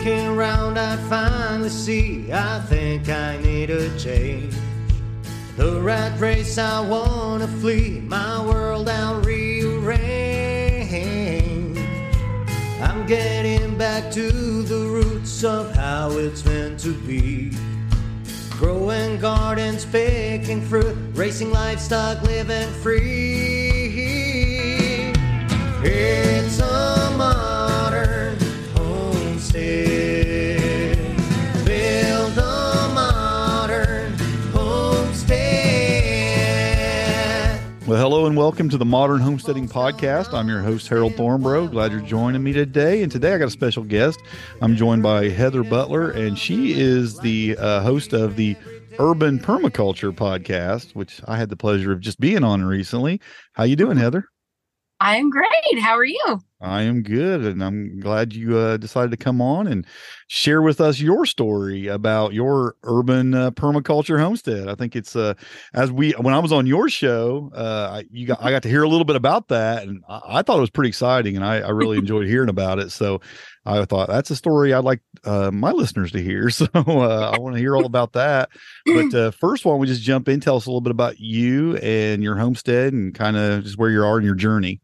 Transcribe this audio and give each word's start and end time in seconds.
Looking 0.00 0.28
around, 0.28 0.78
I 0.78 0.96
finally 1.10 1.68
see 1.68 2.32
I 2.32 2.60
think 2.60 3.10
I 3.10 3.36
need 3.36 3.68
a 3.68 3.94
change. 3.98 4.54
The 5.58 5.78
rat 5.78 6.18
race, 6.18 6.56
I 6.56 6.80
wanna 6.80 7.46
flee, 7.46 8.00
my 8.00 8.42
world 8.42 8.88
I'll 8.88 9.20
rearrange. 9.20 10.00
I'm 12.80 13.06
getting 13.06 13.76
back 13.76 14.10
to 14.12 14.62
the 14.62 14.86
roots 14.86 15.44
of 15.44 15.76
how 15.76 16.12
it's 16.12 16.46
meant 16.46 16.80
to 16.80 16.94
be. 16.94 17.52
Growing 18.52 19.20
gardens, 19.20 19.84
picking 19.84 20.62
fruit, 20.62 20.96
racing 21.12 21.50
livestock, 21.50 22.22
living 22.22 22.70
free. 22.80 23.02
It's 25.84 26.58
a 26.58 27.14
modern 27.18 27.49
Well, 37.90 38.00
hello 38.00 38.26
and 38.26 38.36
welcome 38.36 38.68
to 38.68 38.78
the 38.78 38.84
Modern 38.84 39.20
Homesteading 39.20 39.68
Podcast. 39.68 40.32
I'm 40.32 40.48
your 40.48 40.62
host, 40.62 40.86
Harold 40.86 41.16
Thornborough. 41.16 41.72
Glad 41.72 41.90
you're 41.90 42.00
joining 42.00 42.40
me 42.40 42.52
today. 42.52 43.02
And 43.02 43.10
today 43.10 43.34
I 43.34 43.38
got 43.38 43.48
a 43.48 43.50
special 43.50 43.82
guest. 43.82 44.20
I'm 44.62 44.76
joined 44.76 45.02
by 45.02 45.28
Heather 45.28 45.64
Butler, 45.64 46.12
and 46.12 46.38
she 46.38 46.80
is 46.80 47.18
the 47.18 47.56
uh, 47.58 47.80
host 47.80 48.12
of 48.12 48.36
the 48.36 48.56
Urban 49.00 49.40
Permaculture 49.40 50.12
Podcast, 50.12 50.94
which 50.94 51.20
I 51.26 51.36
had 51.36 51.48
the 51.48 51.56
pleasure 51.56 51.90
of 51.90 51.98
just 51.98 52.20
being 52.20 52.44
on 52.44 52.62
recently. 52.62 53.20
How 53.54 53.64
you 53.64 53.74
doing, 53.74 53.96
Heather? 53.96 54.26
I'm 55.00 55.30
great. 55.30 55.78
How 55.80 55.96
are 55.96 56.04
you? 56.04 56.40
I 56.60 56.82
am 56.82 57.02
good, 57.02 57.40
and 57.40 57.64
I'm 57.64 58.00
glad 58.00 58.34
you 58.34 58.58
uh, 58.58 58.76
decided 58.76 59.10
to 59.12 59.16
come 59.16 59.40
on 59.40 59.66
and 59.66 59.86
share 60.28 60.60
with 60.60 60.78
us 60.78 61.00
your 61.00 61.24
story 61.24 61.86
about 61.86 62.34
your 62.34 62.76
urban 62.82 63.32
uh, 63.32 63.50
permaculture 63.52 64.20
homestead. 64.20 64.68
I 64.68 64.74
think 64.74 64.94
it's 64.94 65.16
uh, 65.16 65.32
as 65.72 65.90
we 65.90 66.12
when 66.12 66.34
I 66.34 66.38
was 66.38 66.52
on 66.52 66.66
your 66.66 66.90
show, 66.90 67.50
uh, 67.54 67.88
I, 67.92 68.04
you 68.10 68.26
got 68.26 68.42
I 68.42 68.50
got 68.50 68.62
to 68.64 68.68
hear 68.68 68.82
a 68.82 68.88
little 68.88 69.06
bit 69.06 69.16
about 69.16 69.48
that, 69.48 69.84
and 69.84 70.04
I, 70.06 70.20
I 70.26 70.42
thought 70.42 70.58
it 70.58 70.60
was 70.60 70.68
pretty 70.70 70.90
exciting, 70.90 71.34
and 71.34 71.46
I, 71.46 71.60
I 71.60 71.70
really 71.70 71.96
enjoyed 72.04 72.26
hearing 72.26 72.50
about 72.50 72.78
it. 72.78 72.92
So 72.92 73.22
I 73.66 73.84
thought 73.84 74.08
that's 74.08 74.30
a 74.30 74.36
story 74.36 74.72
I'd 74.72 74.84
like 74.84 75.00
uh, 75.24 75.50
my 75.50 75.72
listeners 75.72 76.12
to 76.12 76.22
hear. 76.22 76.50
So 76.60 76.66
uh, 76.74 77.32
I 77.34 77.38
want 77.38 77.56
to 77.56 77.60
hear 77.60 77.76
all 77.76 77.84
about 77.84 78.12
that. 78.14 78.50
But 78.86 79.14
uh, 79.14 79.30
first, 79.30 79.64
why 79.64 79.72
don't 79.72 79.80
we 79.80 79.86
just 79.86 80.02
jump 80.02 80.28
in? 80.28 80.40
Tell 80.40 80.56
us 80.56 80.66
a 80.66 80.70
little 80.70 80.80
bit 80.80 80.90
about 80.90 81.18
you 81.20 81.76
and 81.76 82.22
your 82.22 82.36
homestead, 82.36 82.92
and 82.92 83.14
kind 83.14 83.36
of 83.36 83.64
just 83.64 83.78
where 83.78 83.90
you 83.90 84.02
are 84.02 84.18
in 84.18 84.24
your 84.24 84.34
journey. 84.34 84.80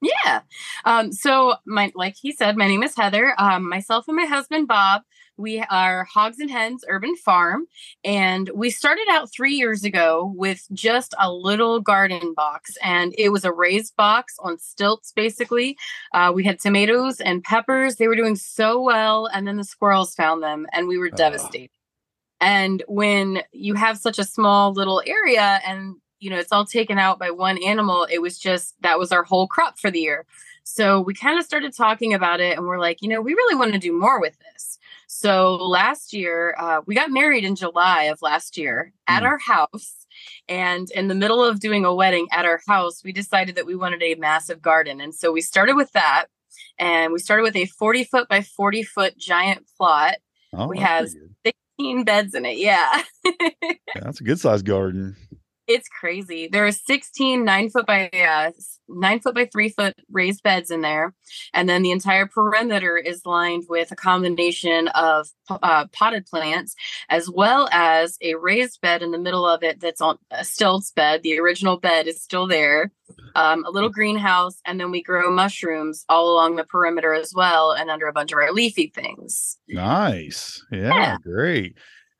Yeah. 0.00 0.40
Um, 0.84 1.12
so 1.12 1.54
my 1.66 1.92
like 1.94 2.14
he 2.20 2.32
said, 2.32 2.56
my 2.56 2.68
name 2.68 2.82
is 2.82 2.94
Heather. 2.96 3.34
Um, 3.38 3.68
myself 3.68 4.06
and 4.08 4.16
my 4.16 4.26
husband 4.26 4.68
Bob, 4.68 5.02
we 5.38 5.60
are 5.70 6.04
Hogs 6.04 6.38
and 6.40 6.50
Hens 6.50 6.84
Urban 6.88 7.16
Farm, 7.16 7.66
and 8.04 8.50
we 8.54 8.70
started 8.70 9.06
out 9.10 9.32
three 9.32 9.54
years 9.54 9.84
ago 9.84 10.32
with 10.36 10.66
just 10.72 11.14
a 11.18 11.32
little 11.32 11.80
garden 11.80 12.34
box, 12.34 12.76
and 12.82 13.14
it 13.16 13.30
was 13.30 13.44
a 13.44 13.52
raised 13.52 13.96
box 13.96 14.34
on 14.40 14.58
stilts, 14.58 15.12
basically. 15.12 15.76
Uh, 16.12 16.32
we 16.34 16.44
had 16.44 16.60
tomatoes 16.60 17.20
and 17.20 17.42
peppers; 17.44 17.96
they 17.96 18.08
were 18.08 18.16
doing 18.16 18.36
so 18.36 18.82
well, 18.82 19.26
and 19.26 19.46
then 19.46 19.56
the 19.56 19.64
squirrels 19.64 20.14
found 20.14 20.42
them, 20.42 20.66
and 20.72 20.88
we 20.88 20.98
were 20.98 21.10
Oh. 21.12 21.16
devastated. 21.16 21.70
And 22.40 22.82
when 22.88 23.42
you 23.52 23.74
have 23.74 23.98
such 23.98 24.18
a 24.18 24.24
small 24.24 24.72
little 24.72 25.02
area 25.06 25.60
and 25.66 25.96
you 26.20 26.30
know 26.30 26.38
it's 26.38 26.52
all 26.52 26.64
taken 26.66 26.98
out 26.98 27.18
by 27.18 27.30
one 27.30 27.62
animal, 27.62 28.06
it 28.10 28.18
was 28.20 28.38
just 28.38 28.74
that 28.82 28.98
was 28.98 29.12
our 29.12 29.24
whole 29.24 29.46
crop 29.48 29.78
for 29.78 29.90
the 29.90 30.00
year. 30.00 30.26
So 30.64 31.00
we 31.00 31.14
kind 31.14 31.38
of 31.38 31.44
started 31.44 31.74
talking 31.74 32.12
about 32.14 32.40
it 32.40 32.56
and 32.58 32.66
we're 32.66 32.78
like, 32.78 33.00
you 33.02 33.08
know, 33.08 33.22
we 33.22 33.32
really 33.34 33.54
want 33.54 33.72
to 33.72 33.78
do 33.78 33.92
more 33.92 34.20
with 34.20 34.36
this. 34.52 34.67
So 35.10 35.56
last 35.56 36.12
year, 36.12 36.54
uh, 36.58 36.82
we 36.86 36.94
got 36.94 37.10
married 37.10 37.44
in 37.44 37.56
July 37.56 38.04
of 38.04 38.20
last 38.22 38.56
year 38.58 38.92
at 39.06 39.20
Hmm. 39.20 39.26
our 39.26 39.38
house. 39.38 39.94
And 40.48 40.90
in 40.90 41.08
the 41.08 41.14
middle 41.14 41.42
of 41.42 41.60
doing 41.60 41.84
a 41.84 41.94
wedding 41.94 42.26
at 42.30 42.44
our 42.44 42.60
house, 42.68 43.02
we 43.02 43.12
decided 43.12 43.54
that 43.56 43.66
we 43.66 43.74
wanted 43.74 44.02
a 44.02 44.14
massive 44.16 44.60
garden. 44.60 45.00
And 45.00 45.14
so 45.14 45.32
we 45.32 45.40
started 45.40 45.76
with 45.76 45.90
that. 45.92 46.26
And 46.78 47.12
we 47.12 47.18
started 47.20 47.42
with 47.42 47.56
a 47.56 47.66
40 47.66 48.04
foot 48.04 48.28
by 48.28 48.42
40 48.42 48.82
foot 48.82 49.16
giant 49.18 49.66
plot. 49.78 50.16
Oh, 50.52 50.66
We 50.68 50.78
have- 50.78 51.06
pretty 51.06 51.18
good. 51.44 51.54
16 51.78 52.04
beds 52.04 52.34
in 52.34 52.44
it. 52.44 52.58
Yeah. 52.58 53.02
Yeah, 53.94 54.02
that's 54.04 54.20
a 54.20 54.24
good 54.24 54.38
sized 54.38 54.66
garden. 54.66 55.16
It's 55.68 55.88
crazy. 55.88 56.48
There 56.50 56.66
are 56.66 56.72
16 56.72 57.44
nine 57.44 57.68
foot 57.70 57.86
by 57.86 58.08
uh, 58.08 58.50
nine 58.88 59.20
foot 59.20 59.34
by 59.34 59.44
three 59.44 59.68
foot 59.68 59.94
raised 60.10 60.42
beds 60.42 60.70
in 60.70 60.80
there, 60.80 61.14
and 61.52 61.68
then 61.68 61.82
the 61.82 61.90
entire 61.90 62.26
perimeter 62.26 62.96
is 62.96 63.24
lined 63.26 63.64
with 63.68 63.92
a 63.92 63.96
combination 63.96 64.88
of 64.88 65.28
uh, 65.50 65.86
potted 65.92 66.26
plants, 66.26 66.74
as 67.10 67.28
well 67.30 67.68
as 67.70 68.16
a 68.22 68.34
raised 68.34 68.80
bed 68.80 69.02
in 69.02 69.10
the 69.12 69.18
middle 69.18 69.46
of 69.46 69.62
it 69.62 69.78
that's 69.80 70.00
on 70.00 70.18
a 70.30 70.44
stilts 70.44 70.90
bed. 70.90 71.22
The 71.22 71.38
original 71.38 71.78
bed 71.78 72.06
is 72.08 72.22
still 72.22 72.46
there. 72.46 72.90
Um, 73.34 73.64
a 73.64 73.70
little 73.70 73.88
greenhouse, 73.90 74.60
and 74.66 74.80
then 74.80 74.90
we 74.90 75.02
grow 75.02 75.30
mushrooms 75.30 76.04
all 76.08 76.32
along 76.32 76.56
the 76.56 76.64
perimeter 76.64 77.14
as 77.14 77.32
well, 77.34 77.72
and 77.72 77.90
under 77.90 78.06
a 78.06 78.12
bunch 78.12 78.32
of 78.32 78.38
our 78.38 78.52
leafy 78.52 78.90
things. 78.94 79.56
Nice. 79.68 80.62
Yeah, 80.72 80.94
Yeah. 80.94 81.16
great. 81.22 81.76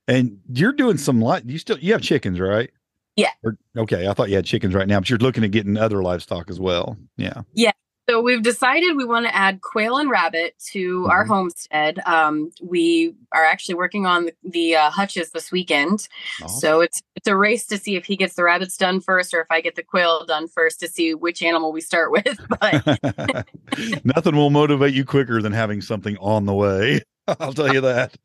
And 0.07 0.39
you're 0.51 0.73
doing 0.73 0.97
some 0.97 1.21
like 1.21 1.43
you 1.47 1.59
still 1.59 1.79
you 1.79 1.93
have 1.93 2.01
chickens, 2.03 2.41
right? 2.41 2.71
Yeah. 3.19 3.31
Or, 3.43 3.57
okay, 3.77 4.07
I 4.07 4.15
thought 4.15 4.29
you 4.31 4.37
had 4.37 4.45
chickens 4.45 4.75
right 4.75 4.87
now, 4.87 5.01
but 5.01 5.11
you're 5.11 5.19
looking 5.19 5.43
at 5.43 5.51
getting 5.51 5.77
other 5.77 6.03
livestock 6.05 6.49
as 6.51 6.61
well. 6.61 6.97
Yeah. 7.17 7.43
Yeah. 7.53 7.73
So 8.09 8.23
we've 8.23 8.43
decided 8.43 8.97
we 8.97 9.05
want 9.05 9.27
to 9.27 9.35
add 9.37 9.61
quail 9.61 9.99
and 9.99 10.09
rabbit 10.09 10.55
to 10.71 11.07
our 11.11 11.25
Mhm. 11.25 11.29
homestead. 11.29 11.99
Um, 12.07 12.51
we 12.63 13.15
are 13.33 13.45
actually 13.45 13.75
working 13.75 14.07
on 14.07 14.27
the, 14.27 14.33
the 14.45 14.77
uh, 14.77 14.89
hutches 14.91 15.33
this 15.33 15.51
weekend, 15.53 16.09
Awesome. 16.43 16.59
so 16.61 16.81
it's 16.81 17.03
it's 17.17 17.27
a 17.29 17.37
race 17.37 17.67
to 17.67 17.77
see 17.77 17.97
if 17.97 18.07
he 18.07 18.17
gets 18.17 18.35
the 18.35 18.45
rabbits 18.45 18.79
done 18.79 19.01
first, 19.03 19.35
or 19.35 19.41
if 19.43 19.49
I 19.51 19.61
get 19.61 19.75
the 19.75 19.83
quail 19.83 20.25
done 20.25 20.49
first 20.49 20.81
to 20.81 20.89
see 20.89 21.13
which 21.15 21.43
animal 21.43 21.71
we 21.73 21.81
start 21.83 22.11
with. 22.13 22.39
But 22.61 23.47
Nothing 24.05 24.37
will 24.37 24.49
motivate 24.51 24.95
you 24.95 25.05
quicker 25.05 25.43
than 25.43 25.53
having 25.53 25.83
something 25.83 26.17
on 26.19 26.47
the 26.47 26.55
way. 26.55 27.03
I'll 27.41 27.53
tell 27.53 27.75
you 27.75 27.83
that. 27.83 28.17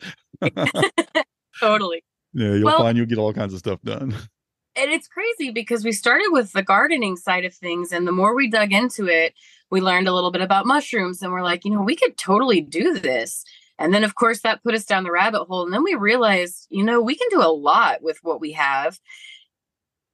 totally, 1.60 2.04
Yeah, 2.34 2.54
you'll 2.54 2.64
Well- 2.66 2.78
find 2.80 2.98
you'll 2.98 3.06
get 3.08 3.18
all 3.18 3.34
kinds 3.34 3.54
of 3.54 3.60
stuff 3.60 3.82
done. 3.84 4.16
And 4.76 4.92
it's 4.92 5.08
crazy 5.08 5.52
because 5.52 5.86
we 5.86 5.92
started 5.92 6.30
with 6.32 6.52
the 6.54 6.64
gardening 6.64 7.16
side 7.16 7.46
of 7.46 7.54
things, 7.54 7.92
and 7.92 8.08
the 8.08 8.12
more 8.12 8.36
we 8.36 8.50
dug 8.50 8.74
into 8.74 9.08
it, 9.08 9.34
we 9.70 9.82
learned 9.82 10.08
a 10.08 10.14
little 10.14 10.32
bit 10.32 10.42
about 10.42 10.66
mushrooms, 10.66 11.22
and 11.22 11.32
we're 11.32 11.44
like, 11.44 11.64
you 11.64 11.72
know, 11.72 11.82
we 11.82 11.96
could 11.96 12.18
totally 12.18 12.62
do 12.62 13.00
this. 13.00 13.44
And 13.80 13.94
then, 13.94 14.04
of 14.04 14.16
course, 14.16 14.42
that 14.42 14.64
put 14.64 14.76
us 14.76 14.86
down 14.86 15.04
the 15.04 15.12
rabbit 15.12 15.46
hole. 15.46 15.64
And 15.64 15.74
then 15.74 15.84
we 15.84 15.96
realized, 15.96 16.68
you 16.70 16.84
know, 16.84 17.02
we 17.02 17.16
can 17.16 17.28
do 17.30 17.42
a 17.42 17.52
lot 17.52 18.02
with 18.04 18.20
what 18.22 18.40
we 18.40 18.52
have. 18.54 19.00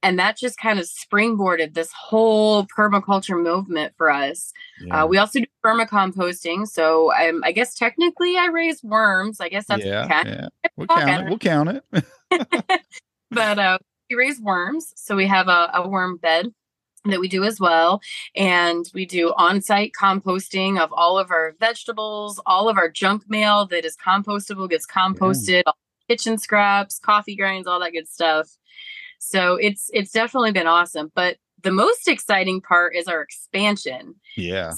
And 0.02 0.18
that 0.18 0.38
just 0.38 0.58
kind 0.58 0.78
of 0.78 0.86
springboarded 0.86 1.74
this 1.74 1.92
whole 1.92 2.66
permaculture 2.66 3.40
movement 3.40 3.92
for 3.98 4.10
us. 4.10 4.52
Yeah. 4.82 5.04
Uh, 5.04 5.06
we 5.06 5.18
also 5.18 5.40
do 5.40 5.46
vermicomposting. 5.64 6.66
So 6.66 7.12
um, 7.12 7.42
I 7.44 7.52
guess 7.52 7.74
technically 7.74 8.36
I 8.38 8.46
raise 8.46 8.82
worms. 8.82 9.40
I 9.40 9.50
guess 9.50 9.66
that's 9.66 9.84
yeah, 9.84 10.06
yeah. 10.08 10.48
We'll 10.76 10.86
count 10.86 11.10
it. 11.10 11.28
We'll 11.28 11.38
count 11.38 11.82
it. 11.92 12.84
but 13.30 13.58
uh, 13.58 13.78
we 14.10 14.16
raise 14.16 14.40
worms. 14.40 14.92
So 14.96 15.16
we 15.16 15.26
have 15.28 15.48
a, 15.48 15.70
a 15.72 15.88
worm 15.88 16.16
bed 16.16 16.48
that 17.06 17.20
we 17.20 17.28
do 17.28 17.44
as 17.44 17.58
well. 17.58 18.00
And 18.34 18.84
we 18.92 19.06
do 19.06 19.32
on 19.36 19.62
site 19.62 19.92
composting 19.98 20.78
of 20.78 20.92
all 20.92 21.18
of 21.18 21.30
our 21.30 21.54
vegetables, 21.58 22.40
all 22.44 22.68
of 22.68 22.76
our 22.76 22.90
junk 22.90 23.22
mail 23.28 23.66
that 23.66 23.84
is 23.84 23.96
compostable 23.96 24.68
gets 24.68 24.86
composted, 24.86 25.62
all 25.66 25.78
kitchen 26.08 26.36
scraps, 26.36 26.98
coffee 26.98 27.36
grinds, 27.36 27.66
all 27.66 27.80
that 27.80 27.92
good 27.92 28.08
stuff. 28.08 28.50
So 29.18 29.54
it's 29.56 29.90
it's 29.92 30.12
definitely 30.12 30.52
been 30.52 30.66
awesome. 30.66 31.12
But 31.14 31.36
the 31.62 31.70
most 31.70 32.08
exciting 32.08 32.60
part 32.60 32.94
is 32.96 33.06
our 33.06 33.22
expansion. 33.22 34.16
Yeah. 34.36 34.72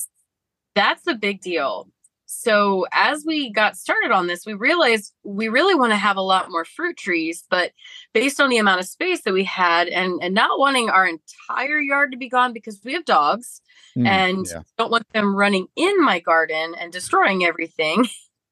That's 0.75 1.03
the 1.03 1.15
big 1.15 1.41
deal. 1.41 1.89
So 2.35 2.87
as 2.93 3.25
we 3.27 3.51
got 3.51 3.77
started 3.77 4.11
on 4.11 4.27
this, 4.27 4.47
we 4.47 4.55
realized 4.55 5.13
we 5.23 5.49
really 5.49 5.75
want 5.75 5.93
to 5.93 5.97
have 5.97 6.17
a 6.17 6.23
lot 6.23 6.51
more 6.51 6.65
fruit 6.65 6.97
trees, 6.97 7.45
but 7.51 7.73
based 8.13 8.41
on 8.41 8.51
the 8.51 8.59
amount 8.59 8.81
of 8.81 8.87
space 8.87 9.23
that 9.23 9.35
we 9.35 9.45
had 9.45 9.89
and 9.89 10.23
and 10.23 10.35
not 10.35 10.59
wanting 10.59 10.91
our 10.91 11.07
entire 11.07 11.81
yard 11.81 12.13
to 12.13 12.19
be 12.19 12.29
gone 12.29 12.53
because 12.53 12.81
we 12.85 12.95
have 12.95 13.05
dogs 13.05 13.61
Mm, 13.97 14.07
and 14.07 14.47
yeah. 14.47 14.63
don't 14.79 14.91
want 14.91 15.07
them 15.13 15.35
running 15.37 15.67
in 15.77 16.03
my 16.03 16.19
garden 16.21 16.75
and 16.79 16.93
destroying 16.93 17.45
everything. 17.45 18.07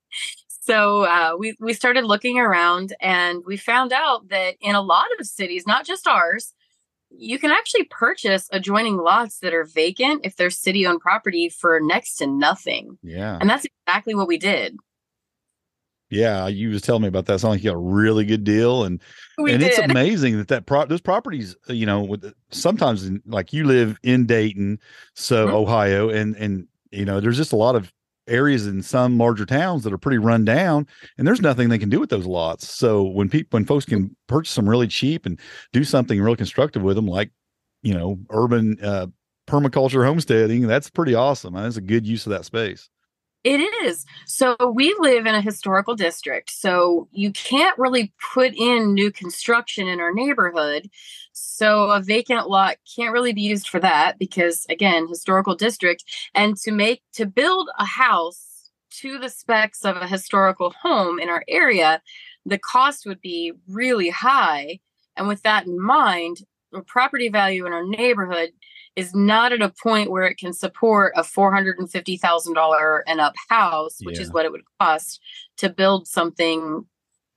so 0.49 1.05
uh, 1.05 1.35
we 1.38 1.56
we 1.61 1.73
started 1.73 2.05
looking 2.05 2.38
around, 2.38 2.94
and 3.00 3.43
we 3.47 3.56
found 3.56 3.93
out 3.93 4.29
that 4.29 4.56
in 4.61 4.75
a 4.75 4.82
lot 4.82 5.06
of 5.19 5.27
cities, 5.27 5.67
not 5.67 5.87
just 5.87 6.06
ours, 6.06 6.53
you 7.11 7.39
can 7.39 7.51
actually 7.51 7.85
purchase 7.85 8.49
adjoining 8.53 8.97
lots 8.97 9.39
that 9.41 9.53
are 9.53 9.65
vacant 9.65 10.25
if 10.25 10.37
they're 10.37 10.51
city 10.51 10.87
owned 10.87 11.01
property 11.01 11.49
for 11.49 11.81
next 11.83 12.17
to 12.17 12.27
nothing. 12.27 12.99
Yeah. 13.03 13.37
And 13.41 13.51
that's 13.51 13.67
exactly 13.87 14.15
what 14.15 14.29
we 14.29 14.39
did. 14.39 14.77
Yeah, 16.12 16.49
you 16.49 16.71
was 16.71 16.83
telling 16.83 17.03
me 17.03 17.09
about 17.09 17.27
that. 17.27 17.39
Sound 17.39 17.53
like 17.53 17.62
you 17.62 17.71
got 17.71 17.77
a 17.77 17.81
really 17.81 18.25
good 18.25 18.43
deal, 18.43 18.83
and 18.83 19.01
We 19.39 19.53
and 19.53 19.61
did. 19.61 19.69
it's 19.71 19.79
amazing 19.91 20.39
that 20.39 20.49
that 20.49 20.67
pro- 20.67 20.87
those 20.87 21.01
properties, 21.01 21.55
uh, 21.69 21.73
you 21.73 21.87
know, 21.87 22.01
with 22.03 22.33
sometimes 22.51 23.05
in, 23.07 23.23
like 23.27 23.53
you 23.53 23.63
live 23.65 23.97
in 24.03 24.27
Dayton, 24.27 24.81
so 25.15 25.47
Mhm. 25.47 25.53
Ohio, 25.55 26.09
and 26.09 26.35
and 26.37 26.67
you 26.91 27.05
know, 27.05 27.21
there's 27.21 27.37
just 27.37 27.53
a 27.53 27.56
lot 27.56 27.77
of 27.77 27.93
areas 28.26 28.67
in 28.67 28.82
some 28.82 29.19
larger 29.19 29.46
towns 29.46 29.84
that 29.84 29.93
are 29.93 29.99
pretty 29.99 30.19
run 30.19 30.44
down, 30.44 30.87
and 31.19 31.26
there's 31.26 31.40
nothing 31.40 31.69
they 31.69 31.78
can 31.78 31.88
do 31.90 32.00
with 32.00 32.11
those 32.11 32.26
lots. 32.26 32.69
So 32.69 33.02
when 33.02 33.28
people, 33.28 33.56
when 33.56 33.64
folks 33.64 33.84
can 33.84 34.14
purchase 34.26 34.55
them 34.55 34.69
really 34.69 34.88
cheap 34.88 35.26
and 35.26 35.38
do 35.72 35.84
something 35.84 36.20
really 36.20 36.37
constructive 36.37 36.82
with 36.82 36.96
them, 36.96 37.06
like 37.06 37.31
you 37.82 37.94
know, 37.94 38.19
urban 38.31 38.78
uh, 38.82 39.06
permaculture 39.46 40.05
homesteading, 40.05 40.67
that's 40.67 40.90
pretty 40.90 41.14
awesome. 41.14 41.55
That's 41.55 41.76
a 41.76 41.82
good 41.82 42.06
use 42.06 42.26
of 42.26 42.31
that 42.31 42.44
space. 42.44 42.88
It 43.43 43.61
is. 43.87 44.05
So 44.26 44.55
we 44.75 44.94
live 44.99 45.25
in 45.25 45.34
a 45.34 45.40
historical 45.40 45.94
district. 45.94 46.50
So 46.50 47.08
you 47.11 47.32
can't 47.32 47.78
really 47.78 48.12
put 48.34 48.55
in 48.55 48.93
new 48.93 49.11
construction 49.11 49.88
in 49.88 49.99
our 49.99 50.12
neighborhood. 50.12 50.90
So 51.43 51.91
a 51.91 52.01
vacant 52.01 52.49
lot 52.49 52.77
can't 52.97 53.13
really 53.13 53.33
be 53.33 53.43
used 53.43 53.69
for 53.69 53.81
that 53.81 54.19
because 54.19 54.67
again, 54.69 55.09
historical 55.09 55.55
district 55.55 56.05
and 56.35 56.57
to 56.59 56.71
make 56.71 57.03
to 57.15 57.27
build 57.27 57.69
a 57.79 57.85
house 57.85 58.71
to 59.01 59.19
the 59.19 59.29
specs 59.29 59.85
of 59.85 59.97
a 59.97 60.07
historical 60.07 60.75
home 60.83 61.19
in 61.19 61.29
our 61.29 61.45
area, 61.49 62.03
the 62.45 62.59
cost 62.59 63.07
would 63.07 63.21
be 63.21 63.53
really 63.69 64.11
high. 64.11 64.81
And 65.17 65.29
with 65.29 65.43
that 65.43 65.67
in 65.67 65.81
mind, 65.81 66.39
the 66.73 66.83
property 66.83 67.29
value 67.29 67.67
in 67.67 67.73
our 67.73 67.87
neighborhood 67.87 68.51
is 68.97 69.15
not 69.15 69.53
at 69.53 69.63
a 69.63 69.73
point 69.83 70.11
where 70.11 70.25
it 70.25 70.39
can 70.39 70.53
support 70.53 71.13
a 71.17 71.25
four 71.25 71.53
hundred 71.53 71.79
and 71.79 71.91
fifty 71.91 72.17
thousand 72.17 72.55
dollar 72.55 73.05
and 73.09 73.21
up 73.21 73.35
house, 73.49 73.99
which 74.03 74.19
is 74.19 74.33
what 74.33 74.45
it 74.45 74.53
would 74.53 74.65
cost 74.81 75.21
to 75.57 75.69
build 75.69 76.07
something 76.07 76.85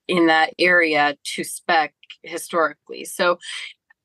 in 0.07 0.27
that 0.27 0.53
area 0.59 1.17
to 1.23 1.43
spec 1.43 1.93
historically. 2.23 3.05
So 3.05 3.37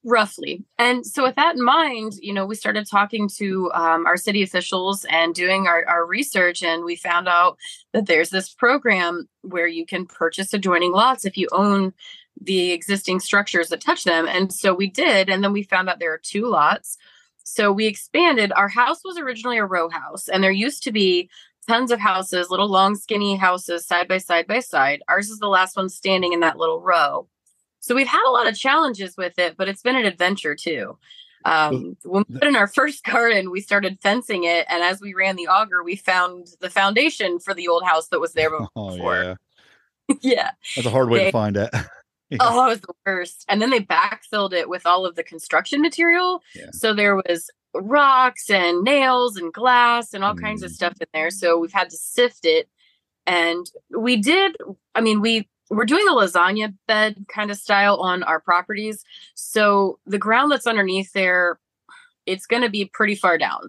roughly. 0.04 0.64
And 0.78 1.04
so 1.04 1.24
with 1.24 1.34
that 1.36 1.56
in 1.56 1.64
mind 1.64 2.14
you 2.20 2.32
know 2.32 2.46
we 2.46 2.54
started 2.54 2.86
talking 2.88 3.28
to 3.36 3.70
um, 3.72 4.06
our 4.06 4.16
city 4.16 4.42
officials 4.42 5.04
and 5.10 5.34
doing 5.34 5.66
our, 5.66 5.84
our 5.88 6.06
research 6.06 6.62
and 6.62 6.84
we 6.84 6.96
found 6.96 7.28
out 7.28 7.58
that 7.92 8.06
there's 8.06 8.30
this 8.30 8.52
program 8.52 9.28
where 9.42 9.66
you 9.66 9.84
can 9.84 10.06
purchase 10.06 10.54
adjoining 10.54 10.92
lots 10.92 11.24
if 11.24 11.36
you 11.36 11.48
own 11.52 11.92
the 12.40 12.70
existing 12.70 13.18
structures 13.18 13.68
that 13.68 13.80
touch 13.80 14.04
them. 14.04 14.28
And 14.28 14.52
so 14.52 14.72
we 14.72 14.88
did 14.88 15.28
and 15.28 15.42
then 15.42 15.52
we 15.52 15.64
found 15.64 15.88
out 15.88 15.98
there 15.98 16.12
are 16.12 16.20
two 16.22 16.46
lots. 16.46 16.96
So 17.42 17.72
we 17.72 17.86
expanded. 17.86 18.52
Our 18.52 18.68
house 18.68 19.00
was 19.04 19.18
originally 19.18 19.58
a 19.58 19.64
row 19.64 19.88
house 19.88 20.28
and 20.28 20.44
there 20.44 20.52
used 20.52 20.84
to 20.84 20.92
be 20.92 21.28
tons 21.66 21.90
of 21.90 21.98
houses 21.98 22.50
little 22.50 22.68
long 22.68 22.94
skinny 22.94 23.36
houses 23.36 23.84
side 23.84 24.06
by 24.06 24.18
side 24.18 24.46
by 24.46 24.60
side. 24.60 25.02
Ours 25.08 25.28
is 25.28 25.38
the 25.38 25.48
last 25.48 25.76
one 25.76 25.88
standing 25.88 26.32
in 26.32 26.40
that 26.40 26.56
little 26.56 26.80
row 26.80 27.28
so 27.80 27.94
we've 27.94 28.06
had 28.06 28.26
a 28.26 28.30
lot 28.30 28.46
of 28.48 28.56
challenges 28.58 29.16
with 29.16 29.38
it, 29.38 29.56
but 29.56 29.68
it's 29.68 29.82
been 29.82 29.96
an 29.96 30.04
adventure 30.06 30.54
too. 30.54 30.98
Um, 31.44 31.96
when 32.04 32.24
we 32.28 32.38
put 32.38 32.48
in 32.48 32.56
our 32.56 32.66
first 32.66 33.04
garden, 33.04 33.50
we 33.50 33.60
started 33.60 33.98
fencing 34.02 34.44
it, 34.44 34.66
and 34.68 34.82
as 34.82 35.00
we 35.00 35.14
ran 35.14 35.36
the 35.36 35.46
auger, 35.48 35.82
we 35.84 35.96
found 35.96 36.48
the 36.60 36.68
foundation 36.70 37.38
for 37.38 37.54
the 37.54 37.68
old 37.68 37.84
house 37.84 38.08
that 38.08 38.20
was 38.20 38.32
there 38.32 38.50
Oh 38.76 38.90
before. 38.90 39.36
yeah, 40.08 40.14
yeah. 40.20 40.50
that's 40.76 40.86
a 40.86 40.90
hard 40.90 41.08
way 41.10 41.18
They- 41.20 41.24
to 41.26 41.32
find 41.32 41.56
it. 41.56 41.70
Yeah. 42.30 42.36
Oh, 42.42 42.66
it 42.66 42.68
was 42.68 42.80
the 42.82 42.92
worst. 43.06 43.46
And 43.48 43.62
then 43.62 43.70
they 43.70 43.80
backfilled 43.80 44.52
it 44.52 44.68
with 44.68 44.84
all 44.84 45.06
of 45.06 45.14
the 45.14 45.22
construction 45.22 45.80
material. 45.80 46.42
Yeah. 46.54 46.66
So 46.72 46.92
there 46.92 47.16
was 47.16 47.50
rocks 47.72 48.50
and 48.50 48.84
nails 48.84 49.38
and 49.38 49.50
glass 49.50 50.12
and 50.12 50.22
all 50.22 50.34
kinds 50.34 50.62
of 50.62 50.70
Mm. 50.70 50.74
stuff 50.74 50.92
in 51.00 51.06
there. 51.14 51.30
So 51.30 51.56
we've 51.58 51.72
had 51.72 51.88
to 51.88 51.96
sift 51.96 52.44
it. 52.44 52.68
And 53.26 53.64
we 53.98 54.16
did, 54.18 54.56
I 54.94 55.00
mean, 55.00 55.22
we 55.22 55.48
we're 55.70 55.84
doing 55.84 56.06
a 56.08 56.12
lasagna 56.12 56.74
bed 56.86 57.26
kind 57.28 57.50
of 57.50 57.56
style 57.56 57.96
on 58.00 58.22
our 58.22 58.40
properties. 58.40 59.04
So 59.34 59.98
the 60.06 60.18
ground 60.18 60.50
that's 60.50 60.66
underneath 60.66 61.12
there, 61.12 61.58
it's 62.26 62.46
going 62.46 62.62
to 62.62 62.68
be 62.70 62.84
pretty 62.86 63.14
far 63.14 63.38
down 63.38 63.60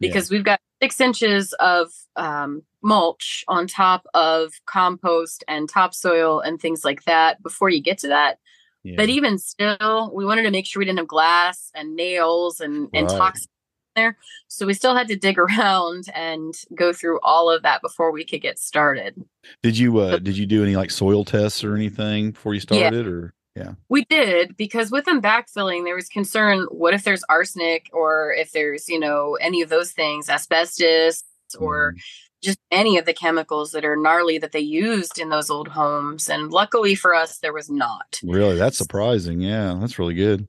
Yeah. 0.00 0.08
because 0.08 0.30
we've 0.30 0.44
got 0.44 0.60
six 0.82 1.00
inches 1.00 1.52
of 1.54 1.90
um, 2.16 2.62
mulch 2.82 3.44
on 3.48 3.66
top 3.66 4.06
of 4.14 4.52
compost 4.66 5.42
and 5.48 5.68
topsoil 5.68 6.40
and 6.40 6.60
things 6.60 6.84
like 6.84 7.04
that 7.04 7.42
before 7.42 7.68
you 7.70 7.80
get 7.82 7.98
to 7.98 8.08
that. 8.08 8.38
Yeah. 8.84 8.94
But 8.96 9.08
even 9.08 9.38
still, 9.38 10.12
we 10.14 10.24
wanted 10.24 10.42
to 10.44 10.50
make 10.52 10.66
sure 10.66 10.80
we 10.80 10.84
didn't 10.84 10.98
have 10.98 11.08
glass 11.08 11.70
and 11.74 11.96
nails 11.96 12.60
and, 12.60 12.88
and 12.94 13.08
Right. 13.08 13.18
toxins 13.18 13.48
there. 13.96 14.16
So 14.48 14.66
we 14.66 14.74
still 14.74 14.94
had 14.94 15.08
to 15.08 15.16
dig 15.16 15.38
around 15.38 16.06
and 16.14 16.54
go 16.74 16.92
through 16.92 17.20
all 17.22 17.50
of 17.50 17.62
that 17.62 17.82
before 17.82 18.10
we 18.12 18.24
could 18.24 18.40
get 18.42 18.58
started. 18.58 19.22
Did 19.62 19.76
you 19.78 19.98
uh 19.98 20.18
did 20.18 20.36
you 20.36 20.46
do 20.46 20.62
any 20.62 20.76
like 20.76 20.90
soil 20.90 21.24
tests 21.24 21.64
or 21.64 21.74
anything 21.74 22.32
before 22.32 22.54
you 22.54 22.60
Yeah. 22.70 22.78
started 22.80 23.06
or 23.06 23.34
yeah. 23.56 23.72
We 23.88 24.04
did 24.04 24.56
because 24.56 24.92
with 24.92 25.04
them 25.04 25.20
backfilling, 25.20 25.82
there 25.84 25.96
was 25.96 26.08
concern 26.08 26.66
what 26.70 26.94
if 26.94 27.02
there's 27.02 27.24
arsenic 27.28 27.90
or 27.92 28.32
if 28.32 28.52
there's, 28.52 28.88
you 28.88 29.00
know, 29.00 29.36
any 29.40 29.62
of 29.62 29.68
those 29.68 29.90
things, 29.90 30.28
asbestos 30.28 31.24
or 31.58 31.94
Mhm. 31.94 31.98
just 32.40 32.60
any 32.70 32.98
of 32.98 33.04
the 33.04 33.12
chemicals 33.12 33.72
that 33.72 33.84
are 33.84 33.96
gnarly 33.96 34.38
that 34.38 34.52
they 34.52 34.60
used 34.60 35.18
in 35.18 35.30
those 35.30 35.50
old 35.50 35.66
homes. 35.66 36.28
And 36.28 36.52
luckily 36.52 36.94
for 36.94 37.16
us, 37.16 37.38
there 37.38 37.52
was 37.52 37.68
not. 37.68 38.20
Really? 38.22 38.56
That's 38.56 38.78
surprising. 38.78 39.40
Yeah, 39.40 39.76
that's 39.80 39.98
really 39.98 40.14
good. 40.14 40.46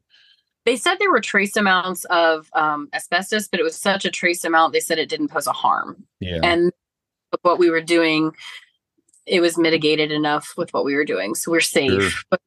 They 0.70 0.76
said 0.76 0.98
there 1.00 1.10
were 1.10 1.20
trace 1.20 1.58
amounts 1.58 2.06
of 2.12 2.48
um, 2.54 2.90
asbestos, 2.94 3.48
but 3.48 3.60
it 3.60 3.64
was 3.64 3.76
such 3.76 4.06
a 4.06 4.12
trace 4.12 4.44
amount, 4.44 4.72
they 4.72 4.80
said 4.80 5.00
it 5.00 5.10
didn't 5.10 5.30
pose 5.30 5.48
a 5.48 5.52
harm. 5.52 6.06
Yeah. 6.20 6.42
And 6.44 6.72
what 7.42 7.58
we 7.58 7.72
were 7.72 7.82
doing, 7.82 8.34
it 9.26 9.42
was 9.42 9.58
mitigated 9.58 10.12
enough 10.12 10.54
with 10.58 10.72
what 10.72 10.86
we 10.86 10.94
were 10.94 11.06
doing. 11.06 11.34
So 11.34 11.50
we're 11.50 11.60
safe. 11.60 12.04
Sure. 12.04 12.22
But 12.30 12.42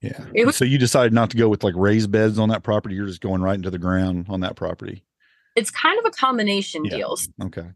yeah. 0.00 0.24
it 0.32 0.46
was- 0.46 0.54
so 0.56 0.64
you 0.64 0.78
decided 0.78 1.12
not 1.12 1.30
to 1.30 1.36
go 1.36 1.48
with 1.48 1.64
like 1.64 1.74
raised 1.76 2.12
beds 2.12 2.38
on 2.38 2.50
that 2.50 2.62
property. 2.62 2.94
You're 2.94 3.08
just 3.08 3.20
going 3.20 3.40
right 3.42 3.56
into 3.56 3.70
the 3.70 3.78
ground 3.80 4.26
on 4.28 4.38
that 4.42 4.54
property. 4.54 5.02
it's 5.56 5.72
kind 5.72 5.98
of 5.98 6.04
a 6.04 6.10
combination 6.12 6.84
Yeah. 6.84 6.96
deal. 6.98 7.18
Okay. 7.46 7.66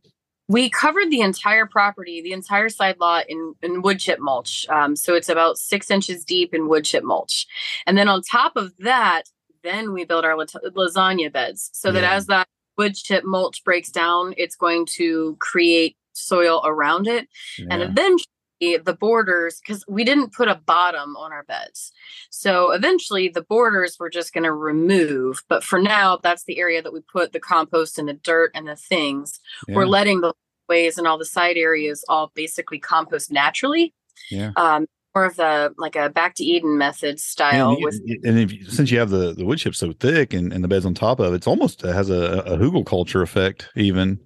we 0.46 0.70
covered 0.70 1.10
the 1.10 1.20
entire 1.22 1.66
property, 1.66 2.22
the 2.22 2.32
entire 2.32 2.69
side 2.69 2.98
lot 3.00 3.25
in, 3.28 3.54
in 3.60 3.82
wood 3.82 3.98
chip 3.98 4.20
mulch. 4.20 4.69
Um, 4.69 4.94
so 4.94 5.14
it's 5.14 5.28
about 5.28 5.59
six 5.59 5.90
inches 5.90 6.25
deep 6.25 6.54
in 6.54 6.68
wood 6.68 6.85
chip 6.85 7.02
mulch. 7.02 7.49
And 7.87 7.99
then 7.99 8.06
on 8.09 8.23
top 8.23 8.52
of 8.54 8.73
that, 8.78 9.25
then 9.62 9.93
we 9.93 10.05
build 10.05 10.25
our 10.25 10.35
lasagna 10.37 11.33
beds 11.33 11.71
so 11.73 11.90
that 11.93 12.02
Yeah. 12.02 12.14
as 12.14 12.26
that 12.26 12.49
wood 12.76 12.95
chip 12.95 13.25
mulch 13.25 13.62
breaks 13.64 13.90
down, 13.90 14.35
it's 14.37 14.57
going 14.57 14.87
to 14.87 15.37
create 15.38 15.97
soil 16.12 16.61
around 16.64 17.07
it. 17.07 17.29
And 17.71 17.83
eventually, 17.83 18.26
the 18.61 18.97
borders, 18.99 19.61
because 19.61 19.85
we 19.88 20.05
didn't 20.05 20.35
put 20.35 20.49
a 20.49 20.55
bottom 20.55 21.17
on 21.17 21.33
our 21.33 21.45
beds. 21.45 21.93
So 22.31 22.73
eventually, 22.73 23.29
the 23.29 23.43
borders 23.43 23.97
we're 23.99 24.11
just 24.11 24.33
going 24.35 24.45
to 24.45 24.52
remove. 24.52 25.43
But 25.49 25.64
for 25.64 25.81
now, 25.81 26.19
that's 26.23 26.45
the 26.45 26.59
area 26.59 26.83
that 26.83 26.93
we 26.93 27.00
put 27.00 27.33
the 27.33 27.40
compost 27.40 27.99
and 27.99 28.09
the 28.09 28.14
dirt 28.14 28.50
and 28.55 28.69
the 28.69 28.76
things 28.76 29.40
we're 29.69 29.87
letting 29.87 30.21
the 30.21 30.35
ways 30.69 30.99
and 30.99 31.07
all 31.07 31.19
the 31.19 31.25
side 31.25 31.57
areas 31.57 32.05
all 32.09 32.31
basically 32.35 32.79
compost 32.79 33.31
naturally. 33.33 33.95
Yeah. 34.31 34.52
Um, 34.57 34.87
more 35.14 35.25
of 35.25 35.37
the 35.37 35.75
like 35.76 35.97
a 35.97 36.09
back 36.09 36.35
to 36.37 36.45
Eden 36.45 36.79
method 36.79 37.19
style 37.19 37.75
And, 37.75 37.85
with 37.85 38.00
and 38.25 38.38
if 38.38 38.73
since 38.73 38.90
you 38.90 38.99
have 38.99 39.11
the 39.11 39.33
the 39.35 39.45
wood 39.45 39.59
chip 39.59 39.75
so 39.75 39.93
thick 39.93 40.33
and, 40.33 40.52
and 40.52 40.62
the 40.62 40.69
beds 40.69 40.87
on 40.87 40.95
top 40.95 41.19
of 41.21 41.33
it, 41.33 41.37
it's 41.37 41.47
almost 41.47 41.85
uh, 41.85 41.93
has 41.93 42.11
a, 42.11 42.43
a 42.47 42.57
hugelkultur 42.59 43.23
effect 43.23 43.69
even 43.76 44.19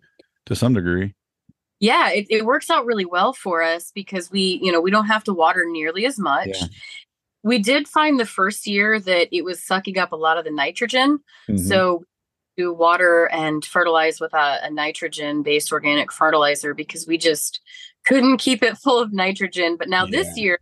to 0.47 0.55
some 0.55 0.75
degree. 0.75 1.14
yeah, 1.81 2.11
it, 2.11 2.26
it 2.31 2.45
works 2.45 2.69
out 2.71 2.85
really 2.87 3.07
well 3.07 3.33
for 3.33 3.62
us 3.62 3.91
because 3.95 4.31
we, 4.31 4.61
you 4.62 4.71
know, 4.71 4.81
we 4.81 4.91
don't 4.91 5.07
have 5.07 5.25
to 5.25 5.33
water 5.33 5.64
nearly 5.67 6.05
as 6.07 6.19
much. 6.19 6.49
Yeah. 6.49 6.67
We 7.43 7.59
did 7.59 7.88
find 7.88 8.19
the 8.21 8.26
first 8.26 8.67
year 8.67 8.99
that 9.00 9.29
it 9.31 9.45
was 9.45 9.62
sucking 9.62 9.99
up 9.99 10.12
a 10.12 10.17
lot 10.17 10.38
of 10.38 10.45
the 10.45 10.50
nitrogen. 10.50 11.19
Mhm. 11.49 11.59
So 11.61 12.05
do 12.57 12.73
water 12.73 13.26
and 13.33 13.64
fertilize 13.64 14.21
with 14.21 14.33
a, 14.35 14.61
a 14.64 14.71
nitrogen 14.71 15.43
based 15.43 15.73
organic 15.73 16.12
fertilizer 16.12 16.73
because 16.75 17.07
we 17.07 17.19
just 17.19 17.61
couldn't 18.07 18.37
keep 18.38 18.62
it 18.62 18.76
full 18.79 18.99
of 19.00 19.12
nitrogen. 19.12 19.76
But 19.79 19.88
now 19.88 20.07
this 20.07 20.37
year 20.38 20.59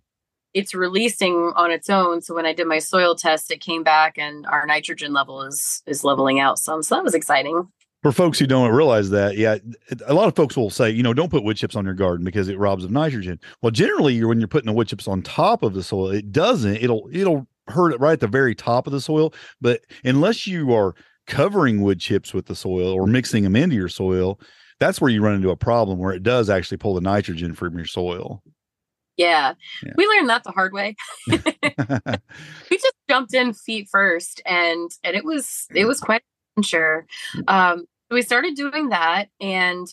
it's 0.54 0.74
releasing 0.74 1.52
on 1.56 1.70
its 1.70 1.88
own. 1.88 2.20
So 2.20 2.34
when 2.34 2.46
I 2.46 2.52
did 2.52 2.66
my 2.66 2.78
soil 2.78 3.14
test, 3.14 3.50
it 3.50 3.60
came 3.60 3.82
back 3.82 4.18
and 4.18 4.46
our 4.46 4.66
nitrogen 4.66 5.12
level 5.12 5.42
is 5.42 5.82
is 5.86 6.04
leveling 6.04 6.40
out 6.40 6.58
some. 6.58 6.82
So 6.82 6.94
that 6.94 7.04
was 7.04 7.14
exciting. 7.14 7.68
For 8.02 8.10
folks 8.10 8.38
who 8.38 8.48
don't 8.48 8.72
realize 8.72 9.10
that, 9.10 9.36
yeah, 9.36 9.58
a 10.06 10.14
lot 10.14 10.26
of 10.26 10.34
folks 10.34 10.56
will 10.56 10.70
say, 10.70 10.90
you 10.90 11.04
know, 11.04 11.14
don't 11.14 11.30
put 11.30 11.44
wood 11.44 11.56
chips 11.56 11.76
on 11.76 11.84
your 11.84 11.94
garden 11.94 12.24
because 12.24 12.48
it 12.48 12.58
robs 12.58 12.82
of 12.82 12.90
nitrogen. 12.90 13.38
Well, 13.62 13.70
generally, 13.70 14.14
you're, 14.14 14.26
when 14.26 14.40
you're 14.40 14.48
putting 14.48 14.66
the 14.66 14.72
wood 14.72 14.88
chips 14.88 15.06
on 15.06 15.22
top 15.22 15.62
of 15.62 15.74
the 15.74 15.84
soil, 15.84 16.10
it 16.10 16.32
doesn't. 16.32 16.76
It'll 16.76 17.08
it'll 17.12 17.46
hurt 17.68 17.92
it 17.92 18.00
right 18.00 18.14
at 18.14 18.20
the 18.20 18.26
very 18.26 18.56
top 18.56 18.88
of 18.88 18.92
the 18.92 19.00
soil. 19.00 19.32
But 19.60 19.82
unless 20.04 20.48
you 20.48 20.74
are 20.74 20.94
covering 21.28 21.80
wood 21.80 22.00
chips 22.00 22.34
with 22.34 22.46
the 22.46 22.56
soil 22.56 22.92
or 22.92 23.06
mixing 23.06 23.44
them 23.44 23.54
into 23.54 23.76
your 23.76 23.88
soil, 23.88 24.40
that's 24.80 25.00
where 25.00 25.10
you 25.10 25.22
run 25.22 25.36
into 25.36 25.50
a 25.50 25.56
problem 25.56 25.98
where 25.98 26.12
it 26.12 26.24
does 26.24 26.50
actually 26.50 26.78
pull 26.78 26.94
the 26.94 27.00
nitrogen 27.00 27.54
from 27.54 27.76
your 27.76 27.86
soil. 27.86 28.42
Yeah. 29.16 29.54
Yeah. 29.82 29.92
We 29.96 30.06
learned 30.06 30.28
that 30.28 30.44
the 30.44 30.52
hard 30.52 30.72
way. 30.72 30.96
we 31.28 32.76
just 32.76 32.94
jumped 33.08 33.34
in 33.34 33.52
feet 33.52 33.88
first 33.90 34.40
and 34.46 34.90
and 35.04 35.16
it 35.16 35.24
was 35.24 35.66
it 35.74 35.84
was 35.86 36.00
quite 36.00 36.22
an 36.56 36.62
adventure. 36.62 37.06
Um 37.48 37.84
we 38.10 38.22
started 38.22 38.54
doing 38.54 38.90
that 38.90 39.28
and 39.40 39.86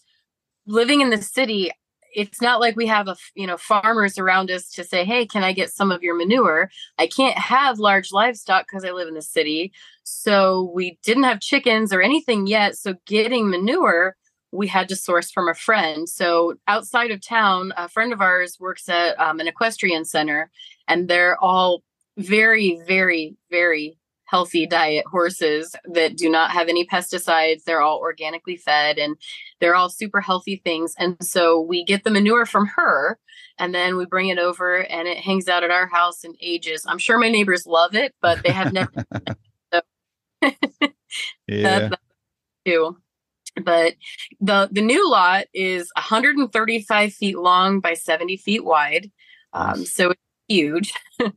living 0.65 1.01
in 1.01 1.09
the 1.09 1.21
city 1.21 1.71
it's 2.13 2.41
not 2.41 2.59
like 2.59 2.75
we 2.75 2.87
have 2.87 3.07
a 3.07 3.15
you 3.35 3.45
know 3.45 3.57
farmers 3.57 4.17
around 4.17 4.49
us 4.51 4.69
to 4.69 4.83
say 4.83 5.05
hey 5.05 5.25
can 5.25 5.43
i 5.43 5.51
get 5.51 5.71
some 5.71 5.91
of 5.91 6.01
your 6.01 6.15
manure 6.15 6.69
i 6.97 7.07
can't 7.07 7.37
have 7.37 7.79
large 7.79 8.11
livestock 8.11 8.65
because 8.67 8.83
i 8.83 8.91
live 8.91 9.07
in 9.07 9.13
the 9.13 9.21
city 9.21 9.71
so 10.03 10.71
we 10.73 10.97
didn't 11.03 11.23
have 11.23 11.39
chickens 11.39 11.93
or 11.93 12.01
anything 12.01 12.47
yet 12.47 12.75
so 12.75 12.95
getting 13.05 13.49
manure 13.49 14.15
we 14.51 14.67
had 14.67 14.89
to 14.89 14.95
source 14.95 15.31
from 15.31 15.47
a 15.47 15.53
friend 15.53 16.07
so 16.07 16.55
outside 16.67 17.11
of 17.11 17.25
town 17.25 17.73
a 17.77 17.87
friend 17.87 18.13
of 18.13 18.21
ours 18.21 18.57
works 18.59 18.89
at 18.89 19.19
um, 19.19 19.39
an 19.39 19.47
equestrian 19.47 20.05
center 20.05 20.49
and 20.87 21.07
they're 21.07 21.41
all 21.43 21.83
very 22.17 22.81
very 22.87 23.35
very 23.49 23.97
healthy 24.25 24.67
diet 24.67 25.05
horses 25.07 25.75
that 25.85 26.15
do 26.15 26.29
not 26.29 26.51
have 26.51 26.67
any 26.67 26.85
pesticides 26.85 27.63
they're 27.63 27.81
all 27.81 27.97
organically 27.99 28.57
fed 28.57 28.97
and 28.99 29.15
they're 29.59 29.75
all 29.75 29.89
super 29.89 30.21
healthy 30.21 30.61
things. 30.63 30.93
And 30.97 31.17
so 31.21 31.59
we 31.59 31.83
get 31.83 32.03
the 32.03 32.11
manure 32.11 32.45
from 32.45 32.67
her 32.67 33.19
and 33.57 33.73
then 33.75 33.97
we 33.97 34.05
bring 34.05 34.29
it 34.29 34.39
over 34.39 34.85
and 34.85 35.07
it 35.07 35.17
hangs 35.17 35.47
out 35.47 35.63
at 35.63 35.71
our 35.71 35.87
house 35.87 36.23
and 36.23 36.35
ages. 36.41 36.85
I'm 36.87 36.97
sure 36.97 37.19
my 37.19 37.29
neighbors 37.29 37.65
love 37.65 37.95
it, 37.95 38.15
but 38.21 38.41
they 38.43 38.51
have 38.51 38.73
never 38.73 38.91
yeah. 41.47 41.89
that 41.89 41.99
too. 42.65 42.97
But 43.63 43.95
the 44.39 44.69
the 44.71 44.81
new 44.81 45.09
lot 45.09 45.45
is 45.53 45.91
135 45.95 47.13
feet 47.13 47.37
long 47.37 47.79
by 47.79 47.93
70 47.93 48.37
feet 48.37 48.63
wide. 48.65 49.11
Um, 49.53 49.85
so 49.85 50.11
it's 50.11 50.21
huge. 50.47 50.93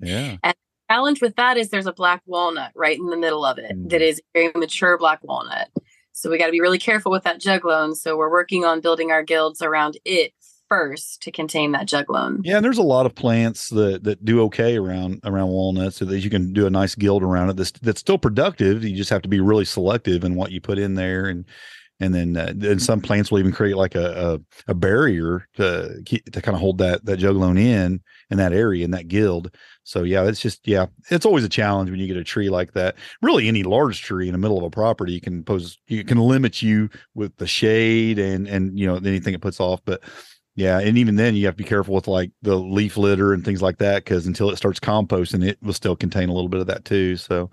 Yeah. 0.00 0.36
And 0.42 0.52
the 0.52 0.92
challenge 0.94 1.22
with 1.22 1.36
that 1.36 1.56
is 1.56 1.70
there's 1.70 1.86
a 1.86 1.92
black 1.92 2.20
walnut 2.26 2.72
right 2.74 2.98
in 2.98 3.06
the 3.06 3.16
middle 3.16 3.44
of 3.44 3.58
it 3.58 3.72
that 3.88 4.00
Mm. 4.00 4.08
is 4.08 4.20
very 4.34 4.50
mature 4.54 4.98
black 4.98 5.20
walnut. 5.22 5.68
So 6.12 6.28
we 6.30 6.36
got 6.36 6.46
to 6.46 6.52
be 6.52 6.60
really 6.60 6.78
careful 6.78 7.10
with 7.12 7.22
that 7.24 7.40
juglone. 7.40 7.94
So 7.94 8.16
we're 8.16 8.30
working 8.30 8.64
on 8.64 8.80
building 8.80 9.10
our 9.10 9.22
guilds 9.22 9.62
around 9.62 9.96
it 10.04 10.32
first 10.74 11.22
to 11.22 11.30
contain 11.30 11.72
that 11.72 11.86
juglone. 11.86 12.40
Yeah, 12.42 12.56
and 12.56 12.64
there's 12.64 12.78
a 12.78 12.82
lot 12.82 13.06
of 13.06 13.14
plants 13.14 13.68
that 13.70 14.04
that 14.04 14.24
do 14.24 14.42
okay 14.42 14.76
around 14.76 15.20
around 15.24 15.48
walnuts, 15.48 15.96
so 15.96 16.04
that 16.04 16.20
you 16.20 16.30
can 16.30 16.52
do 16.52 16.66
a 16.66 16.70
nice 16.70 16.94
guild 16.94 17.22
around 17.22 17.50
it. 17.50 17.56
That's 17.56 17.72
that's 17.72 18.00
still 18.00 18.18
productive. 18.18 18.84
You 18.84 18.96
just 18.96 19.10
have 19.10 19.22
to 19.22 19.28
be 19.28 19.40
really 19.40 19.64
selective 19.64 20.24
in 20.24 20.34
what 20.34 20.50
you 20.50 20.60
put 20.60 20.78
in 20.78 20.94
there, 20.94 21.26
and 21.26 21.44
and 22.00 22.14
then 22.14 22.36
uh, 22.36 22.52
and 22.68 22.82
some 22.82 23.00
plants 23.00 23.30
will 23.30 23.38
even 23.38 23.52
create 23.52 23.76
like 23.76 23.94
a 23.94 24.40
a, 24.66 24.72
a 24.72 24.74
barrier 24.74 25.46
to 25.54 26.02
to 26.04 26.42
kind 26.42 26.54
of 26.54 26.60
hold 26.60 26.78
that 26.78 27.04
that 27.04 27.20
juglone 27.20 27.58
in 27.58 28.00
in 28.30 28.38
that 28.38 28.52
area 28.52 28.84
in 28.84 28.90
that 28.90 29.08
guild. 29.08 29.54
So 29.84 30.02
yeah, 30.02 30.24
it's 30.24 30.40
just 30.40 30.66
yeah, 30.66 30.86
it's 31.10 31.26
always 31.26 31.44
a 31.44 31.48
challenge 31.48 31.90
when 31.90 32.00
you 32.00 32.06
get 32.06 32.16
a 32.16 32.24
tree 32.24 32.50
like 32.50 32.72
that. 32.72 32.96
Really, 33.22 33.48
any 33.48 33.62
large 33.62 34.02
tree 34.02 34.26
in 34.26 34.32
the 34.32 34.38
middle 34.38 34.58
of 34.58 34.64
a 34.64 34.70
property 34.70 35.20
can 35.20 35.44
pose 35.44 35.78
you 35.86 36.04
can 36.04 36.18
limit 36.18 36.62
you 36.62 36.90
with 37.14 37.36
the 37.36 37.46
shade 37.46 38.18
and 38.18 38.48
and 38.48 38.78
you 38.78 38.86
know 38.86 38.96
anything 38.96 39.34
it 39.34 39.42
puts 39.42 39.60
off, 39.60 39.80
but. 39.84 40.02
Yeah, 40.56 40.78
and 40.78 40.96
even 40.96 41.16
then 41.16 41.34
you 41.34 41.46
have 41.46 41.56
to 41.56 41.62
be 41.62 41.68
careful 41.68 41.94
with 41.94 42.06
like 42.06 42.30
the 42.42 42.54
leaf 42.56 42.96
litter 42.96 43.32
and 43.32 43.44
things 43.44 43.60
like 43.60 43.78
that 43.78 44.04
because 44.04 44.26
until 44.26 44.50
it 44.50 44.56
starts 44.56 44.78
composting, 44.78 45.44
it 45.44 45.58
will 45.60 45.72
still 45.72 45.96
contain 45.96 46.28
a 46.28 46.32
little 46.32 46.48
bit 46.48 46.60
of 46.60 46.68
that 46.68 46.84
too. 46.84 47.16
So 47.16 47.50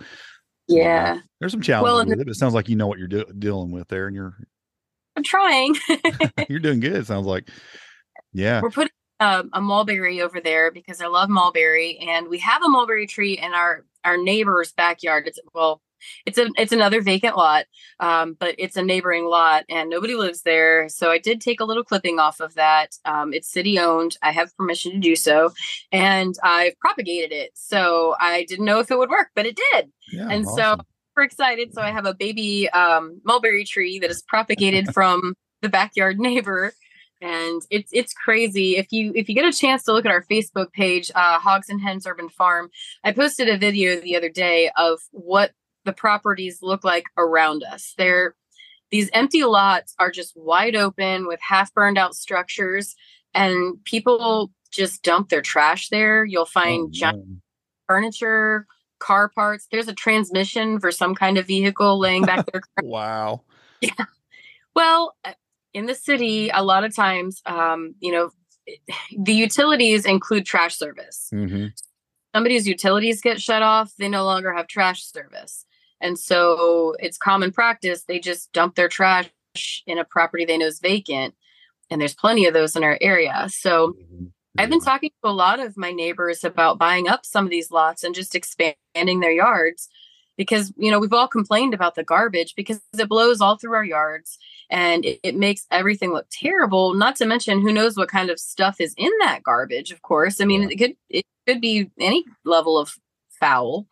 Yeah, 0.68 1.20
there's 1.40 1.52
some 1.52 1.62
challenges 1.62 1.92
Well, 1.92 2.06
with 2.06 2.20
it. 2.20 2.26
But 2.26 2.32
it 2.32 2.36
sounds 2.36 2.54
like 2.54 2.70
you 2.70 2.76
know 2.76 2.88
what 2.88 3.00
you're 3.00 3.08
do- 3.08 3.26
dealing 3.40 3.72
with 3.72 3.88
there, 3.88 4.06
and 4.08 4.16
you're 4.16 4.36
I'm 5.16 5.24
trying. 5.24 5.76
you're 6.50 6.60
doing 6.60 6.80
good. 6.80 6.96
It 6.96 7.08
sounds 7.08 7.26
like, 7.26 7.50
yeah, 8.34 8.62
We're 8.62 8.70
putting 8.70 8.92
um, 9.20 9.50
a 9.54 9.62
mulberry 9.62 10.22
over 10.22 10.40
there 10.40 10.72
because 10.72 11.02
I 11.02 11.08
love 11.08 11.30
mulberry, 11.30 11.98
and 11.98 12.28
we 12.28 12.38
have 12.40 12.64
a 12.64 12.70
mulberry 12.70 13.08
tree 13.08 13.38
in 13.38 13.54
our 13.54 13.84
our 14.04 14.18
neighbor's 14.18 14.72
backyard. 14.72 15.28
It's 15.28 15.40
well, 15.54 15.82
it's 16.26 16.38
a 16.38 16.50
it's 16.58 16.72
another 16.72 17.02
vacant 17.02 17.38
lot, 17.38 17.66
um, 18.00 18.36
but 18.40 18.56
it's 18.58 18.78
a 18.78 18.84
neighboring 18.84 19.26
lot, 19.26 19.64
and 19.70 19.90
nobody 19.90 20.16
lives 20.16 20.42
there. 20.42 20.90
So 20.90 21.12
I 21.12 21.18
did 21.18 21.42
take 21.42 21.60
a 21.60 21.66
little 21.66 21.84
clipping 21.84 22.20
off 22.20 22.40
of 22.40 22.56
that. 22.56 22.90
Um, 23.06 23.34
it's 23.34 23.52
city 23.52 23.80
owned. 23.80 24.18
I 24.22 24.32
have 24.32 24.56
permission 24.58 24.94
to 24.94 25.00
do 25.00 25.16
so, 25.16 25.52
and 25.92 26.36
I've 26.44 26.78
propagated 26.80 27.32
it. 27.32 27.52
So 27.56 28.16
I 28.20 28.46
didn't 28.46 28.66
know 28.66 28.80
if 28.80 28.92
it 28.92 28.98
would 28.98 29.10
work, 29.10 29.30
but 29.36 29.46
it 29.46 29.60
did. 29.74 29.92
yeah, 30.12 30.28
and 30.30 30.46
so 30.46 30.52
awesome. 30.52 30.86
super 31.12 31.24
excited. 31.24 31.74
So 31.74 31.82
I 31.82 31.92
have 31.92 32.06
a 32.06 32.14
baby 32.14 32.70
um, 32.70 33.22
mulberry 33.26 33.64
tree 33.64 34.00
that 34.00 34.10
is 34.10 34.24
propagated 34.24 34.88
from 34.94 35.36
the 35.62 35.70
backyard 35.70 36.20
neighbor, 36.20 36.74
and 37.22 37.62
it's 37.70 37.90
it's 37.94 38.14
crazy. 38.14 38.78
If 38.78 38.92
you 38.92 39.12
if 39.16 39.30
you 39.30 39.36
get 39.36 39.46
a 39.46 39.54
chance 39.54 39.84
to 39.84 39.94
look 39.94 40.06
at 40.06 40.12
our 40.12 40.26
Facebook 40.30 40.72
page, 40.74 41.12
uh, 41.14 41.40
Hogs 41.40 41.70
and 41.70 41.80
Hens 41.80 42.06
Urban 42.08 42.30
Farm, 42.30 42.70
I 43.04 43.12
posted 43.12 43.48
a 43.48 43.58
video 43.58 44.00
the 44.02 44.16
other 44.16 44.30
day 44.30 44.72
of 44.76 45.00
what 45.12 45.52
the 45.86 45.94
properties 45.94 46.60
look 46.62 46.84
like 46.84 47.06
around 47.18 47.64
us. 47.64 47.94
They're 47.98 48.36
these 48.92 49.10
empty 49.14 49.44
lots 49.46 49.96
are 50.00 50.12
just 50.12 50.34
wide 50.36 50.76
open 50.76 51.26
with 51.26 51.40
half 51.42 51.74
burned 51.74 51.98
out 51.98 52.14
structures, 52.14 52.96
and 53.34 53.82
people 53.86 54.52
just 54.70 55.02
dump 55.04 55.30
their 55.30 55.42
trash 55.42 55.90
there. 55.90 56.26
You'll 56.26 56.46
find 56.46 56.88
Oh, 56.88 56.90
giant 56.92 57.42
furniture, 57.88 58.68
car 59.00 59.30
parts. 59.30 59.68
There's 59.72 59.88
a 59.88 59.94
transmission 59.94 60.80
for 60.80 60.92
some 60.92 61.16
kind 61.16 61.38
of 61.38 61.48
vehicle 61.48 62.00
laying 62.00 62.24
back 62.24 62.46
there. 62.52 62.62
wow, 62.82 63.42
Yeah. 63.82 63.92
well, 64.76 65.16
in 65.74 65.86
the 65.86 65.96
city, 65.96 66.50
a 66.54 66.64
lot 66.64 66.84
of 66.84 66.96
times, 66.96 67.42
um, 67.46 67.96
you 68.00 68.12
know, 68.12 68.30
the 69.18 69.34
utilities 69.34 70.06
include 70.06 70.46
trash 70.46 70.76
service. 70.76 71.28
hmm 71.32 71.68
Somebody's 72.34 72.66
utilities 72.66 73.20
get 73.20 73.42
shut 73.42 73.62
off, 73.62 73.94
they 73.98 74.08
no 74.08 74.24
longer 74.24 74.54
have 74.54 74.68
trash 74.68 75.04
service. 75.04 75.66
And 76.02 76.18
so 76.18 76.96
it's 77.00 77.18
common 77.18 77.52
practice. 77.52 78.04
They 78.04 78.20
just 78.20 78.52
dump 78.52 78.76
their 78.76 78.90
trash 78.90 79.30
in 79.86 79.98
a 79.98 80.06
property 80.06 80.46
they 80.46 80.58
know 80.58 80.66
is 80.66 80.80
vacant. 80.80 81.36
And 81.90 82.00
there's 82.00 82.16
plenty 82.16 82.46
of 82.46 82.54
those 82.54 82.76
in 82.76 82.84
our 82.84 82.98
area. 83.02 83.48
So 83.50 83.90
mm-hmm. 83.90 84.26
I've 84.58 84.70
been 84.70 84.80
mm-hmm. 84.80 84.86
talking 84.86 85.12
to 85.24 85.30
a 85.30 85.32
lot 85.32 85.60
of 85.60 85.78
my 85.78 85.92
neighbors 85.92 86.44
about 86.44 86.80
buying 86.80 87.08
up 87.08 87.26
some 87.26 87.46
of 87.46 87.52
these 87.52 87.72
lots 87.72 88.04
and 88.04 88.16
just 88.16 88.36
expanding 88.36 89.20
their 89.20 89.32
yards 89.32 89.90
because 90.38 90.74
you 90.76 90.90
know 90.90 91.00
we've 91.00 91.14
all 91.14 91.28
complained 91.28 91.74
about 91.74 91.96
the 91.96 92.04
garbage 92.04 92.56
because 92.56 92.80
it 92.98 93.10
blows 93.10 93.42
all 93.42 93.58
through 93.58 93.74
our 93.74 93.84
yards 93.84 94.38
and 94.70 95.06
it, 95.06 95.20
it 95.24 95.36
makes 95.36 95.66
everything 95.72 96.12
look 96.12 96.28
terrible 96.32 96.94
not 96.94 97.16
to 97.16 97.26
mention 97.26 97.62
who 97.62 97.72
knows 97.72 97.98
what 97.98 98.10
kind 98.10 98.30
of 98.30 98.40
stuff 98.40 98.80
is 98.80 98.94
in 98.98 99.12
that 99.20 99.44
garbage 99.44 99.92
of 99.92 100.02
course 100.02 100.42
i 100.42 100.46
mean 100.46 100.70
it 100.72 100.78
could 100.78 100.96
it 101.10 101.26
could 101.48 101.62
be 101.62 101.92
any 102.00 102.24
level 102.46 102.78
of 102.78 102.96
foul 103.30 103.86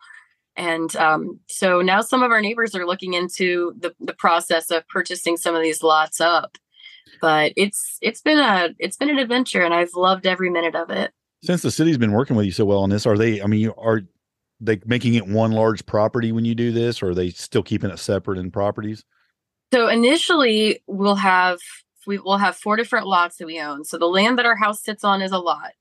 and 0.56 0.94
um, 0.96 1.38
so 1.48 1.80
now 1.80 2.00
some 2.00 2.22
of 2.22 2.30
our 2.30 2.40
neighbors 2.40 2.74
are 2.74 2.86
looking 2.86 3.14
into 3.14 3.72
the, 3.78 3.94
the 4.00 4.14
process 4.14 4.70
of 4.70 4.86
purchasing 4.88 5.36
some 5.36 5.54
of 5.54 5.62
these 5.62 5.82
lots 5.82 6.20
up 6.20 6.58
but 7.20 7.52
it's 7.56 7.98
it's 8.00 8.20
been 8.20 8.38
a 8.38 8.70
it's 8.78 8.96
been 8.96 9.10
an 9.10 9.18
adventure 9.18 9.62
and 9.62 9.74
i've 9.74 9.94
loved 9.94 10.26
every 10.26 10.50
minute 10.50 10.74
of 10.74 10.90
it 10.90 11.12
Since 11.42 11.62
the 11.62 11.70
city's 11.70 11.98
been 11.98 12.12
working 12.12 12.36
with 12.36 12.46
you 12.46 12.52
so 12.52 12.64
well 12.64 12.80
on 12.80 12.90
this, 12.90 13.06
are 13.06 13.16
they? 13.16 13.42
I 13.42 13.46
mean, 13.46 13.70
are 13.78 14.02
they 14.60 14.78
making 14.84 15.14
it 15.14 15.26
one 15.26 15.52
large 15.52 15.84
property 15.86 16.32
when 16.32 16.44
you 16.44 16.54
do 16.54 16.70
this, 16.70 17.02
or 17.02 17.10
are 17.10 17.14
they 17.14 17.30
still 17.30 17.62
keeping 17.62 17.90
it 17.90 17.98
separate 17.98 18.38
in 18.38 18.50
properties? 18.50 19.04
so 19.72 19.88
initially 19.88 20.82
we'll 20.86 21.14
have 21.14 21.58
we 22.06 22.18
will 22.18 22.38
have 22.38 22.56
four 22.56 22.76
different 22.76 23.06
lots 23.06 23.36
that 23.36 23.46
we 23.46 23.60
own. 23.60 23.84
So 23.84 23.98
the 23.98 24.06
land 24.06 24.38
that 24.38 24.46
our 24.46 24.56
house 24.56 24.82
sits 24.82 25.04
on 25.04 25.22
is 25.22 25.32
a 25.32 25.38
lot. 25.38 25.72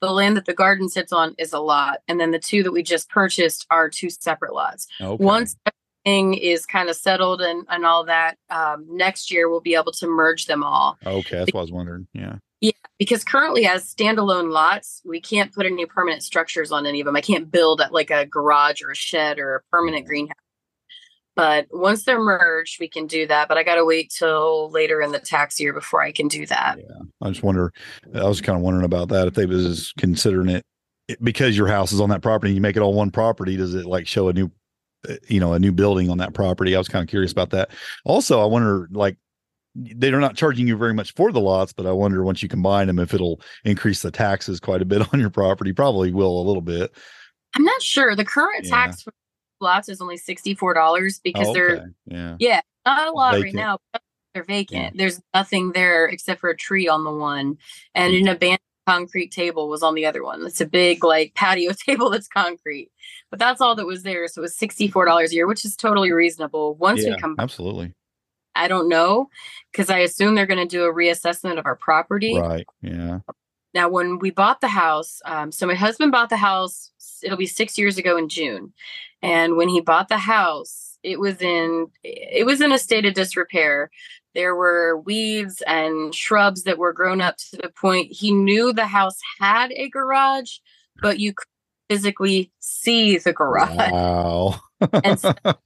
The 0.00 0.10
land 0.10 0.36
that 0.36 0.44
the 0.44 0.54
garden 0.54 0.88
sits 0.88 1.12
on 1.12 1.34
is 1.38 1.52
a 1.52 1.60
lot. 1.60 2.00
And 2.08 2.20
then 2.20 2.30
the 2.30 2.38
two 2.38 2.62
that 2.62 2.72
we 2.72 2.82
just 2.82 3.08
purchased 3.08 3.66
are 3.70 3.88
two 3.88 4.10
separate 4.10 4.54
lots. 4.54 4.86
Okay. 5.00 5.22
once 5.22 5.56
everything 6.04 6.34
is 6.34 6.66
kind 6.66 6.88
of 6.88 6.96
settled 6.96 7.40
and, 7.40 7.66
and 7.68 7.84
all 7.84 8.04
that 8.04 8.36
um, 8.50 8.86
next 8.88 9.30
year 9.30 9.48
we'll 9.48 9.60
be 9.60 9.74
able 9.74 9.92
to 9.92 10.06
merge 10.06 10.46
them 10.46 10.62
all. 10.62 10.96
Okay, 11.04 11.38
that's 11.38 11.52
what 11.52 11.60
I 11.60 11.62
was 11.62 11.72
wondering. 11.72 12.06
Yeah. 12.12 12.36
Yeah, 12.60 12.72
because 12.98 13.22
currently 13.22 13.66
as 13.66 13.94
standalone 13.94 14.50
lots 14.50 15.00
we 15.04 15.20
can't 15.20 15.52
put 15.52 15.66
any 15.66 15.86
permanent 15.86 16.24
structures 16.24 16.72
on 16.72 16.86
any 16.86 17.00
of 17.00 17.06
them. 17.06 17.14
I 17.14 17.20
can't 17.20 17.50
build 17.50 17.82
like 17.90 18.10
a 18.10 18.26
garage 18.26 18.82
or 18.82 18.90
a 18.90 18.96
shed 18.96 19.38
or 19.38 19.56
a 19.56 19.62
permanent 19.70 20.06
greenhouse 20.06 20.34
but 21.38 21.66
once 21.70 22.04
they're 22.04 22.18
merged 22.20 22.78
we 22.80 22.88
can 22.88 23.06
do 23.06 23.26
that 23.26 23.46
but 23.48 23.56
i 23.56 23.62
gotta 23.62 23.84
wait 23.84 24.10
till 24.10 24.68
later 24.70 25.00
in 25.00 25.12
the 25.12 25.18
tax 25.20 25.58
year 25.60 25.72
before 25.72 26.02
i 26.02 26.10
can 26.12 26.26
do 26.28 26.44
that 26.46 26.76
Yeah. 26.78 26.96
I 27.22 27.30
just 27.30 27.42
wonder. 27.42 27.72
I 28.14 28.24
was 28.24 28.40
kind 28.40 28.56
of 28.56 28.62
wondering 28.62 28.84
about 28.84 29.08
that 29.08 29.26
if 29.28 29.34
they 29.34 29.46
was 29.46 29.92
considering 29.98 30.48
it 30.48 30.62
it- 31.08 31.22
because 31.24 31.56
your 31.56 31.68
house 31.68 31.92
is 31.92 32.00
on 32.00 32.10
that 32.10 32.20
property. 32.22 32.50
and 32.50 32.56
You 32.56 32.60
make 32.60 32.76
it 32.76 32.80
all 32.82 32.92
one 32.94 33.10
property. 33.10 33.56
Does 33.56 33.74
it 33.74 33.86
like 33.86 34.06
show 34.06 34.28
a 34.28 34.32
new, 34.32 34.50
uh, 35.08 35.14
you 35.28 35.40
know, 35.40 35.52
a 35.54 35.58
new 35.58 35.72
building 35.72 36.10
on 36.10 36.18
that 36.18 36.34
property? 36.34 36.74
I 36.74 36.78
was 36.78 36.86
kind 36.88 37.02
of 37.02 37.08
curious 37.08 37.32
about 37.32 37.50
that. 37.50 37.70
Also, 38.04 38.40
I 38.40 38.44
wonder 38.44 38.88
like 38.92 39.16
they're 39.74 40.20
not 40.20 40.36
charging 40.36 40.66
you 40.68 40.76
very 40.76 40.92
much 40.94 41.14
for 41.14 41.32
the 41.32 41.40
lots, 41.40 41.72
but 41.72 41.86
I 41.86 41.92
wonder 41.92 42.22
once 42.24 42.42
you 42.42 42.48
combine 42.48 42.86
them 42.88 42.98
if 42.98 43.14
it'll 43.14 43.40
increase 43.64 44.02
the 44.02 44.10
taxes 44.10 44.60
quite 44.60 44.82
a 44.82 44.84
bit 44.84 45.02
on 45.14 45.18
your 45.20 45.30
property. 45.30 45.72
Probably 45.72 46.12
will 46.12 46.40
a 46.40 46.46
little 46.46 46.62
bit. 46.62 46.90
i'm 47.56 47.64
not 47.64 47.82
sure 47.82 48.14
the 48.14 48.24
current 48.24 48.64
Yeah. 48.66 48.70
tax 48.86 49.04
lots 49.60 49.88
is 49.88 50.00
only 50.00 50.18
$64 50.18 51.20
because 51.22 51.48
Oh, 51.48 51.52
they're 51.52 51.92
yeah. 52.06 52.36
yeah 52.38 52.60
not 52.86 53.08
a 53.08 53.12
lot 53.12 53.40
right 53.40 53.54
now 53.54 53.78
but 53.92 54.02
they're 54.34 54.44
vacant 54.44 54.96
there's 54.96 55.20
nothing 55.34 55.72
there 55.72 56.06
except 56.06 56.40
for 56.40 56.50
a 56.50 56.56
tree 56.56 56.88
on 56.88 57.04
the 57.04 57.12
one 57.12 57.58
and 57.94 58.14
an 58.14 58.28
abandoned 58.28 58.60
concrete 58.88 59.30
table 59.30 59.68
was 59.68 59.82
on 59.82 59.94
the 59.94 60.06
other 60.06 60.24
one. 60.24 60.46
It's 60.46 60.62
a 60.62 60.66
big 60.66 61.04
like 61.04 61.34
patio 61.34 61.72
table 61.86 62.08
that's 62.08 62.26
concrete. 62.26 62.90
But 63.30 63.38
that's 63.38 63.60
all 63.60 63.74
that 63.74 63.84
was 63.84 64.02
there. 64.02 64.26
So 64.28 64.40
it 64.40 64.42
was 64.42 64.56
$64 64.56 65.26
a 65.28 65.34
year, 65.34 65.46
which 65.46 65.66
is 65.66 65.76
totally 65.76 66.10
reasonable. 66.10 66.74
Once 66.76 67.04
yeah, 67.04 67.10
we 67.10 67.16
come 67.20 67.36
absolutely. 67.38 67.92
I 68.54 68.66
don't 68.66 68.88
know 68.88 69.28
because 69.70 69.90
I 69.90 69.98
assume 69.98 70.34
they're 70.34 70.46
going 70.46 70.66
to 70.66 70.76
do 70.76 70.84
a 70.84 70.92
reassessment 70.92 71.58
of 71.58 71.66
our 71.66 71.76
property. 71.76 72.38
Right. 72.38 72.66
Yeah. 72.80 73.18
Now, 73.74 73.88
when 73.88 74.18
we 74.18 74.30
bought 74.30 74.60
the 74.60 74.68
house, 74.68 75.20
um, 75.24 75.52
so 75.52 75.66
my 75.66 75.74
husband 75.74 76.12
bought 76.12 76.30
the 76.30 76.36
house, 76.36 76.90
it'll 77.22 77.36
be 77.36 77.46
six 77.46 77.76
years 77.76 77.98
ago 77.98 78.16
in 78.16 78.28
June. 78.28 78.72
And 79.22 79.56
when 79.56 79.68
he 79.68 79.80
bought 79.80 80.08
the 80.08 80.18
house, 80.18 80.98
it 81.02 81.20
was 81.20 81.40
in 81.40 81.88
it 82.02 82.46
was 82.46 82.60
in 82.60 82.72
a 82.72 82.78
state 82.78 83.04
of 83.04 83.14
disrepair. 83.14 83.90
There 84.34 84.54
were 84.54 84.98
weeds 84.98 85.62
and 85.66 86.14
shrubs 86.14 86.64
that 86.64 86.78
were 86.78 86.92
grown 86.92 87.20
up 87.20 87.36
to 87.50 87.56
the 87.56 87.70
point 87.70 88.12
he 88.12 88.32
knew 88.32 88.72
the 88.72 88.86
house 88.86 89.18
had 89.40 89.72
a 89.72 89.88
garage, 89.88 90.58
but 91.00 91.18
you 91.18 91.32
could 91.34 91.48
physically 91.88 92.52
see 92.60 93.18
the 93.18 93.32
garage. 93.32 93.90
Wow. 93.90 94.60
and 95.02 95.18
so 95.18 95.34
the, 95.42 95.58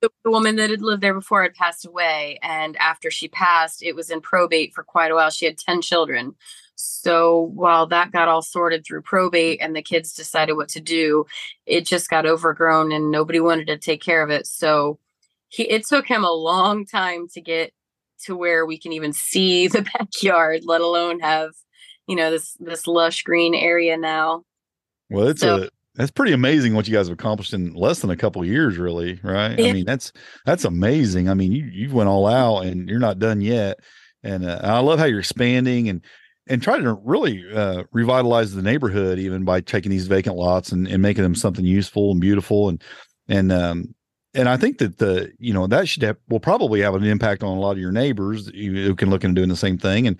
the 0.24 0.30
woman 0.30 0.56
that 0.56 0.70
had 0.70 0.82
lived 0.82 1.02
there 1.02 1.14
before 1.14 1.42
had 1.42 1.54
passed 1.54 1.86
away. 1.86 2.38
And 2.42 2.76
after 2.76 3.10
she 3.10 3.28
passed, 3.28 3.82
it 3.82 3.94
was 3.94 4.10
in 4.10 4.20
probate 4.20 4.74
for 4.74 4.82
quite 4.82 5.10
a 5.10 5.14
while. 5.14 5.30
She 5.30 5.46
had 5.46 5.58
10 5.58 5.82
children. 5.82 6.34
So 6.82 7.50
while 7.54 7.86
that 7.88 8.12
got 8.12 8.28
all 8.28 8.42
sorted 8.42 8.84
through 8.84 9.02
probate 9.02 9.60
and 9.60 9.74
the 9.74 9.82
kids 9.82 10.12
decided 10.12 10.54
what 10.54 10.68
to 10.70 10.80
do, 10.80 11.26
it 11.66 11.86
just 11.86 12.10
got 12.10 12.26
overgrown 12.26 12.92
and 12.92 13.10
nobody 13.10 13.40
wanted 13.40 13.66
to 13.68 13.78
take 13.78 14.02
care 14.02 14.22
of 14.22 14.30
it. 14.30 14.46
So 14.46 14.98
he 15.48 15.64
it 15.64 15.86
took 15.86 16.06
him 16.06 16.24
a 16.24 16.32
long 16.32 16.86
time 16.86 17.28
to 17.28 17.40
get 17.40 17.72
to 18.24 18.36
where 18.36 18.64
we 18.66 18.78
can 18.78 18.92
even 18.92 19.12
see 19.12 19.68
the 19.68 19.82
backyard, 19.98 20.62
let 20.64 20.80
alone 20.80 21.20
have, 21.20 21.50
you 22.06 22.16
know, 22.16 22.30
this 22.30 22.56
this 22.60 22.86
lush 22.86 23.22
green 23.22 23.54
area 23.54 23.96
now. 23.96 24.44
Well, 25.10 25.28
it's 25.28 25.40
so, 25.40 25.64
a 25.64 25.68
that's 25.94 26.10
pretty 26.10 26.32
amazing 26.32 26.74
what 26.74 26.88
you 26.88 26.94
guys 26.94 27.08
have 27.08 27.18
accomplished 27.18 27.52
in 27.52 27.74
less 27.74 28.00
than 28.00 28.10
a 28.10 28.16
couple 28.16 28.40
of 28.40 28.48
years, 28.48 28.78
really, 28.78 29.20
right? 29.22 29.58
Yeah. 29.58 29.68
I 29.68 29.72
mean, 29.72 29.84
that's 29.84 30.12
that's 30.46 30.64
amazing. 30.64 31.28
I 31.28 31.34
mean, 31.34 31.52
you 31.52 31.64
you 31.64 31.90
went 31.94 32.08
all 32.08 32.26
out 32.26 32.60
and 32.64 32.88
you're 32.88 32.98
not 32.98 33.18
done 33.18 33.40
yet. 33.40 33.78
And 34.24 34.46
uh, 34.46 34.60
I 34.62 34.78
love 34.78 34.98
how 34.98 35.04
you're 35.04 35.18
expanding 35.18 35.88
and 35.88 36.00
and 36.48 36.62
try 36.62 36.78
to 36.78 36.94
really 37.04 37.44
uh, 37.54 37.84
revitalize 37.92 38.52
the 38.52 38.62
neighborhood 38.62 39.18
even 39.18 39.44
by 39.44 39.60
taking 39.60 39.90
these 39.90 40.06
vacant 40.06 40.36
lots 40.36 40.72
and, 40.72 40.88
and 40.88 41.02
making 41.02 41.22
them 41.22 41.34
something 41.34 41.64
useful 41.64 42.10
and 42.10 42.20
beautiful 42.20 42.68
and 42.68 42.82
and 43.28 43.52
um 43.52 43.94
and 44.34 44.48
I 44.48 44.56
think 44.56 44.78
that 44.78 44.98
the 44.98 45.32
you 45.38 45.52
know 45.52 45.66
that 45.66 45.88
should 45.88 46.02
have 46.02 46.16
will 46.28 46.40
probably 46.40 46.80
have 46.80 46.94
an 46.94 47.04
impact 47.04 47.42
on 47.42 47.56
a 47.56 47.60
lot 47.60 47.72
of 47.72 47.78
your 47.78 47.92
neighbors 47.92 48.48
who 48.48 48.94
can 48.94 49.10
look 49.10 49.24
into 49.24 49.38
doing 49.38 49.48
the 49.48 49.56
same 49.56 49.78
thing. 49.78 50.06
And 50.06 50.18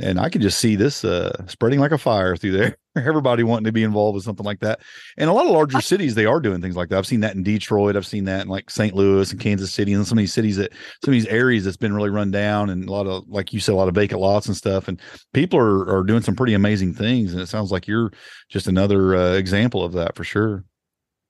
and 0.00 0.20
I 0.20 0.28
can 0.28 0.40
just 0.40 0.58
see 0.58 0.76
this 0.76 1.04
uh, 1.04 1.44
spreading 1.46 1.80
like 1.80 1.92
a 1.92 1.98
fire 1.98 2.36
through 2.36 2.52
there. 2.52 2.76
Everybody 2.96 3.42
wanting 3.42 3.64
to 3.64 3.72
be 3.72 3.82
involved 3.82 4.14
with 4.14 4.24
something 4.24 4.44
like 4.44 4.60
that, 4.60 4.80
and 5.16 5.30
a 5.30 5.32
lot 5.32 5.46
of 5.46 5.52
larger 5.52 5.80
cities 5.80 6.14
they 6.14 6.26
are 6.26 6.40
doing 6.40 6.60
things 6.60 6.76
like 6.76 6.88
that. 6.88 6.98
I've 6.98 7.06
seen 7.06 7.20
that 7.20 7.36
in 7.36 7.42
Detroit. 7.42 7.96
I've 7.96 8.06
seen 8.06 8.24
that 8.24 8.42
in 8.42 8.48
like 8.48 8.70
St. 8.70 8.94
Louis 8.94 9.30
and 9.30 9.40
Kansas 9.40 9.72
City, 9.72 9.92
and 9.92 10.06
some 10.06 10.18
of 10.18 10.22
these 10.22 10.32
cities 10.32 10.56
that 10.56 10.72
some 11.04 11.12
of 11.12 11.20
these 11.20 11.26
areas 11.26 11.64
that's 11.64 11.76
been 11.76 11.94
really 11.94 12.10
run 12.10 12.30
down, 12.30 12.70
and 12.70 12.88
a 12.88 12.92
lot 12.92 13.06
of 13.06 13.28
like 13.28 13.52
you 13.52 13.60
said, 13.60 13.72
a 13.72 13.76
lot 13.76 13.88
of 13.88 13.94
vacant 13.94 14.20
lots 14.20 14.46
and 14.46 14.56
stuff. 14.56 14.88
And 14.88 15.00
people 15.32 15.58
are 15.58 15.88
are 15.98 16.02
doing 16.02 16.22
some 16.22 16.34
pretty 16.36 16.54
amazing 16.54 16.94
things, 16.94 17.32
and 17.32 17.40
it 17.40 17.48
sounds 17.48 17.70
like 17.70 17.86
you're 17.86 18.12
just 18.48 18.66
another 18.66 19.14
uh, 19.14 19.32
example 19.34 19.84
of 19.84 19.92
that 19.92 20.16
for 20.16 20.24
sure. 20.24 20.64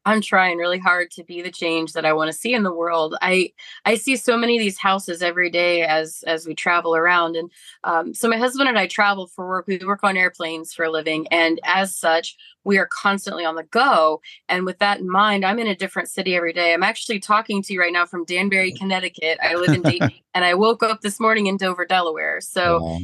I'm 0.09 0.23
trying 0.23 0.57
really 0.57 0.79
hard 0.79 1.11
to 1.13 1.23
be 1.23 1.43
the 1.43 1.51
change 1.51 1.93
that 1.93 2.07
I 2.07 2.15
want 2.15 2.33
to 2.33 2.37
see 2.37 2.55
in 2.55 2.63
the 2.63 2.73
world. 2.73 3.15
I 3.21 3.53
I 3.85 3.97
see 3.97 4.17
so 4.17 4.39
many 4.39 4.57
of 4.57 4.61
these 4.61 4.79
houses 4.79 5.23
every 5.23 5.51
day 5.51 5.83
as 5.83 6.25
as 6.27 6.47
we 6.47 6.55
travel 6.55 6.97
around, 6.97 7.37
and 7.37 7.51
um, 7.85 8.15
so 8.15 8.27
my 8.27 8.39
husband 8.39 8.71
and 8.71 8.79
I 8.79 8.87
travel 8.87 9.27
for 9.27 9.47
work. 9.47 9.67
We 9.67 9.79
work 9.85 10.03
on 10.03 10.17
airplanes 10.17 10.73
for 10.73 10.85
a 10.87 10.91
living, 10.91 11.29
and 11.29 11.61
as 11.65 11.95
such, 11.95 12.37
we 12.65 12.79
are 12.79 12.89
constantly 12.91 13.45
on 13.45 13.57
the 13.57 13.65
go. 13.65 14.23
And 14.49 14.65
with 14.65 14.79
that 14.79 14.99
in 14.99 15.11
mind, 15.11 15.45
I'm 15.45 15.59
in 15.59 15.67
a 15.67 15.77
different 15.77 16.09
city 16.09 16.35
every 16.35 16.55
day. 16.55 16.73
I'm 16.73 16.83
actually 16.83 17.21
talking 17.21 17.63
to 17.65 17.75
you 17.75 17.81
right 17.81 17.93
now 17.93 18.07
from 18.07 18.25
Danbury, 18.25 18.73
Connecticut. 18.73 19.39
I 19.43 19.57
live 19.57 19.75
in 19.75 19.83
Dayton, 19.83 20.13
and 20.35 20.43
I 20.43 20.55
woke 20.55 20.83
up 20.83 21.03
this 21.03 21.21
morning 21.21 21.49
in 21.49 21.59
Dover, 21.59 21.85
Delaware. 21.85 22.41
So 22.41 22.99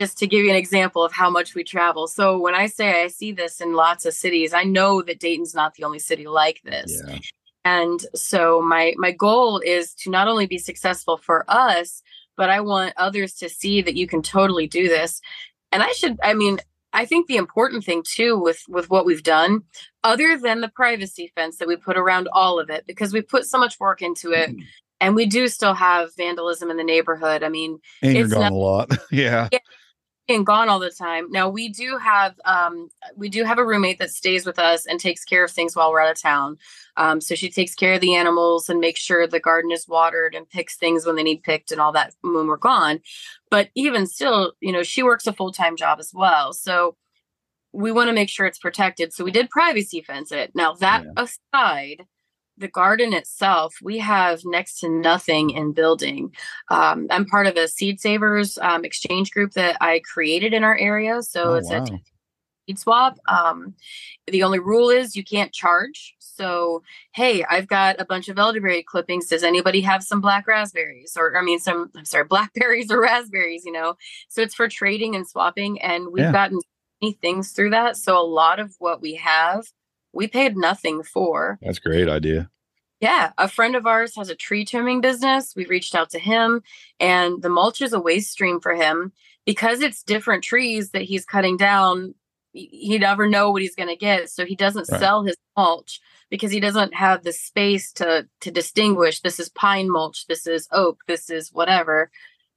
just 0.00 0.16
to 0.18 0.26
give 0.26 0.42
you 0.42 0.50
an 0.50 0.56
example 0.56 1.04
of 1.04 1.12
how 1.12 1.28
much 1.28 1.54
we 1.54 1.62
travel. 1.62 2.08
So 2.08 2.38
when 2.38 2.54
I 2.54 2.66
say 2.66 3.04
I 3.04 3.08
see 3.08 3.32
this 3.32 3.60
in 3.60 3.74
lots 3.74 4.06
of 4.06 4.14
cities, 4.14 4.54
I 4.54 4.64
know 4.64 5.02
that 5.02 5.20
Dayton's 5.20 5.54
not 5.54 5.74
the 5.74 5.84
only 5.84 5.98
city 5.98 6.26
like 6.26 6.62
this. 6.62 7.02
Yeah. 7.06 7.18
And 7.66 8.00
so 8.14 8.62
my 8.62 8.94
my 8.96 9.12
goal 9.12 9.58
is 9.58 9.92
to 9.96 10.10
not 10.10 10.26
only 10.26 10.46
be 10.46 10.56
successful 10.56 11.18
for 11.18 11.44
us, 11.48 12.02
but 12.34 12.48
I 12.48 12.60
want 12.60 12.94
others 12.96 13.34
to 13.34 13.50
see 13.50 13.82
that 13.82 13.96
you 13.96 14.06
can 14.06 14.22
totally 14.22 14.66
do 14.66 14.88
this. 14.88 15.20
And 15.70 15.82
I 15.82 15.92
should 15.92 16.18
I 16.22 16.32
mean, 16.32 16.60
I 16.94 17.04
think 17.04 17.26
the 17.26 17.36
important 17.36 17.84
thing 17.84 18.02
too 18.02 18.38
with 18.38 18.62
with 18.70 18.88
what 18.88 19.04
we've 19.04 19.22
done 19.22 19.64
other 20.02 20.38
than 20.38 20.62
the 20.62 20.70
privacy 20.70 21.30
fence 21.34 21.58
that 21.58 21.68
we 21.68 21.76
put 21.76 21.98
around 21.98 22.26
all 22.32 22.58
of 22.58 22.70
it 22.70 22.86
because 22.86 23.12
we 23.12 23.20
put 23.20 23.44
so 23.44 23.58
much 23.58 23.78
work 23.78 24.00
into 24.00 24.32
it. 24.32 24.48
Mm-hmm. 24.48 24.62
And 25.02 25.14
we 25.14 25.24
do 25.24 25.48
still 25.48 25.72
have 25.72 26.14
vandalism 26.14 26.70
in 26.70 26.76
the 26.76 26.84
neighborhood. 26.84 27.42
I 27.42 27.48
mean, 27.48 27.78
and 28.02 28.14
you're 28.14 28.28
gone 28.28 28.40
not, 28.40 28.52
a 28.52 28.54
lot. 28.54 28.90
yeah. 29.10 29.48
yeah 29.50 29.58
and 30.28 30.46
gone 30.46 30.68
all 30.68 30.78
the 30.78 30.90
time. 30.90 31.30
Now 31.30 31.48
we 31.48 31.68
do 31.68 31.98
have 31.98 32.38
um, 32.44 32.88
we 33.16 33.28
do 33.28 33.44
have 33.44 33.58
a 33.58 33.66
roommate 33.66 33.98
that 33.98 34.10
stays 34.10 34.46
with 34.46 34.58
us 34.58 34.86
and 34.86 35.00
takes 35.00 35.24
care 35.24 35.44
of 35.44 35.50
things 35.50 35.74
while 35.74 35.90
we're 35.90 36.00
out 36.00 36.10
of 36.10 36.20
town. 36.20 36.56
Um, 36.96 37.20
so 37.20 37.34
she 37.34 37.50
takes 37.50 37.74
care 37.74 37.94
of 37.94 38.00
the 38.00 38.14
animals 38.14 38.68
and 38.68 38.80
makes 38.80 39.00
sure 39.00 39.26
the 39.26 39.40
garden 39.40 39.72
is 39.72 39.88
watered 39.88 40.34
and 40.34 40.48
picks 40.48 40.76
things 40.76 41.04
when 41.04 41.16
they 41.16 41.22
need 41.22 41.42
picked 41.42 41.72
and 41.72 41.80
all 41.80 41.92
that 41.92 42.14
when 42.22 42.46
we're 42.46 42.56
gone. 42.56 43.00
But 43.50 43.70
even 43.74 44.06
still, 44.06 44.52
you 44.60 44.72
know, 44.72 44.82
she 44.82 45.02
works 45.02 45.26
a 45.26 45.32
full 45.32 45.52
time 45.52 45.76
job 45.76 45.98
as 45.98 46.12
well. 46.14 46.52
So 46.52 46.96
we 47.72 47.92
want 47.92 48.08
to 48.08 48.14
make 48.14 48.28
sure 48.28 48.46
it's 48.46 48.58
protected. 48.58 49.12
So 49.12 49.24
we 49.24 49.30
did 49.30 49.50
privacy 49.50 50.00
fence 50.02 50.32
it. 50.32 50.52
Now 50.54 50.74
that 50.74 51.04
yeah. 51.04 51.24
aside, 51.52 52.04
the 52.58 52.68
garden 52.68 53.12
itself, 53.12 53.76
we 53.82 53.98
have 53.98 54.42
next 54.44 54.80
to 54.80 54.88
nothing 54.88 55.50
in 55.50 55.72
building. 55.72 56.34
Um, 56.68 57.06
I'm 57.10 57.24
part 57.24 57.46
of 57.46 57.56
a 57.56 57.68
seed 57.68 58.00
savers 58.00 58.58
um, 58.58 58.84
exchange 58.84 59.30
group 59.30 59.52
that 59.52 59.76
I 59.80 60.00
created 60.00 60.52
in 60.52 60.62
our 60.62 60.76
area. 60.76 61.22
So 61.22 61.52
oh, 61.52 61.54
it's 61.54 61.70
wow. 61.70 61.84
a 61.84 61.86
seed 62.66 62.78
swap. 62.78 63.18
Um, 63.26 63.74
the 64.26 64.42
only 64.42 64.58
rule 64.58 64.90
is 64.90 65.16
you 65.16 65.24
can't 65.24 65.52
charge. 65.52 66.14
So, 66.18 66.82
hey, 67.12 67.44
I've 67.50 67.66
got 67.66 68.00
a 68.00 68.04
bunch 68.04 68.28
of 68.28 68.38
elderberry 68.38 68.82
clippings. 68.82 69.26
Does 69.26 69.42
anybody 69.42 69.80
have 69.82 70.02
some 70.02 70.20
black 70.20 70.46
raspberries? 70.46 71.14
Or, 71.16 71.36
I 71.36 71.42
mean, 71.42 71.58
some, 71.58 71.90
I'm 71.96 72.04
sorry, 72.04 72.24
blackberries 72.28 72.90
or 72.90 73.00
raspberries, 73.00 73.64
you 73.64 73.72
know? 73.72 73.96
So 74.28 74.42
it's 74.42 74.54
for 74.54 74.68
trading 74.68 75.16
and 75.16 75.26
swapping. 75.26 75.80
And 75.80 76.12
we've 76.12 76.24
yeah. 76.24 76.32
gotten 76.32 76.60
many 77.02 77.14
things 77.14 77.52
through 77.52 77.70
that. 77.70 77.96
So 77.96 78.18
a 78.18 78.24
lot 78.24 78.60
of 78.60 78.74
what 78.78 79.00
we 79.00 79.14
have 79.16 79.66
we 80.12 80.26
paid 80.26 80.56
nothing 80.56 81.02
for. 81.02 81.58
That's 81.62 81.78
a 81.78 81.82
great 81.82 82.08
idea. 82.08 82.50
Yeah, 83.00 83.32
a 83.38 83.48
friend 83.48 83.76
of 83.76 83.86
ours 83.86 84.14
has 84.16 84.28
a 84.28 84.34
tree 84.34 84.64
trimming 84.64 85.00
business. 85.00 85.54
We 85.56 85.64
reached 85.64 85.94
out 85.94 86.10
to 86.10 86.18
him, 86.18 86.62
and 86.98 87.40
the 87.40 87.48
mulch 87.48 87.80
is 87.80 87.94
a 87.94 88.00
waste 88.00 88.30
stream 88.30 88.60
for 88.60 88.74
him 88.74 89.12
because 89.46 89.80
it's 89.80 90.02
different 90.02 90.44
trees 90.44 90.90
that 90.90 91.02
he's 91.02 91.24
cutting 91.24 91.56
down. 91.56 92.14
He 92.52 92.98
never 92.98 93.26
know 93.28 93.50
what 93.50 93.62
he's 93.62 93.74
going 93.74 93.88
to 93.88 93.96
get, 93.96 94.28
so 94.28 94.44
he 94.44 94.54
doesn't 94.54 94.90
right. 94.90 95.00
sell 95.00 95.24
his 95.24 95.36
mulch 95.56 96.00
because 96.30 96.50
he 96.50 96.60
doesn't 96.60 96.94
have 96.94 97.22
the 97.22 97.32
space 97.32 97.90
to 97.92 98.28
to 98.40 98.50
distinguish. 98.50 99.20
This 99.20 99.40
is 99.40 99.48
pine 99.48 99.90
mulch. 99.90 100.26
This 100.26 100.46
is 100.46 100.68
oak. 100.70 101.00
This 101.08 101.30
is 101.30 101.50
whatever. 101.52 102.10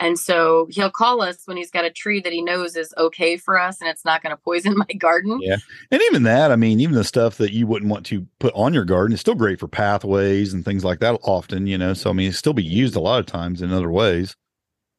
And 0.03 0.19
so 0.19 0.67
he'll 0.69 0.91
call 0.91 1.21
us 1.21 1.43
when 1.45 1.55
he's 1.55 1.71
got 1.71 1.85
a 1.85 1.89
tree 1.89 2.19
that 2.19 2.33
he 2.33 2.41
knows 2.41 2.75
is 2.75 2.93
okay 2.97 3.37
for 3.37 3.57
us 3.57 3.79
and 3.79 3.89
it's 3.89 4.03
not 4.03 4.21
going 4.21 4.35
to 4.35 4.37
poison 4.37 4.77
my 4.89 4.93
garden. 4.97 5.39
Yeah. 5.41 5.55
And 5.91 6.01
even 6.01 6.23
that, 6.23 6.51
I 6.51 6.57
mean, 6.57 6.81
even 6.81 6.95
the 6.95 7.05
stuff 7.05 7.37
that 7.37 7.53
you 7.53 7.65
wouldn't 7.67 7.89
want 7.89 8.05
to 8.07 8.27
put 8.39 8.53
on 8.53 8.73
your 8.73 8.83
garden 8.83 9.13
is 9.13 9.21
still 9.21 9.33
great 9.33 9.61
for 9.61 9.69
pathways 9.69 10.51
and 10.51 10.65
things 10.65 10.83
like 10.83 10.99
that 10.99 11.17
often, 11.23 11.67
you 11.67 11.77
know. 11.77 11.93
So, 11.93 12.09
I 12.09 12.13
mean, 12.13 12.29
it 12.29 12.33
still 12.33 12.51
be 12.51 12.65
used 12.65 12.97
a 12.97 12.99
lot 12.99 13.21
of 13.21 13.27
times 13.27 13.61
in 13.61 13.71
other 13.71 13.89
ways. 13.89 14.35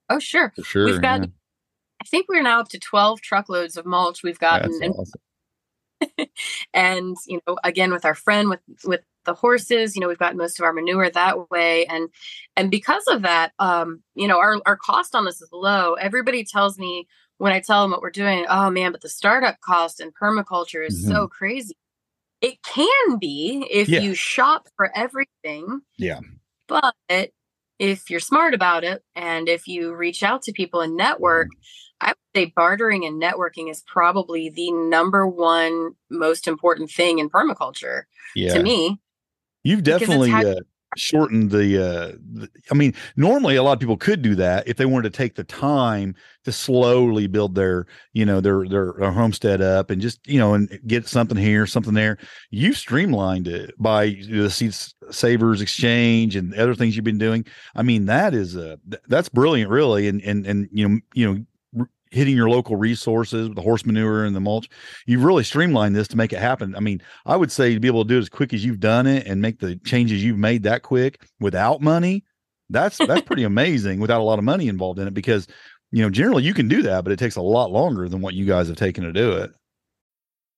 Oh, 0.09 0.19
sure. 0.19 0.55
For 0.57 0.65
sure. 0.65 0.87
We've 0.87 1.03
got, 1.03 1.21
yeah. 1.21 1.27
I 2.01 2.07
think 2.07 2.25
we're 2.31 2.43
now 2.43 2.61
up 2.61 2.71
to 2.71 2.79
12 2.79 3.21
truckloads 3.21 3.77
of 3.77 3.85
mulch 3.85 4.23
we've 4.23 4.39
gotten. 4.39 4.73
And, 4.83 4.95
awesome. 4.95 6.29
and, 6.73 7.17
you 7.27 7.43
know, 7.47 7.59
again, 7.63 7.93
with 7.93 8.07
our 8.07 8.15
friend, 8.15 8.49
with, 8.49 8.61
with 8.87 9.03
the 9.25 9.35
horses 9.35 9.95
you 9.95 10.01
know 10.01 10.09
we've 10.09 10.19
got 10.19 10.37
most 10.37 10.59
of 10.59 10.65
our 10.65 10.73
manure 10.73 11.11
that 11.11 11.51
way 11.51 11.87
and 11.87 12.09
and 12.57 12.71
because 12.71 13.05
of 13.09 13.23
that 13.23 13.53
um 13.59 14.03
you 14.15 14.29
know 14.29 14.39
our, 14.39 14.61
our 14.67 14.77
cost 14.77 15.15
on 15.15 15.25
this 15.25 15.41
is 15.41 15.49
low 15.53 15.95
everybody 15.95 16.45
tells 16.45 16.79
me 16.79 17.07
when 17.39 17.53
i 17.53 17.61
tell 17.61 17.83
them 17.83 17.91
what 17.91 18.03
we're 18.03 18.11
doing 18.11 18.47
oh 18.49 18.71
man 18.71 18.93
but 18.93 19.01
the 19.01 19.09
startup 19.09 19.61
cost 19.61 20.01
in 20.01 20.11
permaculture 20.13 20.87
is 20.87 21.03
mm-hmm. 21.03 21.13
so 21.13 21.29
crazy 21.29 21.77
it 22.41 22.63
can 22.63 23.19
be 23.19 23.67
if 23.71 23.89
yeah. 23.89 24.01
you 24.01 24.15
shop 24.15 24.69
for 24.77 24.91
everything 24.95 25.81
yeah 25.97 26.21
but 26.69 26.95
if 27.79 28.09
you're 28.09 28.21
smart 28.21 28.55
about 28.55 28.85
it 28.85 29.03
and 29.17 29.49
if 29.49 29.67
you 29.67 29.95
reach 29.95 30.23
out 30.23 30.43
to 30.43 30.53
people 30.53 30.81
and 30.81 30.97
network 30.97 31.49
mm-hmm. 31.49 31.61
I 32.01 32.09
would 32.09 32.17
say 32.37 32.53
bartering 32.55 33.05
and 33.05 33.21
networking 33.21 33.71
is 33.71 33.83
probably 33.87 34.51
the 34.51 34.71
number 34.73 35.27
one 35.27 35.93
most 36.11 36.47
important 36.47 36.91
thing 36.91 37.19
in 37.19 37.31
permaculture 37.31 38.03
yeah. 38.35 38.53
to 38.53 38.63
me. 38.63 39.01
You've 39.65 39.83
definitely 39.83 40.31
uh, 40.33 40.57
shortened 40.97 41.51
the, 41.51 41.83
uh, 41.83 42.13
the, 42.35 42.49
I 42.71 42.75
mean, 42.75 42.95
normally 43.17 43.57
a 43.57 43.63
lot 43.63 43.73
of 43.73 43.81
people 43.81 43.97
could 43.97 44.23
do 44.23 44.37
that 44.37 44.69
if 44.69 44.77
they 44.77 44.87
wanted 44.87 45.13
to 45.13 45.17
take 45.17 45.35
the 45.35 45.43
time 45.45 46.15
to 46.45 46.53
slowly 46.53 47.27
build 47.27 47.55
their, 47.55 47.87
you 48.13 48.25
know, 48.25 48.41
their, 48.41 48.69
their, 48.69 48.95
their 48.99 49.11
homestead 49.11 49.63
up 49.63 49.91
and 49.91 50.01
just, 50.01 50.25
you 50.29 50.39
know, 50.39 50.55
and 50.55 50.79
get 50.87 51.09
something 51.09 51.37
here, 51.37 51.67
something 51.67 51.95
there. 51.95 52.19
You've 52.51 52.77
streamlined 52.77 53.49
it 53.49 53.75
by 53.79 54.11
the 54.29 54.51
seed 54.51 54.75
savers 55.11 55.61
exchange 55.61 56.37
and 56.37 56.55
other 56.55 56.75
things 56.75 56.95
you've 56.95 57.05
been 57.05 57.19
doing. 57.19 57.47
I 57.75 57.83
mean, 57.83 58.07
that 58.07 58.35
is, 58.35 58.55
a 58.55 58.79
that's 59.09 59.29
brilliant, 59.29 59.71
really. 59.71 60.07
And, 60.07 60.21
and, 60.23 60.47
and, 60.47 60.69
you 60.71 60.89
know, 60.89 61.01
you 61.15 61.35
know, 61.35 61.45
hitting 62.15 62.37
your 62.37 62.49
local 62.49 62.77
resources 62.77 63.49
with 63.49 63.57
the 63.57 63.63
horse 63.63 63.85
manure 63.85 64.25
and 64.25 64.35
the 64.35 64.41
mulch. 64.41 64.69
You've 65.07 65.25
really 65.25 65.45
streamlined 65.45 65.97
this 65.97 66.09
to 66.09 66.17
make 66.17 66.33
it 66.33 66.39
happen. 66.39 66.75
I 66.77 66.81
mean, 66.81 67.03
I 67.27 67.37
would 67.37 67.51
say 67.51 67.75
to 67.75 67.81
be 67.81 67.89
able 67.89 68.05
to 68.05 68.09
do 68.09 68.17
it 68.17 68.21
as 68.21 68.29
quick 68.29 68.55
as 68.55 68.65
you've 68.65 68.81
done 68.81 69.07
it 69.07 69.27
and 69.27 69.43
make 69.43 69.59
the 69.59 69.77
changes 69.85 70.23
you've 70.23 70.39
made 70.39 70.63
that 70.63 70.83
quick 70.83 71.27
without 71.41 71.81
money, 71.81 72.25
that's 72.71 72.99
that's 72.99 73.23
pretty 73.27 73.43
amazing 73.43 74.01
without 74.01 74.21
a 74.21 74.25
lot 74.25 74.39
of 74.39 74.45
money 74.45 74.69
involved 74.69 74.99
in 74.99 75.09
it 75.09 75.15
because 75.15 75.47
you 75.91 76.03
know 76.03 76.11
generally 76.11 76.43
you 76.45 76.55
can 76.55 76.69
do 76.69 76.83
that, 76.83 77.05
but 77.05 77.13
it 77.13 77.19
takes 77.19 77.37
a 77.37 77.43
lot 77.43 77.71
longer 77.71 78.09
than 78.09 78.21
what 78.21 78.35
you 78.35 78.47
guys 78.47 78.69
have 78.69 78.77
taken 78.77 79.05
to 79.05 79.13
do 79.13 79.33
it. 79.33 79.53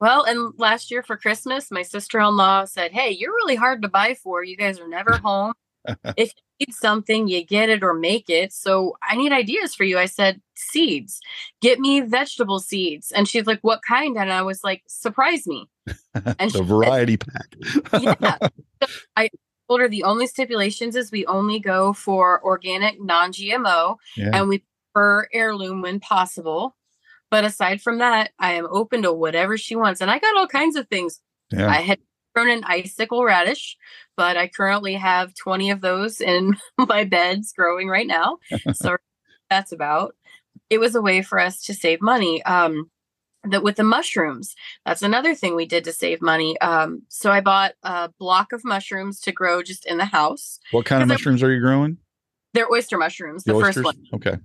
Well, 0.00 0.24
and 0.24 0.52
last 0.58 0.90
year 0.90 1.02
for 1.02 1.16
Christmas, 1.16 1.70
my 1.70 1.82
sister 1.82 2.20
in 2.20 2.36
law 2.36 2.64
said, 2.64 2.92
Hey, 2.92 3.10
you're 3.10 3.34
really 3.34 3.54
hard 3.56 3.82
to 3.82 3.88
buy 3.88 4.14
for. 4.14 4.44
You 4.44 4.56
guys 4.56 4.78
are 4.78 4.88
never 4.88 5.16
home. 5.18 5.54
if 6.16 6.32
you 6.36 6.66
need 6.66 6.74
something, 6.74 7.28
you 7.28 7.44
get 7.44 7.68
it 7.68 7.82
or 7.82 7.94
make 7.94 8.28
it. 8.28 8.52
So 8.52 8.96
I 9.02 9.16
need 9.16 9.32
ideas 9.32 9.74
for 9.74 9.84
you. 9.84 9.98
I 9.98 10.06
said, 10.06 10.40
Seeds, 10.54 11.20
get 11.62 11.78
me 11.78 12.00
vegetable 12.00 12.58
seeds. 12.58 13.10
And 13.12 13.28
she's 13.28 13.46
like, 13.46 13.60
What 13.62 13.80
kind? 13.86 14.16
And 14.16 14.32
I 14.32 14.42
was 14.42 14.62
like, 14.62 14.82
Surprise 14.86 15.46
me. 15.46 15.68
And 16.38 16.50
the 16.50 16.62
variety 16.62 17.16
said, 17.22 17.92
pack. 17.92 18.02
yeah. 18.20 18.48
So 18.82 18.88
I 19.16 19.30
told 19.68 19.80
her 19.80 19.88
the 19.88 20.04
only 20.04 20.26
stipulations 20.26 20.96
is 20.96 21.10
we 21.10 21.24
only 21.24 21.58
go 21.58 21.94
for 21.94 22.44
organic, 22.44 23.00
non 23.00 23.32
GMO, 23.32 23.96
yeah. 24.16 24.30
and 24.34 24.48
we 24.48 24.62
prefer 24.92 25.28
heirloom 25.32 25.80
when 25.80 25.98
possible. 26.00 26.75
But 27.30 27.44
aside 27.44 27.82
from 27.82 27.98
that, 27.98 28.30
I 28.38 28.52
am 28.52 28.66
open 28.70 29.02
to 29.02 29.12
whatever 29.12 29.56
she 29.58 29.76
wants. 29.76 30.00
And 30.00 30.10
I 30.10 30.18
got 30.18 30.36
all 30.36 30.46
kinds 30.46 30.76
of 30.76 30.88
things. 30.88 31.20
Yeah. 31.50 31.68
I 31.68 31.80
had 31.80 31.98
grown 32.34 32.50
an 32.50 32.64
icicle 32.64 33.24
radish, 33.24 33.76
but 34.16 34.36
I 34.36 34.48
currently 34.48 34.94
have 34.94 35.34
20 35.34 35.70
of 35.70 35.80
those 35.80 36.20
in 36.20 36.56
my 36.78 37.04
beds 37.04 37.52
growing 37.56 37.88
right 37.88 38.06
now. 38.06 38.38
so 38.72 38.96
that's 39.50 39.72
about. 39.72 40.14
It 40.70 40.78
was 40.78 40.94
a 40.94 41.02
way 41.02 41.22
for 41.22 41.38
us 41.38 41.62
to 41.62 41.74
save 41.74 42.00
money. 42.00 42.42
Um, 42.44 42.90
that 43.50 43.62
with 43.62 43.76
the 43.76 43.84
mushrooms, 43.84 44.54
that's 44.84 45.02
another 45.02 45.34
thing 45.34 45.54
we 45.54 45.66
did 45.66 45.84
to 45.84 45.92
save 45.92 46.20
money. 46.20 46.58
Um, 46.60 47.02
so 47.08 47.30
I 47.30 47.40
bought 47.40 47.74
a 47.82 48.10
block 48.18 48.52
of 48.52 48.64
mushrooms 48.64 49.20
to 49.20 49.32
grow 49.32 49.62
just 49.62 49.86
in 49.86 49.98
the 49.98 50.04
house. 50.04 50.58
What 50.72 50.84
kind 50.84 51.00
of 51.02 51.08
mushrooms 51.08 51.42
I, 51.42 51.46
are 51.46 51.52
you 51.52 51.60
growing? 51.60 51.98
They're 52.54 52.70
oyster 52.70 52.98
mushrooms. 52.98 53.44
The, 53.44 53.52
the 53.52 53.60
first 53.60 53.84
one. 53.84 53.96
Okay. 54.14 54.36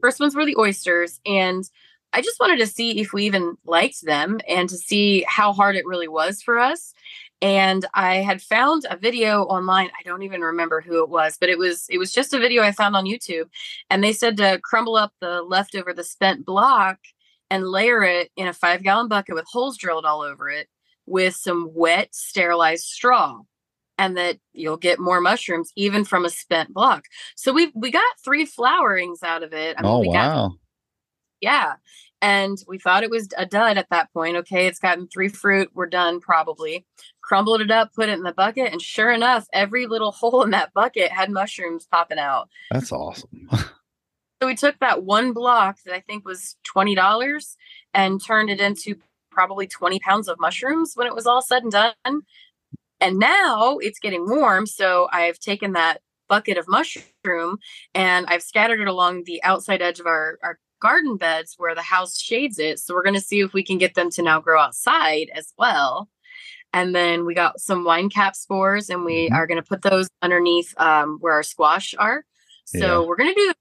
First 0.00 0.18
ones 0.18 0.34
were 0.34 0.44
the 0.44 0.56
oysters, 0.58 1.20
and 1.24 1.64
I 2.12 2.20
just 2.20 2.38
wanted 2.40 2.58
to 2.58 2.66
see 2.66 3.00
if 3.00 3.12
we 3.12 3.24
even 3.24 3.56
liked 3.64 4.04
them 4.04 4.40
and 4.48 4.68
to 4.68 4.76
see 4.76 5.24
how 5.26 5.52
hard 5.52 5.76
it 5.76 5.86
really 5.86 6.08
was 6.08 6.42
for 6.42 6.58
us. 6.58 6.92
And 7.40 7.86
I 7.94 8.16
had 8.16 8.40
found 8.40 8.86
a 8.88 8.96
video 8.96 9.42
online. 9.44 9.90
I 9.98 10.02
don't 10.04 10.22
even 10.22 10.42
remember 10.42 10.80
who 10.80 11.02
it 11.02 11.08
was, 11.08 11.36
but 11.40 11.48
it 11.48 11.58
was 11.58 11.86
it 11.90 11.98
was 11.98 12.12
just 12.12 12.34
a 12.34 12.38
video 12.38 12.62
I 12.62 12.72
found 12.72 12.94
on 12.94 13.04
YouTube. 13.04 13.48
And 13.90 14.04
they 14.04 14.12
said 14.12 14.36
to 14.36 14.60
crumble 14.62 14.96
up 14.96 15.12
the 15.20 15.42
leftover, 15.42 15.92
the 15.92 16.04
spent 16.04 16.46
block, 16.46 16.98
and 17.50 17.68
layer 17.68 18.02
it 18.02 18.30
in 18.36 18.46
a 18.46 18.52
five 18.52 18.82
gallon 18.82 19.08
bucket 19.08 19.34
with 19.34 19.46
holes 19.50 19.76
drilled 19.76 20.04
all 20.04 20.20
over 20.20 20.48
it 20.48 20.68
with 21.06 21.34
some 21.34 21.70
wet 21.74 22.14
sterilized 22.14 22.84
straw 22.84 23.40
and 23.98 24.16
that 24.16 24.38
you'll 24.52 24.76
get 24.76 24.98
more 24.98 25.20
mushrooms 25.20 25.70
even 25.76 26.04
from 26.04 26.24
a 26.24 26.30
spent 26.30 26.72
block. 26.72 27.04
So 27.36 27.52
we 27.52 27.70
we 27.74 27.90
got 27.90 28.04
three 28.24 28.46
flowerings 28.46 29.22
out 29.22 29.42
of 29.42 29.52
it. 29.52 29.76
I 29.78 29.82
mean, 29.82 29.90
oh 29.90 29.98
wow! 30.00 30.48
Got, 30.48 30.52
yeah, 31.42 31.74
and 32.22 32.56
we 32.68 32.78
thought 32.78 33.02
it 33.02 33.10
was 33.10 33.28
a 33.36 33.44
dud 33.44 33.76
at 33.76 33.90
that 33.90 34.12
point. 34.12 34.36
Okay, 34.36 34.66
it's 34.66 34.78
gotten 34.78 35.08
three 35.08 35.28
fruit. 35.28 35.70
We're 35.74 35.86
done 35.86 36.20
probably. 36.20 36.86
Crumbled 37.20 37.60
it 37.60 37.70
up, 37.70 37.92
put 37.92 38.08
it 38.08 38.12
in 38.12 38.22
the 38.22 38.32
bucket, 38.32 38.72
and 38.72 38.80
sure 38.80 39.10
enough, 39.10 39.46
every 39.52 39.86
little 39.86 40.12
hole 40.12 40.42
in 40.42 40.50
that 40.50 40.72
bucket 40.72 41.10
had 41.10 41.30
mushrooms 41.30 41.86
popping 41.90 42.18
out. 42.18 42.48
That's 42.70 42.92
awesome. 42.92 43.48
so 43.52 44.46
we 44.46 44.54
took 44.54 44.78
that 44.78 45.02
one 45.02 45.32
block 45.32 45.78
that 45.84 45.94
I 45.94 46.00
think 46.00 46.24
was 46.24 46.56
twenty 46.64 46.94
dollars 46.94 47.56
and 47.92 48.24
turned 48.24 48.50
it 48.50 48.60
into 48.60 48.96
probably 49.30 49.66
twenty 49.66 49.98
pounds 49.98 50.28
of 50.28 50.38
mushrooms 50.38 50.92
when 50.94 51.08
it 51.08 51.14
was 51.14 51.26
all 51.26 51.42
said 51.42 51.64
and 51.64 51.72
done. 51.72 52.22
And 53.00 53.18
now 53.18 53.78
it's 53.78 53.98
getting 53.98 54.28
warm, 54.28 54.64
so 54.64 55.08
I've 55.12 55.40
taken 55.40 55.72
that 55.72 56.02
bucket 56.28 56.56
of 56.56 56.66
mushroom 56.66 57.58
and 57.94 58.24
I've 58.26 58.42
scattered 58.42 58.80
it 58.80 58.88
along 58.88 59.24
the 59.24 59.42
outside 59.42 59.82
edge 59.82 60.00
of 60.00 60.06
our, 60.06 60.38
our 60.42 60.58
garden 60.82 61.16
beds 61.16 61.54
where 61.56 61.74
the 61.74 61.82
house 61.82 62.18
shades 62.18 62.58
it. 62.58 62.80
So 62.80 62.92
we're 62.92 63.04
going 63.04 63.14
to 63.14 63.20
see 63.20 63.40
if 63.40 63.52
we 63.52 63.62
can 63.62 63.78
get 63.78 63.94
them 63.94 64.10
to 64.10 64.22
now 64.22 64.40
grow 64.40 64.60
outside 64.60 65.30
as 65.32 65.54
well. 65.56 66.10
And 66.74 66.94
then 66.94 67.24
we 67.24 67.34
got 67.34 67.60
some 67.60 67.84
wine 67.84 68.08
cap 68.08 68.34
spores, 68.34 68.90
and 68.90 69.04
we 69.04 69.26
mm-hmm. 69.26 69.34
are 69.34 69.46
going 69.46 69.62
to 69.62 69.68
put 69.68 69.82
those 69.82 70.08
underneath 70.22 70.74
um, 70.78 71.18
where 71.20 71.34
our 71.34 71.42
squash 71.42 71.94
are. 71.98 72.24
So 72.64 72.78
yeah. 72.78 73.06
we're 73.06 73.16
going 73.16 73.32
to 73.32 73.40
do 73.40 73.48
the 73.48 73.54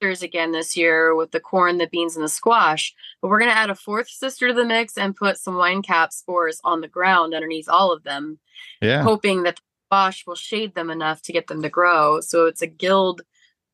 sisters 0.00 0.22
again 0.22 0.52
this 0.52 0.76
year 0.76 1.14
with 1.14 1.32
the 1.32 1.40
corn, 1.40 1.78
the 1.78 1.86
beans, 1.86 2.16
and 2.16 2.24
the 2.24 2.30
squash. 2.30 2.94
But 3.20 3.28
we're 3.28 3.38
going 3.38 3.50
to 3.50 3.56
add 3.56 3.70
a 3.70 3.74
fourth 3.74 4.08
sister 4.08 4.48
to 4.48 4.54
the 4.54 4.64
mix 4.64 4.96
and 4.96 5.14
put 5.14 5.36
some 5.36 5.56
wine 5.56 5.82
cap 5.82 6.12
spores 6.12 6.60
on 6.64 6.80
the 6.80 6.88
ground 6.88 7.34
underneath 7.34 7.68
all 7.68 7.92
of 7.92 8.02
them. 8.04 8.38
Yeah. 8.80 9.02
Hoping 9.02 9.42
that 9.42 9.56
the 9.56 9.62
squash 9.88 10.26
will 10.26 10.34
shade 10.34 10.74
them 10.74 10.90
enough 10.90 11.20
to 11.22 11.32
get 11.32 11.48
them 11.48 11.60
to 11.62 11.68
grow. 11.68 12.20
So 12.20 12.46
it's 12.46 12.62
a 12.62 12.66
guild 12.66 13.20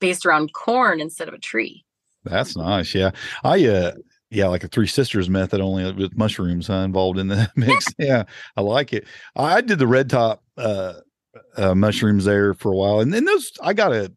based 0.00 0.26
around 0.26 0.52
corn 0.52 1.00
instead 1.00 1.28
of 1.28 1.34
a 1.34 1.38
tree. 1.38 1.84
That's 2.24 2.56
nice. 2.56 2.94
Yeah. 2.94 3.10
I, 3.44 3.66
uh, 3.66 3.92
yeah, 4.32 4.46
like 4.46 4.64
a 4.64 4.68
three 4.68 4.86
sisters 4.86 5.28
method, 5.28 5.60
only 5.60 5.92
with 5.92 6.16
mushrooms 6.16 6.66
huh, 6.66 6.76
involved 6.76 7.18
in 7.18 7.28
the 7.28 7.50
mix. 7.56 7.86
yeah, 7.98 8.24
I 8.56 8.62
like 8.62 8.92
it. 8.92 9.06
I 9.36 9.60
did 9.60 9.78
the 9.78 9.86
red 9.86 10.08
top 10.08 10.42
uh, 10.56 10.94
uh, 11.56 11.74
mushrooms 11.74 12.24
there 12.24 12.54
for 12.54 12.72
a 12.72 12.76
while, 12.76 13.00
and 13.00 13.12
then 13.12 13.26
those 13.26 13.52
I 13.62 13.74
got 13.74 13.92
a 13.92 14.10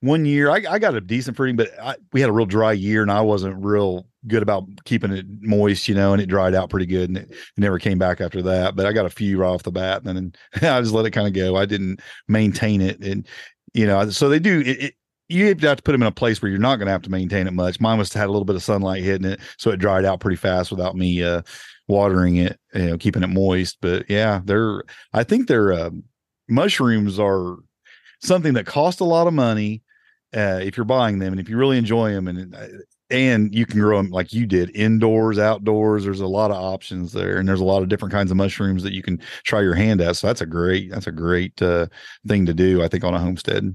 one 0.00 0.24
year. 0.24 0.50
I, 0.50 0.62
I 0.68 0.78
got 0.78 0.94
a 0.94 1.00
decent 1.00 1.36
fruiting, 1.36 1.56
but 1.56 1.68
I, 1.80 1.96
we 2.12 2.20
had 2.20 2.30
a 2.30 2.32
real 2.32 2.46
dry 2.46 2.72
year, 2.72 3.02
and 3.02 3.10
I 3.10 3.20
wasn't 3.20 3.62
real 3.62 4.06
good 4.26 4.42
about 4.42 4.64
keeping 4.86 5.12
it 5.12 5.26
moist, 5.42 5.88
you 5.88 5.94
know, 5.94 6.14
and 6.14 6.22
it 6.22 6.26
dried 6.26 6.54
out 6.54 6.70
pretty 6.70 6.86
good, 6.86 7.10
and 7.10 7.18
it, 7.18 7.30
it 7.30 7.58
never 7.58 7.78
came 7.78 7.98
back 7.98 8.22
after 8.22 8.40
that. 8.42 8.76
But 8.76 8.86
I 8.86 8.92
got 8.92 9.06
a 9.06 9.10
few 9.10 9.38
right 9.38 9.48
off 9.48 9.62
the 9.62 9.72
bat, 9.72 10.02
and 10.04 10.16
then 10.16 10.32
I 10.70 10.80
just 10.80 10.94
let 10.94 11.04
it 11.04 11.10
kind 11.10 11.26
of 11.26 11.34
go. 11.34 11.56
I 11.56 11.66
didn't 11.66 12.00
maintain 12.28 12.80
it, 12.80 13.02
and 13.04 13.26
you 13.74 13.86
know, 13.86 14.08
so 14.08 14.30
they 14.30 14.38
do. 14.38 14.60
It, 14.60 14.82
it, 14.82 14.94
you 15.28 15.46
have 15.46 15.76
to 15.76 15.82
put 15.82 15.92
them 15.92 16.02
in 16.02 16.08
a 16.08 16.12
place 16.12 16.40
where 16.40 16.50
you're 16.50 16.58
not 16.58 16.76
going 16.76 16.86
to 16.86 16.92
have 16.92 17.02
to 17.02 17.10
maintain 17.10 17.46
it 17.46 17.52
much. 17.52 17.80
Mine 17.80 17.98
must 17.98 18.12
have 18.12 18.20
had 18.20 18.28
a 18.28 18.32
little 18.32 18.44
bit 18.44 18.56
of 18.56 18.62
sunlight 18.62 19.02
hitting 19.02 19.30
it, 19.30 19.40
so 19.56 19.70
it 19.70 19.78
dried 19.78 20.04
out 20.04 20.20
pretty 20.20 20.36
fast 20.36 20.70
without 20.70 20.96
me 20.96 21.22
uh, 21.22 21.42
watering 21.88 22.36
it, 22.36 22.58
you 22.74 22.86
know, 22.86 22.98
keeping 22.98 23.22
it 23.22 23.28
moist. 23.28 23.78
But 23.80 24.08
yeah, 24.08 24.40
they're 24.44 24.84
I 25.12 25.24
think 25.24 25.48
they're 25.48 25.72
uh, 25.72 25.90
mushrooms 26.48 27.18
are 27.18 27.56
something 28.22 28.54
that 28.54 28.66
cost 28.66 29.00
a 29.00 29.04
lot 29.04 29.26
of 29.26 29.34
money 29.34 29.82
uh, 30.34 30.60
if 30.62 30.76
you're 30.76 30.84
buying 30.84 31.18
them, 31.18 31.32
and 31.32 31.40
if 31.40 31.48
you 31.48 31.56
really 31.56 31.78
enjoy 31.78 32.12
them, 32.12 32.28
and 32.28 32.54
uh, 32.54 32.66
and 33.10 33.54
you 33.54 33.66
can 33.66 33.80
grow 33.80 33.98
them 33.98 34.10
like 34.10 34.32
you 34.32 34.46
did 34.46 34.74
indoors, 34.74 35.38
outdoors. 35.38 36.04
There's 36.04 36.20
a 36.20 36.26
lot 36.26 36.50
of 36.50 36.56
options 36.56 37.12
there, 37.12 37.38
and 37.38 37.48
there's 37.48 37.60
a 37.60 37.64
lot 37.64 37.82
of 37.82 37.88
different 37.88 38.12
kinds 38.12 38.30
of 38.30 38.36
mushrooms 38.36 38.82
that 38.82 38.92
you 38.92 39.02
can 39.02 39.20
try 39.44 39.60
your 39.60 39.74
hand 39.74 40.00
at. 40.00 40.16
So 40.16 40.26
that's 40.26 40.40
a 40.40 40.46
great 40.46 40.90
that's 40.90 41.06
a 41.06 41.12
great 41.12 41.60
uh, 41.62 41.86
thing 42.26 42.46
to 42.46 42.54
do, 42.54 42.82
I 42.82 42.88
think, 42.88 43.04
on 43.04 43.14
a 43.14 43.18
homestead. 43.18 43.74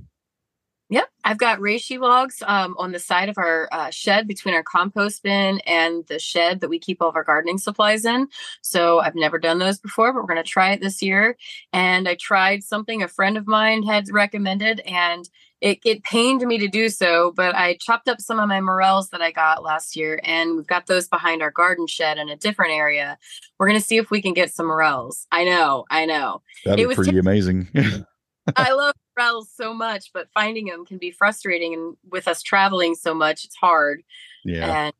Yep, 0.91 1.07
I've 1.23 1.37
got 1.37 1.59
reishi 1.59 1.99
logs 1.99 2.41
um, 2.47 2.75
on 2.79 2.91
the 2.91 2.99
side 2.99 3.29
of 3.29 3.37
our 3.37 3.69
uh, 3.71 3.91
shed 3.91 4.27
between 4.27 4.55
our 4.55 4.63
compost 4.63 5.21
bin 5.21 5.59
and 5.67 6.03
the 6.07 6.17
shed 6.17 6.61
that 6.61 6.69
we 6.69 6.79
keep 6.79 6.99
all 6.99 7.09
of 7.09 7.15
our 7.15 7.23
gardening 7.23 7.59
supplies 7.59 8.05
in. 8.05 8.27
So 8.63 8.99
I've 8.99 9.13
never 9.13 9.37
done 9.37 9.59
those 9.59 9.77
before, 9.77 10.11
but 10.11 10.21
we're 10.21 10.33
going 10.33 10.43
to 10.43 10.49
try 10.49 10.71
it 10.71 10.81
this 10.81 11.03
year. 11.03 11.37
And 11.71 12.09
I 12.09 12.15
tried 12.15 12.63
something 12.63 13.03
a 13.03 13.07
friend 13.07 13.37
of 13.37 13.45
mine 13.45 13.83
had 13.83 14.05
recommended, 14.11 14.79
and 14.79 15.29
it, 15.61 15.77
it 15.85 16.03
pained 16.03 16.41
me 16.41 16.57
to 16.57 16.67
do 16.67 16.89
so. 16.89 17.33
But 17.35 17.53
I 17.53 17.77
chopped 17.79 18.09
up 18.09 18.19
some 18.19 18.39
of 18.39 18.49
my 18.49 18.59
morels 18.59 19.09
that 19.09 19.21
I 19.21 19.31
got 19.31 19.61
last 19.61 19.95
year, 19.95 20.19
and 20.23 20.55
we've 20.55 20.65
got 20.65 20.87
those 20.87 21.07
behind 21.07 21.43
our 21.43 21.51
garden 21.51 21.85
shed 21.85 22.17
in 22.17 22.29
a 22.29 22.35
different 22.35 22.71
area. 22.71 23.19
We're 23.59 23.67
going 23.67 23.79
to 23.79 23.85
see 23.85 23.97
if 23.97 24.09
we 24.09 24.23
can 24.23 24.33
get 24.33 24.51
some 24.51 24.65
morels. 24.65 25.27
I 25.31 25.43
know, 25.43 25.85
I 25.91 26.07
know. 26.07 26.41
That'd 26.65 26.89
be 26.89 26.95
pretty 26.95 27.11
t- 27.11 27.19
amazing. 27.19 27.67
I 28.55 28.71
love 28.73 28.93
morels 29.17 29.49
so 29.53 29.73
much, 29.73 30.11
but 30.13 30.29
finding 30.33 30.65
them 30.65 30.85
can 30.85 30.97
be 30.97 31.11
frustrating. 31.11 31.73
And 31.73 31.97
with 32.09 32.27
us 32.27 32.41
traveling 32.41 32.95
so 32.95 33.13
much, 33.13 33.45
it's 33.45 33.55
hard. 33.55 34.03
Yeah. 34.43 34.85
And 34.85 34.93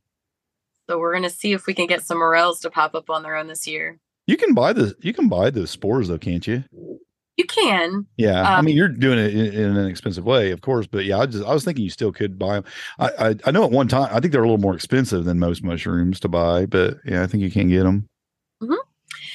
so 0.90 0.98
we're 1.00 1.14
gonna 1.14 1.30
see 1.30 1.54
if 1.54 1.66
we 1.66 1.74
can 1.74 1.88
get 1.88 2.04
some 2.04 2.18
morels 2.18 2.60
to 2.62 2.70
pop 2.70 2.96
up 2.96 3.10
on 3.10 3.24
their 3.24 3.36
own 3.36 3.48
this 3.48 3.68
year. 3.68 4.00
You 4.28 4.38
can 4.38 4.54
buy 4.54 4.74
the 4.74 4.96
you 5.02 5.14
can 5.14 5.30
buy 5.30 5.50
those 5.50 5.72
spores 5.72 6.08
though, 6.08 6.18
can't 6.18 6.46
you? 6.46 6.64
You 7.38 7.46
can. 7.46 8.06
Yeah, 8.18 8.42
I 8.42 8.58
Um, 8.58 8.66
mean 8.66 8.76
you're 8.76 8.90
doing 8.90 9.18
it 9.18 9.34
in, 9.34 9.54
in 9.54 9.78
an 9.78 9.88
expensive 9.88 10.26
way, 10.26 10.52
of 10.52 10.62
course, 10.62 10.88
but 10.88 11.06
yeah, 11.06 11.20
I 11.20 11.26
just 11.26 11.46
I 11.46 11.54
was 11.54 11.64
thinking 11.64 11.84
you 11.86 11.90
still 11.90 12.12
could 12.12 12.38
buy 12.38 12.56
them. 12.56 12.66
I, 13.00 13.10
I 13.30 13.36
I 13.46 13.52
know 13.52 13.64
at 13.64 13.72
one 13.72 13.88
time 13.88 14.10
I 14.12 14.20
think 14.20 14.34
they're 14.34 14.44
a 14.44 14.46
little 14.46 14.58
more 14.58 14.76
expensive 14.76 15.26
than 15.26 15.40
most 15.40 15.64
mushrooms 15.64 16.20
to 16.22 16.28
buy, 16.28 16.66
but 16.66 16.98
yeah, 17.06 17.24
I 17.24 17.28
think 17.28 17.44
you 17.44 17.52
can 17.52 17.70
get 17.70 17.84
them. 17.84 18.08
Mm-hmm. 18.62 18.74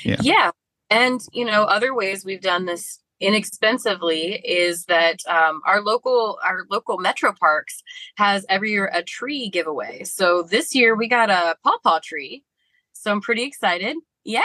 Yeah. 0.08 0.16
Yeah. 0.20 0.50
And, 0.90 1.20
you 1.32 1.44
know, 1.44 1.62
other 1.64 1.94
ways 1.94 2.24
we've 2.24 2.42
done 2.42 2.66
this 2.66 3.00
inexpensively 3.20 4.34
is 4.44 4.84
that 4.86 5.18
um, 5.28 5.60
our 5.66 5.80
local 5.80 6.38
our 6.44 6.66
local 6.70 6.98
metro 6.98 7.32
parks 7.32 7.82
has 8.16 8.44
every 8.48 8.72
year 8.72 8.90
a 8.92 9.02
tree 9.02 9.48
giveaway. 9.48 10.04
So 10.04 10.42
this 10.42 10.74
year 10.74 10.94
we 10.94 11.08
got 11.08 11.30
a 11.30 11.56
pawpaw 11.64 12.00
tree. 12.02 12.44
So 12.92 13.10
I'm 13.12 13.20
pretty 13.20 13.42
excited. 13.42 13.96
Yeah. 14.24 14.40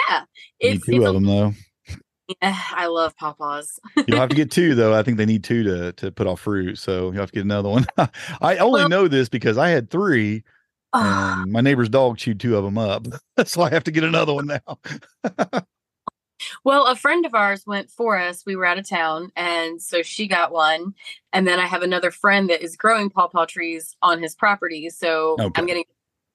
It's, 0.60 0.86
two 0.86 0.98
it's 0.98 1.06
of 1.06 1.14
them 1.14 1.26
though. 1.26 1.54
yeah, 2.42 2.58
i 2.76 2.88
love 2.88 3.16
pawpaws. 3.18 3.80
You'll 4.08 4.20
have 4.20 4.30
to 4.30 4.36
get 4.36 4.52
two 4.52 4.76
though. 4.76 4.94
I 4.94 5.04
think 5.04 5.18
they 5.18 5.26
need 5.26 5.44
two 5.44 5.64
to 5.64 5.94
to 5.94 6.12
put 6.12 6.28
off 6.28 6.42
fruit, 6.42 6.78
so 6.78 7.12
you 7.12 7.20
have 7.20 7.32
to 7.32 7.36
get 7.36 7.44
another 7.44 7.70
one. 7.70 7.86
I 8.42 8.58
only 8.58 8.82
Well- 8.82 8.90
know 8.90 9.08
this 9.08 9.30
because 9.30 9.58
I 9.58 9.70
had 9.70 9.90
three, 9.90 10.44
and 10.94 11.52
my 11.52 11.62
neighbor's 11.62 11.90
dog 11.90 12.18
chewed 12.18 12.40
two 12.40 12.58
of 12.58 12.64
them 12.64 12.78
up, 12.78 13.08
so 13.46 13.62
I 13.62 13.70
have 13.70 13.84
to 13.86 13.92
get 13.92 14.04
another 14.04 14.34
one 14.34 14.48
now. 14.48 14.80
Well, 16.64 16.86
a 16.86 16.96
friend 16.96 17.26
of 17.26 17.34
ours 17.36 17.66
went 17.66 17.90
for 17.90 18.18
us. 18.18 18.46
We 18.46 18.56
were 18.56 18.66
out 18.66 18.78
of 18.78 18.88
town, 18.88 19.32
and 19.36 19.82
so 19.82 20.02
she 20.02 20.28
got 20.28 20.52
one. 20.52 20.94
And 21.34 21.48
then 21.48 21.60
I 21.60 21.66
have 21.66 21.84
another 21.84 22.12
friend 22.12 22.50
that 22.50 22.62
is 22.62 22.76
growing 22.76 23.10
pawpaw 23.10 23.46
trees 23.46 23.96
on 24.02 24.22
his 24.22 24.36
property, 24.36 24.90
so 24.90 25.36
Okay. 25.40 25.52
I'm 25.56 25.66
getting 25.66 25.84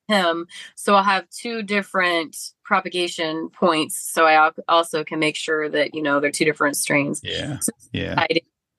him. 0.08 0.46
So 0.76 0.94
I'll 0.94 1.02
have 1.02 1.28
two 1.30 1.62
different 1.62 2.36
propagation 2.64 3.48
points, 3.50 3.96
so 3.96 4.26
I 4.26 4.50
also 4.68 5.04
can 5.04 5.18
make 5.18 5.36
sure 5.36 5.68
that 5.68 5.94
you 5.94 6.02
know 6.02 6.20
they're 6.20 6.30
two 6.30 6.44
different 6.44 6.76
strains. 6.76 7.20
Yeah, 7.24 7.58
So 7.60 7.72
yeah. 7.92 8.26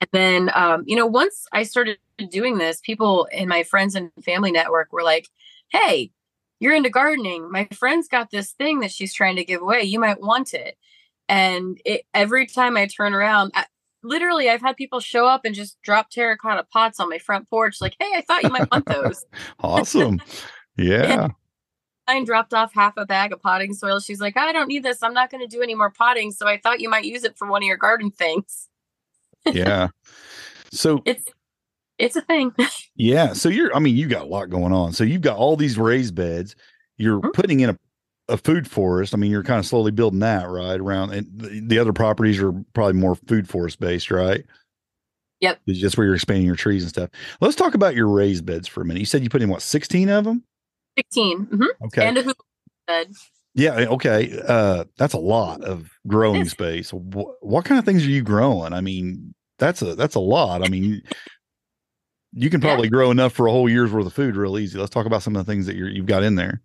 And 0.02 0.10
then, 0.12 0.52
um, 0.54 0.84
you 0.86 0.96
know, 0.96 1.06
once 1.06 1.48
I 1.54 1.64
started 1.64 1.98
doing 2.30 2.58
this, 2.58 2.80
people 2.82 3.26
in 3.32 3.48
my 3.48 3.64
friends 3.64 3.96
and 3.96 4.12
family 4.24 4.52
network 4.52 4.92
were 4.92 5.04
like, 5.04 5.30
"Hey, 5.70 6.12
you're 6.60 6.76
into 6.76 6.90
gardening. 6.90 7.50
My 7.52 7.68
friend's 7.74 8.08
got 8.08 8.30
this 8.30 8.52
thing 8.52 8.80
that 8.82 8.92
she's 8.92 9.14
trying 9.14 9.38
to 9.38 9.46
give 9.46 9.62
away. 9.62 9.84
You 9.84 10.00
might 10.00 10.22
want 10.22 10.54
it." 10.54 10.78
And 11.28 11.80
it, 11.86 12.02
every 12.14 12.46
time 12.46 12.78
I 12.78 12.88
turn 12.88 13.14
around, 13.14 13.52
I, 13.56 13.66
literally, 14.04 14.50
I've 14.50 14.62
had 14.62 14.76
people 14.78 15.00
show 15.00 15.26
up 15.28 15.42
and 15.46 15.56
just 15.56 15.82
drop 15.82 16.10
terracotta 16.12 16.66
pots 16.72 17.00
on 17.00 17.10
my 17.10 17.18
front 17.18 17.50
porch, 17.50 17.82
like, 17.82 17.96
"Hey, 18.00 18.12
I 18.16 18.22
thought 18.22 18.44
you 18.44 18.50
might 18.50 18.70
want 18.72 18.86
those." 18.86 19.26
awesome. 19.60 20.22
Yeah, 20.78 21.30
I 22.08 22.24
dropped 22.24 22.54
off 22.54 22.74
half 22.74 22.94
a 22.98 23.06
bag 23.06 23.34
of 23.34 23.42
potting 23.42 23.74
soil. 23.74 24.00
She's 24.00 24.22
like, 24.22 24.38
"I 24.38 24.52
don't 24.52 24.68
need 24.68 24.84
this. 24.84 25.02
I'm 25.02 25.14
not 25.14 25.32
going 25.32 25.42
to 25.42 25.48
do 25.48 25.62
any 25.64 25.74
more 25.76 25.90
potting, 25.90 26.32
so 26.32 26.48
I 26.48 26.58
thought 26.58 26.80
you 26.80 26.90
might 26.90 27.06
use 27.06 27.24
it 27.24 27.38
for 27.38 27.48
one 27.48 27.64
of 27.64 27.68
your 27.68 27.78
garden 27.78 28.12
things." 28.12 28.70
yeah. 29.52 29.88
So 30.72 31.02
It's 31.06 31.26
it's 31.98 32.16
a 32.16 32.22
thing. 32.22 32.54
Yeah. 32.98 33.34
So 33.34 33.50
you're, 33.50 33.76
I 33.76 33.80
mean, 33.80 33.98
you 33.98 34.08
got 34.08 34.22
a 34.22 34.28
lot 34.30 34.50
going 34.50 34.72
on. 34.72 34.94
So 34.94 35.04
you've 35.04 35.22
got 35.22 35.36
all 35.38 35.58
these 35.58 35.78
raised 35.78 36.16
beds. 36.16 36.56
You're 36.98 37.20
Mhm. 37.20 37.34
putting 37.34 37.60
in 37.60 37.72
a, 37.72 37.78
a 38.28 38.38
food 38.38 38.70
forest. 38.70 39.14
I 39.14 39.18
mean, 39.18 39.32
you're 39.32 39.44
kind 39.44 39.60
of 39.60 39.66
slowly 39.66 39.92
building 39.92 40.20
that, 40.20 40.48
right? 40.50 40.80
Around 40.80 41.12
and 41.14 41.28
the, 41.40 41.62
the 41.68 41.80
other 41.80 41.94
properties 41.94 42.42
are 42.42 42.52
probably 42.74 42.94
more 42.94 43.16
food 43.16 43.48
forest 43.48 43.80
based, 43.80 44.10
right? 44.12 44.44
Yep. 45.42 45.60
It's 45.68 45.80
just 45.80 45.98
where 45.98 46.06
you're 46.08 46.16
expanding 46.16 46.46
your 46.48 46.56
trees 46.56 46.82
and 46.84 46.90
stuff. 46.90 47.10
Let's 47.42 47.56
talk 47.56 47.74
about 47.76 47.94
your 47.96 48.08
raised 48.08 48.46
beds 48.46 48.68
for 48.68 48.82
a 48.82 48.86
minute. 48.86 49.00
You 49.02 49.06
said 49.06 49.22
you 49.22 49.30
put 49.30 49.42
in 49.42 49.50
what, 49.50 49.62
16 49.62 50.10
of 50.10 50.24
them? 50.24 50.44
16 50.98 51.46
Mm-hmm. 51.48 51.86
Okay. 51.88 52.08
and 52.08 52.18
a 52.18 52.24
hoop 52.24 52.38
bed. 52.88 53.12
yeah. 53.54 53.74
Okay. 53.90 54.40
Uh, 54.48 54.86
that's 54.98 55.14
a 55.14 55.18
lot 55.20 55.62
of 55.64 55.92
growing 56.08 56.46
space. 56.46 56.94
What, 56.94 57.36
what 57.42 57.66
kind 57.66 57.78
of 57.78 57.86
things 57.86 58.06
are 58.06 58.10
you 58.10 58.24
growing? 58.24 58.74
I 58.74 58.82
mean, 58.82 59.36
that's 59.60 59.82
a, 59.82 59.94
that's 59.96 60.16
a 60.16 60.20
lot. 60.22 60.64
I 60.64 60.70
mean, 60.70 61.02
you 62.34 62.50
can 62.50 62.62
Yeah. 62.62 62.68
probably 62.70 62.90
grow 62.90 63.12
enough 63.12 63.34
for 63.34 63.48
a 63.48 63.52
whole 63.52 63.70
year's 63.70 63.92
worth 63.92 64.06
of 64.08 64.14
food 64.14 64.36
real 64.36 64.58
easy. 64.58 64.80
Let's 64.80 64.90
talk 64.90 65.06
about 65.06 65.22
some 65.22 65.36
of 65.36 65.46
the 65.46 65.52
things 65.52 65.66
that 65.68 65.76
you're, 65.76 65.90
you've 65.90 66.06
got 66.06 66.24
in 66.24 66.36
there. 66.36 66.62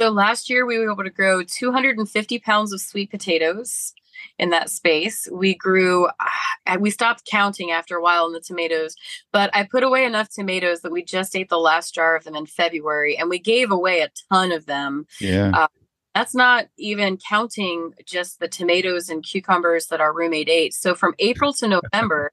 So 0.00 0.08
last 0.08 0.48
year 0.48 0.64
we 0.64 0.78
were 0.78 0.90
able 0.90 1.04
to 1.04 1.10
grow 1.10 1.42
250 1.42 2.38
pounds 2.38 2.72
of 2.72 2.80
sweet 2.80 3.10
potatoes 3.10 3.92
in 4.38 4.48
that 4.48 4.70
space. 4.70 5.28
We 5.30 5.54
grew, 5.54 6.08
ah, 6.18 6.76
we 6.78 6.90
stopped 6.90 7.26
counting 7.26 7.70
after 7.70 7.96
a 7.96 8.02
while 8.02 8.26
in 8.26 8.32
the 8.32 8.40
tomatoes, 8.40 8.94
but 9.30 9.54
I 9.54 9.64
put 9.64 9.82
away 9.82 10.06
enough 10.06 10.30
tomatoes 10.30 10.80
that 10.80 10.90
we 10.90 11.04
just 11.04 11.36
ate 11.36 11.50
the 11.50 11.58
last 11.58 11.94
jar 11.94 12.16
of 12.16 12.24
them 12.24 12.34
in 12.34 12.46
February 12.46 13.14
and 13.14 13.28
we 13.28 13.38
gave 13.38 13.70
away 13.70 14.00
a 14.00 14.08
ton 14.32 14.52
of 14.52 14.64
them. 14.64 15.06
Yeah. 15.20 15.66
That's 16.14 16.34
not 16.34 16.68
even 16.78 17.18
counting 17.18 17.92
just 18.06 18.40
the 18.40 18.48
tomatoes 18.48 19.10
and 19.10 19.22
cucumbers 19.22 19.88
that 19.88 20.00
our 20.00 20.14
roommate 20.14 20.48
ate. 20.48 20.72
So 20.72 20.94
from 20.94 21.14
April 21.18 21.52
to 21.52 21.68
November, 21.92 22.32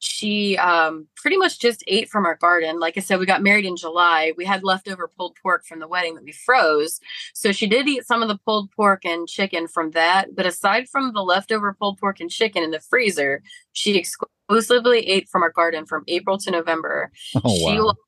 she 0.00 0.56
um, 0.58 1.06
pretty 1.16 1.36
much 1.36 1.58
just 1.58 1.82
ate 1.86 2.08
from 2.08 2.24
our 2.24 2.36
garden. 2.36 2.78
Like 2.78 2.96
I 2.96 3.00
said, 3.00 3.18
we 3.18 3.26
got 3.26 3.42
married 3.42 3.64
in 3.64 3.76
July. 3.76 4.32
We 4.36 4.44
had 4.44 4.62
leftover 4.62 5.08
pulled 5.16 5.36
pork 5.42 5.64
from 5.66 5.80
the 5.80 5.88
wedding 5.88 6.14
that 6.14 6.24
we 6.24 6.32
froze. 6.32 7.00
So 7.34 7.50
she 7.52 7.66
did 7.66 7.88
eat 7.88 8.06
some 8.06 8.22
of 8.22 8.28
the 8.28 8.38
pulled 8.38 8.70
pork 8.72 9.04
and 9.04 9.28
chicken 9.28 9.66
from 9.66 9.90
that. 9.92 10.34
But 10.36 10.46
aside 10.46 10.88
from 10.88 11.12
the 11.12 11.22
leftover 11.22 11.74
pulled 11.74 11.98
pork 11.98 12.20
and 12.20 12.30
chicken 12.30 12.62
in 12.62 12.70
the 12.70 12.80
freezer, 12.80 13.42
she 13.72 13.96
exclusively 13.96 15.00
ate 15.08 15.28
from 15.28 15.42
our 15.42 15.50
garden 15.50 15.84
from 15.86 16.04
April 16.08 16.38
to 16.38 16.50
November 16.50 17.10
Oh, 17.34 17.54
she 17.56 17.64
wow. 17.78 17.86
lost 17.86 17.98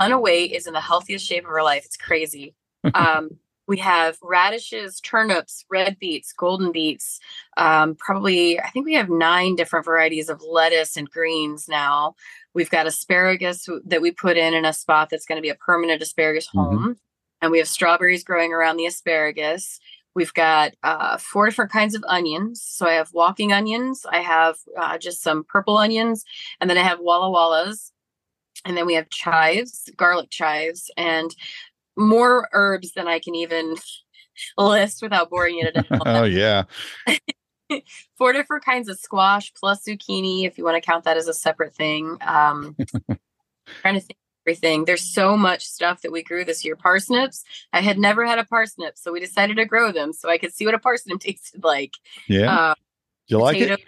a 0.00 0.02
ton 0.04 0.12
of 0.12 0.20
weight 0.20 0.52
is 0.52 0.66
in 0.66 0.72
the 0.74 0.80
healthiest 0.80 1.26
shape 1.26 1.44
of 1.44 1.50
her 1.50 1.62
life 1.62 1.84
it's 1.84 1.96
crazy 1.96 2.54
um 2.94 3.30
we 3.68 3.76
have 3.76 4.18
radishes 4.22 5.00
turnips 5.00 5.64
red 5.70 5.96
beets 6.00 6.32
golden 6.32 6.72
beets 6.72 7.20
um 7.56 7.94
probably 7.94 8.58
i 8.60 8.68
think 8.70 8.84
we 8.86 8.94
have 8.94 9.08
nine 9.08 9.54
different 9.54 9.84
varieties 9.84 10.28
of 10.28 10.42
lettuce 10.42 10.96
and 10.96 11.10
greens 11.10 11.68
now 11.68 12.14
we've 12.54 12.70
got 12.70 12.86
asparagus 12.86 13.68
that 13.84 14.02
we 14.02 14.10
put 14.10 14.36
in 14.36 14.54
in 14.54 14.64
a 14.64 14.72
spot 14.72 15.08
that's 15.10 15.26
going 15.26 15.36
to 15.36 15.42
be 15.42 15.50
a 15.50 15.54
permanent 15.54 16.02
asparagus 16.02 16.48
Mhm. 16.48 16.58
home 16.58 16.96
and 17.40 17.52
we 17.52 17.58
have 17.58 17.68
strawberries 17.68 18.24
growing 18.24 18.52
around 18.52 18.76
the 18.78 18.86
asparagus 18.86 19.78
We've 20.14 20.34
got 20.34 20.72
uh, 20.82 21.16
four 21.18 21.46
different 21.46 21.70
kinds 21.70 21.94
of 21.94 22.02
onions. 22.08 22.60
So 22.60 22.86
I 22.88 22.94
have 22.94 23.12
walking 23.12 23.52
onions, 23.52 24.04
I 24.10 24.18
have 24.18 24.56
uh, 24.76 24.98
just 24.98 25.22
some 25.22 25.44
purple 25.44 25.76
onions, 25.76 26.24
and 26.60 26.68
then 26.68 26.76
I 26.76 26.82
have 26.82 26.98
walla 26.98 27.30
wallas. 27.30 27.92
And 28.64 28.76
then 28.76 28.84
we 28.84 28.94
have 28.94 29.08
chives, 29.10 29.88
garlic 29.96 30.30
chives, 30.30 30.90
and 30.96 31.32
more 31.98 32.48
herbs 32.52 32.92
than 32.92 33.08
I 33.08 33.18
can 33.18 33.34
even 33.34 33.74
list 34.58 35.02
without 35.02 35.30
boring 35.30 35.56
you 35.56 35.64
to 35.64 35.72
death. 35.72 35.86
oh 36.06 36.24
yeah. 36.24 36.64
Four 38.16 38.32
different 38.32 38.64
kinds 38.64 38.88
of 38.88 38.98
squash 38.98 39.52
plus 39.52 39.84
zucchini, 39.84 40.46
if 40.46 40.56
you 40.56 40.64
want 40.64 40.82
to 40.82 40.86
count 40.86 41.04
that 41.04 41.18
as 41.18 41.28
a 41.28 41.34
separate 41.34 41.74
thing. 41.74 42.16
Um, 42.22 42.74
trying 43.82 43.94
to 43.94 44.00
think 44.00 44.12
of 44.12 44.46
everything. 44.46 44.86
There's 44.86 45.02
so 45.02 45.36
much 45.36 45.66
stuff 45.66 46.00
that 46.00 46.10
we 46.10 46.22
grew 46.22 46.46
this 46.46 46.64
year. 46.64 46.76
Parsnips. 46.76 47.44
I 47.74 47.82
had 47.82 47.98
never 47.98 48.24
had 48.24 48.38
a 48.38 48.44
parsnip, 48.44 48.96
so 48.96 49.12
we 49.12 49.20
decided 49.20 49.58
to 49.58 49.66
grow 49.66 49.92
them 49.92 50.14
so 50.14 50.30
I 50.30 50.38
could 50.38 50.54
see 50.54 50.64
what 50.64 50.74
a 50.74 50.78
parsnip 50.78 51.20
tasted 51.20 51.62
like. 51.62 51.92
Yeah. 52.26 52.70
Uh, 52.70 52.74
you 53.26 53.38
like 53.38 53.58
potato- 53.58 53.74
it? 53.74 53.80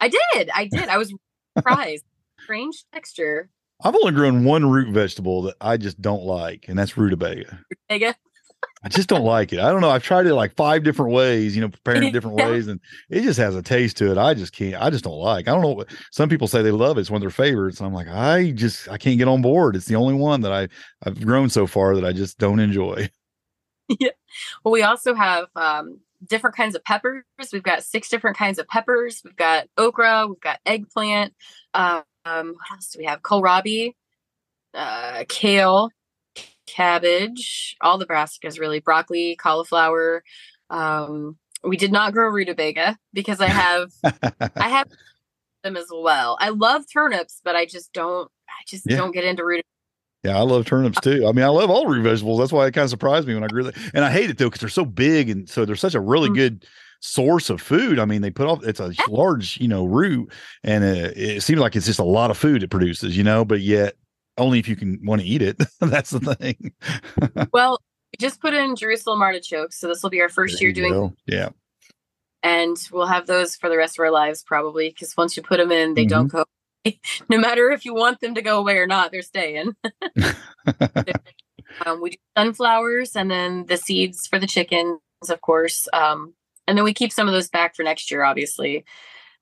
I 0.00 0.08
did. 0.08 0.50
I 0.54 0.64
did. 0.66 0.88
I 0.88 0.96
was 0.96 1.12
surprised. 1.56 2.04
Strange 2.42 2.84
texture. 2.94 3.50
I've 3.82 3.94
only 3.94 4.12
grown 4.12 4.44
one 4.44 4.68
root 4.68 4.92
vegetable 4.92 5.42
that 5.42 5.56
I 5.60 5.76
just 5.76 6.00
don't 6.00 6.22
like, 6.22 6.66
and 6.68 6.78
that's 6.78 6.96
rutabaga. 6.96 7.58
Mega. 7.90 8.14
I 8.84 8.88
just 8.88 9.08
don't 9.08 9.24
like 9.24 9.52
it. 9.52 9.60
I 9.60 9.70
don't 9.70 9.80
know. 9.80 9.90
I've 9.90 10.02
tried 10.02 10.26
it 10.26 10.34
like 10.34 10.54
five 10.56 10.82
different 10.84 11.12
ways, 11.12 11.54
you 11.54 11.62
know, 11.62 11.68
preparing 11.84 12.04
it 12.04 12.12
different 12.12 12.36
ways, 12.36 12.68
and 12.68 12.80
it 13.10 13.22
just 13.22 13.38
has 13.38 13.54
a 13.54 13.62
taste 13.62 13.96
to 13.98 14.10
it. 14.10 14.18
I 14.18 14.34
just 14.34 14.52
can't. 14.52 14.80
I 14.80 14.90
just 14.90 15.04
don't 15.04 15.18
like. 15.18 15.48
I 15.48 15.52
don't 15.52 15.62
know. 15.62 15.84
Some 16.10 16.28
people 16.28 16.48
say 16.48 16.62
they 16.62 16.70
love 16.70 16.96
it. 16.96 17.00
It's 17.00 17.10
one 17.10 17.18
of 17.18 17.22
their 17.22 17.30
favorites. 17.30 17.80
I'm 17.80 17.92
like, 17.92 18.08
I 18.08 18.52
just 18.52 18.88
I 18.88 18.98
can't 18.98 19.18
get 19.18 19.28
on 19.28 19.42
board. 19.42 19.76
It's 19.76 19.86
the 19.86 19.96
only 19.96 20.14
one 20.14 20.40
that 20.42 20.52
I 20.52 20.68
I've 21.04 21.24
grown 21.24 21.50
so 21.50 21.66
far 21.66 21.94
that 21.94 22.04
I 22.04 22.12
just 22.12 22.38
don't 22.38 22.60
enjoy. 22.60 23.08
Yeah. 24.00 24.10
Well, 24.64 24.72
we 24.72 24.82
also 24.82 25.12
have 25.12 25.46
um, 25.54 26.00
different 26.26 26.56
kinds 26.56 26.74
of 26.74 26.82
peppers. 26.84 27.24
We've 27.52 27.62
got 27.62 27.82
six 27.82 28.08
different 28.08 28.38
kinds 28.38 28.58
of 28.58 28.66
peppers. 28.68 29.20
We've 29.22 29.36
got 29.36 29.66
okra. 29.76 30.28
We've 30.28 30.40
got 30.40 30.60
eggplant. 30.64 31.34
Um, 32.24 32.48
what 32.54 32.70
else 32.72 32.88
do 32.90 32.98
we 32.98 33.04
have? 33.06 33.22
Kohlrabi, 33.22 33.94
uh, 34.74 35.24
kale, 35.28 35.90
cabbage, 36.66 37.76
all 37.80 37.98
the 37.98 38.06
brassicas 38.06 38.58
really, 38.58 38.80
broccoli, 38.80 39.36
cauliflower. 39.36 40.22
Um, 40.70 41.36
we 41.64 41.76
did 41.76 41.92
not 41.92 42.12
grow 42.12 42.28
rutabaga 42.28 42.98
because 43.12 43.40
I 43.40 43.46
have 43.48 43.90
I 44.56 44.68
have 44.68 44.88
them 45.64 45.76
as 45.76 45.86
well. 45.92 46.36
I 46.40 46.50
love 46.50 46.84
turnips, 46.92 47.40
but 47.44 47.56
I 47.56 47.66
just 47.66 47.92
don't. 47.92 48.30
I 48.48 48.62
just 48.66 48.84
Yeah. 48.86 48.96
don't 48.96 49.12
get 49.12 49.24
into 49.24 49.44
rutabaga. 49.44 49.66
Yeah, 50.24 50.38
I 50.38 50.42
love 50.42 50.66
turnips 50.66 51.00
too. 51.00 51.26
I 51.26 51.32
mean, 51.32 51.44
I 51.44 51.48
love 51.48 51.68
all 51.68 51.86
root 51.86 52.04
vegetables. 52.04 52.38
That's 52.38 52.52
why 52.52 52.66
it 52.66 52.72
kind 52.72 52.84
of 52.84 52.90
surprised 52.90 53.26
me 53.26 53.34
when 53.34 53.42
I 53.42 53.48
grew 53.48 53.64
that. 53.64 53.76
And 53.92 54.04
I 54.04 54.10
hate 54.10 54.30
it 54.30 54.38
though 54.38 54.46
because 54.46 54.60
they're 54.60 54.68
so 54.68 54.84
big 54.84 55.28
and 55.28 55.48
so 55.48 55.64
they're 55.64 55.74
such 55.74 55.96
a 55.96 56.00
really 56.00 56.30
Mm. 56.30 56.34
good 56.34 56.66
source 57.04 57.50
of 57.50 57.60
food. 57.60 57.98
I 57.98 58.04
mean, 58.04 58.22
they 58.22 58.30
put 58.30 58.46
off 58.46 58.64
it's 58.64 58.80
a 58.80 58.92
large, 59.08 59.58
you 59.60 59.68
know, 59.68 59.84
root, 59.84 60.32
and 60.62 60.84
uh, 60.84 61.10
it 61.16 61.42
seems 61.42 61.58
like 61.60 61.74
it's 61.76 61.86
just 61.86 61.98
a 61.98 62.04
lot 62.04 62.30
of 62.30 62.38
food 62.38 62.62
it 62.62 62.68
produces, 62.70 63.16
you 63.16 63.24
know, 63.24 63.44
but 63.44 63.60
yet 63.60 63.94
only 64.38 64.58
if 64.58 64.68
you 64.68 64.76
can 64.76 64.98
want 65.04 65.20
to 65.20 65.26
eat 65.26 65.42
it. 65.42 65.60
That's 65.80 66.10
the 66.10 66.34
thing. 66.36 66.72
well, 67.52 67.78
we 68.12 68.16
just 68.18 68.40
put 68.40 68.54
in 68.54 68.76
Jerusalem 68.76 69.20
artichokes, 69.20 69.78
so 69.78 69.88
this 69.88 70.02
will 70.02 70.10
be 70.10 70.20
our 70.20 70.28
first 70.28 70.58
There 70.58 70.68
year 70.68 70.72
doing, 70.74 70.92
go. 70.92 71.12
Yeah. 71.26 71.48
and 72.42 72.76
we'll 72.92 73.06
have 73.06 73.26
those 73.26 73.56
for 73.56 73.68
the 73.68 73.76
rest 73.76 73.98
of 73.98 74.02
our 74.04 74.10
lives 74.10 74.42
probably 74.42 74.88
because 74.90 75.16
once 75.16 75.36
you 75.36 75.42
put 75.42 75.58
them 75.58 75.72
in, 75.72 75.94
they 75.94 76.06
don't 76.06 76.28
Mm-hmm. 76.28 76.36
go. 76.38 76.40
away. 76.40 77.00
No 77.28 77.38
matter 77.38 77.70
if 77.70 77.84
you 77.84 77.94
want 77.94 78.20
them 78.20 78.34
to 78.34 78.42
go 78.42 78.58
away 78.58 78.76
or 78.78 78.86
not, 78.88 79.12
they're 79.12 79.22
staying. 79.22 79.74
Um, 81.86 82.02
we 82.02 82.10
do 82.10 82.16
sunflowers 82.36 83.16
and 83.16 83.30
then 83.30 83.66
the 83.66 83.76
seeds 83.76 84.26
for 84.26 84.38
the 84.38 84.46
chickens, 84.46 84.98
of 85.30 85.40
course. 85.40 85.88
Um, 85.92 86.34
and 86.66 86.76
then 86.76 86.84
we 86.84 86.94
keep 86.94 87.12
some 87.12 87.28
of 87.28 87.34
those 87.34 87.48
back 87.48 87.74
for 87.76 87.82
next 87.82 88.10
year, 88.10 88.22
obviously. 88.24 88.84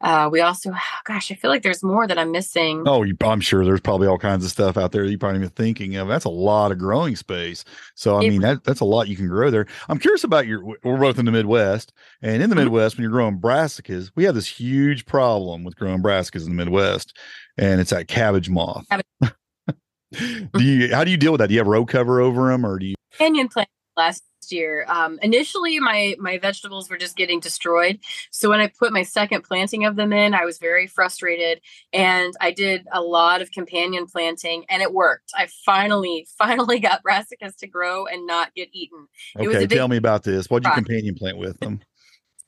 Uh, 0.02 0.30
we 0.32 0.40
also, 0.40 0.72
gosh, 1.04 1.30
I 1.30 1.34
feel 1.34 1.50
like 1.50 1.62
there's 1.62 1.82
more 1.82 2.06
that 2.06 2.18
I'm 2.18 2.32
missing. 2.32 2.84
Oh, 2.86 3.02
you, 3.02 3.14
I'm 3.20 3.40
sure 3.42 3.64
there's 3.66 3.82
probably 3.82 4.08
all 4.08 4.16
kinds 4.16 4.46
of 4.46 4.50
stuff 4.50 4.78
out 4.78 4.92
there 4.92 5.04
that 5.04 5.10
you 5.10 5.18
probably 5.18 5.40
even 5.40 5.50
thinking 5.50 5.96
of. 5.96 6.08
That's 6.08 6.24
a 6.24 6.30
lot 6.30 6.72
of 6.72 6.78
growing 6.78 7.16
space. 7.16 7.64
So 7.94 8.16
I 8.16 8.22
It- 8.24 8.30
mean 8.30 8.40
that 8.40 8.64
that's 8.64 8.80
a 8.80 8.86
lot 8.86 9.08
you 9.08 9.16
can 9.16 9.28
grow 9.28 9.50
there. 9.50 9.66
I'm 9.90 9.98
curious 9.98 10.24
about 10.24 10.46
your. 10.46 10.64
We're 10.64 10.96
both 10.98 11.18
in 11.18 11.26
the 11.26 11.32
Midwest, 11.32 11.92
and 12.22 12.42
in 12.42 12.48
the 12.48 12.56
Mhm. 12.56 12.60
Midwest, 12.64 12.96
when 12.96 13.02
you're 13.02 13.12
growing 13.12 13.38
brassicas, 13.38 14.10
we 14.16 14.24
have 14.24 14.34
this 14.34 14.46
huge 14.48 15.04
problem 15.04 15.64
with 15.64 15.76
growing 15.76 16.02
brassicas 16.02 16.44
in 16.46 16.56
the 16.56 16.64
Midwest, 16.64 17.14
and 17.58 17.78
it's 17.78 17.90
that 17.90 18.08
cabbage 18.08 18.48
moth. 18.48 18.86
Cabbage- 18.88 19.04
do 20.54 20.64
you? 20.64 20.94
How 20.94 21.04
do 21.04 21.10
you 21.10 21.16
deal 21.18 21.32
with 21.32 21.40
that? 21.40 21.48
Do 21.48 21.54
you 21.54 21.60
have 21.60 21.66
row 21.66 21.84
cover 21.84 22.20
over 22.22 22.50
them, 22.50 22.64
or 22.64 22.78
do 22.78 22.86
you? 22.86 22.94
Canyon 23.18 23.48
plant 23.48 23.68
last 23.98 24.22
year. 24.52 24.84
Um, 24.88 25.18
initially, 25.22 25.78
my 25.80 26.16
my 26.18 26.38
vegetables 26.38 26.90
were 26.90 26.96
just 26.96 27.16
getting 27.16 27.40
destroyed. 27.40 28.00
So 28.30 28.48
when 28.48 28.60
I 28.60 28.68
put 28.68 28.92
my 28.92 29.02
second 29.02 29.42
planting 29.42 29.84
of 29.84 29.96
them 29.96 30.12
in, 30.12 30.34
I 30.34 30.44
was 30.44 30.58
very 30.58 30.86
frustrated, 30.86 31.60
and 31.92 32.34
I 32.40 32.50
did 32.50 32.86
a 32.92 33.00
lot 33.00 33.42
of 33.42 33.50
companion 33.50 34.06
planting, 34.06 34.64
and 34.68 34.82
it 34.82 34.92
worked. 34.92 35.32
I 35.36 35.48
finally 35.64 36.26
finally 36.38 36.80
got 36.80 37.02
brassicas 37.02 37.56
to 37.58 37.66
grow 37.66 38.06
and 38.06 38.26
not 38.26 38.54
get 38.54 38.68
eaten. 38.72 39.06
It 39.38 39.48
was 39.48 39.56
Okay, 39.56 39.66
tell 39.66 39.88
me 39.88 39.96
about 39.96 40.22
this. 40.22 40.48
What'd 40.48 40.66
you 40.66 40.72
companion 40.74 41.14
plant 41.14 41.38
with 41.38 41.58
them? 41.60 41.80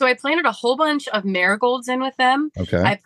So 0.00 0.06
I 0.06 0.14
planted 0.14 0.46
a 0.46 0.52
whole 0.52 0.76
bunch 0.76 1.06
of 1.08 1.24
marigolds 1.24 1.88
in 1.88 2.00
with 2.00 2.16
them. 2.16 2.50
Okay. 2.58 2.82
I- 2.82 2.98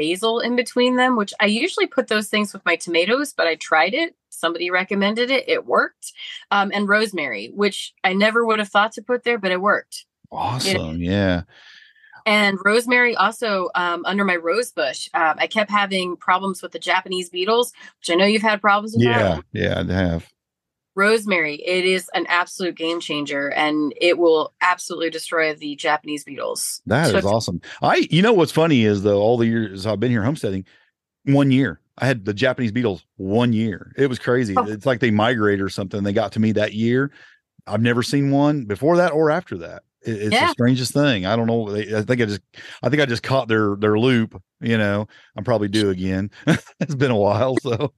basil 0.00 0.40
in 0.40 0.56
between 0.56 0.96
them, 0.96 1.16
which 1.16 1.34
I 1.40 1.46
usually 1.46 1.86
put 1.86 2.08
those 2.08 2.28
things 2.28 2.52
with 2.54 2.64
my 2.64 2.76
tomatoes, 2.76 3.34
but 3.36 3.46
I 3.46 3.56
tried 3.56 3.92
it. 3.92 4.14
Somebody 4.30 4.70
recommended 4.70 5.30
it. 5.30 5.46
It 5.46 5.66
worked. 5.66 6.12
Um, 6.50 6.70
and 6.72 6.88
rosemary, 6.88 7.50
which 7.54 7.92
I 8.02 8.14
never 8.14 8.46
would 8.46 8.58
have 8.58 8.68
thought 8.68 8.92
to 8.92 9.02
put 9.02 9.24
there, 9.24 9.38
but 9.38 9.52
it 9.52 9.60
worked. 9.60 10.06
awesome. 10.32 11.02
Yeah. 11.02 11.42
And 12.26 12.58
rosemary 12.64 13.16
also 13.16 13.70
um, 13.74 14.04
under 14.06 14.24
my 14.24 14.36
rose 14.36 14.70
bush. 14.70 15.08
Um, 15.14 15.34
I 15.38 15.46
kept 15.46 15.70
having 15.70 16.16
problems 16.16 16.62
with 16.62 16.72
the 16.72 16.78
Japanese 16.78 17.30
beetles, 17.30 17.72
which 17.98 18.10
I 18.10 18.14
know 18.14 18.26
you've 18.26 18.42
had 18.42 18.60
problems 18.60 18.94
with. 18.94 19.04
that. 19.04 19.44
Yeah. 19.52 19.84
Yeah. 19.84 19.84
I 19.88 19.92
have. 19.92 20.30
Rosemary, 20.96 21.56
it 21.56 21.84
is 21.84 22.10
an 22.14 22.26
absolute 22.28 22.76
game 22.76 23.00
changer 23.00 23.48
and 23.52 23.94
it 24.00 24.18
will 24.18 24.52
absolutely 24.60 25.10
destroy 25.10 25.54
the 25.54 25.76
Japanese 25.76 26.24
beetles. 26.24 26.82
That 26.86 27.06
is 27.06 27.12
Took- 27.12 27.24
awesome. 27.24 27.60
I, 27.82 28.08
you 28.10 28.22
know, 28.22 28.32
what's 28.32 28.52
funny 28.52 28.84
is 28.84 29.02
though, 29.02 29.20
all 29.20 29.36
the 29.36 29.46
years 29.46 29.86
I've 29.86 30.00
been 30.00 30.10
here 30.10 30.24
homesteading, 30.24 30.64
one 31.24 31.50
year 31.50 31.80
I 31.98 32.06
had 32.06 32.24
the 32.24 32.34
Japanese 32.34 32.72
beetles 32.72 33.04
one 33.16 33.52
year. 33.52 33.92
It 33.96 34.08
was 34.08 34.18
crazy. 34.18 34.54
Oh. 34.56 34.64
It's 34.66 34.86
like 34.86 35.00
they 35.00 35.10
migrate 35.10 35.60
or 35.60 35.68
something. 35.68 36.02
They 36.02 36.12
got 36.12 36.32
to 36.32 36.40
me 36.40 36.52
that 36.52 36.72
year. 36.72 37.12
I've 37.66 37.82
never 37.82 38.02
seen 38.02 38.30
one 38.30 38.64
before 38.64 38.96
that 38.96 39.12
or 39.12 39.30
after 39.30 39.58
that. 39.58 39.82
It- 40.02 40.22
it's 40.22 40.30
the 40.30 40.48
strangest 40.52 40.94
thing. 40.94 41.26
I 41.26 41.36
don't 41.36 41.46
know. 41.46 41.68
I 41.76 42.02
think 42.02 42.22
I 42.22 42.24
just, 42.24 42.40
I 42.82 42.88
think 42.88 43.02
I 43.02 43.06
just 43.06 43.22
caught 43.22 43.48
their 43.48 43.76
their 43.76 43.98
loop. 43.98 44.40
You 44.60 44.78
know, 44.78 45.06
I'm 45.36 45.44
probably 45.44 45.68
due 45.68 45.90
again. 45.90 46.30
it's 46.80 46.94
been 46.94 47.10
a 47.10 47.16
while, 47.16 47.56
so 47.58 47.92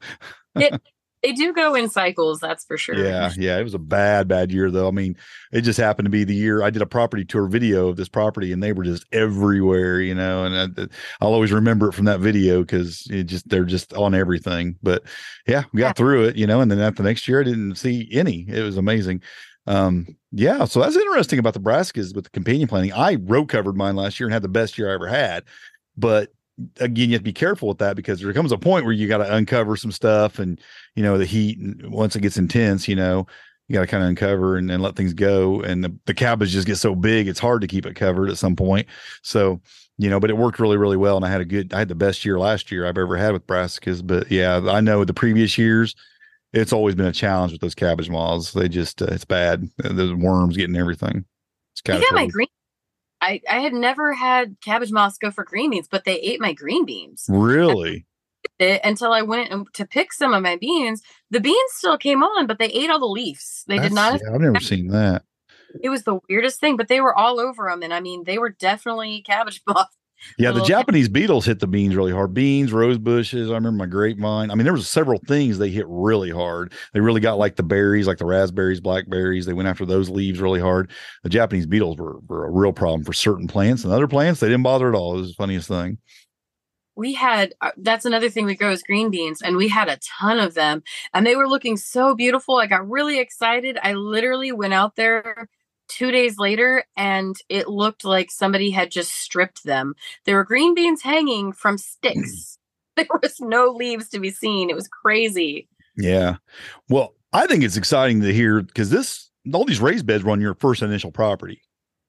They 1.23 1.33
do 1.33 1.53
go 1.53 1.75
in 1.75 1.89
cycles, 1.89 2.41
that's 2.41 2.65
for 2.65 2.77
sure. 2.77 2.97
yeah, 2.97 3.31
yeah. 3.37 3.59
It 3.59 3.63
was 3.63 3.75
a 3.75 3.79
bad, 3.79 4.27
bad 4.27 4.51
year 4.51 4.71
though. 4.71 4.89
I 4.89 4.91
mean, 4.91 5.17
it 5.53 5.61
just 5.61 5.79
happened 5.79 6.07
to 6.07 6.11
be 6.11 6.25
the 6.25 6.35
year 6.35 6.63
I 6.63 6.71
did 6.71 6.83
a 6.83 6.87
property 6.87 7.25
tour 7.25 7.47
video 7.47 7.89
of 7.89 7.97
this 7.97 8.09
property, 8.09 8.53
and 8.53 8.63
they 8.63 8.73
were 8.73 8.83
just 8.85 9.07
everywhere, 9.13 10.01
you 10.01 10.15
know. 10.15 10.45
And 10.45 10.81
I, 10.81 10.87
I'll 11.21 11.33
always 11.33 11.53
remember 11.53 11.89
it 11.89 11.93
from 11.95 12.07
that 12.07 12.21
video 12.21 12.61
because 12.63 13.07
it 13.11 13.25
just 13.25 13.49
they're 13.49 13.65
just 13.65 13.93
on 13.95 14.15
everything. 14.15 14.77
But 14.83 15.05
yeah, 15.47 15.65
we 15.73 15.79
got 15.81 15.89
Yeah. 15.89 15.93
through 15.93 16.25
it, 16.25 16.37
you 16.37 16.47
know. 16.47 16.61
And 16.61 16.71
then 16.71 16.81
at 16.81 16.97
the 16.97 17.03
next 17.05 17.29
year, 17.29 17.41
I 17.41 17.45
didn't 17.45 17.77
see 17.77 18.09
any. 18.13 18.45
It 18.49 18.63
was 18.63 18.77
amazing. 18.77 19.23
Um, 19.69 20.09
yeah, 20.33 20.65
so 20.65 20.81
that's 20.81 20.97
interesting 20.97 21.39
about 21.39 21.55
the 21.55 21.61
brassicas 21.61 22.17
with 22.17 22.25
the 22.25 22.31
companion 22.31 22.67
planting. 22.67 22.93
I 22.93 23.15
row 23.15 23.47
covered 23.47 23.77
mine 23.77 23.95
last 23.95 24.19
year 24.19 24.27
and 24.27 24.33
had 24.33 24.43
the 24.43 24.49
best 24.49 24.77
year 24.77 24.91
I 24.91 24.95
ever 24.95 25.07
had, 25.07 25.45
but 25.97 26.31
again, 26.81 27.09
you 27.09 27.15
have 27.15 27.21
to 27.21 27.25
be 27.25 27.33
careful 27.33 27.69
with 27.69 27.79
that 27.79 27.97
because 27.97 28.21
there 28.21 28.33
comes 28.33 28.53
a 28.53 28.59
point 28.59 28.85
where 28.85 28.95
you 28.95 29.09
got 29.09 29.19
to 29.19 29.35
uncover 29.35 29.77
some 29.77 29.93
stuff 29.93 30.39
and 30.39 30.61
you 30.95 31.03
know 31.03 31.19
the 31.19 31.27
heat 31.27 31.59
and 31.59 31.91
once 31.91 32.17
it 32.17 32.21
gets 32.21 32.37
intense 32.37 32.89
you 32.89 32.97
know 32.97 33.27
you 33.69 33.75
got 33.75 33.83
to 33.83 33.87
kind 33.87 34.03
of 34.03 34.09
uncover 34.09 34.57
and, 34.57 34.71
and 34.71 34.83
let 34.83 34.97
things 34.97 35.15
go. 35.15 35.63
And 35.63 35.85
the, 35.85 35.97
the 36.07 36.15
cabbage 36.15 36.51
just 36.51 36.67
gets 36.67 36.81
so 36.81 36.95
big 36.95 37.29
it's 37.29 37.41
hard 37.41 37.61
to 37.63 37.69
keep 37.69 37.87
it 37.87 37.95
covered 37.95 38.31
at 38.31 38.39
some 38.39 38.57
point. 38.57 38.87
So 39.23 39.61
you 39.99 40.09
know 40.09 40.19
but 40.19 40.31
it 40.31 40.37
worked 40.39 40.59
really 40.59 40.79
really 40.79 40.97
well 40.97 41.17
and 41.17 41.25
i 41.25 41.31
had 41.31 41.43
a 41.43 41.45
good 41.45 41.73
i 41.75 41.79
had 41.79 41.87
the 41.87 41.95
best 41.95 42.25
year 42.25 42.39
last 42.39 42.73
year 42.73 42.87
i've 42.87 42.97
ever 42.97 43.15
had 43.15 43.35
with 43.35 43.47
brassicas 43.47 44.05
but 44.05 44.29
yeah 44.33 44.59
i 44.71 44.81
know 44.81 45.05
the 45.05 45.13
previous 45.13 45.59
years 45.59 45.95
it's 46.53 46.73
always 46.73 46.95
been 46.95 47.07
a 47.07 47.13
challenge 47.13 47.53
with 47.53 47.61
those 47.61 47.75
cabbage 47.75 48.11
moths. 48.11 48.53
They 48.53 48.69
just 48.69 49.01
uh, 49.03 49.07
it's 49.07 49.25
bad. 49.25 49.69
There's 49.79 50.13
worms 50.13 50.57
getting 50.57 50.77
everything. 50.77 51.25
It's 51.73 51.81
kind 51.81 52.03
got 52.03 52.15
my 52.15 52.25
of 52.25 52.33
green. 52.33 52.49
I, 53.23 53.41
I 53.49 53.61
had 53.61 53.73
never 53.73 54.13
had 54.13 54.57
cabbage 54.61 54.91
moths 54.91 55.17
go 55.17 55.31
for 55.31 55.45
green 55.45 55.71
beans, 55.71 55.87
but 55.89 56.05
they 56.05 56.19
ate 56.19 56.41
my 56.41 56.53
green 56.53 56.85
beans. 56.85 57.25
really 57.29 58.05
until 58.61 59.13
I 59.13 59.23
went 59.23 59.73
to 59.75 59.87
pick 59.87 60.13
some 60.13 60.35
of 60.35 60.43
my 60.43 60.57
beans, 60.57 61.03
the 61.31 61.41
beans 61.41 61.73
still 61.73 61.97
came 61.97 62.25
on, 62.25 62.49
but 62.49 62.59
they 62.59 62.67
ate 62.67 62.91
all 62.91 62.99
the 62.99 63.07
leaves. 63.07 63.65
They 63.69 63.79
did 63.79 63.93
not. 63.93 64.21
yeah, 64.21 64.35
i've 64.35 64.41
never 64.41 64.59
seen 64.59 64.89
that 64.89 65.23
It 65.81 65.89
was 65.89 66.03
the 66.03 66.19
weirdest 66.29 66.59
thing, 66.59 66.77
but 66.77 66.89
they 66.89 67.01
were 67.01 67.17
all 67.17 67.39
over 67.39 67.71
them, 67.71 67.83
and 67.85 67.95
I 67.95 68.01
mean, 68.01 68.25
they 68.25 68.39
were 68.39 68.51
definitely 68.51 69.23
cabbage 69.23 69.63
moths. 69.69 69.97
Yeah, 70.39 70.53
the 70.53 70.63
Japanese 70.65 71.09
beetles 71.09 71.45
hit 71.45 71.61
the 71.61 71.67
beans 71.67 71.95
really 71.95 72.13
hard. 72.13 72.35
Beans, 72.35 72.73
rose 72.73 72.99
bushes. 72.99 73.51
I 73.51 73.55
remember 73.55 73.79
my 73.79 73.87
grapevine. 73.87 74.51
I 74.51 74.55
mean, 74.55 74.65
there 74.65 74.73
was 74.73 74.89
several 74.89 75.21
things 75.27 75.59
they 75.59 75.71
hit 75.71 75.87
really 75.89 76.31
hard. 76.31 76.73
They 76.95 77.01
really 77.01 77.21
got 77.21 77.39
like 77.39 77.57
the 77.57 77.63
berries, 77.63 78.07
like 78.07 78.19
the 78.19 78.27
raspberries, 78.27 78.81
blackberries. 78.81 79.47
They 79.47 79.53
went 79.53 79.69
after 79.69 79.85
those 79.85 80.09
leaves 80.09 80.41
really 80.41 80.61
hard. 80.61 80.91
The 81.23 81.29
Japanese 81.29 81.67
beetles 81.67 81.99
were, 81.99 82.19
were 82.29 82.47
a 82.47 82.51
real 82.51 82.73
problem 82.73 83.05
for 83.05 83.13
certain 83.13 83.49
plants, 83.49 83.85
and 83.85 83.93
other 83.93 84.09
plants 84.09 84.41
they 84.41 84.49
didn't 84.49 84.63
bother 84.63 84.89
at 84.89 84.95
all. 84.95 85.17
It 85.17 85.21
was 85.21 85.29
the 85.29 85.35
funniest 85.35 85.69
thing. 85.69 85.99
We 86.95 87.15
had 87.15 87.55
uh, 87.61 87.71
that's 87.79 88.05
another 88.05 88.29
thing 88.29 88.45
we 88.45 88.55
grow 88.55 88.71
is 88.71 88.83
green 88.83 89.11
beans, 89.11 89.41
and 89.41 89.57
we 89.57 89.69
had 89.69 89.89
a 89.89 89.99
ton 90.21 90.39
of 90.39 90.55
them, 90.55 90.83
and 91.15 91.27
they 91.27 91.37
were 91.37 91.49
looking 91.49 91.77
so 91.77 92.15
beautiful. 92.15 92.59
I 92.59 92.67
got 92.67 92.89
really 92.89 93.19
excited. 93.19 93.79
I 93.83 93.95
literally 93.95 94.53
went 94.53 94.75
out 94.75 94.97
there 94.97 95.49
two 95.93 96.11
days 96.11 96.39
later 96.39 96.85
and 96.97 97.37
it 97.49 97.69
looked 97.69 98.05
like 98.05 98.31
somebody 98.31 98.71
had 98.71 98.91
just 98.91 99.13
stripped 99.13 99.65
them. 99.65 99.95
There 100.25 100.37
were 100.37 100.45
green 100.45 100.75
beans 100.75 101.03
hanging 101.03 101.53
from 101.53 101.79
sticks. 101.79 102.19
Mm. 102.19 102.59
there 102.97 103.19
was 103.23 103.41
no 103.41 103.67
leaves 103.67 104.09
to 104.11 104.21
be 104.21 104.31
seen. 104.31 104.71
It 104.71 104.77
was 104.77 104.89
crazy. 104.89 105.69
Yeah. 105.97 106.37
Well, 106.89 107.15
I 107.33 107.47
think 107.47 107.65
it's 107.65 107.77
exciting 107.77 108.21
to 108.23 108.33
hear 108.33 108.63
because 108.63 108.91
this 108.91 109.31
all 109.53 109.65
these 109.65 109.81
raised 109.81 110.07
beds 110.07 110.25
were 110.25 110.33
on 110.33 110.41
your 110.41 110.55
first 110.55 110.83
initial 110.83 111.11
property. 111.11 111.63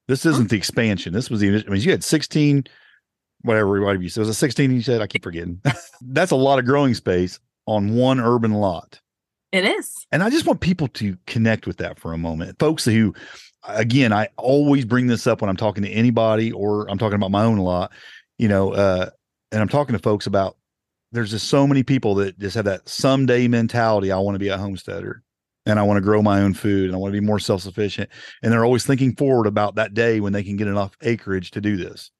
This 0.08 0.20
mm-hmm. 0.20 0.30
isn't 0.30 0.50
the 0.50 0.56
expansion. 0.56 1.12
This 1.12 1.30
was 1.30 1.40
the 1.40 1.48
initial. 1.48 1.68
I 1.68 1.72
mean, 1.72 1.82
you 1.82 1.90
had 1.90 2.04
16, 2.04 2.64
whatever, 3.42 3.80
whatever 3.80 4.02
you 4.02 4.08
said. 4.08 4.20
Was 4.20 4.28
a 4.28 4.34
16 4.34 4.72
you 4.72 4.82
said? 4.82 5.00
I 5.00 5.06
keep 5.06 5.24
forgetting. 5.24 5.60
That's 6.02 6.30
a 6.30 6.36
lot 6.36 6.58
of 6.58 6.66
growing 6.66 6.94
space 6.94 7.40
on 7.66 7.96
one 7.96 8.20
urban 8.20 8.52
lot. 8.52 9.00
It 9.52 9.64
is. 9.64 10.06
And 10.10 10.22
I 10.22 10.30
just 10.30 10.46
want 10.46 10.60
people 10.60 10.88
to 10.88 11.16
connect 11.26 11.66
with 11.66 11.76
that 11.76 11.98
for 11.98 12.12
a 12.12 12.18
moment. 12.18 12.58
Folks 12.58 12.84
who, 12.84 13.14
again, 13.66 14.12
I 14.12 14.28
always 14.36 14.84
bring 14.84 15.06
this 15.06 15.26
up 15.26 15.40
when 15.40 15.48
I'm 15.48 15.56
talking 15.56 15.82
to 15.84 15.90
anybody 15.90 16.52
or 16.52 16.88
I'm 16.90 16.98
talking 16.98 17.16
about 17.16 17.30
my 17.30 17.44
own 17.44 17.58
a 17.58 17.62
lot, 17.62 17.92
you 18.38 18.48
know, 18.48 18.72
uh, 18.72 19.10
and 19.52 19.60
I'm 19.62 19.68
talking 19.68 19.94
to 19.94 19.98
folks 19.98 20.26
about 20.26 20.56
there's 21.12 21.30
just 21.30 21.48
so 21.48 21.66
many 21.66 21.82
people 21.82 22.16
that 22.16 22.38
just 22.38 22.56
have 22.56 22.64
that 22.64 22.88
someday 22.88 23.46
mentality. 23.46 24.10
I 24.10 24.18
want 24.18 24.34
to 24.34 24.40
be 24.40 24.48
a 24.48 24.58
homesteader 24.58 25.22
and 25.64 25.78
I 25.78 25.82
want 25.82 25.98
to 25.98 26.02
grow 26.02 26.22
my 26.22 26.40
own 26.40 26.54
food 26.54 26.86
and 26.86 26.94
I 26.94 26.98
want 26.98 27.14
to 27.14 27.20
be 27.20 27.24
more 27.24 27.38
self 27.38 27.62
sufficient. 27.62 28.10
And 28.42 28.52
they're 28.52 28.64
always 28.64 28.84
thinking 28.84 29.14
forward 29.14 29.46
about 29.46 29.76
that 29.76 29.94
day 29.94 30.20
when 30.20 30.32
they 30.32 30.42
can 30.42 30.56
get 30.56 30.68
enough 30.68 30.96
acreage 31.02 31.52
to 31.52 31.60
do 31.60 31.76
this. 31.76 32.10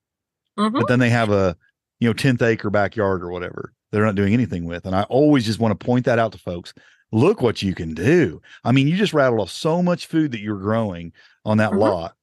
Mhm. 0.59 0.72
But 0.72 0.88
then 0.88 1.01
they 1.01 1.11
have 1.11 1.30
a, 1.30 1.57
you 1.99 2.09
know, 2.09 2.14
10th 2.14 2.42
acre 2.42 2.70
backyard 2.70 3.22
or 3.22 3.30
whatever 3.30 3.72
they're 3.90 4.05
not 4.05 4.16
doing 4.16 4.34
anything 4.34 4.64
with. 4.64 4.86
And 4.86 4.95
I 4.95 5.03
always 5.05 5.45
just 5.45 5.61
want 5.61 5.78
to 5.78 5.84
point 5.84 6.05
that 6.07 6.18
out 6.18 6.32
to 6.32 6.38
folks. 6.38 6.74
Look 7.12 7.40
what 7.40 7.62
you 7.62 7.74
can 7.74 7.95
do. 7.95 8.42
I 8.64 8.72
mean, 8.72 8.88
you 8.88 8.97
just 8.97 9.14
rattled 9.14 9.40
off 9.40 9.51
so 9.51 9.82
much 9.82 10.07
food 10.07 10.32
that 10.32 10.40
you're 10.40 10.59
growing 10.59 11.12
on 11.45 11.59
that 11.59 11.72
Mhm. 11.72 11.78
lot. 11.80 12.16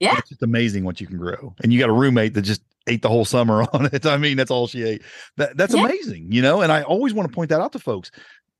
Yeah. 0.00 0.18
It's 0.18 0.28
just 0.28 0.42
amazing 0.42 0.84
what 0.84 1.00
you 1.00 1.06
can 1.06 1.16
grow. 1.18 1.54
And 1.62 1.72
you 1.72 1.78
got 1.78 1.88
a 1.88 1.92
roommate 1.94 2.34
that 2.34 2.42
just 2.42 2.62
ate 2.86 3.00
the 3.02 3.08
whole 3.08 3.24
summer 3.24 3.62
on 3.72 3.86
it. 3.92 4.04
I 4.06 4.16
mean, 4.18 4.36
that's 4.36 4.50
all 4.50 4.66
she 4.66 4.82
ate. 4.82 5.02
That 5.36 5.56
that's 5.56 5.74
Yeah. 5.74 5.84
amazing, 5.84 6.30
you 6.32 6.42
know. 6.42 6.60
And 6.62 6.70
I 6.72 6.82
always 6.82 7.14
want 7.14 7.28
to 7.28 7.34
point 7.34 7.48
that 7.50 7.60
out 7.60 7.72
to 7.72 7.78
folks. 7.78 8.10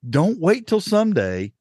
Don't 0.09 0.39
wait 0.41 0.67
till 0.67 0.81
someday. 0.81 1.53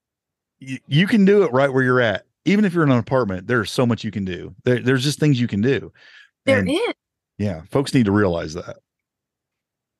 You, 0.59 0.77
you 0.87 1.07
can 1.07 1.25
do 1.25 1.43
it 1.43 1.51
right 1.51 1.71
where 1.73 1.83
you're 1.83 2.01
at. 2.01 2.25
even 2.45 2.65
if 2.65 2.73
you're 2.73 2.83
in 2.83 2.91
an 2.91 2.97
apartment, 2.99 3.47
there's 3.47 3.71
so 3.71 3.85
much 3.85 4.03
you 4.03 4.11
can 4.11 4.25
do. 4.25 4.53
There, 4.65 4.79
there's 4.79 5.01
just 5.03 5.17
things 5.17 5.39
you 5.39 5.47
can 5.47 5.61
do. 5.61 5.93
There 6.45 6.59
And, 6.59 6.69
is. 6.69 6.93
Yeah, 7.37 7.61
folks 7.71 7.93
need 7.93 8.03
to 8.05 8.11
realize 8.11 8.53
that. 8.53 8.77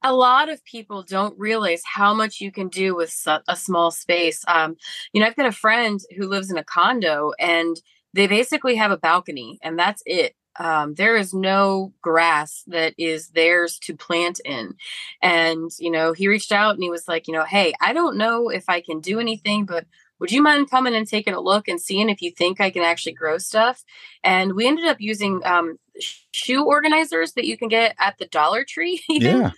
a 0.03 0.13
lot 0.13 0.49
of 0.49 0.61
people 0.65 1.03
don't 1.03 1.37
realize 1.39 1.81
how 1.85 2.13
much 2.13 2.41
you 2.41 2.51
can 2.51 2.67
do 2.67 2.93
with 2.95 3.09
su- 3.09 3.39
a 3.47 3.55
small 3.55 3.91
space. 3.91 4.43
Um, 4.49 4.75
you 5.13 5.21
know, 5.21 5.27
I've 5.27 5.37
got 5.37 5.45
a 5.45 5.53
friend 5.53 6.01
who 6.17 6.27
lives 6.27 6.51
in 6.51 6.57
a 6.57 6.63
condo 6.65 7.31
and 7.39 7.77
they 8.13 8.27
basically 8.27 8.75
have 8.75 8.91
a 8.91 8.97
balcony 8.97 9.59
and 9.61 9.77
that's 9.77 10.03
it. 10.05 10.35
Um, 10.59 10.93
there 10.93 11.15
is 11.15 11.33
no 11.33 11.93
grass 12.01 12.63
that 12.67 12.93
is 12.97 13.29
theirs 13.29 13.79
to 13.79 13.95
plant 13.95 14.39
in. 14.45 14.75
And, 15.21 15.71
you 15.79 15.89
know, 15.89 16.13
he 16.13 16.27
reached 16.27 16.51
out 16.51 16.75
and 16.75 16.83
he 16.83 16.91
was 16.91 17.07
like, 17.07 17.27
you 17.27 17.33
know, 17.33 17.43
hey, 17.43 17.73
I 17.81 17.91
don't 17.91 18.17
know 18.17 18.49
if 18.49 18.69
I 18.69 18.79
can 18.81 18.99
do 18.99 19.19
anything, 19.19 19.65
but 19.65 19.85
would 20.19 20.31
you 20.31 20.43
mind 20.43 20.69
coming 20.69 20.93
and 20.93 21.07
taking 21.07 21.33
a 21.33 21.41
look 21.41 21.67
and 21.67 21.81
seeing 21.81 22.07
if 22.07 22.21
you 22.21 22.31
think 22.31 22.61
I 22.61 22.69
can 22.69 22.83
actually 22.83 23.13
grow 23.13 23.39
stuff? 23.39 23.83
And 24.23 24.53
we 24.53 24.67
ended 24.67 24.85
up 24.85 24.97
using 25.01 25.41
um, 25.43 25.79
shoe 26.31 26.63
organizers 26.63 27.33
that 27.33 27.45
you 27.45 27.57
can 27.57 27.67
get 27.67 27.95
at 27.99 28.19
the 28.19 28.27
Dollar 28.27 28.63
Tree. 28.63 29.01
Even 29.09 29.41
Yeah. 29.41 29.51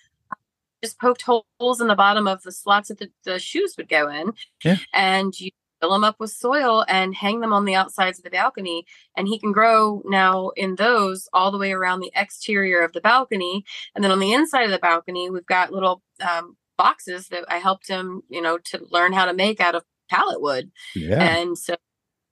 just 0.82 1.00
poked 1.00 1.24
holes 1.24 1.82
in 1.82 1.88
the 1.88 1.96
bottom 1.96 2.26
of 2.26 2.42
the 2.44 2.54
slots 2.54 2.88
that 2.88 3.00
the, 3.00 3.12
the 3.26 3.38
shoes 3.38 3.76
would 3.78 3.90
go 3.90 4.10
in. 4.10 4.32
Yeah. 4.64 4.78
And 4.94 5.38
you 5.40 5.52
fill 5.86 5.94
them 5.94 6.04
up 6.04 6.20
with 6.20 6.32
soil 6.32 6.84
and 6.88 7.14
hang 7.14 7.42
them 7.42 7.54
on 7.54 7.66
the 7.66 7.76
outsides 7.76 8.18
of 8.18 8.24
the 8.24 8.30
balcony. 8.32 8.86
And 9.16 9.28
he 9.28 9.38
can 9.38 9.52
grow 9.52 10.02
now 10.06 10.50
in 10.56 10.76
those 10.76 11.30
all 11.32 11.52
the 11.52 11.60
way 11.60 11.72
around 11.72 12.00
the 12.00 12.12
exterior 12.16 12.82
of 12.82 12.94
the 12.94 13.02
balcony. 13.02 13.64
And 13.94 14.04
then 14.04 14.12
on 14.12 14.20
the 14.20 14.34
inside 14.34 14.64
of 14.64 14.72
the 14.72 14.80
balcony, 14.80 15.30
we've 15.30 15.46
got 15.46 15.72
little 15.72 16.02
um, 16.28 16.58
boxes 16.76 17.28
that 17.28 17.46
I 17.50 17.58
helped 17.58 17.88
him, 17.88 18.24
you 18.30 18.42
know, 18.42 18.58
to 18.58 18.84
learn 18.90 19.14
how 19.14 19.26
to 19.26 19.34
make 19.34 19.62
out 19.62 19.76
of 19.76 19.84
pallet 20.10 20.42
wood. 20.42 20.72
Yeah. 20.96 21.22
And 21.22 21.56
so 21.58 21.76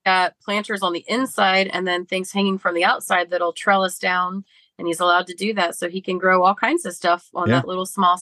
got 0.04 0.34
planters 0.44 0.82
on 0.82 0.94
the 0.94 1.06
inside 1.08 1.70
and 1.72 1.88
then 1.88 2.06
things 2.06 2.32
hanging 2.32 2.58
from 2.58 2.74
the 2.74 2.84
outside 2.84 3.30
that'll 3.30 3.54
trellis 3.54 4.00
down. 4.00 4.46
And 4.80 4.88
he's 4.88 5.00
allowed 5.00 5.28
to 5.28 5.36
do 5.36 5.54
that. 5.54 5.76
So 5.76 5.90
he 5.90 6.02
can 6.02 6.18
grow 6.18 6.44
all 6.44 6.56
kinds 6.56 6.86
of 6.86 6.94
stuff 6.94 7.30
on 7.36 7.50
Yeah. 7.50 7.60
that 7.60 7.68
little 7.68 7.86
small 7.86 8.20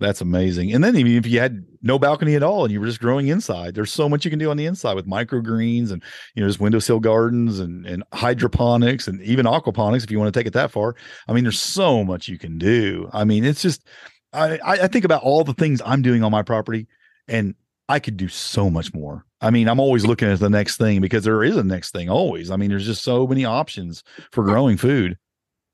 That's 0.00 0.20
amazing. 0.20 0.72
And 0.72 0.82
then 0.82 0.96
even 0.96 1.12
if 1.12 1.26
you 1.26 1.38
had 1.38 1.64
no 1.82 2.00
balcony 2.00 2.34
at 2.34 2.42
all 2.42 2.64
and 2.64 2.72
you 2.72 2.80
were 2.80 2.86
just 2.86 3.00
growing 3.00 3.28
inside, 3.28 3.74
there's 3.74 3.92
so 3.92 4.08
much 4.08 4.24
you 4.24 4.30
can 4.30 4.40
do 4.40 4.50
on 4.50 4.56
the 4.56 4.66
inside 4.66 4.94
with 4.94 5.06
microgreens 5.06 5.92
and 5.92 6.02
you 6.34 6.42
know 6.42 6.48
just 6.48 6.58
windowsill 6.58 6.98
gardens 6.98 7.60
and 7.60 7.86
and 7.86 8.02
hydroponics 8.12 9.06
and 9.06 9.22
even 9.22 9.46
aquaponics 9.46 10.02
if 10.02 10.10
you 10.10 10.18
want 10.18 10.32
to 10.32 10.38
take 10.38 10.48
it 10.48 10.52
that 10.54 10.72
far. 10.72 10.96
I 11.28 11.32
mean, 11.32 11.44
there's 11.44 11.60
so 11.60 12.02
much 12.02 12.28
you 12.28 12.38
can 12.38 12.58
do. 12.58 13.08
I 13.12 13.24
mean, 13.24 13.44
it's 13.44 13.62
just 13.62 13.86
I 14.32 14.58
I 14.58 14.72
I 14.72 14.86
think 14.88 15.04
about 15.04 15.22
all 15.22 15.44
the 15.44 15.54
things 15.54 15.80
I'm 15.84 16.02
doing 16.02 16.24
on 16.24 16.32
my 16.32 16.42
property 16.42 16.88
and 17.28 17.54
I 17.88 18.00
could 18.00 18.16
do 18.16 18.28
so 18.28 18.70
much 18.70 18.92
more. 18.94 19.24
I 19.40 19.50
mean, 19.50 19.68
I'm 19.68 19.78
always 19.78 20.06
looking 20.06 20.28
at 20.28 20.40
the 20.40 20.50
next 20.50 20.78
thing 20.78 21.00
because 21.00 21.22
there 21.22 21.44
is 21.44 21.56
a 21.56 21.62
next 21.62 21.92
thing 21.92 22.08
always. 22.08 22.50
I 22.50 22.56
mean, 22.56 22.70
there's 22.70 22.86
just 22.86 23.04
so 23.04 23.26
many 23.26 23.44
options 23.44 24.02
for 24.32 24.42
growing 24.42 24.76
food 24.76 25.18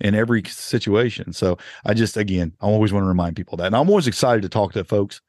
in 0.01 0.15
every 0.15 0.43
situation. 0.45 1.33
So 1.33 1.59
I 1.85 1.95
just 1.95 2.17
again, 2.17 2.53
I 2.61 2.67
always 2.67 2.93
want 2.93 3.05
to 3.05 3.09
remind 3.09 3.37
people 3.37 3.57
that. 3.59 3.67
And 3.67 3.77
I'm 3.77 3.89
always 3.89 4.07
excited 4.07 4.43
to 4.43 4.49
talk 4.49 4.73
to 4.73 4.85
folks 4.85 5.21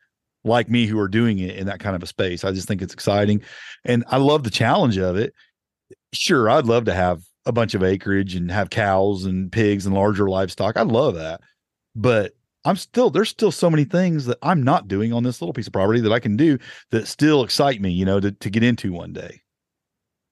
like 0.43 0.69
me 0.69 0.87
who 0.87 0.99
are 0.99 1.07
doing 1.07 1.39
it 1.39 1.55
in 1.55 1.67
that 1.67 1.79
kind 1.79 1.95
of 1.95 2.03
a 2.03 2.07
space. 2.07 2.43
I 2.43 2.51
just 2.51 2.67
think 2.67 2.81
it's 2.81 2.93
exciting. 2.93 3.41
And 3.85 4.03
I 4.07 4.17
love 4.17 4.43
the 4.43 4.49
challenge 4.49 4.97
of 4.97 5.15
it. 5.15 5.33
Sure, 6.13 6.49
I'd 6.49 6.65
love 6.65 6.85
to 6.85 6.93
have 6.93 7.21
a 7.45 7.51
bunch 7.51 7.73
of 7.73 7.83
acreage 7.83 8.35
and 8.35 8.51
have 8.51 8.69
cows 8.69 9.25
and 9.25 9.51
pigs 9.51 9.85
and 9.85 9.95
larger 9.95 10.29
livestock. 10.29 10.77
I 10.77 10.83
love 10.83 11.15
that. 11.15 11.41
But 11.95 12.33
I'm 12.63 12.75
still 12.75 13.09
there's 13.09 13.29
still 13.29 13.51
so 13.51 13.69
many 13.69 13.85
things 13.85 14.25
that 14.25 14.37
I'm 14.41 14.63
not 14.63 14.87
doing 14.87 15.13
on 15.13 15.23
this 15.23 15.41
little 15.41 15.53
piece 15.53 15.67
of 15.67 15.73
property 15.73 15.99
that 16.01 16.11
I 16.11 16.19
can 16.19 16.37
do 16.37 16.59
that 16.91 17.07
still 17.07 17.43
excite 17.43 17.81
me, 17.81 17.89
you 17.89 18.05
know, 18.05 18.19
to, 18.19 18.31
to 18.31 18.49
get 18.49 18.63
into 18.63 18.91
one 18.91 19.13
day. 19.13 19.41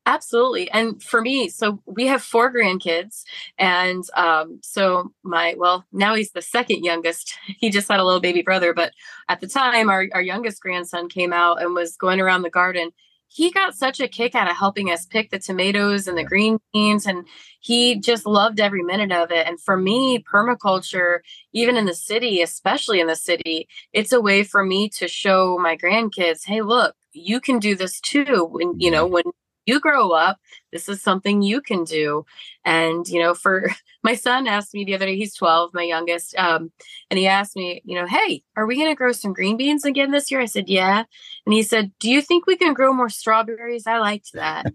Absolutely. 0.09 0.71
And 0.71 1.03
for 1.03 1.21
me, 1.21 1.49
so 1.49 1.83
we 1.85 2.07
have 2.07 2.23
four 2.23 2.51
grandkids. 2.51 3.21
And 3.59 4.03
um, 4.15 4.59
so 4.63 5.13
my, 5.21 5.53
well, 5.55 5.85
now 5.91 6.15
he's 6.15 6.31
the 6.31 6.41
second 6.41 6.83
youngest. 6.83 7.31
He 7.59 7.69
just 7.69 7.89
had 7.89 7.99
a 7.99 8.03
little 8.03 8.19
baby 8.19 8.41
brother. 8.41 8.73
But 8.73 8.93
at 9.27 9.39
the 9.39 9.47
time, 9.47 9.87
our, 9.87 10.07
our 10.13 10.21
youngest 10.21 10.61
grandson 10.61 11.09
came 11.09 11.31
out 11.31 11.61
and 11.61 11.75
was 11.75 11.95
going 11.95 12.19
around 12.19 12.41
the 12.41 12.49
garden. 12.49 12.89
He 13.27 13.51
got 13.51 13.75
such 13.75 13.99
a 13.99 14.07
kick 14.07 14.33
out 14.33 14.49
of 14.49 14.57
helping 14.57 14.89
us 14.89 15.05
pick 15.05 15.29
the 15.29 15.37
tomatoes 15.37 16.07
and 16.07 16.17
the 16.17 16.23
green 16.23 16.57
beans. 16.73 17.05
And 17.05 17.27
he 17.59 17.99
just 17.99 18.25
loved 18.25 18.59
every 18.59 18.81
minute 18.81 19.11
of 19.11 19.29
it. 19.29 19.45
And 19.45 19.61
for 19.61 19.77
me, 19.77 20.23
permaculture, 20.33 21.19
even 21.53 21.77
in 21.77 21.85
the 21.85 21.93
city, 21.93 22.41
especially 22.41 22.99
in 22.99 23.05
the 23.05 23.15
city, 23.15 23.67
it's 23.93 24.11
a 24.13 24.21
way 24.21 24.41
for 24.43 24.65
me 24.65 24.89
to 24.97 25.07
show 25.07 25.59
my 25.59 25.77
grandkids, 25.77 26.45
hey, 26.45 26.61
look, 26.63 26.95
you 27.11 27.39
can 27.39 27.59
do 27.59 27.75
this 27.75 27.99
too. 27.99 28.47
When, 28.49 28.79
you 28.79 28.89
know, 28.89 29.05
when 29.05 29.23
you 29.69 29.79
grow 29.79 30.11
up 30.11 30.37
this 30.71 30.87
is 30.87 31.01
something 31.01 31.41
you 31.41 31.61
can 31.61 31.83
do. 31.83 32.25
And 32.65 33.07
you 33.07 33.19
know 33.21 33.33
for 33.33 33.71
my 34.03 34.15
son 34.15 34.47
asked 34.47 34.73
me 34.73 34.83
the 34.83 34.95
other 34.95 35.05
day 35.05 35.17
he's 35.17 35.33
12 35.33 35.73
my 35.73 35.83
youngest 35.83 36.35
um, 36.37 36.71
and 37.09 37.17
he 37.17 37.27
asked 37.27 37.55
me 37.55 37.81
you 37.83 37.95
know 37.95 38.07
hey 38.07 38.43
are 38.55 38.65
we 38.65 38.75
going 38.75 38.89
to 38.89 38.95
grow 38.95 39.11
some 39.11 39.33
green 39.33 39.57
beans 39.57 39.85
again 39.85 40.11
this 40.11 40.29
year? 40.31 40.41
I 40.41 40.45
said 40.45 40.69
yeah. 40.69 41.03
And 41.45 41.53
he 41.53 41.63
said 41.63 41.91
do 41.99 42.09
you 42.09 42.21
think 42.21 42.45
we 42.45 42.57
can 42.57 42.73
grow 42.73 42.93
more 42.93 43.09
strawberries? 43.09 43.87
I 43.87 43.97
liked 43.99 44.33
that 44.33 44.65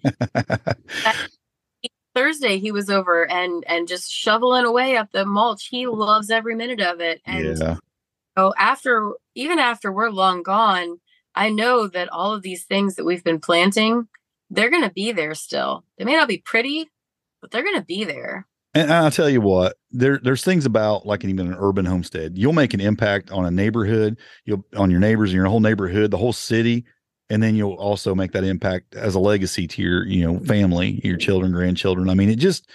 thursday 2.14 2.58
he 2.58 2.70
was 2.70 2.88
over 2.88 3.28
and 3.28 3.64
and 3.66 3.88
just 3.88 4.10
shoveling 4.10 4.64
away 4.64 4.96
up 4.96 5.10
the 5.12 5.24
mulch. 5.24 5.68
He 5.68 5.86
loves 5.86 6.30
every 6.30 6.54
minute 6.54 6.80
of 6.80 7.00
it. 7.00 7.20
And 7.26 7.58
yeah. 7.58 7.76
so 8.36 8.52
after 8.56 9.12
even 9.34 9.58
after 9.58 9.92
we're 9.92 10.10
long 10.10 10.42
gone 10.42 10.98
i 11.34 11.50
know 11.50 11.88
that 11.88 12.08
all 12.10 12.32
of 12.32 12.42
these 12.42 12.64
things 12.64 12.94
that 12.94 13.04
we've 13.04 13.24
been 13.24 13.40
planting 13.40 14.06
they're 14.54 14.70
going 14.70 14.82
to 14.82 14.92
be 14.92 15.12
there 15.12 15.34
still 15.34 15.84
they 15.98 16.04
may 16.04 16.14
not 16.16 16.28
be 16.28 16.38
pretty 16.38 16.88
but 17.40 17.50
they're 17.50 17.64
going 17.64 17.78
to 17.78 17.84
be 17.84 18.04
there 18.04 18.46
And 18.74 18.92
I'll 18.92 19.10
tell 19.10 19.30
you 19.30 19.40
what, 19.40 19.76
there 19.92 20.18
there's 20.22 20.42
things 20.44 20.66
about 20.66 21.06
like 21.06 21.24
even 21.24 21.46
an 21.46 21.56
urban 21.58 21.84
homestead. 21.84 22.36
You'll 22.36 22.52
make 22.52 22.74
an 22.74 22.80
impact 22.80 23.30
on 23.30 23.46
a 23.46 23.50
neighborhood, 23.50 24.18
you'll 24.44 24.64
on 24.76 24.90
your 24.90 24.98
neighbors 25.00 25.30
and 25.30 25.36
your 25.36 25.46
whole 25.46 25.60
neighborhood, 25.60 26.10
the 26.10 26.18
whole 26.18 26.32
city, 26.32 26.84
and 27.30 27.42
then 27.42 27.54
you'll 27.54 27.74
also 27.74 28.14
make 28.14 28.32
that 28.32 28.44
impact 28.44 28.94
as 28.96 29.14
a 29.14 29.20
legacy 29.20 29.66
to 29.68 29.82
your, 29.82 30.04
you 30.06 30.24
know, 30.24 30.40
family, 30.40 31.00
your 31.04 31.16
children, 31.16 31.52
grandchildren. 31.52 32.10
I 32.10 32.14
mean, 32.14 32.28
it 32.28 32.36
just 32.36 32.68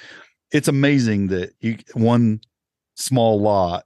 it's 0.52 0.70
amazing 0.70 1.28
that 1.28 1.52
you 1.60 1.78
one 1.94 2.40
small 2.96 3.42
lot 3.42 3.86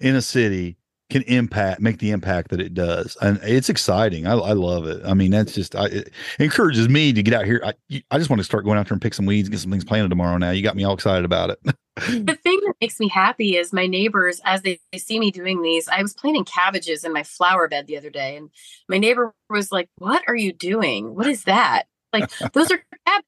in 0.00 0.16
a 0.16 0.22
city 0.22 0.76
can 1.08 1.22
impact 1.22 1.80
make 1.80 1.98
the 1.98 2.10
impact 2.10 2.50
that 2.50 2.60
it 2.60 2.74
does. 2.74 3.16
And 3.20 3.38
it's 3.42 3.68
exciting. 3.68 4.26
I, 4.26 4.32
I 4.32 4.52
love 4.52 4.86
it. 4.86 5.02
I 5.04 5.14
mean 5.14 5.30
that's 5.30 5.54
just 5.54 5.76
I, 5.76 5.86
it 5.86 6.12
encourages 6.38 6.88
me 6.88 7.12
to 7.12 7.22
get 7.22 7.34
out 7.34 7.44
here. 7.44 7.62
I, 7.64 7.74
I 8.10 8.18
just 8.18 8.28
want 8.28 8.40
to 8.40 8.44
start 8.44 8.64
going 8.64 8.78
out 8.78 8.88
there 8.88 8.94
and 8.94 9.02
pick 9.02 9.14
some 9.14 9.26
weeds 9.26 9.46
and 9.46 9.52
get 9.52 9.60
some 9.60 9.70
things 9.70 9.84
planted 9.84 10.08
tomorrow 10.08 10.36
now. 10.36 10.50
You 10.50 10.62
got 10.62 10.74
me 10.76 10.84
all 10.84 10.94
excited 10.94 11.24
about 11.24 11.50
it. 11.50 11.60
The 11.96 12.38
thing 12.42 12.60
that 12.66 12.74
makes 12.78 13.00
me 13.00 13.08
happy 13.08 13.56
is 13.56 13.72
my 13.72 13.86
neighbors 13.86 14.38
as 14.44 14.60
they, 14.60 14.78
they 14.92 14.98
see 14.98 15.18
me 15.18 15.30
doing 15.30 15.62
these 15.62 15.88
i 15.88 16.02
was 16.02 16.12
planting 16.12 16.44
cabbages 16.44 17.04
in 17.04 17.12
my 17.14 17.22
flower 17.22 17.68
bed 17.68 17.86
the 17.86 17.96
other 17.96 18.10
day 18.10 18.36
and 18.36 18.50
my 18.86 18.98
neighbor 18.98 19.32
was 19.48 19.72
like 19.72 19.88
what 19.96 20.22
are 20.28 20.36
you 20.36 20.52
doing? 20.52 21.14
What 21.14 21.26
is 21.26 21.44
that? 21.44 21.84
Like 22.12 22.30
those 22.52 22.70
are 22.70 22.84
cabbages 23.06 23.24